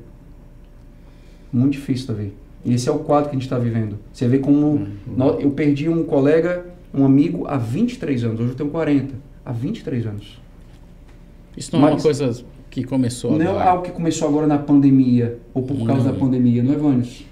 Muito 1.51 1.73
difícil, 1.73 2.07
Davi. 2.07 2.33
E 2.65 2.73
esse 2.73 2.89
é 2.89 2.91
o 2.91 2.99
quadro 2.99 3.29
que 3.29 3.35
a 3.35 3.39
gente 3.39 3.43
está 3.45 3.57
vivendo. 3.57 3.97
Você 4.11 4.27
vê 4.27 4.39
como 4.39 4.87
nó- 5.05 5.35
eu 5.39 5.51
perdi 5.51 5.87
um 5.87 6.03
colega, 6.03 6.65
um 6.93 7.05
amigo 7.05 7.45
há 7.47 7.57
23 7.57 8.23
anos. 8.23 8.39
Hoje 8.39 8.49
eu 8.51 8.55
tenho 8.55 8.69
40. 8.69 9.15
Há 9.45 9.51
23 9.51 10.05
anos. 10.05 10.41
Isso 11.55 11.71
não 11.73 11.81
é 11.81 11.85
uma 11.85 11.93
Mas- 11.93 12.03
coisa 12.03 12.43
que 12.69 12.83
começou 12.83 13.31
Não 13.31 13.41
é 13.41 13.47
agora. 13.47 13.69
algo 13.69 13.83
que 13.83 13.91
começou 13.91 14.27
agora 14.27 14.45
na 14.45 14.57
pandemia, 14.57 15.39
ou 15.53 15.63
por 15.63 15.77
causa 15.85 16.03
Não. 16.03 16.11
da 16.11 16.19
pandemia, 16.19 16.61
não 16.61 16.73
é, 16.73 16.77
Vânios? 16.77 17.23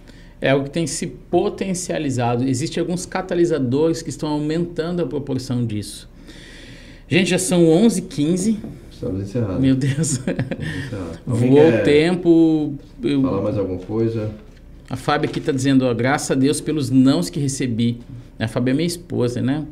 É 0.41 0.49
algo 0.51 0.65
que 0.65 0.71
tem 0.71 0.87
se 0.87 1.07
potencializado. 1.07 2.43
Existem 2.47 2.79
alguns 2.81 3.05
catalisadores 3.05 4.01
que 4.01 4.09
estão 4.09 4.29
aumentando 4.29 5.01
a 5.01 5.05
proporção 5.05 5.65
disso. 5.65 6.09
Gente, 7.07 7.29
já 7.29 7.37
são 7.39 7.63
11h15. 7.63 8.57
Estamos 8.91 9.23
encerrados. 9.23 9.59
Meu 9.59 9.75
Deus. 9.75 10.19
Voou 11.25 11.69
o 11.69 11.83
tempo. 11.83 12.73
Eu- 13.03 13.21
Falar 13.21 13.41
mais 13.41 13.57
alguma 13.57 13.79
coisa? 13.79 14.31
A 14.89 14.95
Fábio 14.95 15.29
aqui 15.29 15.39
está 15.39 15.51
dizendo, 15.51 15.85
ó, 15.85 15.93
graças 15.93 16.31
a 16.31 16.35
Deus 16.35 16.61
pelos 16.61 16.89
nãos 16.89 17.29
que 17.29 17.39
recebi. 17.39 17.99
A 18.39 18.47
Fábio 18.47 18.71
é 18.71 18.75
minha 18.75 18.87
esposa, 18.87 19.41
né? 19.41 19.65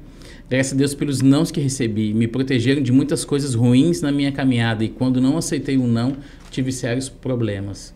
Graças 0.49 0.73
a 0.73 0.75
Deus 0.75 0.93
pelos 0.93 1.21
nãos 1.21 1.49
que 1.51 1.59
recebi. 1.59 2.13
Me 2.13 2.27
protegeram 2.27 2.81
de 2.81 2.91
muitas 2.91 3.23
coisas 3.25 3.53
ruins 3.55 4.01
na 4.01 4.11
minha 4.11 4.31
caminhada. 4.31 4.83
E 4.83 4.89
quando 4.89 5.21
não 5.21 5.37
aceitei 5.37 5.77
o 5.77 5.87
não, 5.87 6.15
tive 6.51 6.71
sérios 6.71 7.09
problemas. 7.09 7.93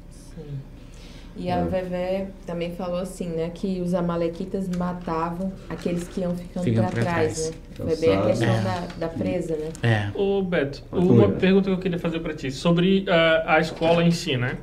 E 1.37 1.51
a 1.51 1.63
Vevé 1.63 2.27
também 2.45 2.71
falou 2.71 2.99
assim, 2.99 3.29
né, 3.29 3.51
que 3.53 3.79
os 3.79 3.93
amalequitas 3.93 4.67
matavam 4.75 5.53
aqueles 5.69 6.07
que 6.07 6.21
iam 6.21 6.35
ficando 6.35 6.63
Ficam 6.63 6.83
para 6.83 6.91
pra 6.93 7.01
trás, 7.03 7.49
trás. 7.49 7.51
né? 7.51 7.57
Foi 7.75 7.95
bem 7.95 8.15
a 8.17 8.21
questão 8.25 8.49
É. 8.49 8.61
da, 8.61 8.87
da 8.99 9.07
presa, 9.07 9.55
né? 9.55 9.69
É. 9.83 10.19
Ô, 10.19 10.41
Beto, 10.41 10.83
uma 10.91 11.29
pergunta 11.29 11.65
que 11.69 11.75
eu 11.75 11.79
queria 11.79 11.99
fazer 11.99 12.19
para 12.21 12.33
ti. 12.33 12.49
Sobre 12.51 13.05
ah, 13.07 13.43
a 13.55 13.59
escola 13.59 14.03
em 14.03 14.11
si, 14.11 14.35
né? 14.35 14.57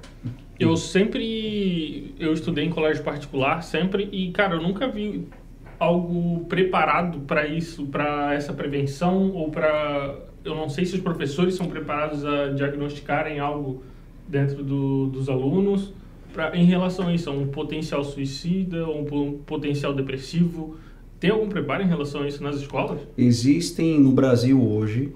Eu 0.59 0.77
sempre... 0.77 2.14
Eu 2.18 2.33
estudei 2.33 2.64
em 2.64 2.70
colégio 2.70 3.03
particular, 3.05 3.62
sempre, 3.62 4.09
e, 4.11 4.31
cara, 4.33 4.55
eu 4.57 4.62
nunca 4.62 4.89
vi 4.89 5.29
algo 5.79 6.45
preparado 6.47 7.20
para 7.20 7.47
isso, 7.47 7.87
para 7.87 8.35
essa 8.35 8.53
prevenção, 8.53 9.31
ou 9.33 9.51
para... 9.51 10.16
Eu 10.45 10.55
não 10.55 10.68
sei 10.68 10.85
se 10.85 10.95
os 10.97 11.01
professores 11.01 11.55
são 11.55 11.66
preparados 11.66 12.25
a 12.25 12.49
diagnosticarem 12.49 13.39
algo 13.39 13.83
dentro 14.29 14.62
do, 14.62 15.07
dos 15.07 15.29
alunos 15.29 15.93
pra, 16.35 16.55
em 16.57 16.64
relação 16.66 17.07
a 17.09 17.14
isso, 17.14 17.30
a 17.30 17.32
um 17.32 17.47
potencial 17.47 18.05
suicida, 18.05 18.87
ou 18.87 19.01
um 19.01 19.05
po- 19.05 19.39
potencial 19.47 19.95
depressivo. 19.95 20.76
Tem 21.18 21.30
algum 21.30 21.49
preparo 21.49 21.82
em 21.82 21.87
relação 21.87 22.22
a 22.22 22.28
isso 22.28 22.43
nas 22.43 22.57
escolas? 22.57 23.01
Existem 23.16 23.99
no 23.99 24.11
Brasil 24.12 24.61
hoje 24.62 25.12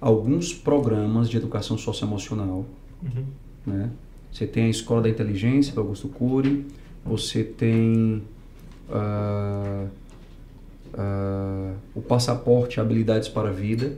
alguns 0.00 0.52
programas 0.54 1.28
de 1.28 1.36
educação 1.38 1.76
socioemocional 1.78 2.64
Uhum. 3.02 3.24
né? 3.66 3.90
Você 4.30 4.46
tem 4.46 4.64
a 4.64 4.68
Escola 4.68 5.02
da 5.02 5.08
Inteligência, 5.08 5.72
do 5.74 5.80
Augusto 5.80 6.08
Cury, 6.08 6.64
você 7.04 7.42
tem 7.44 8.22
ah, 8.90 9.86
ah, 10.94 11.72
o 11.94 12.00
Passaporte 12.02 12.80
Habilidades 12.80 13.28
para 13.28 13.48
a 13.50 13.52
Vida, 13.52 13.96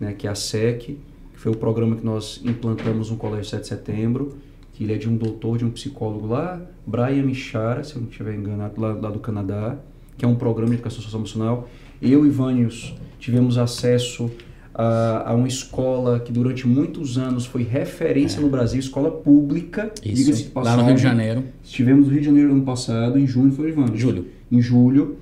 né? 0.00 0.12
que 0.16 0.26
é 0.26 0.30
a 0.30 0.34
SEC, 0.34 0.78
que 0.80 0.98
foi 1.34 1.52
o 1.52 1.56
programa 1.56 1.96
que 1.96 2.04
nós 2.04 2.40
implantamos 2.44 3.10
no 3.10 3.16
Colégio 3.16 3.44
7 3.46 3.62
de 3.62 3.68
Setembro, 3.68 4.36
que 4.76 4.84
ele 4.84 4.92
é 4.92 4.98
de 4.98 5.08
um 5.08 5.16
doutor, 5.16 5.56
de 5.56 5.64
um 5.64 5.70
psicólogo 5.70 6.26
lá, 6.26 6.60
Brian 6.86 7.22
Michara, 7.22 7.82
se 7.82 7.96
eu 7.96 8.02
não 8.02 8.10
estiver 8.10 8.34
enganado, 8.34 8.78
lá, 8.78 8.92
lá 8.92 9.10
do 9.10 9.18
Canadá, 9.18 9.78
que 10.18 10.24
é 10.24 10.28
um 10.28 10.34
programa 10.34 10.68
de 10.68 10.74
educação 10.74 11.00
socioemocional. 11.00 11.66
Eu 12.00 12.26
e 12.26 12.28
Vânios 12.28 12.94
tivemos 13.18 13.56
acesso 13.56 14.30
a, 14.74 15.30
a 15.30 15.34
uma 15.34 15.48
escola 15.48 16.20
que 16.20 16.30
durante 16.30 16.66
muitos 16.66 17.16
anos 17.16 17.46
foi 17.46 17.62
referência 17.62 18.38
no 18.38 18.50
Brasil, 18.50 18.78
escola 18.78 19.10
pública. 19.10 19.90
diga-se 20.02 20.24
de 20.24 20.48
Isso. 20.48 20.52
Lá 20.54 20.76
no 20.76 20.84
Rio 20.84 20.94
de. 20.94 21.02
Janeiro. 21.02 21.44
Estivemos 21.64 22.06
no 22.06 22.12
Rio 22.12 22.20
de 22.20 22.26
Janeiro 22.26 22.52
ano 22.52 22.62
passado, 22.62 23.18
em 23.18 23.26
junho, 23.26 23.52
foi 23.52 23.72
Vânios? 23.72 23.98
Julho. 23.98 24.26
Em 24.52 24.60
julho. 24.60 25.16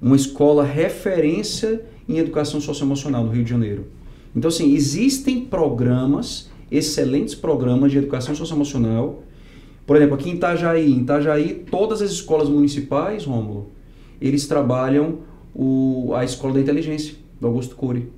Uma 0.00 0.14
escola 0.14 0.62
referência 0.64 1.82
em 2.08 2.18
educação 2.18 2.60
socioemocional 2.60 3.24
no 3.24 3.32
Rio 3.32 3.42
de 3.42 3.50
Janeiro. 3.50 3.86
Então, 4.36 4.48
assim, 4.48 4.74
existem 4.74 5.40
programas, 5.40 6.50
excelentes 6.76 7.34
programas 7.34 7.92
de 7.92 7.98
educação 7.98 8.34
socioemocional. 8.34 9.22
Por 9.86 9.96
exemplo, 9.96 10.14
aqui 10.14 10.30
em 10.30 10.34
Itajaí, 10.34 10.92
em 10.92 11.00
Itajaí, 11.00 11.64
todas 11.70 12.00
as 12.00 12.10
escolas 12.10 12.48
municipais, 12.48 13.24
Rômulo, 13.24 13.68
eles 14.20 14.46
trabalham 14.46 15.18
o, 15.54 16.12
a 16.14 16.24
escola 16.24 16.54
da 16.54 16.60
inteligência, 16.60 17.14
do 17.40 17.46
Augusto 17.46 17.76
Cury, 17.76 18.08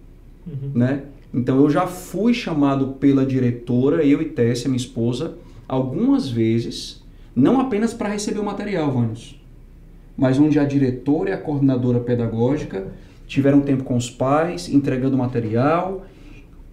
Uhum. 0.47 0.71
né? 0.75 1.03
Então, 1.35 1.61
eu 1.61 1.69
já 1.69 1.89
fui 1.89 2.33
chamado 2.33 2.95
pela 3.01 3.27
diretora, 3.27 4.05
eu 4.05 4.23
e 4.23 4.27
Tessia, 4.27 4.69
minha 4.69 4.77
esposa, 4.77 5.35
algumas 5.69 6.29
vezes, 6.29 7.03
não 7.35 7.61
apenas 7.61 7.93
para 7.93 8.09
receber 8.09 8.39
o 8.39 8.45
material, 8.45 8.93
Vânios, 8.93 9.39
mas 10.17 10.39
onde 10.39 10.59
a 10.59 10.65
diretora 10.65 11.31
e 11.31 11.33
a 11.33 11.37
coordenadora 11.37 11.99
pedagógica 11.99 12.87
tiveram 13.27 13.61
tempo 13.61 13.83
com 13.83 13.97
os 13.97 14.09
pais, 14.09 14.69
entregando 14.69 15.17
material, 15.17 16.07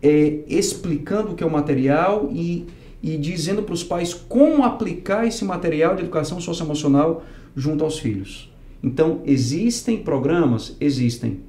é, 0.03 0.39
explicando 0.47 1.31
o 1.31 1.35
que 1.35 1.43
é 1.43 1.47
o 1.47 1.51
material 1.51 2.29
e, 2.31 2.65
e 3.01 3.17
dizendo 3.17 3.63
para 3.63 3.73
os 3.73 3.83
pais 3.83 4.13
como 4.13 4.63
aplicar 4.63 5.25
esse 5.25 5.45
material 5.45 5.95
de 5.95 6.01
educação 6.01 6.39
socioemocional 6.41 7.23
junto 7.55 7.83
aos 7.83 7.97
filhos. 7.97 8.51
Então, 8.83 9.21
existem 9.25 9.97
programas? 9.97 10.75
Existem. 10.81 11.39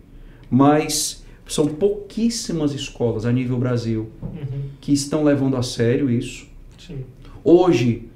Mas 0.48 1.24
são 1.47 1.66
pouquíssimas 1.66 2.72
escolas 2.72 3.26
a 3.26 3.32
nível 3.32 3.59
Brasil 3.59 4.09
Uhum. 4.22 4.60
que 4.81 4.93
estão 4.93 5.24
levando 5.24 5.56
a 5.56 5.62
sério 5.62 6.09
isso. 6.09 6.47
Sim. 6.78 6.98
Hoje, 7.43 8.09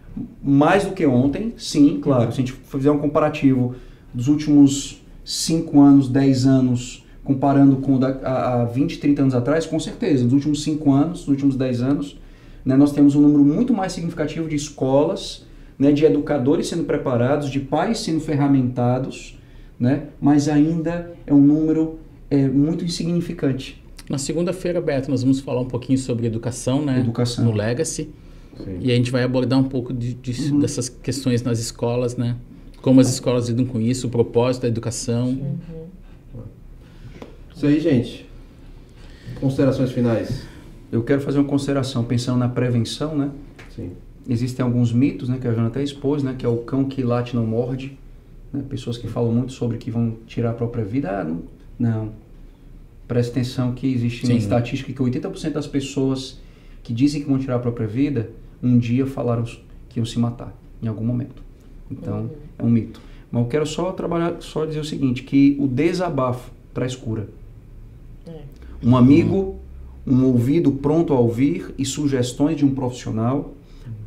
mais 0.42 0.84
do 0.84 0.92
que 0.92 1.04
ontem, 1.04 1.52
sim, 1.58 1.98
claro. 2.00 2.30
Se 2.32 2.40
a 2.40 2.44
gente 2.46 2.52
fizer 2.52 2.90
um 2.90 2.98
comparativo 2.98 3.74
dos 4.14 4.28
últimos 4.28 5.02
5 5.24 5.80
anos, 5.80 6.08
10 6.08 6.46
anos, 6.46 7.04
comparando 7.32 7.76
com 7.76 7.96
o 7.96 7.98
da, 7.98 8.08
há, 8.24 8.62
há 8.62 8.64
20, 8.64 8.98
30 9.00 9.20
anos 9.20 9.34
atrás, 9.34 9.66
com 9.66 9.78
certeza. 9.78 10.24
Nos 10.24 10.32
últimos 10.32 10.62
5 10.62 10.90
anos, 10.90 11.18
nos 11.20 11.28
últimos 11.28 11.56
10 11.56 11.82
anos, 11.82 12.18
né, 12.64 12.74
nós 12.74 12.90
temos 12.90 13.14
um 13.14 13.20
número 13.20 13.44
muito 13.44 13.74
mais 13.74 13.92
significativo 13.92 14.48
de 14.48 14.56
escolas, 14.56 15.44
né, 15.78 15.92
de 15.92 16.06
educadores 16.06 16.68
sendo 16.68 16.84
preparados, 16.84 17.50
de 17.50 17.60
pais 17.60 17.98
sendo 17.98 18.18
ferramentados, 18.20 19.38
né, 19.78 20.04
mas 20.18 20.48
ainda 20.48 21.12
é 21.26 21.34
um 21.34 21.40
número 21.40 21.98
é, 22.30 22.48
muito 22.48 22.82
insignificante. 22.82 23.78
Na 24.08 24.16
segunda-feira, 24.16 24.80
Beto, 24.80 25.10
nós 25.10 25.22
vamos 25.22 25.38
falar 25.40 25.60
um 25.60 25.66
pouquinho 25.68 25.98
sobre 25.98 26.26
educação, 26.26 26.82
né? 26.82 26.98
Educação. 27.00 27.44
No 27.44 27.52
Legacy. 27.52 28.08
Sim. 28.56 28.78
E 28.80 28.90
a 28.90 28.94
gente 28.94 29.10
vai 29.10 29.22
abordar 29.22 29.58
um 29.58 29.64
pouco 29.64 29.92
de, 29.92 30.14
disso- 30.14 30.54
Uhum. 30.54 30.60
dessas 30.60 30.88
questões 30.88 31.42
nas 31.42 31.58
escolas, 31.58 32.16
né? 32.16 32.36
Como 32.80 33.00
as 33.02 33.10
escolas 33.10 33.48
lidam 33.50 33.66
com 33.66 33.78
isso, 33.78 34.06
o 34.06 34.10
propósito 34.10 34.62
da 34.62 34.68
educação. 34.68 35.38
Isso 37.58 37.66
aí, 37.66 37.80
gente. 37.80 38.24
Considerações 39.40 39.90
finais. 39.90 40.46
Eu 40.92 41.02
quero 41.02 41.20
fazer 41.20 41.40
uma 41.40 41.48
consideração, 41.48 42.04
pensando 42.04 42.38
na 42.38 42.48
prevenção, 42.48 43.18
né? 43.18 43.32
Sim. 43.74 43.94
Existem 44.28 44.64
alguns 44.64 44.92
mitos, 44.92 45.28
né, 45.28 45.38
que 45.40 45.48
a 45.48 45.52
Jana 45.52 45.66
até 45.66 45.82
expôs, 45.82 46.22
né, 46.22 46.36
que 46.38 46.46
é 46.46 46.48
o 46.48 46.58
cão 46.58 46.84
que 46.84 47.02
late 47.02 47.34
não 47.34 47.44
morde. 47.44 47.98
Né? 48.52 48.62
Pessoas 48.68 48.96
que 48.96 49.08
falam 49.08 49.32
muito 49.32 49.52
sobre 49.52 49.76
que 49.76 49.90
vão 49.90 50.18
tirar 50.24 50.50
a 50.50 50.54
própria 50.54 50.84
vida. 50.84 51.10
Ah, 51.10 51.24
não. 51.24 51.42
não. 51.76 52.12
Preste 53.08 53.30
atenção 53.30 53.72
que 53.72 53.92
existe 53.92 54.24
uma 54.24 54.34
Sim. 54.34 54.38
estatística 54.38 54.92
que 54.92 55.00
80% 55.00 55.50
das 55.50 55.66
pessoas 55.66 56.38
que 56.84 56.92
dizem 56.92 57.22
que 57.22 57.28
vão 57.28 57.40
tirar 57.40 57.56
a 57.56 57.58
própria 57.58 57.88
vida, 57.88 58.30
um 58.62 58.78
dia 58.78 59.04
falaram 59.04 59.42
que 59.88 59.98
iam 59.98 60.06
se 60.06 60.16
matar, 60.20 60.56
em 60.80 60.86
algum 60.86 61.04
momento. 61.04 61.42
Então, 61.90 62.30
é 62.56 62.62
um 62.62 62.70
mito. 62.70 63.00
Mas 63.32 63.42
eu 63.42 63.48
quero 63.48 63.66
só 63.66 63.90
trabalhar, 63.90 64.36
só 64.38 64.64
dizer 64.64 64.78
o 64.78 64.84
seguinte, 64.84 65.24
que 65.24 65.56
o 65.58 65.66
desabafo 65.66 66.52
traz 66.72 66.94
cura. 66.94 67.26
É. 68.28 68.42
Um 68.82 68.96
amigo, 68.96 69.56
um 70.06 70.24
ouvido 70.24 70.72
pronto 70.72 71.12
a 71.12 71.18
ouvir 71.18 71.74
e 71.76 71.84
sugestões 71.84 72.56
de 72.56 72.64
um 72.64 72.74
profissional 72.74 73.54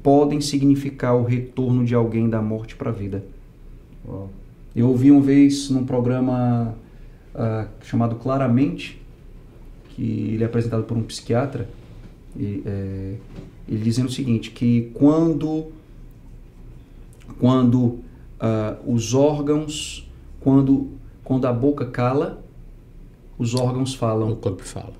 podem 0.01 0.41
significar 0.41 1.15
o 1.15 1.23
retorno 1.23 1.83
de 1.85 1.93
alguém 1.93 2.29
da 2.29 2.41
morte 2.41 2.75
para 2.75 2.89
a 2.89 2.93
vida. 2.93 3.23
Uau. 4.07 4.29
Eu 4.75 4.87
ouvi 4.87 5.11
uma 5.11 5.21
vez 5.21 5.69
num 5.69 5.85
programa 5.85 6.75
ah, 7.35 7.67
chamado 7.83 8.15
Claramente, 8.15 9.01
que 9.89 10.31
ele 10.33 10.43
é 10.43 10.45
apresentado 10.45 10.83
por 10.83 10.97
um 10.97 11.03
psiquiatra, 11.03 11.69
e, 12.37 12.63
é, 12.65 13.15
ele 13.67 13.83
dizendo 13.83 14.07
o 14.07 14.11
seguinte, 14.11 14.51
que 14.51 14.89
quando, 14.93 15.65
quando 17.37 17.99
ah, 18.39 18.77
os 18.87 19.13
órgãos, 19.13 20.09
quando, 20.39 20.89
quando 21.23 21.45
a 21.45 21.53
boca 21.53 21.85
cala, 21.85 22.41
os 23.41 23.55
órgãos 23.55 23.93
O 23.95 23.97
falam. 23.97 24.35
corpo 24.35 24.63
fala. 24.63 24.93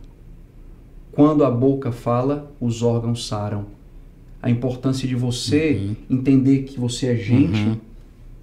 Quando 1.11 1.43
a 1.43 1.51
boca 1.51 1.91
fala, 1.91 2.51
os 2.59 2.81
órgãos 2.81 3.27
saram. 3.27 3.65
A 4.41 4.49
importância 4.49 5.07
de 5.07 5.15
você 5.15 5.91
entender 6.09 6.63
que 6.63 6.79
você 6.79 7.07
é 7.07 7.15
gente, 7.15 7.59
Uhum. 7.61 7.77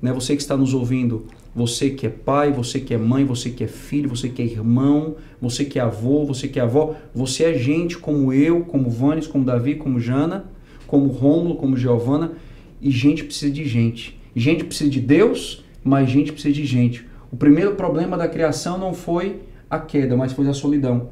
né? 0.01 0.13
Você 0.13 0.37
que 0.37 0.43
está 0.43 0.57
nos 0.57 0.73
ouvindo, 0.73 1.27
você 1.53 1.91
que 1.91 2.07
é 2.07 2.11
pai, 2.11 2.53
você 2.53 2.79
que 2.79 2.95
é 2.95 2.99
mãe, 2.99 3.25
você 3.25 3.51
que 3.51 3.65
é 3.65 3.67
filho, 3.67 4.09
você 4.09 4.29
que 4.29 4.41
é 4.41 4.45
irmão, 4.45 5.17
você 5.41 5.65
que 5.65 5.79
é 5.79 5.83
avô, 5.83 6.25
você 6.25 6.47
que 6.47 6.61
é 6.61 6.63
avó, 6.63 6.95
você 7.13 7.45
é 7.45 7.55
gente 7.59 7.99
como 7.99 8.33
eu, 8.33 8.61
como 8.65 8.89
Vanes, 8.89 9.27
como 9.27 9.45
Davi, 9.45 9.75
como 9.75 9.99
Jana, 9.99 10.45
como 10.87 11.09
Rômulo, 11.09 11.57
como 11.57 11.77
Giovana, 11.77 12.33
e 12.81 12.91
gente 12.93 13.25
precisa 13.25 13.51
de 13.53 13.65
gente. 13.67 14.17
Gente 14.37 14.63
precisa 14.63 14.89
de 14.89 15.01
Deus, 15.01 15.65
mas 15.83 16.09
gente 16.09 16.31
precisa 16.31 16.55
de 16.55 16.65
gente. 16.65 17.05
O 17.33 17.37
primeiro 17.37 17.75
problema 17.75 18.17
da 18.17 18.29
criação 18.29 18.79
não 18.79 18.95
foi 18.95 19.41
a 19.71 19.79
queda, 19.79 20.17
mas 20.17 20.33
foi 20.33 20.49
a 20.49 20.55
solidão. 20.55 21.11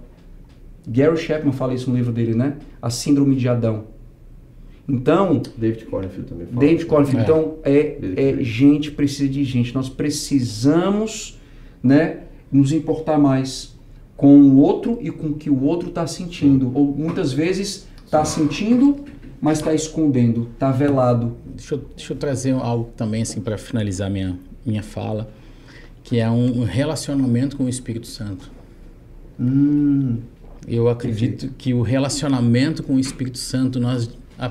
Gary 0.89 1.17
Chapman 1.17 1.53
fala 1.53 1.75
isso 1.75 1.91
no 1.91 1.97
livro 1.97 2.13
dele, 2.13 2.35
né? 2.35 2.57
A 2.81 2.91
síndrome 2.91 3.35
de 3.35 3.49
Adão. 3.49 3.85
Então, 4.89 5.43
David 5.57 5.87
Cornfield 5.87 6.29
também 6.29 6.47
fala. 6.47 6.61
David 6.61 6.87
Cornfield. 6.87 7.19
É. 7.19 7.23
Então, 7.23 7.55
é, 7.65 7.99
é 8.17 8.43
gente 8.43 8.93
precisa 8.93 9.29
de 9.29 9.43
gente. 9.43 9.75
Nós 9.75 9.89
precisamos, 9.89 11.41
né, 11.83 12.21
nos 12.53 12.71
importar 12.71 13.19
mais 13.19 13.75
com 14.17 14.39
o 14.39 14.59
outro 14.59 14.99
e 15.01 15.11
com 15.11 15.29
o 15.29 15.35
que 15.35 15.51
o 15.51 15.65
outro 15.65 15.89
está 15.89 16.07
sentindo. 16.07 16.71
Ou 16.73 16.87
muitas 16.87 17.33
vezes 17.33 17.89
está 18.05 18.25
sentindo, 18.25 19.05
mas 19.41 19.59
está 19.59 19.75
escondendo, 19.75 20.49
está 20.55 20.71
velado. 20.71 21.37
Deixa 21.45 21.75
eu, 21.75 21.85
deixa 21.97 22.13
eu 22.13 22.17
trazer 22.17 22.53
algo 22.53 22.91
também 22.97 23.23
assim 23.23 23.41
para 23.41 23.59
finalizar 23.59 24.09
minha 24.09 24.39
minha 24.67 24.83
fala, 24.83 25.31
que 26.07 26.19
é 26.19 26.31
um 26.31 26.65
relacionamento 26.65 27.57
com 27.57 27.65
o 27.65 27.69
Espírito 27.69 28.07
Santo. 28.07 28.51
Hum, 29.39 30.17
Eu 30.69 30.89
acredito 30.89 31.51
que 31.57 31.73
o 31.75 31.81
relacionamento 31.83 32.83
com 32.83 32.95
o 32.95 32.99
Espírito 32.99 33.39
Santo 33.39 33.79
nós 33.79 34.11
a- 34.39 34.51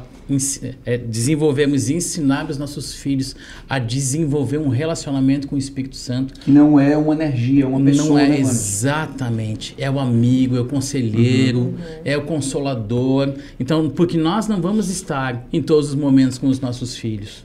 é, 0.86 0.98
desenvolvemos 0.98 1.90
e 1.90 1.94
ensinar 1.96 2.50
os 2.50 2.58
nossos 2.58 2.94
filhos 2.94 3.36
a 3.70 3.78
desenvolver 3.80 4.58
um 4.58 4.70
relacionamento 4.70 5.48
com 5.48 5.56
o 5.56 5.60
Espírito 5.60 5.96
Santo 5.96 6.34
que 6.40 6.50
não 6.50 6.80
é 6.80 6.96
uma 6.98 7.14
energia, 7.14 7.66
é 7.66 7.68
uma 7.68 7.80
pessoa, 7.82 8.08
não 8.10 8.18
é 8.18 8.30
né, 8.30 8.40
exatamente. 8.40 9.76
É 9.78 9.92
o 9.92 10.00
amigo, 10.00 10.56
é 10.56 10.62
o 10.62 10.66
conselheiro, 10.66 11.76
é 12.04 12.18
o 12.18 12.24
consolador. 12.24 13.34
Então, 13.60 13.90
porque 13.90 14.18
nós 14.18 14.48
não 14.48 14.62
vamos 14.62 14.90
estar 14.90 15.46
em 15.54 15.62
todos 15.62 15.90
os 15.90 15.96
momentos 15.96 16.38
com 16.38 16.48
os 16.48 16.60
nossos 16.60 16.96
filhos. 16.96 17.44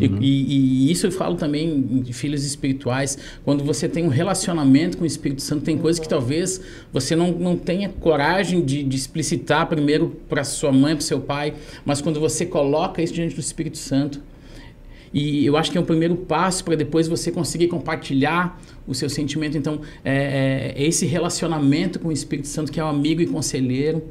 E, 0.00 0.06
e- 0.20 0.86
e 0.88 0.92
isso 0.92 1.06
eu 1.06 1.12
falo 1.12 1.34
também 1.36 1.80
de 2.02 2.12
filhos 2.12 2.44
espirituais. 2.44 3.18
Quando 3.44 3.64
você 3.64 3.88
tem 3.88 4.04
um 4.04 4.08
relacionamento 4.08 4.96
com 4.98 5.04
o 5.04 5.06
Espírito 5.06 5.42
Santo, 5.42 5.62
tem 5.64 5.76
coisas 5.78 5.98
que 5.98 6.08
talvez 6.08 6.60
você 6.92 7.16
não, 7.16 7.32
não 7.32 7.56
tenha 7.56 7.88
coragem 7.88 8.64
de, 8.64 8.82
de 8.82 8.96
explicitar 8.96 9.66
primeiro 9.66 10.16
para 10.28 10.44
sua 10.44 10.70
mãe, 10.72 10.94
para 10.94 11.04
seu 11.04 11.20
pai, 11.20 11.54
mas 11.84 12.00
quando 12.00 12.20
você 12.20 12.44
coloca 12.46 13.02
isso 13.02 13.12
diante 13.14 13.34
do 13.34 13.40
Espírito 13.40 13.78
Santo, 13.78 14.20
e 15.12 15.44
eu 15.44 15.56
acho 15.56 15.72
que 15.72 15.78
é 15.78 15.80
um 15.80 15.84
primeiro 15.84 16.14
passo 16.14 16.62
para 16.64 16.76
depois 16.76 17.08
você 17.08 17.32
conseguir 17.32 17.66
compartilhar 17.66 18.60
o 18.86 18.94
seu 18.94 19.08
sentimento. 19.10 19.58
Então, 19.58 19.80
é, 20.04 20.72
é- 20.76 20.82
é 20.82 20.86
esse 20.86 21.04
relacionamento 21.04 21.98
com 21.98 22.08
o 22.08 22.12
Espírito 22.12 22.46
Santo, 22.46 22.70
que 22.70 22.78
é 22.78 22.84
o 22.84 22.86
amigo 22.86 23.20
e 23.20 23.26
conselheiro, 23.26 24.02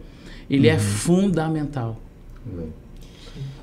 ele 0.50 0.68
é 0.68 0.78
fundamental. 0.78 2.02
Amém. 2.46 2.68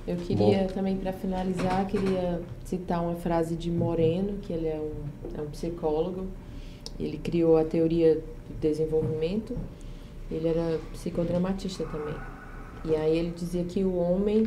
Eu 0.07 0.17
queria 0.17 0.69
também, 0.69 0.97
para 0.97 1.13
finalizar, 1.13 1.85
queria 1.87 2.41
citar 2.65 3.03
uma 3.03 3.17
frase 3.17 3.57
de 3.57 3.71
Moreno, 3.73 4.39
que 4.39 4.53
ele 4.53 4.69
é 4.69 4.79
um, 4.79 5.39
é 5.39 5.43
um 5.43 5.51
psicólogo. 5.51 6.29
Ele 6.99 7.19
criou 7.19 7.57
a 7.57 7.65
teoria 7.65 8.15
do 8.15 8.61
desenvolvimento. 8.61 9.57
Ele 10.31 10.47
era 10.47 10.79
psicodramatista 10.93 11.85
também. 11.87 12.15
E 12.85 12.95
aí 12.95 13.19
ele 13.19 13.33
dizia 13.33 13.65
que 13.65 13.83
o 13.83 13.97
homem 13.97 14.47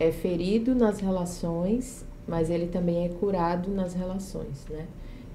é 0.00 0.10
ferido 0.10 0.74
nas 0.74 0.98
relações, 0.98 2.04
mas 2.26 2.50
ele 2.50 2.66
também 2.66 3.04
é 3.04 3.08
curado 3.08 3.70
nas 3.70 3.94
relações, 3.94 4.66
né? 4.68 4.86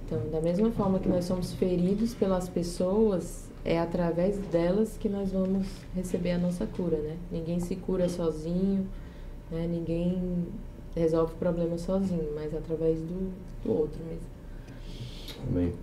Então, 0.05 0.19
da 0.29 0.41
mesma 0.41 0.71
forma 0.71 0.99
que 0.99 1.07
nós 1.07 1.23
somos 1.23 1.53
feridos 1.53 2.13
pelas 2.13 2.49
pessoas, 2.49 3.49
é 3.63 3.79
através 3.79 4.37
delas 4.37 4.97
que 4.97 5.07
nós 5.07 5.31
vamos 5.31 5.67
receber 5.95 6.31
a 6.31 6.37
nossa 6.37 6.65
cura, 6.65 6.97
né? 6.97 7.15
Ninguém 7.31 7.61
se 7.61 7.77
cura 7.77 8.09
sozinho, 8.09 8.85
né? 9.53 9.67
Ninguém 9.67 10.45
resolve 10.95 11.33
o 11.33 11.37
problema 11.37 11.77
sozinho, 11.77 12.29
mas 12.35 12.53
através 12.53 12.99
do, 12.99 13.31
do 13.63 13.71
outro 13.71 13.99
mesmo. 14.05 14.33
Amém. 15.49 15.73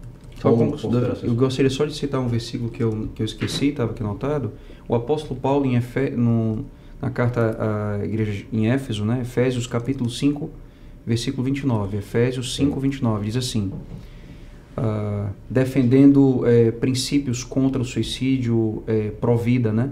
Considerações? 0.42 1.24
eu 1.24 1.34
gostaria 1.34 1.70
só 1.70 1.84
de 1.84 1.94
citar 1.94 2.18
um 2.18 2.28
versículo 2.28 2.70
que 2.70 2.82
eu, 2.82 3.08
que 3.14 3.22
eu 3.22 3.26
esqueci, 3.26 3.68
estava 3.68 3.92
aqui 3.92 4.02
anotado. 4.02 4.52
O 4.88 4.94
apóstolo 4.94 5.38
Paulo, 5.38 5.66
em 5.66 5.76
Efe, 5.76 6.10
no, 6.10 6.64
na 7.00 7.10
carta 7.10 7.58
à 8.00 8.04
igreja 8.04 8.46
em 8.50 8.68
Éfeso, 8.70 9.04
né? 9.04 9.20
Efésios 9.20 9.66
capítulo 9.66 10.08
5, 10.08 10.50
versículo 11.06 11.44
29. 11.44 11.98
Efésios 11.98 12.54
5, 12.56 12.80
29, 12.80 13.26
diz 13.26 13.36
assim: 13.36 13.70
ah, 14.76 15.30
defendendo 15.48 16.46
eh, 16.46 16.70
princípios 16.70 17.44
contra 17.44 17.82
o 17.82 17.84
suicídio 17.84 18.82
eh, 18.86 19.12
pró-vida, 19.20 19.72
né? 19.72 19.90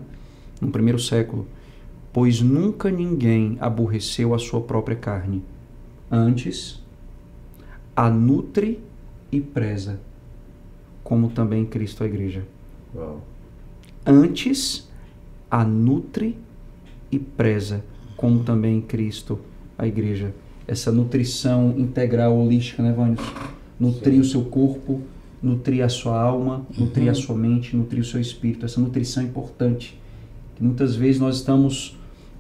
No 0.63 0.71
primeiro 0.71 0.99
século. 0.99 1.47
Pois 2.13 2.41
nunca 2.41 2.91
ninguém 2.91 3.57
aborreceu 3.61 4.35
a 4.35 4.39
sua 4.39 4.61
própria 4.61 4.97
carne. 4.97 5.43
Antes, 6.11 6.83
a 7.95 8.09
nutre 8.09 8.81
e 9.31 9.41
preza, 9.41 10.01
como 11.05 11.29
também 11.29 11.67
Cristo 11.67 12.03
a 12.03 12.07
igreja. 12.07 12.47
Uau. 12.95 13.23
Antes, 14.07 14.89
a 15.51 15.65
nutre 15.65 16.39
e 17.13 17.19
preza, 17.19 17.85
como 18.17 18.43
também 18.45 18.81
Cristo 18.81 19.39
a 19.77 19.87
igreja. 19.87 20.35
Essa 20.67 20.91
nutrição 20.91 21.75
integral, 21.77 22.37
holística, 22.37 22.83
né, 22.83 22.93
Vânios? 22.93 23.21
Nutrir 23.79 24.21
o 24.21 24.25
seu 24.25 24.45
corpo, 24.45 25.03
nutrir 25.43 25.85
a 25.85 25.89
sua 25.89 26.21
alma, 26.21 26.67
nutrir 26.77 27.11
a 27.11 27.15
sua 27.15 27.37
mente, 27.37 27.77
nutrir 27.77 28.01
o 28.01 28.05
seu 28.05 28.21
espírito. 28.21 28.65
Essa 28.65 28.81
nutrição 28.81 29.23
é 29.23 29.27
importante. 29.27 30.01
Que 30.57 30.65
muitas 30.65 30.97
vezes 30.97 31.21
nós 31.21 31.37
estamos 31.37 31.98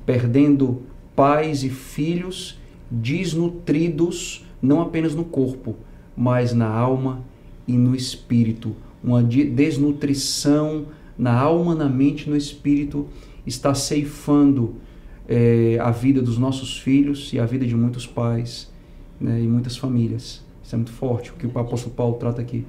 perdendo 0.09 0.85
pais 1.14 1.62
e 1.62 1.68
filhos 1.68 2.59
desnutridos, 2.90 4.43
não 4.62 4.80
apenas 4.80 5.14
no 5.14 5.22
corpo, 5.22 5.76
mas 6.16 6.55
na 6.55 6.66
alma 6.66 7.22
e 7.66 7.74
no 7.74 7.94
espírito. 7.94 8.74
Uma 9.05 9.22
de- 9.22 9.44
desnutrição 9.44 10.86
na 11.18 11.35
alma, 11.39 11.74
na 11.74 11.90
mente 11.90 12.26
no 12.30 12.35
espírito 12.35 13.06
está 13.47 13.74
ceifando 13.74 14.76
eh, 15.28 15.76
a 15.78 15.90
vida 15.90 16.22
dos 16.22 16.39
nossos 16.39 16.78
filhos 16.78 17.30
e 17.35 17.39
a 17.39 17.44
vida 17.44 17.66
de 17.66 17.76
muitos 17.76 18.06
pais 18.06 18.72
né, 19.20 19.43
e 19.43 19.47
muitas 19.47 19.76
famílias. 19.76 20.43
Isso 20.64 20.74
é 20.74 20.78
muito 20.78 20.93
forte, 20.93 21.32
o 21.32 21.35
que 21.35 21.47
o 21.47 21.59
apóstolo 21.59 21.94
Paulo 21.94 22.14
trata 22.14 22.40
aqui. 22.40 22.64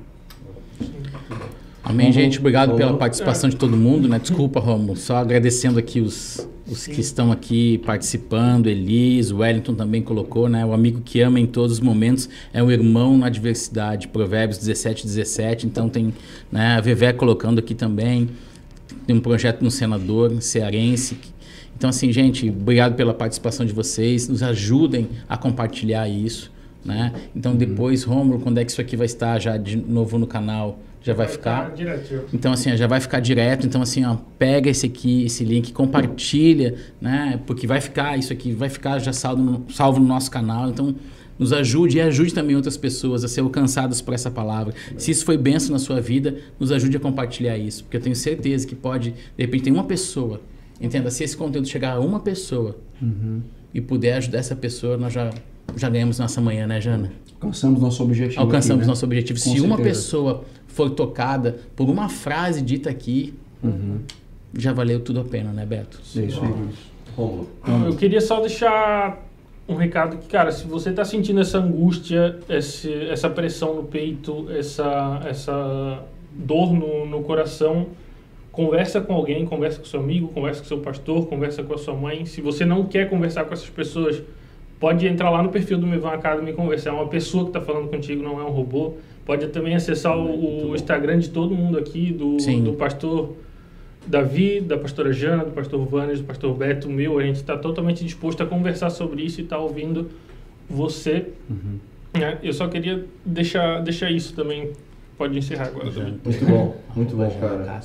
Amém, 1.89 2.05
Vamos- 2.11 2.15
gente. 2.15 2.39
Obrigado 2.39 2.69
pela 2.75 2.85
vamos- 2.89 2.99
participação 2.99 3.49
de 3.49 3.55
todo 3.55 3.75
mundo, 3.75 4.07
né? 4.07 4.19
Desculpa, 4.19 4.59
Romulo. 4.59 4.95
Só 4.95 5.17
agradecendo 5.17 5.79
aqui 5.79 5.99
os, 5.99 6.47
os 6.69 6.85
que 6.85 7.01
estão 7.01 7.31
aqui 7.31 7.79
participando. 7.79 8.67
Elis, 8.67 9.31
o 9.31 9.37
Wellington 9.37 9.73
também 9.73 10.01
colocou, 10.03 10.47
né? 10.47 10.63
O 10.63 10.71
amigo 10.71 11.01
que 11.01 11.19
ama 11.21 11.39
em 11.39 11.47
todos 11.47 11.73
os 11.73 11.79
momentos 11.79 12.29
é 12.53 12.61
um 12.61 12.69
irmão 12.69 13.17
na 13.17 13.25
adversidade. 13.25 14.07
Provérbios 14.07 14.59
17, 14.59 15.03
17. 15.03 15.65
Então 15.65 15.89
tem 15.89 16.13
né, 16.51 16.75
a 16.77 16.81
Vevé 16.81 17.11
colocando 17.11 17.57
aqui 17.57 17.73
também. 17.73 18.29
Tem 19.07 19.15
um 19.15 19.19
projeto 19.19 19.63
no 19.63 19.71
senador 19.71 20.39
cearense. 20.43 21.17
Então, 21.75 21.89
assim, 21.89 22.11
gente, 22.11 22.49
obrigado 22.49 22.93
pela 22.95 23.15
participação 23.15 23.65
de 23.65 23.73
vocês. 23.73 24.27
Nos 24.27 24.43
ajudem 24.43 25.07
a 25.27 25.35
compartilhar 25.37 26.07
isso. 26.07 26.51
né? 26.85 27.13
Então 27.35 27.55
depois, 27.55 28.03
Rômulo, 28.03 28.39
quando 28.39 28.59
é 28.59 28.63
que 28.65 28.69
isso 28.71 28.79
aqui 28.79 28.95
vai 28.95 29.05
estar 29.07 29.39
já 29.39 29.57
de 29.57 29.75
novo 29.75 30.19
no 30.19 30.27
canal? 30.27 30.79
Já 31.01 31.13
vai, 31.13 31.27
ficar? 31.27 31.73
direto. 31.73 32.26
Então, 32.34 32.51
assim, 32.51 32.76
já 32.76 32.88
vai 32.88 32.99
ficar 32.99 33.19
direto. 33.19 33.65
Então, 33.65 33.81
assim, 33.81 34.03
ó, 34.05 34.17
pega 34.38 34.69
esse 34.69 34.85
aqui, 34.85 35.23
esse 35.26 35.45
link, 35.45 35.71
compartilha, 35.71 36.76
né? 36.99 37.39
Porque 37.47 37.65
vai 37.65 37.80
ficar, 37.80 38.17
isso 38.17 38.34
aqui 38.34 38.51
vai 38.51 38.69
ficar 38.69 38.99
já 38.99 39.13
salvo 39.13 39.41
no, 39.41 39.65
salvo 39.71 39.99
no 39.99 40.05
nosso 40.05 40.30
canal. 40.30 40.69
Então, 40.69 40.93
nos 41.38 41.53
ajude 41.53 41.97
e 41.97 42.01
ajude 42.01 42.34
também 42.34 42.55
outras 42.55 42.76
pessoas 42.76 43.23
a 43.23 43.27
ser 43.30 43.39
alcançadas 43.39 44.01
por 44.01 44.13
essa 44.13 44.30
palavra. 44.30 44.73
Se 44.97 45.09
isso 45.09 45.23
foi 45.23 45.38
benção 45.38 45.71
na 45.71 45.80
sua 45.80 46.01
vida, 46.01 46.35
nos 46.59 46.69
ajude 46.69 46.97
a 46.97 46.99
compartilhar 46.99 47.57
isso. 47.57 47.85
Porque 47.85 47.95
eu 47.95 48.01
tenho 48.01 48.15
certeza 48.15 48.67
que 48.67 48.76
pode, 48.76 49.11
de 49.11 49.17
repente, 49.38 49.63
tem 49.63 49.73
uma 49.73 49.85
pessoa. 49.85 50.41
Entenda, 50.81 51.09
se 51.09 51.23
esse 51.23 51.38
conteúdo 51.38 51.67
chegar 51.67 51.93
a 51.93 51.99
uma 51.99 52.19
pessoa 52.19 52.77
e 53.73 53.80
puder 53.80 54.15
ajudar 54.15 54.39
essa 54.39 54.55
pessoa, 54.55 54.97
nós 54.97 55.13
já, 55.13 55.30
já 55.77 55.89
ganhamos 55.89 56.19
nossa 56.19 56.41
manhã, 56.41 56.67
né, 56.67 56.81
Jana? 56.81 57.11
Alcançamos 57.35 57.80
nosso 57.80 58.03
objetivo. 58.03 58.41
Alcançamos 58.41 58.81
aqui, 58.81 58.88
né? 58.88 58.88
nosso 58.88 59.05
objetivo. 59.05 59.39
Com 59.39 59.53
Se 59.53 59.61
uma 59.61 59.77
certeza. 59.77 59.97
pessoa 59.97 60.45
for 60.69 60.89
tocada 60.91 61.59
por 61.75 61.89
uma 61.89 62.07
frase 62.09 62.61
dita 62.61 62.89
aqui, 62.89 63.33
Uhum. 63.61 63.99
já 64.57 64.71
valeu 64.71 65.01
tudo 65.01 65.19
a 65.19 65.23
pena, 65.25 65.51
né, 65.51 65.65
Beto? 65.65 65.99
É 66.15 66.21
isso 66.21 66.41
aí. 66.43 67.85
Eu 67.85 67.95
queria 67.97 68.21
só 68.21 68.39
deixar 68.39 69.25
um 69.67 69.75
recado 69.75 70.17
que, 70.17 70.27
cara, 70.27 70.51
se 70.51 70.65
você 70.65 70.91
tá 70.91 71.03
sentindo 71.03 71.41
essa 71.41 71.57
angústia, 71.59 72.39
esse, 72.47 72.91
essa 73.09 73.29
pressão 73.29 73.75
no 73.75 73.83
peito, 73.83 74.47
essa, 74.49 75.21
essa 75.27 76.03
dor 76.31 76.73
no, 76.73 77.05
no 77.05 77.21
coração, 77.23 77.87
conversa 78.51 79.01
com 79.01 79.13
alguém, 79.13 79.45
conversa 79.45 79.79
com 79.79 79.85
seu 79.85 79.99
amigo, 79.99 80.29
conversa 80.29 80.61
com 80.61 80.67
seu 80.67 80.79
pastor, 80.79 81.27
conversa 81.27 81.61
com 81.61 81.73
a 81.73 81.77
sua 81.77 81.93
mãe. 81.93 82.25
Se 82.25 82.39
você 82.41 82.65
não 82.65 82.85
quer 82.85 83.09
conversar 83.09 83.43
com 83.45 83.53
essas 83.53 83.69
pessoas, 83.69 84.23
pode 84.79 85.05
entrar 85.05 85.29
lá 85.29 85.43
no 85.43 85.49
perfil 85.49 85.77
do 85.77 85.85
Mevan 85.85 86.11
Academy 86.11 86.51
e 86.51 86.53
conversar. 86.53 86.91
É 86.91 86.93
uma 86.93 87.07
pessoa 87.07 87.43
que 87.43 87.49
está 87.49 87.61
falando 87.61 87.89
contigo, 87.89 88.23
não 88.23 88.39
é 88.39 88.43
um 88.43 88.51
robô. 88.51 88.93
Pode 89.30 89.47
também 89.49 89.76
acessar 89.76 90.18
o, 90.18 90.72
o 90.72 90.76
Instagram 90.76 91.19
de 91.19 91.30
todo 91.30 91.53
mundo 91.53 91.77
aqui, 91.77 92.11
do, 92.11 92.39
Sim. 92.39 92.64
do 92.64 92.73
pastor 92.73 93.35
Davi, 94.07 94.60
da 94.60 94.76
pastora 94.76 95.14
Jana, 95.14 95.45
do 95.45 95.51
pastor 95.51 95.85
Vanes, 95.85 96.19
do 96.19 96.26
pastor 96.26 96.51
Beto, 96.57 96.88
o 96.88 96.91
meu. 96.91 97.19
A 97.19 97.22
gente 97.22 97.35
está 97.35 97.56
totalmente 97.56 98.03
disposto 98.03 98.41
a 98.41 98.47
conversar 98.47 98.89
sobre 98.89 99.22
isso 99.22 99.39
e 99.39 99.43
está 99.43 99.60
ouvindo 99.60 100.10
você. 100.68 101.27
né? 102.11 102.39
Eu 102.41 102.51
só 102.53 102.68
queria 102.68 103.06
deixar, 103.23 103.84
deixar 103.84 104.10
isso 104.10 104.34
também. 104.34 104.72
Pode 105.15 105.38
encerrar 105.38 105.68
agora 105.68 105.91
também. 105.91 106.19
Muito 106.26 106.45
bom, 106.47 106.76
muito 106.95 107.15
bom, 107.15 107.30
Jana 107.30 107.65
cara. 107.65 107.81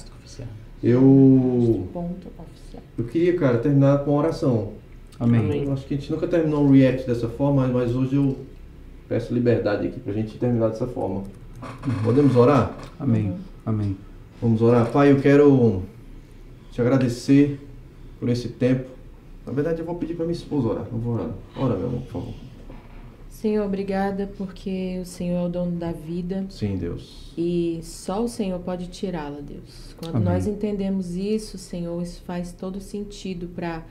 Eu, 0.83 1.91
Ponto 1.93 2.27
oficial. 2.39 2.83
eu 2.97 3.05
queria, 3.05 3.37
cara, 3.37 3.59
terminar 3.59 3.99
com 3.99 4.12
uma 4.12 4.21
oração. 4.23 4.73
Amém. 5.21 5.41
Amém. 5.41 5.65
Eu 5.65 5.75
acho 5.75 5.85
que 5.85 5.93
a 5.93 5.97
gente 5.99 6.11
nunca 6.11 6.27
terminou 6.27 6.65
um 6.65 6.71
react 6.71 7.07
dessa 7.07 7.29
forma, 7.29 7.66
mas 7.66 7.95
hoje 7.95 8.16
eu 8.16 8.35
peço 9.09 9.32
liberdade 9.35 9.86
aqui 9.86 10.01
pra 10.01 10.12
gente 10.12 10.39
terminar 10.39 10.68
dessa 10.68 10.86
forma. 10.86 11.22
Podemos 12.02 12.36
orar? 12.36 12.76
Amém. 12.98 13.35
Amém. 13.64 13.97
Vamos 14.40 14.60
orar. 14.60 14.90
Pai, 14.90 15.10
eu 15.12 15.20
quero 15.20 15.82
te 16.70 16.81
agradecer 16.81 17.60
por 18.18 18.28
esse 18.28 18.48
tempo. 18.48 18.90
Na 19.47 19.52
verdade, 19.52 19.81
eu 19.81 19.85
vou 19.86 19.94
pedir 19.97 20.14
pra 20.14 20.24
minha 20.24 20.36
esposa 20.36 20.68
orar. 20.68 20.86
Não 20.90 20.98
vou 20.98 21.14
orar. 21.14 21.31
Ora, 21.56 21.76
meu 21.76 21.89
amor, 21.89 22.01
por 22.02 22.12
favor. 22.12 22.35
Senhor, 23.28 23.66
obrigada 23.66 24.31
porque 24.39 24.98
o 25.02 25.05
Senhor 25.05 25.36
é 25.36 25.47
o 25.47 25.48
dono 25.51 25.72
da 25.72 25.93
vida 25.93 26.47
Sim, 26.48 26.76
Deus. 26.76 27.31
e 27.36 27.78
só 27.82 28.24
o 28.24 28.28
Senhor 28.28 28.59
pode 28.60 28.86
tirá-la, 28.86 29.40
Deus. 29.40 29.94
Quando 29.98 30.16
Amém. 30.16 30.28
nós 30.32 30.47
entendemos 30.47 31.14
isso, 31.14 31.59
Senhor, 31.59 32.02
isso 32.02 32.22
faz 32.22 32.52
todo 32.52 32.81
sentido 32.81 33.48
para 33.48 33.82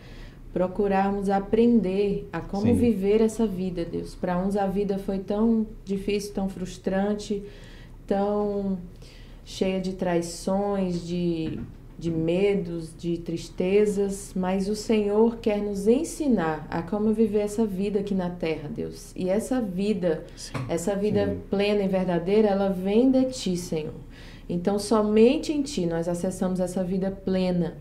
procurarmos 0.54 1.30
aprender 1.30 2.30
a 2.32 2.40
como 2.40 2.68
Sim. 2.68 2.76
viver 2.76 3.22
essa 3.22 3.48
vida, 3.48 3.84
Deus. 3.84 4.14
Para 4.14 4.38
uns 4.38 4.56
a 4.56 4.68
vida 4.68 5.00
foi 5.00 5.18
tão 5.18 5.66
difícil, 5.84 6.32
tão 6.32 6.48
frustrante, 6.48 7.44
tão 8.06 8.78
cheia 9.44 9.82
de 9.82 9.94
traições, 9.94 11.06
de, 11.06 11.60
de 11.98 12.12
medos, 12.12 12.94
de 12.96 13.18
tristezas, 13.18 14.32
mas 14.36 14.70
o 14.70 14.76
Senhor 14.76 15.38
quer 15.38 15.58
nos 15.58 15.88
ensinar 15.88 16.68
a 16.70 16.84
como 16.84 17.12
viver 17.12 17.40
essa 17.40 17.66
vida 17.66 18.00
aqui 18.00 18.14
na 18.14 18.30
terra, 18.30 18.70
Deus. 18.70 19.12
E 19.16 19.30
essa 19.30 19.60
vida, 19.60 20.24
essa 20.70 20.96
vida 20.96 21.30
Sim. 21.30 21.42
plena 21.50 21.82
e 21.84 21.88
verdadeira, 21.88 22.50
ela 22.50 22.70
vem 22.70 23.10
de 23.10 23.26
ti, 23.26 23.58
Senhor. 23.58 23.96
Então, 24.48 24.78
somente 24.78 25.52
em 25.52 25.64
ti 25.64 25.88
nós 25.88 26.08
acessamos 26.08 26.60
essa 26.60 26.84
vida 26.84 27.10
plena. 27.10 27.76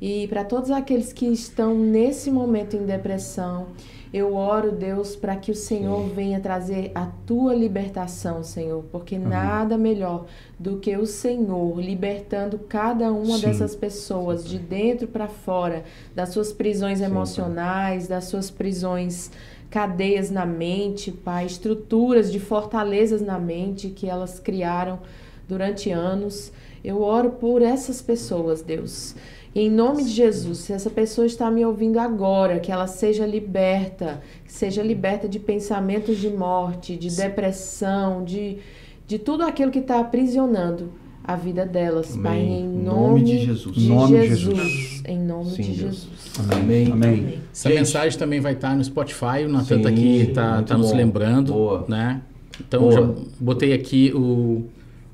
E 0.00 0.26
para 0.28 0.44
todos 0.44 0.70
aqueles 0.70 1.12
que 1.12 1.26
estão 1.26 1.74
nesse 1.74 2.30
momento 2.30 2.76
em 2.76 2.84
depressão, 2.84 3.68
eu 4.14 4.36
oro, 4.36 4.70
Deus, 4.70 5.16
para 5.16 5.34
que 5.34 5.50
o 5.50 5.56
Senhor 5.56 6.06
venha 6.10 6.38
trazer 6.38 6.92
a 6.94 7.06
tua 7.26 7.52
libertação, 7.52 8.44
Senhor, 8.44 8.84
porque 8.92 9.18
nada 9.18 9.76
melhor 9.76 10.26
do 10.56 10.76
que 10.76 10.96
o 10.96 11.04
Senhor 11.04 11.80
libertando 11.80 12.60
cada 12.60 13.10
uma 13.10 13.38
Sim. 13.38 13.46
dessas 13.46 13.74
pessoas 13.74 14.46
de 14.46 14.56
dentro 14.56 15.08
para 15.08 15.26
fora, 15.26 15.82
das 16.14 16.28
suas 16.28 16.52
prisões 16.52 17.00
Sim, 17.00 17.06
emocionais, 17.06 18.06
das 18.06 18.26
suas 18.26 18.52
prisões 18.52 19.32
cadeias 19.68 20.30
na 20.30 20.46
mente, 20.46 21.10
Pai, 21.10 21.46
estruturas 21.46 22.30
de 22.30 22.38
fortalezas 22.38 23.20
na 23.20 23.40
mente 23.40 23.88
que 23.90 24.08
elas 24.08 24.38
criaram 24.38 25.00
durante 25.48 25.90
anos. 25.90 26.52
Eu 26.84 27.02
oro 27.02 27.30
por 27.30 27.62
essas 27.62 28.02
pessoas, 28.02 28.62
Deus. 28.62 29.14
Em 29.54 29.70
nome 29.70 30.02
de 30.02 30.10
Jesus, 30.10 30.58
se 30.58 30.72
essa 30.72 30.90
pessoa 30.90 31.26
está 31.26 31.48
me 31.50 31.64
ouvindo 31.64 31.98
agora, 32.00 32.58
que 32.58 32.72
ela 32.72 32.88
seja 32.88 33.24
liberta, 33.24 34.20
que 34.44 34.52
seja 34.52 34.82
liberta 34.82 35.28
de 35.28 35.38
pensamentos 35.38 36.18
de 36.18 36.28
morte, 36.28 36.96
de 36.96 37.08
depressão, 37.16 38.24
de, 38.24 38.58
de 39.06 39.18
tudo 39.18 39.44
aquilo 39.44 39.70
que 39.70 39.78
está 39.78 40.00
aprisionando 40.00 40.90
a 41.22 41.36
vida 41.36 41.64
delas, 41.64 42.16
Pai, 42.16 42.40
Amém. 42.40 42.60
em 42.60 42.64
Em 42.64 42.82
nome, 42.82 43.00
nome 43.00 43.22
de 43.24 43.38
Jesus. 43.46 43.74
de 43.76 43.88
Nome 43.88 44.18
de 44.20 44.26
Jesus. 44.26 44.58
Jesus. 44.58 45.02
Em 45.06 45.18
nome 45.20 45.50
Sim, 45.50 45.62
de 45.62 45.68
Deus. 45.68 45.94
Jesus. 45.94 46.50
Amém. 46.52 46.90
Amém. 46.92 46.92
Amém. 46.92 47.38
Essa 47.52 47.68
Gente. 47.68 47.78
mensagem 47.78 48.18
também 48.18 48.40
vai 48.40 48.52
estar 48.54 48.76
no 48.76 48.84
Spotify, 48.84 49.44
o 49.46 49.48
Natan 49.48 49.76
Sim, 49.76 49.82
tá 49.82 49.88
aqui, 49.88 50.30
tá, 50.34 50.54
muito 50.56 50.68
tá 50.68 50.76
nos 50.76 50.92
lembrando, 50.92 51.52
Boa. 51.54 51.84
né? 51.88 52.20
Então, 52.60 52.80
Boa. 52.82 52.92
já 52.92 53.08
botei 53.40 53.72
aqui 53.72 54.12
o, 54.14 54.64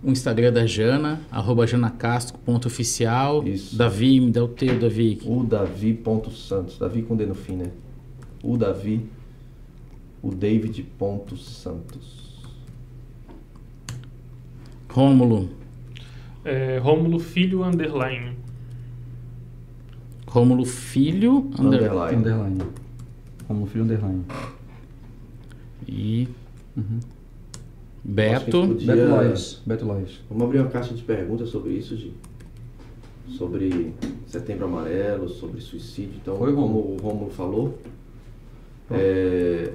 o 0.02 0.10
Instagram 0.10 0.52
da 0.52 0.66
Jana, 0.66 1.20
arroba 1.30 1.66
janacastro.oficial. 1.66 3.46
Isso. 3.46 3.76
Davi, 3.76 4.20
me 4.20 4.30
dá 4.30 4.42
o 4.44 4.48
teu, 4.48 4.78
Davi. 4.78 5.20
O 5.24 5.44
Davi 5.44 5.92
ponto 5.94 6.30
Santos. 6.30 6.78
Davi 6.78 7.02
com 7.02 7.14
D 7.16 7.26
no 7.26 7.34
fim, 7.34 7.56
né? 7.56 7.70
O 8.42 8.56
Davi. 8.56 9.04
O 10.22 10.30
David 10.34 10.82
ponto 10.98 11.36
Santos. 11.36 12.40
Rômulo. 14.90 15.50
É, 16.44 16.78
Rômulo 16.78 17.18
Filho 17.18 17.62
Underline. 17.64 18.36
Rômulo 20.26 20.64
Filho, 20.64 21.50
under- 21.58 21.82
Underline. 21.92 22.16
Underline. 22.16 22.62
Como 23.46 23.66
filho 23.66 23.82
underline. 23.84 24.24
e 25.88 26.28
Uhum. 26.76 27.00
Beto. 28.02 28.62
Acho 28.62 28.68
que 28.68 28.74
Dia- 28.84 28.96
Beto 28.96 29.10
Lois. 29.10 29.62
Beto 29.66 29.84
Lois. 29.86 30.20
Vamos 30.28 30.44
abrir 30.44 30.58
uma 30.60 30.70
caixa 30.70 30.94
de 30.94 31.02
perguntas 31.02 31.48
sobre 31.50 31.72
isso, 31.72 31.96
Gi. 31.96 32.12
Sobre 33.28 33.94
setembro 34.26 34.64
amarelo, 34.64 35.28
sobre 35.28 35.60
suicídio. 35.60 36.14
Então, 36.20 36.36
Foi, 36.36 36.52
como 36.54 36.78
o 36.78 36.96
Rômulo 37.00 37.30
falou, 37.30 37.78
é, 38.90 39.72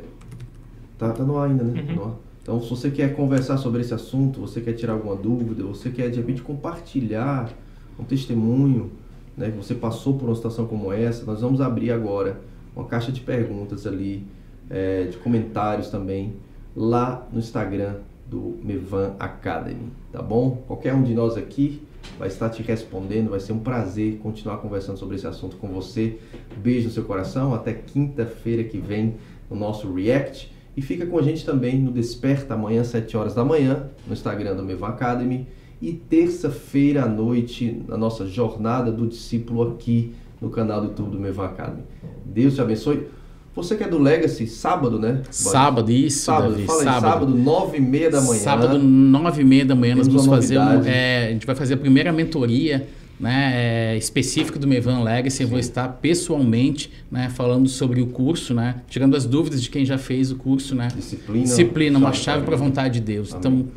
tá, 0.98 1.12
tá 1.12 1.24
no 1.24 1.38
ar 1.38 1.50
ainda, 1.50 1.64
né? 1.64 1.82
Uhum. 1.90 1.96
No 1.96 2.04
ar. 2.06 2.16
Então, 2.42 2.62
se 2.62 2.70
você 2.70 2.92
quer 2.92 3.16
conversar 3.16 3.58
sobre 3.58 3.82
esse 3.82 3.94
assunto, 3.94 4.42
você 4.42 4.62
quer 4.62 4.74
tirar 4.74 4.94
alguma 4.94 5.16
dúvida, 5.16 5.64
você 5.64 5.90
quer 5.90 6.10
de 6.10 6.18
repente 6.18 6.42
compartilhar 6.42 7.52
um 8.00 8.04
testemunho, 8.04 8.92
né, 9.36 9.50
que 9.50 9.58
você 9.58 9.74
passou 9.74 10.16
por 10.18 10.28
uma 10.30 10.36
situação 10.36 10.68
como 10.68 10.92
essa, 10.92 11.26
nós 11.26 11.42
vamos 11.42 11.60
abrir 11.60 11.92
agora 11.92 12.40
uma 12.76 12.86
caixa 12.86 13.12
de 13.12 13.22
perguntas 13.22 13.88
ali, 13.88 14.28
é, 14.70 15.06
de 15.06 15.18
comentários 15.18 15.90
também, 15.90 16.34
lá 16.76 17.28
no 17.32 17.40
Instagram 17.40 17.96
do 18.28 18.58
Mevan 18.64 19.16
Academy, 19.20 19.92
tá 20.12 20.22
bom? 20.22 20.64
Qualquer 20.68 20.94
um 20.94 21.04
de 21.04 21.14
nós 21.14 21.38
aqui 21.38 21.82
vai 22.18 22.28
estar 22.28 22.50
te 22.50 22.62
respondendo, 22.64 23.30
vai 23.30 23.40
ser 23.40 23.54
um 23.54 23.60
prazer 23.60 24.18
continuar 24.18 24.58
conversando 24.58 24.98
sobre 24.98 25.16
esse 25.16 25.28
assunto 25.28 25.58
com 25.58 25.68
você. 25.68 26.18
Beijo 26.58 26.88
no 26.88 26.94
seu 26.94 27.04
coração, 27.04 27.54
até 27.54 27.74
quinta-feira 27.74 28.64
que 28.64 28.78
vem 28.78 29.16
no 29.50 29.56
nosso 29.56 29.92
React. 29.94 30.54
E 30.78 30.82
fica 30.82 31.06
com 31.06 31.18
a 31.18 31.22
gente 31.22 31.46
também 31.46 31.80
no 31.80 31.92
Desperta 31.92 32.54
amanhã, 32.54 32.84
7 32.84 33.16
horas 33.16 33.34
da 33.34 33.46
manhã, 33.46 33.88
no 34.06 34.14
Instagram 34.14 34.56
do 34.56 34.64
Mevan 34.64 34.88
Academy. 34.88 35.48
E 35.82 35.94
terça-feira 35.94 37.04
à 37.04 37.08
noite, 37.08 37.84
na 37.88 37.98
nossa 37.98 38.26
jornada 38.26 38.92
do 38.92 39.08
discípulo 39.08 39.74
aqui 39.74 40.14
no 40.42 40.50
canal 40.50 40.82
do 40.82 40.88
YouTube 40.88 41.12
do 41.12 41.20
Mevan 41.20 41.46
Academy. 41.46 41.84
Deus 42.26 42.56
te 42.56 42.62
abençoe. 42.62 43.08
Você 43.56 43.76
que 43.78 43.84
é 43.84 43.88
do 43.88 43.98
Legacy, 43.98 44.48
sábado, 44.48 45.00
né? 45.00 45.22
Sábado, 45.32 45.90
isso, 45.92 46.26
Sábado, 46.26 46.52
Davi. 46.52 46.66
fala 46.66 46.80
aí, 46.80 46.84
sábado. 46.86 47.12
sábado, 47.12 47.38
nove 47.38 47.78
e 47.78 47.82
meia 47.82 48.10
da 48.10 48.22
manhã. 48.22 48.40
Sábado, 48.42 48.78
nove 48.80 49.42
e 49.42 49.46
meia 49.46 49.66
da 49.66 49.76
manhã, 49.76 49.96
nós 49.96 50.08
Temos 50.08 50.26
vamos 50.26 50.28
uma 50.28 50.36
fazer 50.42 50.60
um, 50.60 50.84
é, 50.86 51.28
a 51.28 51.32
gente 51.32 51.46
vai 51.48 51.56
fazer 51.56 51.76
a 51.76 51.78
primeira 51.78 52.12
mentoria 52.12 52.86
né, 53.18 53.54
é, 53.94 53.98
específico 53.98 54.60
do 54.60 54.68
Mevan 54.68 55.02
Legacy, 55.02 55.44
eu 55.44 55.48
vou 55.48 55.58
estar 55.58 55.88
pessoalmente 55.88 56.92
né, 57.10 57.30
falando 57.30 57.70
sobre 57.70 58.02
o 58.02 58.08
curso, 58.08 58.54
né, 58.54 58.82
tirando 58.90 59.16
as 59.16 59.26
dúvidas 59.26 59.62
de 59.64 59.70
quem 59.70 59.86
já 59.86 59.98
fez 59.98 60.32
o 60.32 60.36
curso. 60.36 60.76
Né, 60.76 60.90
Disciplina. 60.94 61.46
Disciplina, 61.46 61.98
uma 61.98 62.12
chave 62.12 62.44
para 62.44 62.56
a 62.56 62.58
vontade 62.58 62.96
de 62.96 63.06
Deus. 63.06 63.34
Amém. 63.34 63.40
Então, 63.40 63.68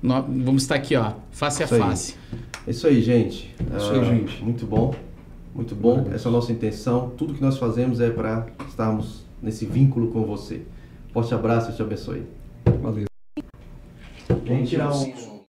nó- 0.00 0.22
vamos 0.22 0.62
estar 0.62 0.76
aqui, 0.76 0.94
ó, 0.94 1.10
face 1.32 1.60
a 1.62 1.66
Isso 1.66 1.74
aí. 1.74 1.80
face. 1.80 2.14
É 2.66 2.70
isso 2.70 2.86
aí, 2.86 3.02
gente. 3.02 3.52
Isso 3.76 3.90
aí, 3.90 3.98
Ah, 4.00 4.04
gente. 4.04 4.44
Muito 4.44 4.64
bom. 4.64 4.94
Muito 5.58 5.74
bom. 5.74 6.06
Essa 6.14 6.28
é 6.28 6.30
a 6.30 6.32
nossa 6.32 6.52
intenção. 6.52 7.10
Tudo 7.16 7.34
que 7.34 7.42
nós 7.42 7.58
fazemos 7.58 7.98
é 7.98 8.08
para 8.08 8.46
estarmos 8.68 9.24
nesse 9.42 9.66
vínculo 9.66 10.12
com 10.12 10.24
você. 10.24 10.62
Forte 11.12 11.34
abraço 11.34 11.72
e 11.72 11.74
te 11.74 11.82
abençoe. 11.82 12.24
Valeu. 12.80 13.06
Vamos 14.46 14.70
tirar 14.70 14.94
um. 14.94 15.37